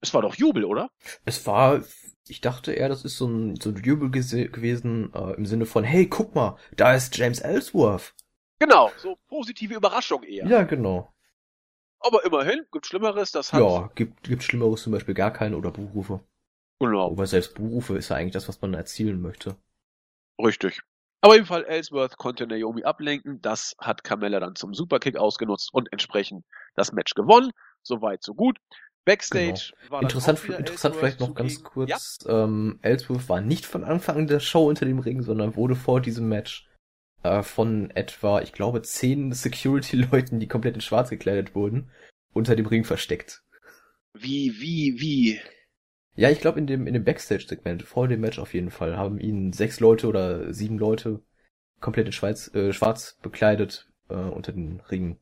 es 0.00 0.14
war 0.14 0.22
doch 0.22 0.34
Jubel, 0.34 0.64
oder? 0.64 0.90
Es 1.24 1.46
war, 1.46 1.82
ich 2.28 2.40
dachte 2.40 2.72
eher, 2.72 2.88
das 2.88 3.04
ist 3.04 3.16
so 3.16 3.26
ein, 3.26 3.56
so 3.56 3.70
ein 3.70 3.76
Jubel 3.82 4.10
gewesen 4.10 5.12
äh, 5.14 5.34
im 5.34 5.46
Sinne 5.46 5.66
von, 5.66 5.84
hey, 5.84 6.06
guck 6.06 6.34
mal, 6.34 6.56
da 6.76 6.94
ist 6.94 7.16
James 7.16 7.40
Ellsworth. 7.40 8.14
Genau, 8.58 8.90
so 8.98 9.16
positive 9.28 9.74
Überraschung 9.74 10.22
eher. 10.22 10.46
Ja, 10.46 10.62
genau. 10.64 11.12
Aber 12.00 12.24
immerhin, 12.24 12.64
gibt 12.72 12.86
Schlimmeres, 12.86 13.30
das 13.32 13.52
hat... 13.52 13.60
Ja, 13.60 13.90
gibt, 13.94 14.22
gibt 14.22 14.42
Schlimmeres 14.42 14.82
zum 14.82 14.92
Beispiel 14.92 15.14
gar 15.14 15.32
keinen 15.32 15.54
oder 15.54 15.70
Buchrufe. 15.70 16.20
Genau. 16.78 17.10
Aber 17.10 17.26
selbst 17.26 17.54
Buchrufe 17.54 17.96
ist 17.96 18.08
ja 18.08 18.16
eigentlich 18.16 18.32
das, 18.32 18.48
was 18.48 18.60
man 18.62 18.72
erzielen 18.72 19.20
möchte. 19.20 19.56
Richtig. 20.38 20.80
Aber 21.20 21.36
im 21.36 21.44
Fall 21.44 21.64
Ellsworth 21.66 22.16
konnte 22.16 22.46
Naomi 22.46 22.84
ablenken, 22.84 23.42
das 23.42 23.76
hat 23.78 24.02
Carmella 24.02 24.40
dann 24.40 24.54
zum 24.54 24.72
Superkick 24.72 25.16
ausgenutzt 25.18 25.68
und 25.74 25.92
entsprechend 25.92 26.46
das 26.74 26.92
Match 26.92 27.12
gewonnen. 27.12 27.50
Soweit, 27.82 28.22
so 28.22 28.34
gut. 28.34 28.58
Backstage 29.04 29.72
genau. 29.80 29.92
war 29.92 30.02
Interessant, 30.02 30.44
interessant 30.44 30.96
vielleicht 30.96 31.20
noch 31.20 31.34
ganz 31.34 31.62
kurz, 31.62 32.18
ja? 32.24 32.44
ähm, 32.44 32.78
Ellsworth 32.82 33.28
war 33.28 33.40
nicht 33.40 33.66
von 33.66 33.84
Anfang 33.84 34.26
der 34.26 34.40
Show 34.40 34.68
unter 34.68 34.84
dem 34.84 34.98
Ring, 34.98 35.22
sondern 35.22 35.56
wurde 35.56 35.74
vor 35.74 36.00
diesem 36.00 36.28
Match 36.28 36.68
äh, 37.22 37.42
von 37.42 37.90
etwa, 37.90 38.40
ich 38.40 38.52
glaube, 38.52 38.82
zehn 38.82 39.32
Security-Leuten, 39.32 40.40
die 40.40 40.48
komplett 40.48 40.74
in 40.74 40.80
schwarz 40.80 41.10
gekleidet 41.10 41.54
wurden, 41.54 41.90
unter 42.32 42.56
dem 42.56 42.66
Ring 42.66 42.84
versteckt. 42.84 43.42
Wie, 44.12 44.54
wie, 44.60 45.00
wie? 45.00 45.40
Ja, 46.16 46.30
ich 46.30 46.40
glaube 46.40 46.58
in 46.58 46.66
dem, 46.66 46.86
in 46.86 46.94
dem 46.94 47.04
Backstage-Segment, 47.04 47.82
vor 47.82 48.08
dem 48.08 48.20
Match 48.20 48.38
auf 48.38 48.52
jeden 48.54 48.70
Fall, 48.70 48.96
haben 48.96 49.18
ihn 49.18 49.52
sechs 49.52 49.80
Leute 49.80 50.08
oder 50.08 50.52
sieben 50.52 50.78
Leute 50.78 51.22
komplett 51.80 52.06
in 52.06 52.12
Schweiz, 52.12 52.52
äh, 52.54 52.72
schwarz 52.72 53.18
bekleidet 53.22 53.90
äh, 54.08 54.14
unter 54.14 54.52
den 54.52 54.80
Ring 54.80 55.18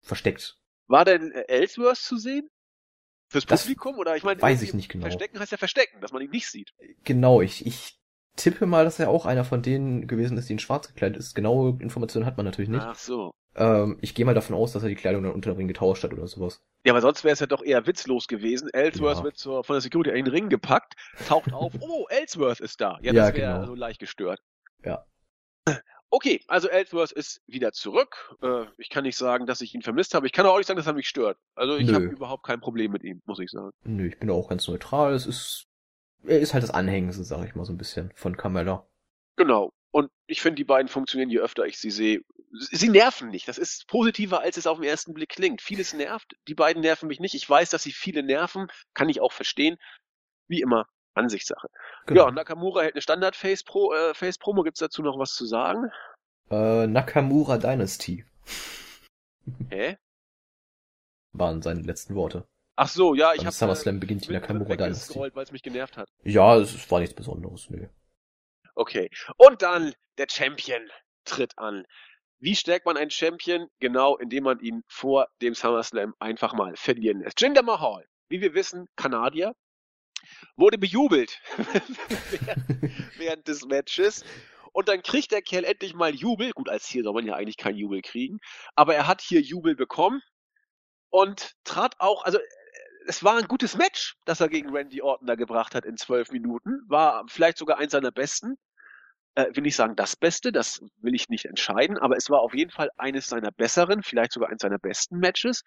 versteckt. 0.00 0.56
War 0.86 1.04
denn 1.04 1.32
Ellsworth 1.32 1.98
zu 1.98 2.16
sehen? 2.16 2.48
Fürs 3.28 3.46
das 3.46 3.62
Publikum? 3.62 3.98
Oder 3.98 4.16
ich 4.16 4.24
meine, 4.24 4.40
weiß 4.40 4.62
ich 4.62 4.74
nicht 4.74 4.88
genau. 4.88 5.02
Verstecken 5.02 5.38
heißt 5.38 5.52
ja 5.52 5.58
verstecken, 5.58 6.00
dass 6.00 6.12
man 6.12 6.22
ihn 6.22 6.30
nicht 6.30 6.48
sieht. 6.48 6.72
Genau, 7.04 7.40
ich, 7.40 7.66
ich 7.66 7.98
tippe 8.36 8.66
mal, 8.66 8.84
dass 8.84 8.98
er 8.98 9.10
auch 9.10 9.26
einer 9.26 9.44
von 9.44 9.62
denen 9.62 10.06
gewesen 10.06 10.38
ist, 10.38 10.48
die 10.48 10.54
in 10.54 10.58
schwarz 10.58 10.88
gekleidet 10.88 11.18
ist. 11.18 11.34
Genaue 11.34 11.76
Informationen 11.80 12.24
hat 12.24 12.36
man 12.36 12.46
natürlich 12.46 12.70
nicht. 12.70 12.84
Ach 12.84 12.96
so. 12.96 13.34
Ähm, 13.54 13.98
ich 14.00 14.14
gehe 14.14 14.24
mal 14.24 14.34
davon 14.34 14.56
aus, 14.56 14.72
dass 14.72 14.82
er 14.82 14.88
die 14.88 14.94
Kleidung 14.94 15.24
dann 15.24 15.32
unter 15.32 15.52
dem 15.52 15.56
Ring 15.56 15.68
getauscht 15.68 16.04
hat 16.04 16.12
oder 16.12 16.26
sowas. 16.26 16.62
Ja, 16.84 16.92
aber 16.92 17.02
sonst 17.02 17.24
wäre 17.24 17.32
es 17.32 17.40
ja 17.40 17.46
doch 17.46 17.62
eher 17.62 17.86
witzlos 17.86 18.28
gewesen. 18.28 18.70
Ellsworth 18.72 19.18
ja. 19.18 19.24
wird 19.24 19.36
zur, 19.36 19.64
von 19.64 19.74
der 19.74 19.80
Security 19.80 20.10
in 20.10 20.24
den 20.24 20.32
Ring 20.32 20.48
gepackt, 20.48 20.94
taucht 21.26 21.52
auf, 21.52 21.72
oh, 21.80 22.06
Ellsworth 22.08 22.60
ist 22.60 22.80
da. 22.80 22.98
Ja, 23.02 23.12
das 23.12 23.34
wäre 23.34 23.60
genau. 23.60 23.66
so 23.66 23.74
leicht 23.74 23.98
gestört. 23.98 24.40
Ja. 24.84 25.04
Okay, 26.10 26.40
also 26.48 26.68
Ellsworth 26.68 27.12
ist 27.12 27.42
wieder 27.46 27.72
zurück. 27.72 28.34
Äh, 28.42 28.64
ich 28.78 28.88
kann 28.88 29.04
nicht 29.04 29.16
sagen, 29.16 29.46
dass 29.46 29.60
ich 29.60 29.74
ihn 29.74 29.82
vermisst 29.82 30.14
habe. 30.14 30.26
Ich 30.26 30.32
kann 30.32 30.46
auch 30.46 30.56
nicht 30.56 30.66
sagen, 30.66 30.78
dass 30.78 30.86
er 30.86 30.94
mich 30.94 31.08
stört. 31.08 31.38
Also 31.54 31.76
ich 31.76 31.92
habe 31.92 32.06
überhaupt 32.06 32.46
kein 32.46 32.60
Problem 32.60 32.92
mit 32.92 33.04
ihm, 33.04 33.20
muss 33.26 33.38
ich 33.40 33.50
sagen. 33.50 33.72
Nö, 33.84 34.08
ich 34.08 34.18
bin 34.18 34.30
auch 34.30 34.48
ganz 34.48 34.66
neutral. 34.68 35.12
Es 35.12 35.26
ist, 35.26 35.66
er 36.24 36.40
ist 36.40 36.54
halt 36.54 36.62
das 36.62 36.70
Anhängste, 36.70 37.24
sag 37.24 37.46
ich 37.46 37.54
mal 37.54 37.66
so 37.66 37.72
ein 37.72 37.78
bisschen, 37.78 38.10
von 38.14 38.36
Carmella. 38.36 38.86
Genau. 39.36 39.72
Und 39.90 40.10
ich 40.26 40.40
finde, 40.40 40.56
die 40.56 40.64
beiden 40.64 40.88
funktionieren, 40.88 41.30
je 41.30 41.40
öfter 41.40 41.66
ich 41.66 41.78
sie 41.78 41.90
sehe. 41.90 42.22
Sie 42.52 42.88
nerven 42.88 43.28
nicht. 43.28 43.46
Das 43.46 43.58
ist 43.58 43.86
positiver, 43.86 44.40
als 44.40 44.56
es 44.56 44.66
auf 44.66 44.78
den 44.78 44.88
ersten 44.88 45.12
Blick 45.12 45.28
klingt. 45.28 45.60
Vieles 45.60 45.92
nervt. 45.92 46.36
Die 46.46 46.54
beiden 46.54 46.80
nerven 46.80 47.08
mich 47.08 47.20
nicht. 47.20 47.34
Ich 47.34 47.48
weiß, 47.48 47.68
dass 47.68 47.82
sie 47.82 47.92
viele 47.92 48.22
nerven. 48.22 48.68
Kann 48.94 49.10
ich 49.10 49.20
auch 49.20 49.32
verstehen. 49.32 49.76
Wie 50.46 50.62
immer, 50.62 50.86
Ansichtssache. 51.18 51.68
Genau. 52.06 52.26
Ja, 52.26 52.30
Nakamura 52.30 52.82
hält 52.82 52.94
eine 52.94 53.02
Standard-Face-Promo. 53.02 53.94
Äh, 53.94 54.14
Face 54.14 54.38
Gibt's 54.38 54.80
dazu 54.80 55.02
noch 55.02 55.18
was 55.18 55.34
zu 55.34 55.46
sagen? 55.46 55.90
Äh, 56.50 56.86
Nakamura 56.86 57.58
Dynasty. 57.58 58.24
Hä? 59.70 59.96
Waren 61.32 61.62
seine 61.62 61.82
letzten 61.82 62.14
Worte. 62.14 62.46
Ach 62.76 62.88
so, 62.88 63.14
ja, 63.14 63.34
ich 63.34 63.40
habe 63.40 63.52
SummerSlam 63.52 63.98
beginnt 63.98 64.28
die 64.28 64.32
Nakamura 64.32 64.76
Dynasty. 64.76 65.18
weil 65.18 65.42
es 65.42 65.52
mich 65.52 65.62
genervt 65.62 65.96
hat. 65.96 66.08
Ja, 66.22 66.56
es 66.56 66.90
war 66.90 67.00
nichts 67.00 67.14
Besonderes, 67.14 67.68
nö. 67.70 67.88
Okay. 68.74 69.10
Und 69.36 69.62
dann 69.62 69.94
der 70.16 70.26
Champion 70.30 70.82
tritt 71.24 71.58
an. 71.58 71.84
Wie 72.38 72.54
stärkt 72.54 72.86
man 72.86 72.96
einen 72.96 73.10
Champion? 73.10 73.66
Genau, 73.80 74.16
indem 74.16 74.44
man 74.44 74.60
ihn 74.60 74.84
vor 74.86 75.26
dem 75.42 75.54
SummerSlam 75.54 76.14
einfach 76.20 76.54
mal 76.54 76.76
verlieren 76.76 77.20
lässt. 77.20 77.40
Jinder 77.40 77.62
Mahal, 77.64 78.06
wie 78.28 78.40
wir 78.40 78.54
wissen, 78.54 78.86
Kanadier, 78.94 79.54
wurde 80.56 80.78
bejubelt 80.78 81.40
während, 83.16 83.48
des 83.48 83.64
Matches. 83.64 84.24
Und 84.72 84.88
dann 84.88 85.02
kriegt 85.02 85.32
der 85.32 85.42
Kerl 85.42 85.64
endlich 85.64 85.94
mal 85.94 86.14
Jubel. 86.14 86.52
Gut, 86.52 86.68
als 86.68 86.86
hier 86.86 87.02
soll 87.02 87.14
man 87.14 87.26
ja 87.26 87.34
eigentlich 87.34 87.56
keinen 87.56 87.78
Jubel 87.78 88.02
kriegen. 88.02 88.38
Aber 88.74 88.94
er 88.94 89.06
hat 89.06 89.20
hier 89.20 89.40
Jubel 89.40 89.74
bekommen 89.74 90.22
und 91.10 91.52
trat 91.64 91.94
auch, 91.98 92.24
also 92.24 92.38
es 93.06 93.24
war 93.24 93.38
ein 93.38 93.48
gutes 93.48 93.76
Match, 93.76 94.16
das 94.26 94.40
er 94.40 94.48
gegen 94.48 94.70
Randy 94.70 95.00
Orton 95.00 95.26
da 95.26 95.34
gebracht 95.34 95.74
hat 95.74 95.86
in 95.86 95.96
zwölf 95.96 96.30
Minuten. 96.30 96.82
War 96.88 97.24
vielleicht 97.28 97.58
sogar 97.58 97.78
eins 97.78 97.92
seiner 97.92 98.12
besten. 98.12 98.58
Äh, 99.34 99.46
will 99.54 99.62
nicht 99.62 99.76
sagen 99.76 99.96
das 99.96 100.16
Beste, 100.16 100.52
das 100.52 100.80
will 100.98 101.14
ich 101.14 101.28
nicht 101.28 101.46
entscheiden, 101.46 101.96
aber 101.96 102.16
es 102.16 102.28
war 102.28 102.40
auf 102.40 102.54
jeden 102.54 102.70
Fall 102.70 102.90
eines 102.96 103.28
seiner 103.28 103.50
besseren, 103.50 104.02
vielleicht 104.02 104.32
sogar 104.32 104.50
eines 104.50 104.60
seiner 104.60 104.78
besten 104.78 105.18
Matches. 105.18 105.62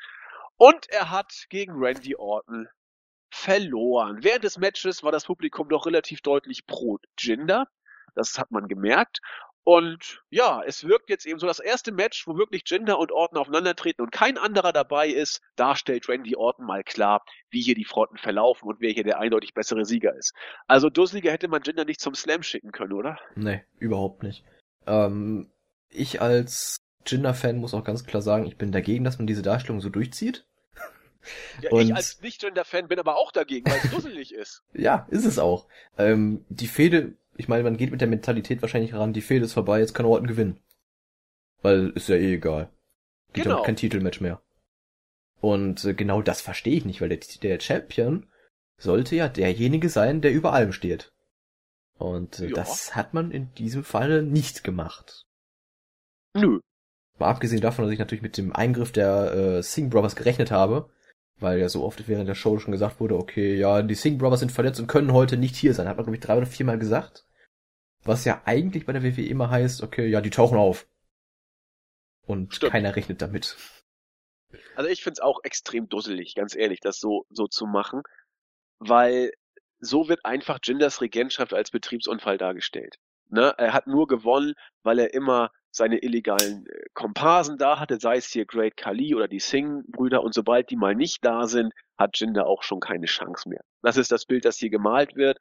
Und 0.58 0.88
er 0.90 1.10
hat 1.10 1.46
gegen 1.50 1.74
Randy 1.74 2.16
Orton 2.16 2.68
verloren. 3.32 4.24
Während 4.24 4.44
des 4.44 4.58
Matches 4.58 5.04
war 5.04 5.12
das 5.12 5.26
Publikum 5.26 5.70
doch 5.70 5.86
relativ 5.86 6.22
deutlich 6.22 6.68
pro 6.68 7.00
Jinder. 7.18 7.68
Das 8.14 8.38
hat 8.38 8.52
man 8.52 8.68
gemerkt. 8.68 9.22
Und 9.64 10.24
ja, 10.32 10.62
es 10.66 10.86
wirkt 10.86 11.10
jetzt 11.10 11.26
eben 11.26 11.40
so 11.40 11.46
das 11.46 11.60
erste 11.60 11.92
Match, 11.92 12.26
wo 12.26 12.36
wirklich 12.36 12.64
Jinder 12.66 12.98
und 12.98 13.12
Orton 13.12 13.38
aufeinandertreten 13.38 14.04
und 14.04 14.12
kein 14.12 14.38
anderer 14.38 14.74
dabei 14.74 15.08
ist. 15.08 15.42
Da 15.56 15.76
stellt 15.76 16.10
Randy 16.10 16.36
Orton 16.36 16.66
mal 16.66 16.84
klar, 16.84 17.24
wie 17.52 17.62
hier 17.62 17.76
die 17.76 17.86
Fronten 17.86 18.18
verlaufen 18.18 18.68
und 18.68 18.82
wer 18.82 18.92
hier 18.92 19.04
der 19.04 19.20
eindeutig 19.20 19.54
bessere 19.54 19.86
Sieger 19.86 20.16
ist. 20.16 20.34
Also 20.68 20.90
dusseliger 20.90 21.32
hätte 21.32 21.48
man 21.48 21.62
Jinder 21.62 21.86
nicht 21.86 22.02
zum 22.02 22.16
Slam 22.16 22.42
schicken 22.42 22.72
können, 22.72 22.94
oder? 22.94 23.20
Nee, 23.36 23.64
überhaupt 23.78 24.24
nicht. 24.24 24.44
Ähm, 24.88 25.52
ich 25.90 26.22
als 26.22 26.78
Jinder-Fan 27.06 27.58
muss 27.58 27.76
auch 27.76 27.84
ganz 27.84 28.06
klar 28.06 28.24
sagen, 28.24 28.48
ich 28.48 28.58
bin 28.58 28.72
dagegen, 28.72 29.04
dass 29.04 29.20
man 29.20 29.28
diese 29.28 29.44
Darstellung 29.44 29.80
so 29.80 29.90
durchzieht. 29.90 30.44
Ja, 31.62 31.72
Und- 31.72 31.82
ich 31.82 31.96
als 31.96 32.22
Nicht-Jinder-Fan 32.22 32.88
bin 32.88 33.00
aber 33.00 33.18
auch 33.18 33.32
dagegen, 33.32 33.70
weil 33.70 33.80
es 33.84 33.92
dusselig 33.92 34.34
ist. 34.34 34.64
Ja, 34.74 35.08
ist 35.10 35.26
es 35.26 35.40
auch. 35.40 35.68
Ähm, 35.98 36.46
die 36.50 36.68
Fehde, 36.68 37.14
ich 37.38 37.48
meine, 37.48 37.64
man 37.64 37.78
geht 37.78 37.92
mit 37.92 38.02
der 38.02 38.08
Mentalität 38.08 38.62
wahrscheinlich 38.62 38.94
ran, 38.94 39.14
die 39.14 39.22
Fehde 39.22 39.46
ist 39.46 39.54
vorbei, 39.54 39.80
jetzt 39.80 39.94
kann 39.94 40.06
Orton 40.06 40.28
gewinnen. 40.28 40.60
Weil 41.62 41.90
ist 41.92 42.10
ja 42.10 42.16
eh 42.16 42.34
egal. 42.36 42.70
Gibt 43.34 43.46
Genau. 43.46 43.60
ja 43.60 43.66
kein 43.66 43.76
Titelmatch 43.76 44.20
mehr. 44.22 44.42
Und 45.40 45.86
äh, 45.86 45.94
genau 45.94 46.22
das 46.22 46.42
verstehe 46.42 46.76
ich 46.76 46.86
nicht, 46.86 47.02
weil 47.02 47.10
der, 47.10 47.20
der 47.42 47.60
Champion 47.60 48.28
sollte 48.78 49.16
ja 49.16 49.28
derjenige 49.28 49.90
sein, 49.90 50.22
der 50.22 50.32
über 50.34 50.54
allem 50.54 50.72
steht. 50.74 51.12
Und 51.98 52.40
äh, 52.40 52.48
Ja. 52.48 52.56
das 52.56 52.96
hat 52.96 53.14
man 53.14 53.32
in 53.32 53.54
diesem 53.54 53.84
Falle 53.84 54.24
nicht 54.24 54.64
gemacht. 54.64 55.26
Nö. 56.34 56.60
Mal 57.20 57.30
abgesehen 57.30 57.62
davon, 57.62 57.86
dass 57.86 57.92
ich 57.94 58.00
natürlich 58.00 58.24
mit 58.24 58.38
dem 58.38 58.54
Eingriff 58.56 58.92
der 58.92 59.34
äh, 59.34 59.64
Singh 59.64 59.90
Brothers 59.92 60.16
gerechnet 60.16 60.50
habe, 60.50 60.90
weil 61.42 61.60
ja 61.60 61.70
so 61.70 61.84
oft 61.84 62.08
während 62.08 62.30
der 62.30 62.36
Show 62.36 62.60
schon 62.60 62.72
gesagt 62.72 63.00
wurde, 63.00 63.18
okay, 63.18 63.56
ja, 63.56 63.82
die 63.82 63.96
Singh 63.96 64.18
Brothers 64.18 64.40
sind 64.40 64.52
verletzt 64.52 64.80
und 64.80 64.88
können 64.88 65.14
heute 65.14 65.38
nicht 65.38 65.56
hier 65.56 65.74
sein. 65.74 65.88
Hat 65.88 65.98
man, 65.98 66.06
glaube 66.06 66.16
ich, 66.16 66.22
drei 66.22 66.38
oder 66.38 66.46
viermal 66.46 66.80
gesagt. 66.80 67.26
Was 68.04 68.26
ja 68.26 68.42
eigentlich 68.46 68.86
bei 68.86 68.94
der 68.94 69.04
WWE 69.04 69.26
immer 69.26 69.50
heißt, 69.50 69.84
okay, 69.84 70.08
ja, 70.08 70.22
die 70.22 70.30
tauchen 70.30 70.58
auf. 70.58 70.88
Und 72.26 72.56
Stimmt. 72.56 72.72
keiner 72.72 72.96
rechnet 72.96 73.22
damit. 73.22 73.58
Also 74.76 74.90
ich 74.90 75.04
find's 75.04 75.20
auch 75.20 75.40
extrem 75.44 75.88
dusselig, 75.88 76.36
ganz 76.36 76.56
ehrlich, 76.56 76.80
das 76.80 77.00
so, 77.00 77.26
so 77.30 77.48
zu 77.48 77.66
machen, 77.66 78.04
weil 78.80 79.32
so 79.80 80.08
wird 80.10 80.26
einfach 80.26 80.60
Jinders 80.64 81.02
Regentschaft 81.02 81.54
als 81.54 81.72
Betriebsunfall 81.72 82.38
dargestellt. 82.38 82.98
Ne? 83.32 83.54
Er 83.58 83.74
hat 83.74 83.88
nur 83.88 84.08
gewonnen, 84.08 84.54
weil 84.84 85.00
er 85.00 85.14
immer 85.14 85.52
seine 85.72 86.00
illegalen 86.00 86.66
äh, 86.68 86.84
Komparsen 86.94 87.58
da 87.58 87.80
hatte, 87.80 87.98
sei 88.00 88.18
es 88.18 88.28
hier 88.28 88.46
Great 88.46 88.76
Khali 88.76 89.16
oder 89.16 89.28
die 89.28 89.40
Singh-Brüder 89.40 90.22
und 90.22 90.34
sobald 90.34 90.70
die 90.70 90.76
mal 90.76 90.96
nicht 90.96 91.24
da 91.24 91.48
sind, 91.48 91.74
hat 91.98 92.20
Jinder 92.20 92.48
auch 92.48 92.64
schon 92.64 92.80
keine 92.82 93.06
Chance 93.06 93.48
mehr. 93.48 93.62
Das 93.82 93.96
ist 93.96 94.12
das 94.12 94.26
Bild, 94.26 94.44
das 94.44 94.58
hier 94.58 94.70
gemalt 94.70 95.16
wird. 95.16 95.40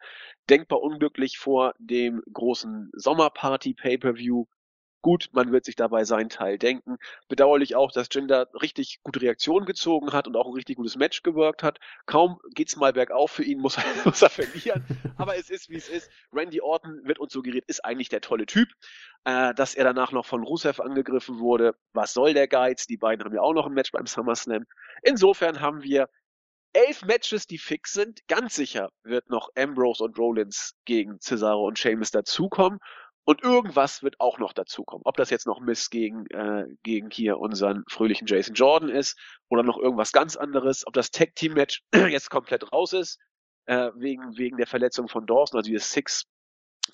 Denkbar 0.48 0.82
unglücklich 0.82 1.38
vor 1.38 1.74
dem 1.78 2.22
großen 2.32 2.90
Sommerparty-Pay-Per-View. 2.94 4.44
Gut, 5.02 5.30
man 5.32 5.50
wird 5.50 5.64
sich 5.64 5.76
dabei 5.76 6.04
seinen 6.04 6.28
Teil 6.28 6.58
denken. 6.58 6.96
Bedauerlich 7.28 7.74
auch, 7.74 7.90
dass 7.90 8.08
Jinder 8.12 8.48
richtig 8.60 9.00
gute 9.02 9.22
Reaktionen 9.22 9.64
gezogen 9.64 10.12
hat 10.12 10.26
und 10.26 10.36
auch 10.36 10.46
ein 10.46 10.54
richtig 10.54 10.76
gutes 10.76 10.96
Match 10.96 11.22
gewirkt 11.22 11.62
hat. 11.62 11.78
Kaum 12.06 12.38
geht's 12.54 12.76
mal 12.76 12.92
bergauf 12.92 13.30
für 13.30 13.44
ihn, 13.44 13.60
muss 13.60 13.78
er, 13.78 13.84
muss 14.04 14.22
er 14.22 14.30
verlieren. 14.30 14.84
Aber 15.16 15.36
es 15.36 15.48
ist, 15.48 15.70
wie 15.70 15.76
es 15.76 15.88
ist. 15.88 16.10
Randy 16.32 16.60
Orton 16.60 17.00
wird 17.04 17.18
uns 17.18 17.32
suggeriert, 17.32 17.64
ist 17.66 17.84
eigentlich 17.84 18.10
der 18.10 18.20
tolle 18.20 18.46
Typ. 18.46 18.68
Äh, 19.24 19.52
dass 19.54 19.74
er 19.74 19.84
danach 19.84 20.12
noch 20.12 20.24
von 20.24 20.42
Rusev 20.42 20.80
angegriffen 20.80 21.40
wurde. 21.40 21.74
Was 21.92 22.14
soll 22.14 22.32
der 22.32 22.48
Geiz? 22.48 22.86
Die 22.86 22.96
beiden 22.96 23.24
haben 23.24 23.34
ja 23.34 23.42
auch 23.42 23.52
noch 23.52 23.66
ein 23.66 23.74
Match 23.74 23.92
beim 23.92 24.06
SummerSlam. 24.06 24.64
Insofern 25.02 25.60
haben 25.60 25.82
wir 25.82 26.08
elf 26.72 27.02
Matches, 27.04 27.46
die 27.46 27.58
fix 27.58 27.92
sind. 27.92 28.26
Ganz 28.28 28.54
sicher 28.54 28.90
wird 29.02 29.28
noch 29.28 29.50
Ambrose 29.56 30.04
und 30.04 30.18
Rollins 30.18 30.74
gegen 30.84 31.20
Cesaro 31.20 31.66
und 31.66 31.78
Sheamus 31.78 32.10
dazukommen. 32.10 32.78
Und 33.24 33.42
irgendwas 33.42 34.02
wird 34.02 34.18
auch 34.18 34.38
noch 34.38 34.52
dazukommen. 34.52 35.02
Ob 35.04 35.16
das 35.16 35.30
jetzt 35.30 35.46
noch 35.46 35.60
Miss 35.60 35.90
gegen, 35.90 36.26
äh, 36.30 36.66
gegen 36.82 37.10
hier 37.10 37.38
unseren 37.38 37.84
fröhlichen 37.88 38.26
Jason 38.26 38.54
Jordan 38.54 38.88
ist 38.88 39.18
oder 39.48 39.62
noch 39.62 39.78
irgendwas 39.78 40.12
ganz 40.12 40.36
anderes. 40.36 40.86
Ob 40.86 40.94
das 40.94 41.10
Tag 41.10 41.34
Team 41.34 41.54
Match 41.54 41.82
jetzt 41.94 42.30
komplett 42.30 42.72
raus 42.72 42.92
ist, 42.92 43.18
äh, 43.66 43.90
wegen, 43.94 44.36
wegen 44.36 44.56
der 44.56 44.66
Verletzung 44.66 45.08
von 45.08 45.26
Dawson, 45.26 45.58
also 45.58 45.68
dieses 45.68 45.92
Six 45.92 46.24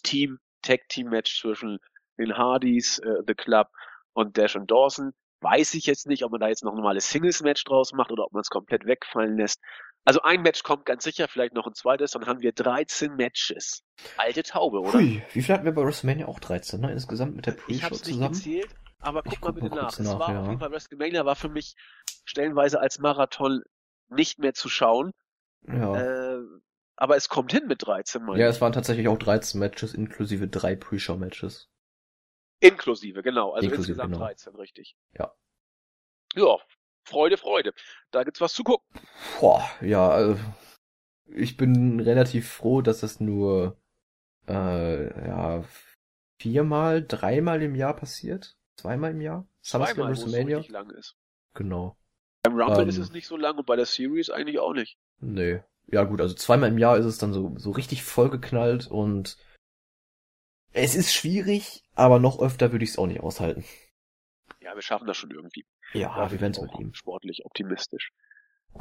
Team 0.02 0.38
Tag 0.62 0.88
Team 0.88 1.08
Match 1.08 1.40
zwischen 1.40 1.78
den 2.18 2.36
Hardys, 2.36 2.98
äh, 2.98 3.22
The 3.26 3.34
Club 3.34 3.68
und 4.12 4.36
Dash 4.36 4.56
und 4.56 4.70
Dawson. 4.70 5.12
Weiß 5.40 5.74
ich 5.74 5.86
jetzt 5.86 6.06
nicht, 6.06 6.24
ob 6.24 6.32
man 6.32 6.40
da 6.40 6.48
jetzt 6.48 6.64
noch 6.64 6.72
ein 6.72 6.76
normales 6.76 7.10
Singles 7.10 7.42
Match 7.42 7.62
draus 7.64 7.92
macht 7.92 8.10
oder 8.10 8.24
ob 8.24 8.32
man 8.32 8.40
es 8.40 8.48
komplett 8.48 8.86
wegfallen 8.86 9.36
lässt. 9.36 9.60
Also 10.04 10.22
ein 10.22 10.42
Match 10.42 10.62
kommt 10.62 10.86
ganz 10.86 11.04
sicher, 11.04 11.28
vielleicht 11.28 11.54
noch 11.54 11.66
ein 11.66 11.74
zweites, 11.74 12.12
dann 12.12 12.26
haben 12.26 12.40
wir 12.40 12.52
13 12.52 13.16
Matches. 13.16 13.82
Alte 14.16 14.42
Taube, 14.42 14.80
oder? 14.80 14.92
Hui, 14.94 15.22
wie 15.32 15.42
viel 15.42 15.54
hatten 15.54 15.64
wir 15.64 15.72
bei 15.72 15.84
WrestleMania? 15.84 16.26
Auch 16.26 16.38
13, 16.40 16.80
ne? 16.80 16.92
Insgesamt 16.92 17.36
mit 17.36 17.46
der 17.46 17.54
Ich 17.68 17.80
Pre-Show 17.80 17.82
hab's 17.84 18.04
nicht 18.04 18.14
zusammen? 18.14 18.34
gezählt, 18.34 18.74
aber 19.00 19.22
guck 19.22 19.32
Ich 19.32 19.40
mal 19.40 19.46
guck 19.46 19.54
bitte 19.56 19.68
mal 19.70 19.82
nach. 19.82 19.92
Es 19.92 19.98
nach, 20.00 20.18
war 20.18 20.32
ja. 20.32 20.40
auf 20.40 20.46
jeden 20.48 20.60
Fall 20.60 20.70
WrestleMania 20.70 21.24
war 21.24 21.36
für 21.36 21.48
mich 21.48 21.74
stellenweise 22.24 22.80
als 22.80 22.98
Marathon 22.98 23.62
nicht 24.08 24.38
mehr 24.38 24.54
zu 24.54 24.68
schauen. 24.68 25.12
Ja. 25.66 26.36
Äh, 26.36 26.42
aber 26.96 27.16
es 27.16 27.28
kommt 27.28 27.52
hin 27.52 27.66
mit 27.66 27.86
13 27.86 28.22
Mal. 28.24 28.38
ja, 28.38 28.46
es 28.48 28.60
waren 28.60 28.72
tatsächlich 28.72 29.08
auch 29.08 29.18
13 29.18 29.58
Matches 29.60 29.92
inklusive 29.94 30.48
drei 30.48 30.76
Pre-Show-Matches. 30.76 31.68
Inklusive, 32.60 33.22
genau. 33.22 33.52
Also 33.52 33.66
Inklusive, 33.66 33.92
insgesamt 33.92 34.12
genau. 34.14 34.24
13, 34.24 34.54
richtig. 34.56 34.96
Ja. 35.18 35.34
Ja, 36.34 36.56
Freude, 37.04 37.36
Freude. 37.36 37.72
Da 38.10 38.24
gibt's 38.24 38.40
was 38.40 38.54
zu 38.54 38.64
gucken. 38.64 38.86
Boah, 39.40 39.68
ja, 39.80 40.32
äh, 40.32 40.36
ich 41.26 41.56
bin 41.56 42.00
relativ 42.00 42.50
froh, 42.50 42.80
dass 42.82 43.00
das 43.00 43.20
nur 43.20 43.76
äh, 44.48 45.28
ja 45.28 45.64
viermal, 46.40 47.04
dreimal 47.06 47.62
im 47.62 47.74
Jahr 47.74 47.94
passiert. 47.96 48.56
Zweimal 48.76 49.12
im 49.12 49.20
Jahr? 49.20 49.48
SummerSlam, 49.62 50.14
so 50.14 50.22
WrestleMania? 50.26 50.58
richtig 50.58 50.72
lang 50.72 50.90
ist. 50.90 51.16
Genau. 51.54 51.96
Beim 52.42 52.60
Rumble 52.60 52.82
Ähm. 52.82 52.88
ist 52.88 52.98
es 52.98 53.12
nicht 53.12 53.26
so 53.26 53.36
lang 53.36 53.56
und 53.58 53.66
bei 53.66 53.76
der 53.76 53.86
Series 53.86 54.30
eigentlich 54.30 54.58
auch 54.58 54.74
nicht. 54.74 54.98
Nee. 55.20 55.62
Ja 55.88 56.04
gut, 56.04 56.20
also 56.20 56.34
zweimal 56.34 56.68
im 56.68 56.78
Jahr 56.78 56.98
ist 56.98 57.06
es 57.06 57.18
dann 57.18 57.32
so, 57.32 57.54
so 57.56 57.70
richtig 57.70 58.02
vollgeknallt 58.02 58.88
und 58.88 59.36
es 60.72 60.94
ist 60.94 61.12
schwierig, 61.12 61.84
aber 61.94 62.18
noch 62.18 62.40
öfter 62.40 62.72
würde 62.72 62.84
ich 62.84 62.90
es 62.90 62.98
auch 62.98 63.06
nicht 63.06 63.20
aushalten. 63.20 63.64
Ja, 64.60 64.74
wir 64.74 64.82
schaffen 64.82 65.06
das 65.06 65.16
schon 65.16 65.30
irgendwie. 65.30 65.64
Ja, 65.92 66.30
wir 66.30 66.40
werden 66.40 66.52
es 66.52 66.60
mit 66.60 66.74
ihm. 66.78 66.92
Sportlich 66.92 67.44
optimistisch. 67.44 68.10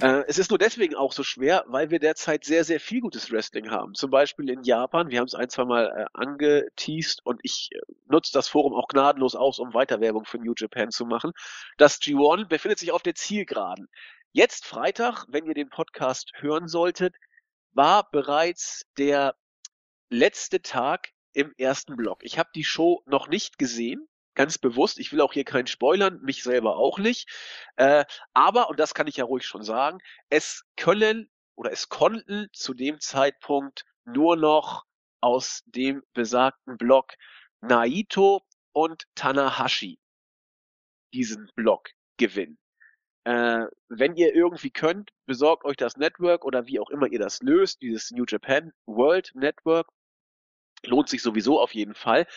Äh, 0.01 0.23
es 0.27 0.37
ist 0.37 0.49
nur 0.49 0.59
deswegen 0.59 0.95
auch 0.95 1.13
so 1.13 1.23
schwer, 1.23 1.63
weil 1.67 1.89
wir 1.89 1.99
derzeit 1.99 2.43
sehr, 2.43 2.65
sehr 2.65 2.79
viel 2.79 2.99
gutes 2.99 3.31
Wrestling 3.31 3.71
haben. 3.71 3.93
Zum 3.93 4.11
Beispiel 4.11 4.49
in 4.49 4.63
Japan. 4.63 5.09
Wir 5.09 5.19
haben 5.19 5.27
es 5.27 5.35
ein, 5.35 5.49
zwei 5.49 5.63
Mal 5.63 5.85
äh, 5.87 6.05
angeteased 6.13 7.25
und 7.25 7.39
ich 7.43 7.69
äh, 7.71 7.79
nutze 8.07 8.33
das 8.33 8.49
Forum 8.49 8.73
auch 8.73 8.87
gnadenlos 8.89 9.35
aus, 9.35 9.59
um 9.59 9.73
Weiterwerbung 9.73 10.25
für 10.25 10.37
New 10.37 10.53
Japan 10.55 10.91
zu 10.91 11.05
machen. 11.05 11.31
Das 11.77 12.01
G1 12.01 12.47
befindet 12.47 12.79
sich 12.79 12.91
auf 12.91 13.03
der 13.03 13.15
Zielgeraden. 13.15 13.87
Jetzt 14.33 14.65
Freitag, 14.65 15.25
wenn 15.29 15.45
ihr 15.45 15.53
den 15.53 15.69
Podcast 15.69 16.33
hören 16.35 16.67
solltet, 16.67 17.15
war 17.71 18.09
bereits 18.11 18.85
der 18.97 19.35
letzte 20.09 20.61
Tag 20.61 21.11
im 21.31 21.53
ersten 21.57 21.95
Block. 21.95 22.23
Ich 22.23 22.37
habe 22.37 22.49
die 22.53 22.65
Show 22.65 23.01
noch 23.05 23.29
nicht 23.29 23.57
gesehen, 23.57 24.07
ganz 24.35 24.57
bewusst. 24.57 24.99
Ich 24.99 25.11
will 25.11 25.21
auch 25.21 25.33
hier 25.33 25.45
keinen 25.45 25.67
spoilern, 25.67 26.21
mich 26.21 26.43
selber 26.43 26.77
auch 26.77 26.99
nicht. 26.99 27.29
Äh, 27.77 28.05
aber, 28.33 28.69
und 28.69 28.79
das 28.79 28.93
kann 28.93 29.07
ich 29.07 29.17
ja 29.17 29.25
ruhig 29.25 29.45
schon 29.45 29.63
sagen, 29.63 29.99
es 30.29 30.65
können 30.75 31.29
oder 31.55 31.71
es 31.71 31.89
konnten 31.89 32.47
zu 32.53 32.73
dem 32.73 32.99
Zeitpunkt 32.99 33.85
nur 34.05 34.35
noch 34.35 34.85
aus 35.21 35.63
dem 35.65 36.03
besagten 36.13 36.77
Block 36.77 37.13
Naito 37.61 38.43
und 38.73 39.05
Tanahashi 39.15 39.97
diesen 41.13 41.49
Block 41.55 41.89
gewinnen. 42.17 42.57
Äh, 43.23 43.65
wenn 43.89 44.15
ihr 44.15 44.35
irgendwie 44.35 44.69
könnt, 44.69 45.11
besorgt 45.25 45.65
euch 45.65 45.77
das 45.77 45.97
Network 45.97 46.45
oder 46.45 46.67
wie 46.67 46.79
auch 46.79 46.91
immer 46.91 47.07
ihr 47.07 47.17
das 47.17 47.41
löst, 47.41 47.81
dieses 47.81 48.11
New 48.11 48.25
Japan 48.27 48.71
World 48.85 49.31
Network. 49.33 49.87
Lohnt 50.83 51.09
sich 51.09 51.21
sowieso 51.21 51.59
auf 51.59 51.73
jeden 51.73 51.95
Fall. 51.95 52.27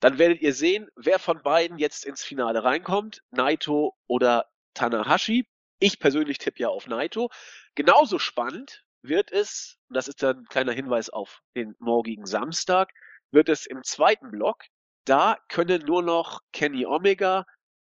Dann 0.00 0.18
werdet 0.18 0.40
ihr 0.40 0.54
sehen, 0.54 0.88
wer 0.96 1.18
von 1.18 1.42
beiden 1.42 1.78
jetzt 1.78 2.04
ins 2.04 2.22
Finale 2.22 2.64
reinkommt. 2.64 3.22
Naito 3.30 3.96
oder 4.06 4.46
Tanahashi. 4.74 5.46
Ich 5.80 5.98
persönlich 5.98 6.38
tippe 6.38 6.60
ja 6.60 6.68
auf 6.68 6.86
Naito. 6.86 7.30
Genauso 7.74 8.18
spannend 8.18 8.84
wird 9.02 9.30
es, 9.32 9.78
und 9.88 9.96
das 9.96 10.08
ist 10.08 10.22
dann 10.22 10.38
ein 10.38 10.46
kleiner 10.46 10.72
Hinweis 10.72 11.10
auf 11.10 11.42
den 11.54 11.74
morgigen 11.78 12.26
Samstag, 12.26 12.92
wird 13.30 13.48
es 13.48 13.66
im 13.66 13.82
zweiten 13.82 14.30
Block. 14.30 14.64
Da 15.04 15.38
können 15.48 15.84
nur 15.84 16.02
noch 16.02 16.40
Kenny 16.52 16.86
Omega 16.86 17.46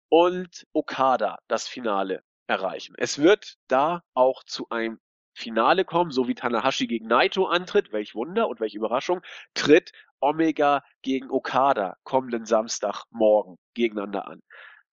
und 0.08 0.66
Okada 0.72 1.38
das 1.48 1.68
Finale 1.68 2.24
erreichen. 2.46 2.94
Es 2.98 3.18
wird 3.18 3.56
da 3.68 4.02
auch 4.14 4.42
zu 4.44 4.68
einem 4.70 5.00
Finale 5.40 5.84
kommen, 5.84 6.10
so 6.10 6.28
wie 6.28 6.34
Tanahashi 6.34 6.86
gegen 6.86 7.08
Naito 7.08 7.46
antritt, 7.46 7.92
welch 7.92 8.14
Wunder 8.14 8.48
und 8.48 8.60
welche 8.60 8.76
Überraschung, 8.76 9.22
tritt 9.54 9.92
Omega 10.20 10.82
gegen 11.02 11.30
Okada 11.30 11.96
kommenden 12.04 12.44
Samstagmorgen 12.44 13.56
gegeneinander 13.74 14.28
an. 14.28 14.42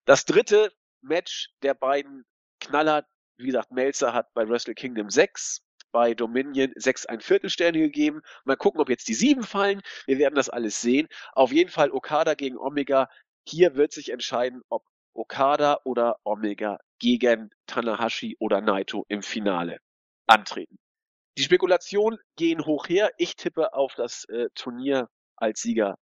Das 0.06 0.24
dritte 0.24 0.72
Match 1.02 1.50
der 1.62 1.74
beiden 1.74 2.24
Knaller, 2.60 3.06
wie 3.36 3.46
gesagt, 3.46 3.70
Melzer 3.70 4.14
hat 4.14 4.32
bei 4.34 4.48
Wrestle 4.48 4.74
Kingdom 4.74 5.10
6, 5.10 5.60
bei 5.92 6.14
Dominion 6.14 6.72
6 6.74 7.06
ein 7.06 7.20
Viertelsterne 7.20 7.78
gegeben. 7.78 8.22
Mal 8.44 8.56
gucken, 8.56 8.80
ob 8.80 8.88
jetzt 8.88 9.08
die 9.08 9.14
7 9.14 9.42
fallen. 9.42 9.82
Wir 10.06 10.18
werden 10.18 10.34
das 10.34 10.48
alles 10.48 10.80
sehen. 10.80 11.08
Auf 11.32 11.52
jeden 11.52 11.70
Fall 11.70 11.90
Okada 11.90 12.34
gegen 12.34 12.58
Omega. 12.58 13.08
Hier 13.46 13.76
wird 13.76 13.92
sich 13.92 14.10
entscheiden, 14.10 14.62
ob 14.68 14.84
Okada 15.14 15.80
oder 15.84 16.18
Omega 16.24 16.78
gegen 16.98 17.50
Tanahashi 17.66 18.36
oder 18.38 18.60
Naito 18.60 19.04
im 19.08 19.22
Finale 19.22 19.78
antreten. 20.28 20.78
Die 21.36 21.42
Spekulationen 21.42 22.18
gehen 22.36 22.64
hoch 22.64 22.88
her. 22.88 23.10
Ich 23.16 23.36
tippe 23.36 23.72
auf 23.72 23.94
das 23.94 24.24
äh, 24.24 24.48
Turnier 24.54 25.08
als 25.36 25.60
Sieger 25.60 25.96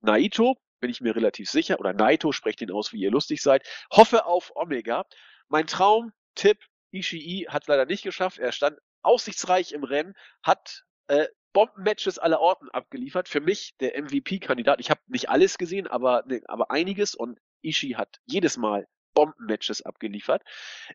Naito, 0.00 0.56
bin 0.80 0.90
ich 0.90 1.00
mir 1.00 1.14
relativ 1.14 1.50
sicher. 1.50 1.78
Oder 1.80 1.92
Naito, 1.92 2.32
sprecht 2.32 2.60
ihn 2.62 2.70
aus, 2.70 2.92
wie 2.92 3.00
ihr 3.00 3.10
lustig 3.10 3.42
seid. 3.42 3.66
Hoffe 3.92 4.26
auf 4.26 4.52
Omega. 4.54 5.04
Mein 5.48 5.66
Traum-Tipp, 5.66 6.58
Ishii 6.92 7.46
hat 7.48 7.66
leider 7.66 7.86
nicht 7.86 8.02
geschafft. 8.02 8.38
Er 8.38 8.52
stand 8.52 8.78
aussichtsreich 9.02 9.72
im 9.72 9.84
Rennen, 9.84 10.14
hat 10.42 10.84
äh, 11.08 11.26
Bombenmatches 11.52 12.18
aller 12.18 12.40
Orten 12.40 12.70
abgeliefert. 12.70 13.28
Für 13.28 13.40
mich 13.40 13.74
der 13.80 14.00
MVP-Kandidat. 14.00 14.80
Ich 14.80 14.90
habe 14.90 15.00
nicht 15.06 15.28
alles 15.28 15.58
gesehen, 15.58 15.86
aber, 15.86 16.24
ne, 16.26 16.42
aber 16.46 16.70
einiges. 16.70 17.14
Und 17.14 17.38
Ishii 17.62 17.94
hat 17.94 18.20
jedes 18.26 18.56
Mal 18.56 18.86
Bombenmatches 19.14 19.82
abgeliefert. 19.82 20.42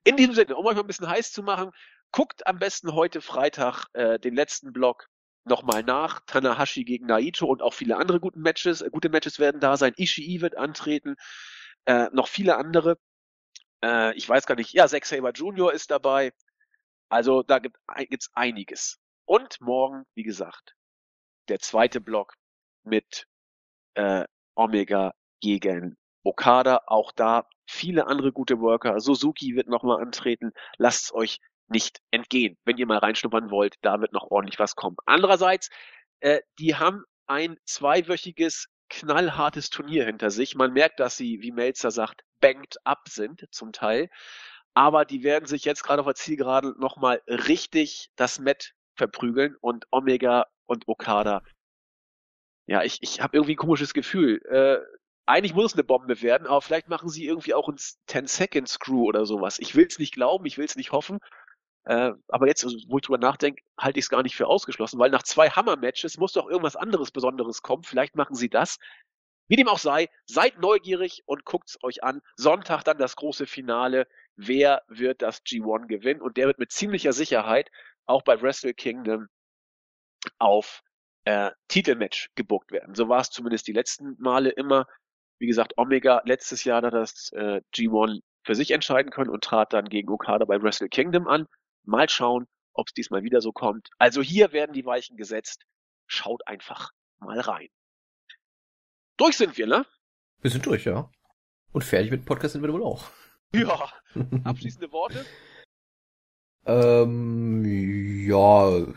In 0.03 0.15
diesem 0.15 0.33
Sinne, 0.33 0.55
um 0.55 0.65
euch 0.65 0.75
mal 0.75 0.81
ein 0.81 0.87
bisschen 0.87 1.09
heiß 1.09 1.31
zu 1.31 1.43
machen, 1.43 1.71
guckt 2.13 2.47
am 2.47 2.59
besten 2.59 2.93
heute 2.93 3.19
Freitag 3.19 3.87
äh, 3.93 4.19
den 4.19 4.35
letzten 4.35 4.71
Block 4.71 5.09
nochmal 5.45 5.83
nach. 5.83 6.21
Tanahashi 6.25 6.85
gegen 6.85 7.07
Naito 7.07 7.47
und 7.47 7.61
auch 7.61 7.73
viele 7.73 7.97
andere 7.97 8.21
gute 8.21 8.39
Matches. 8.39 8.81
Äh, 8.81 8.89
gute 8.91 9.09
Matches 9.09 9.39
werden 9.39 9.59
da 9.59 9.75
sein. 9.75 9.93
Ishii 9.97 10.39
wird 10.39 10.55
antreten. 10.55 11.15
Äh, 11.85 12.07
noch 12.13 12.27
viele 12.29 12.55
andere. 12.55 12.97
Äh, 13.83 14.15
ich 14.15 14.29
weiß 14.29 14.45
gar 14.45 14.55
nicht. 14.55 14.71
Ja, 14.73 14.87
Zack 14.87 15.05
Saber 15.05 15.31
Jr. 15.31 15.73
ist 15.73 15.91
dabei. 15.91 16.31
Also 17.09 17.43
da 17.43 17.59
gibt 17.59 17.77
es 17.87 18.29
einiges. 18.33 18.99
Und 19.25 19.59
morgen, 19.59 20.03
wie 20.15 20.23
gesagt, 20.23 20.75
der 21.49 21.59
zweite 21.59 21.99
Block 21.99 22.35
mit 22.83 23.27
äh, 23.95 24.25
Omega 24.55 25.13
gegen 25.41 25.97
Okada. 26.23 26.83
Auch 26.85 27.11
da 27.11 27.47
viele 27.65 28.05
andere 28.05 28.31
gute 28.31 28.59
Worker. 28.59 28.99
Suzuki 28.99 29.55
wird 29.55 29.67
nochmal 29.67 30.01
antreten. 30.01 30.51
Lasst 30.77 31.11
euch 31.13 31.39
nicht 31.67 32.01
entgehen. 32.11 32.57
Wenn 32.65 32.77
ihr 32.77 32.85
mal 32.85 32.97
reinschnuppern 32.97 33.49
wollt, 33.49 33.75
da 33.81 33.99
wird 34.01 34.13
noch 34.13 34.29
ordentlich 34.29 34.59
was 34.59 34.75
kommen. 34.75 34.97
Andererseits, 35.05 35.69
äh, 36.19 36.41
die 36.59 36.75
haben 36.75 37.03
ein 37.27 37.57
zweiwöchiges 37.65 38.67
knallhartes 38.89 39.69
Turnier 39.69 40.05
hinter 40.05 40.29
sich. 40.29 40.55
Man 40.55 40.73
merkt, 40.73 40.99
dass 40.99 41.17
sie, 41.17 41.41
wie 41.41 41.51
Melzer 41.51 41.91
sagt, 41.91 42.23
banked 42.39 42.77
up 42.85 43.07
sind 43.07 43.47
zum 43.51 43.71
Teil. 43.71 44.09
Aber 44.75 45.05
die 45.05 45.23
werden 45.23 45.45
sich 45.45 45.65
jetzt 45.65 45.83
gerade 45.83 46.01
auf 46.01 46.07
der 46.07 46.15
Zielgeraden 46.15 46.75
nochmal 46.79 47.21
richtig 47.27 48.09
das 48.15 48.39
Met 48.39 48.73
verprügeln 48.95 49.55
und 49.61 49.85
Omega 49.91 50.47
und 50.65 50.87
Okada. 50.87 51.43
Ja, 52.65 52.83
ich, 52.83 52.99
ich 53.01 53.21
habe 53.21 53.37
irgendwie 53.37 53.53
ein 53.53 53.57
komisches 53.57 53.93
Gefühl. 53.93 54.41
Äh, 54.45 54.79
eigentlich 55.25 55.53
muss 55.53 55.71
es 55.71 55.73
eine 55.73 55.83
Bombe 55.83 56.21
werden, 56.21 56.47
aber 56.47 56.61
vielleicht 56.61 56.89
machen 56.89 57.09
sie 57.09 57.25
irgendwie 57.25 57.53
auch 57.53 57.69
ein 57.69 57.77
10-Second-Screw 57.77 59.03
oder 59.05 59.25
sowas. 59.25 59.59
Ich 59.59 59.75
will 59.75 59.87
es 59.87 59.99
nicht 59.99 60.13
glauben, 60.13 60.45
ich 60.45 60.57
will 60.57 60.65
es 60.65 60.75
nicht 60.75 60.91
hoffen. 60.91 61.19
Äh, 61.85 62.11
aber 62.29 62.47
jetzt, 62.47 62.65
wo 62.87 62.97
ich 62.97 63.03
drüber 63.03 63.17
nachdenke, 63.17 63.61
halte 63.77 63.99
ich 63.99 64.05
es 64.05 64.09
gar 64.09 64.23
nicht 64.23 64.35
für 64.35 64.47
ausgeschlossen, 64.47 64.99
weil 64.99 65.09
nach 65.09 65.23
zwei 65.23 65.49
Hammer-Matches 65.49 66.17
muss 66.17 66.33
doch 66.33 66.47
irgendwas 66.47 66.75
anderes 66.75 67.11
Besonderes 67.11 67.61
kommen. 67.61 67.83
Vielleicht 67.83 68.15
machen 68.15 68.35
sie 68.35 68.49
das. 68.49 68.77
Wie 69.47 69.57
dem 69.57 69.67
auch 69.67 69.79
sei, 69.79 70.09
seid 70.25 70.59
neugierig 70.59 71.23
und 71.25 71.43
guckt's 71.43 71.77
euch 71.83 72.03
an. 72.03 72.21
Sonntag 72.37 72.83
dann 72.83 72.97
das 72.97 73.15
große 73.17 73.45
Finale. 73.45 74.07
Wer 74.35 74.83
wird 74.87 75.21
das 75.21 75.43
G1 75.43 75.87
gewinnen? 75.87 76.21
Und 76.21 76.37
der 76.37 76.47
wird 76.47 76.59
mit 76.59 76.71
ziemlicher 76.71 77.11
Sicherheit 77.11 77.69
auch 78.05 78.23
bei 78.23 78.41
Wrestle 78.41 78.73
Kingdom 78.73 79.27
auf 80.39 80.81
äh, 81.25 81.51
Titelmatch 81.67 82.29
gebuckt 82.35 82.71
werden. 82.71 82.95
So 82.95 83.09
war 83.09 83.21
es 83.21 83.29
zumindest 83.29 83.67
die 83.67 83.73
letzten 83.73 84.15
Male 84.19 84.49
immer. 84.49 84.87
Wie 85.39 85.47
gesagt, 85.47 85.73
Omega 85.77 86.21
letztes 86.25 86.63
Jahr 86.63 86.81
hat 86.81 86.93
das 86.93 87.31
äh, 87.33 87.61
G1 87.75 88.21
für 88.45 88.55
sich 88.55 88.71
entscheiden 88.71 89.11
können 89.11 89.29
und 89.29 89.43
trat 89.43 89.73
dann 89.73 89.89
gegen 89.89 90.09
Okada 90.09 90.45
bei 90.45 90.61
Wrestle 90.61 90.89
Kingdom 90.89 91.27
an. 91.27 91.47
Mal 91.83 92.09
schauen, 92.09 92.47
ob 92.73 92.87
es 92.87 92.93
diesmal 92.93 93.23
wieder 93.23 93.41
so 93.41 93.51
kommt. 93.51 93.89
Also 93.97 94.21
hier 94.21 94.51
werden 94.51 94.73
die 94.73 94.85
Weichen 94.85 95.17
gesetzt. 95.17 95.65
Schaut 96.07 96.45
einfach 96.47 96.91
mal 97.19 97.39
rein. 97.39 97.69
Durch 99.17 99.37
sind 99.37 99.57
wir, 99.57 99.67
ne? 99.67 99.85
Wir 100.41 100.51
sind 100.51 100.65
durch, 100.65 100.85
ja. 100.85 101.09
Und 101.71 101.83
fertig 101.83 102.11
mit 102.11 102.25
Podcast 102.25 102.53
sind 102.53 102.63
wir 102.63 102.73
wohl 102.73 102.83
auch. 102.83 103.09
Ja. 103.55 103.87
Abschließende 104.45 104.91
Worte? 104.91 105.23
Ähm, 106.65 107.63
ja, 108.27 108.87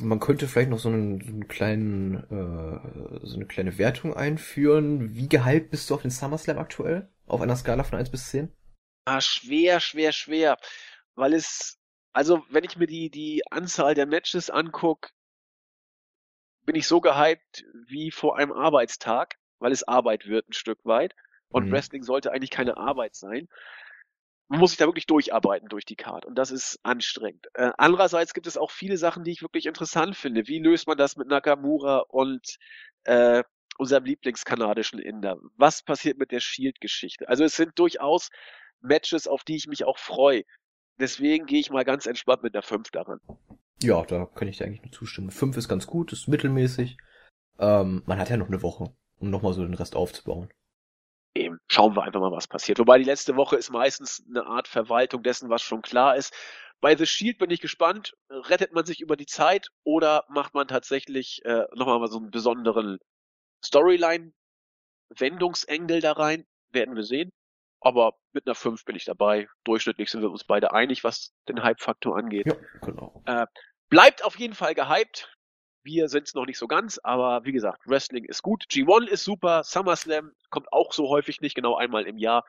man 0.00 0.20
könnte 0.20 0.48
vielleicht 0.48 0.68
noch 0.68 0.78
so 0.78 0.90
einen, 0.90 1.20
so 1.20 1.28
einen 1.28 1.48
kleinen, 1.48 2.16
äh, 2.16 3.26
so 3.26 3.36
eine 3.36 3.46
kleine 3.46 3.78
Wertung 3.78 4.12
einführen. 4.12 5.14
Wie 5.14 5.30
gehypt 5.30 5.70
bist 5.70 5.88
du 5.88 5.94
auf 5.94 6.02
den 6.02 6.10
SummerSlam 6.10 6.58
aktuell? 6.58 7.08
Auf 7.26 7.40
einer 7.40 7.56
Skala 7.56 7.84
von 7.84 7.98
1 7.98 8.10
bis 8.10 8.28
10? 8.28 8.52
Ah, 9.06 9.22
schwer, 9.22 9.80
schwer, 9.80 10.12
schwer. 10.12 10.58
Weil 11.14 11.32
es, 11.34 11.78
also 12.12 12.44
wenn 12.50 12.64
ich 12.64 12.76
mir 12.76 12.86
die, 12.86 13.10
die 13.10 13.42
Anzahl 13.50 13.94
der 13.94 14.06
Matches 14.06 14.50
anguck, 14.50 15.10
bin 16.64 16.76
ich 16.76 16.86
so 16.86 17.00
gehypt 17.00 17.64
wie 17.88 18.10
vor 18.10 18.36
einem 18.36 18.52
Arbeitstag, 18.52 19.36
weil 19.58 19.72
es 19.72 19.86
Arbeit 19.86 20.26
wird 20.26 20.48
ein 20.48 20.52
Stück 20.52 20.84
weit. 20.84 21.14
Und 21.48 21.66
mhm. 21.66 21.72
Wrestling 21.72 22.02
sollte 22.02 22.32
eigentlich 22.32 22.50
keine 22.50 22.76
Arbeit 22.76 23.14
sein 23.14 23.48
man 24.52 24.60
muss 24.60 24.72
sich 24.72 24.78
da 24.78 24.84
wirklich 24.84 25.06
durcharbeiten 25.06 25.70
durch 25.70 25.86
die 25.86 25.96
Card 25.96 26.26
und 26.26 26.34
das 26.34 26.50
ist 26.50 26.78
anstrengend. 26.82 27.46
Äh, 27.54 27.70
andererseits 27.78 28.34
gibt 28.34 28.46
es 28.46 28.58
auch 28.58 28.70
viele 28.70 28.98
Sachen, 28.98 29.24
die 29.24 29.30
ich 29.30 29.40
wirklich 29.40 29.64
interessant 29.64 30.14
finde. 30.14 30.46
Wie 30.46 30.58
löst 30.58 30.86
man 30.86 30.98
das 30.98 31.16
mit 31.16 31.26
Nakamura 31.26 32.00
und 32.08 32.58
äh, 33.04 33.44
unserem 33.78 34.04
Lieblingskanadischen 34.04 34.98
Inder? 34.98 35.38
Was 35.56 35.82
passiert 35.82 36.18
mit 36.18 36.32
der 36.32 36.40
Shield-Geschichte? 36.40 37.30
Also 37.30 37.44
es 37.44 37.56
sind 37.56 37.78
durchaus 37.78 38.28
Matches, 38.82 39.26
auf 39.26 39.42
die 39.42 39.56
ich 39.56 39.68
mich 39.68 39.84
auch 39.84 39.96
freue. 39.96 40.44
Deswegen 41.02 41.44
gehe 41.44 41.60
ich 41.60 41.70
mal 41.70 41.84
ganz 41.84 42.06
entspannt 42.06 42.42
mit 42.42 42.54
der 42.54 42.62
5 42.62 42.90
daran. 42.90 43.20
Ja, 43.82 44.02
da 44.04 44.26
kann 44.26 44.48
ich 44.48 44.56
dir 44.56 44.64
eigentlich 44.64 44.82
nur 44.82 44.92
zustimmen. 44.92 45.30
5 45.30 45.58
ist 45.58 45.68
ganz 45.68 45.86
gut, 45.86 46.12
ist 46.12 46.28
mittelmäßig. 46.28 46.96
Ähm, 47.58 48.02
man 48.06 48.18
hat 48.18 48.30
ja 48.30 48.38
noch 48.38 48.48
eine 48.48 48.62
Woche, 48.62 48.94
um 49.18 49.28
nochmal 49.28 49.52
so 49.52 49.62
den 49.62 49.74
Rest 49.74 49.96
aufzubauen 49.96 50.48
eben 51.34 51.58
schauen 51.66 51.96
wir 51.96 52.02
einfach 52.02 52.20
mal, 52.20 52.32
was 52.32 52.48
passiert. 52.48 52.78
Wobei 52.78 52.98
die 52.98 53.04
letzte 53.04 53.36
Woche 53.36 53.56
ist 53.56 53.70
meistens 53.70 54.22
eine 54.28 54.44
Art 54.46 54.68
Verwaltung 54.68 55.22
dessen, 55.22 55.48
was 55.50 55.62
schon 55.62 55.82
klar 55.82 56.16
ist. 56.16 56.34
Bei 56.80 56.96
The 56.96 57.06
Shield 57.06 57.38
bin 57.38 57.50
ich 57.50 57.60
gespannt. 57.60 58.14
Rettet 58.28 58.72
man 58.72 58.84
sich 58.84 59.00
über 59.00 59.16
die 59.16 59.26
Zeit 59.26 59.68
oder 59.84 60.24
macht 60.28 60.54
man 60.54 60.66
tatsächlich 60.68 61.44
äh, 61.44 61.64
nochmal 61.74 62.08
so 62.08 62.18
einen 62.18 62.30
besonderen 62.30 62.98
Storyline-Wendungsengel 63.64 66.00
da 66.00 66.12
rein? 66.12 66.44
Werden 66.70 66.96
wir 66.96 67.04
sehen. 67.04 67.30
Aber 67.84 68.16
mit 68.32 68.46
einer 68.46 68.54
5 68.54 68.84
bin 68.84 68.94
ich 68.94 69.04
dabei. 69.04 69.48
Durchschnittlich 69.64 70.08
sind 70.08 70.22
wir 70.22 70.30
uns 70.30 70.44
beide 70.44 70.72
einig, 70.72 71.02
was 71.02 71.34
den 71.48 71.62
Hype-Faktor 71.62 72.16
angeht. 72.16 72.46
Ja, 72.46 72.54
genau. 72.80 73.22
Äh, 73.26 73.46
bleibt 73.88 74.24
auf 74.24 74.38
jeden 74.38 74.54
Fall 74.54 74.74
gehypt. 74.74 75.36
Wir 75.84 76.08
sind 76.08 76.28
es 76.28 76.34
noch 76.34 76.46
nicht 76.46 76.58
so 76.58 76.68
ganz, 76.68 77.00
aber 77.02 77.44
wie 77.44 77.50
gesagt, 77.50 77.82
Wrestling 77.86 78.24
ist 78.24 78.42
gut. 78.42 78.64
G1 78.70 79.08
ist 79.08 79.24
super. 79.24 79.64
SummerSlam 79.64 80.32
kommt 80.50 80.72
auch 80.72 80.92
so 80.92 81.08
häufig 81.08 81.40
nicht, 81.40 81.56
genau 81.56 81.74
einmal 81.74 82.06
im 82.06 82.18
Jahr. 82.18 82.44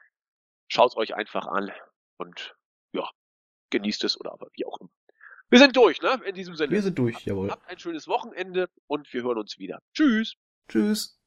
Schaut 0.67 0.95
euch 0.97 1.15
einfach 1.15 1.47
an 1.47 1.71
und 2.17 2.55
ja, 2.91 3.09
genießt 3.71 4.03
es 4.03 4.19
oder 4.19 4.33
aber 4.33 4.49
wie 4.53 4.65
auch 4.67 4.79
immer. 4.79 4.91
Wir 5.49 5.59
sind 5.59 5.75
durch, 5.75 6.01
ne? 6.01 6.19
In 6.25 6.35
diesem 6.35 6.55
Sinne. 6.55 6.71
Wir 6.71 6.81
sind 6.81 6.97
durch, 6.97 7.25
jawohl. 7.25 7.49
Habt 7.49 7.67
ein 7.67 7.79
schönes 7.79 8.07
Wochenende 8.07 8.69
und 8.87 9.11
wir 9.11 9.23
hören 9.23 9.39
uns 9.39 9.57
wieder. 9.57 9.81
Tschüss. 9.93 10.35
Tschüss. 10.69 11.19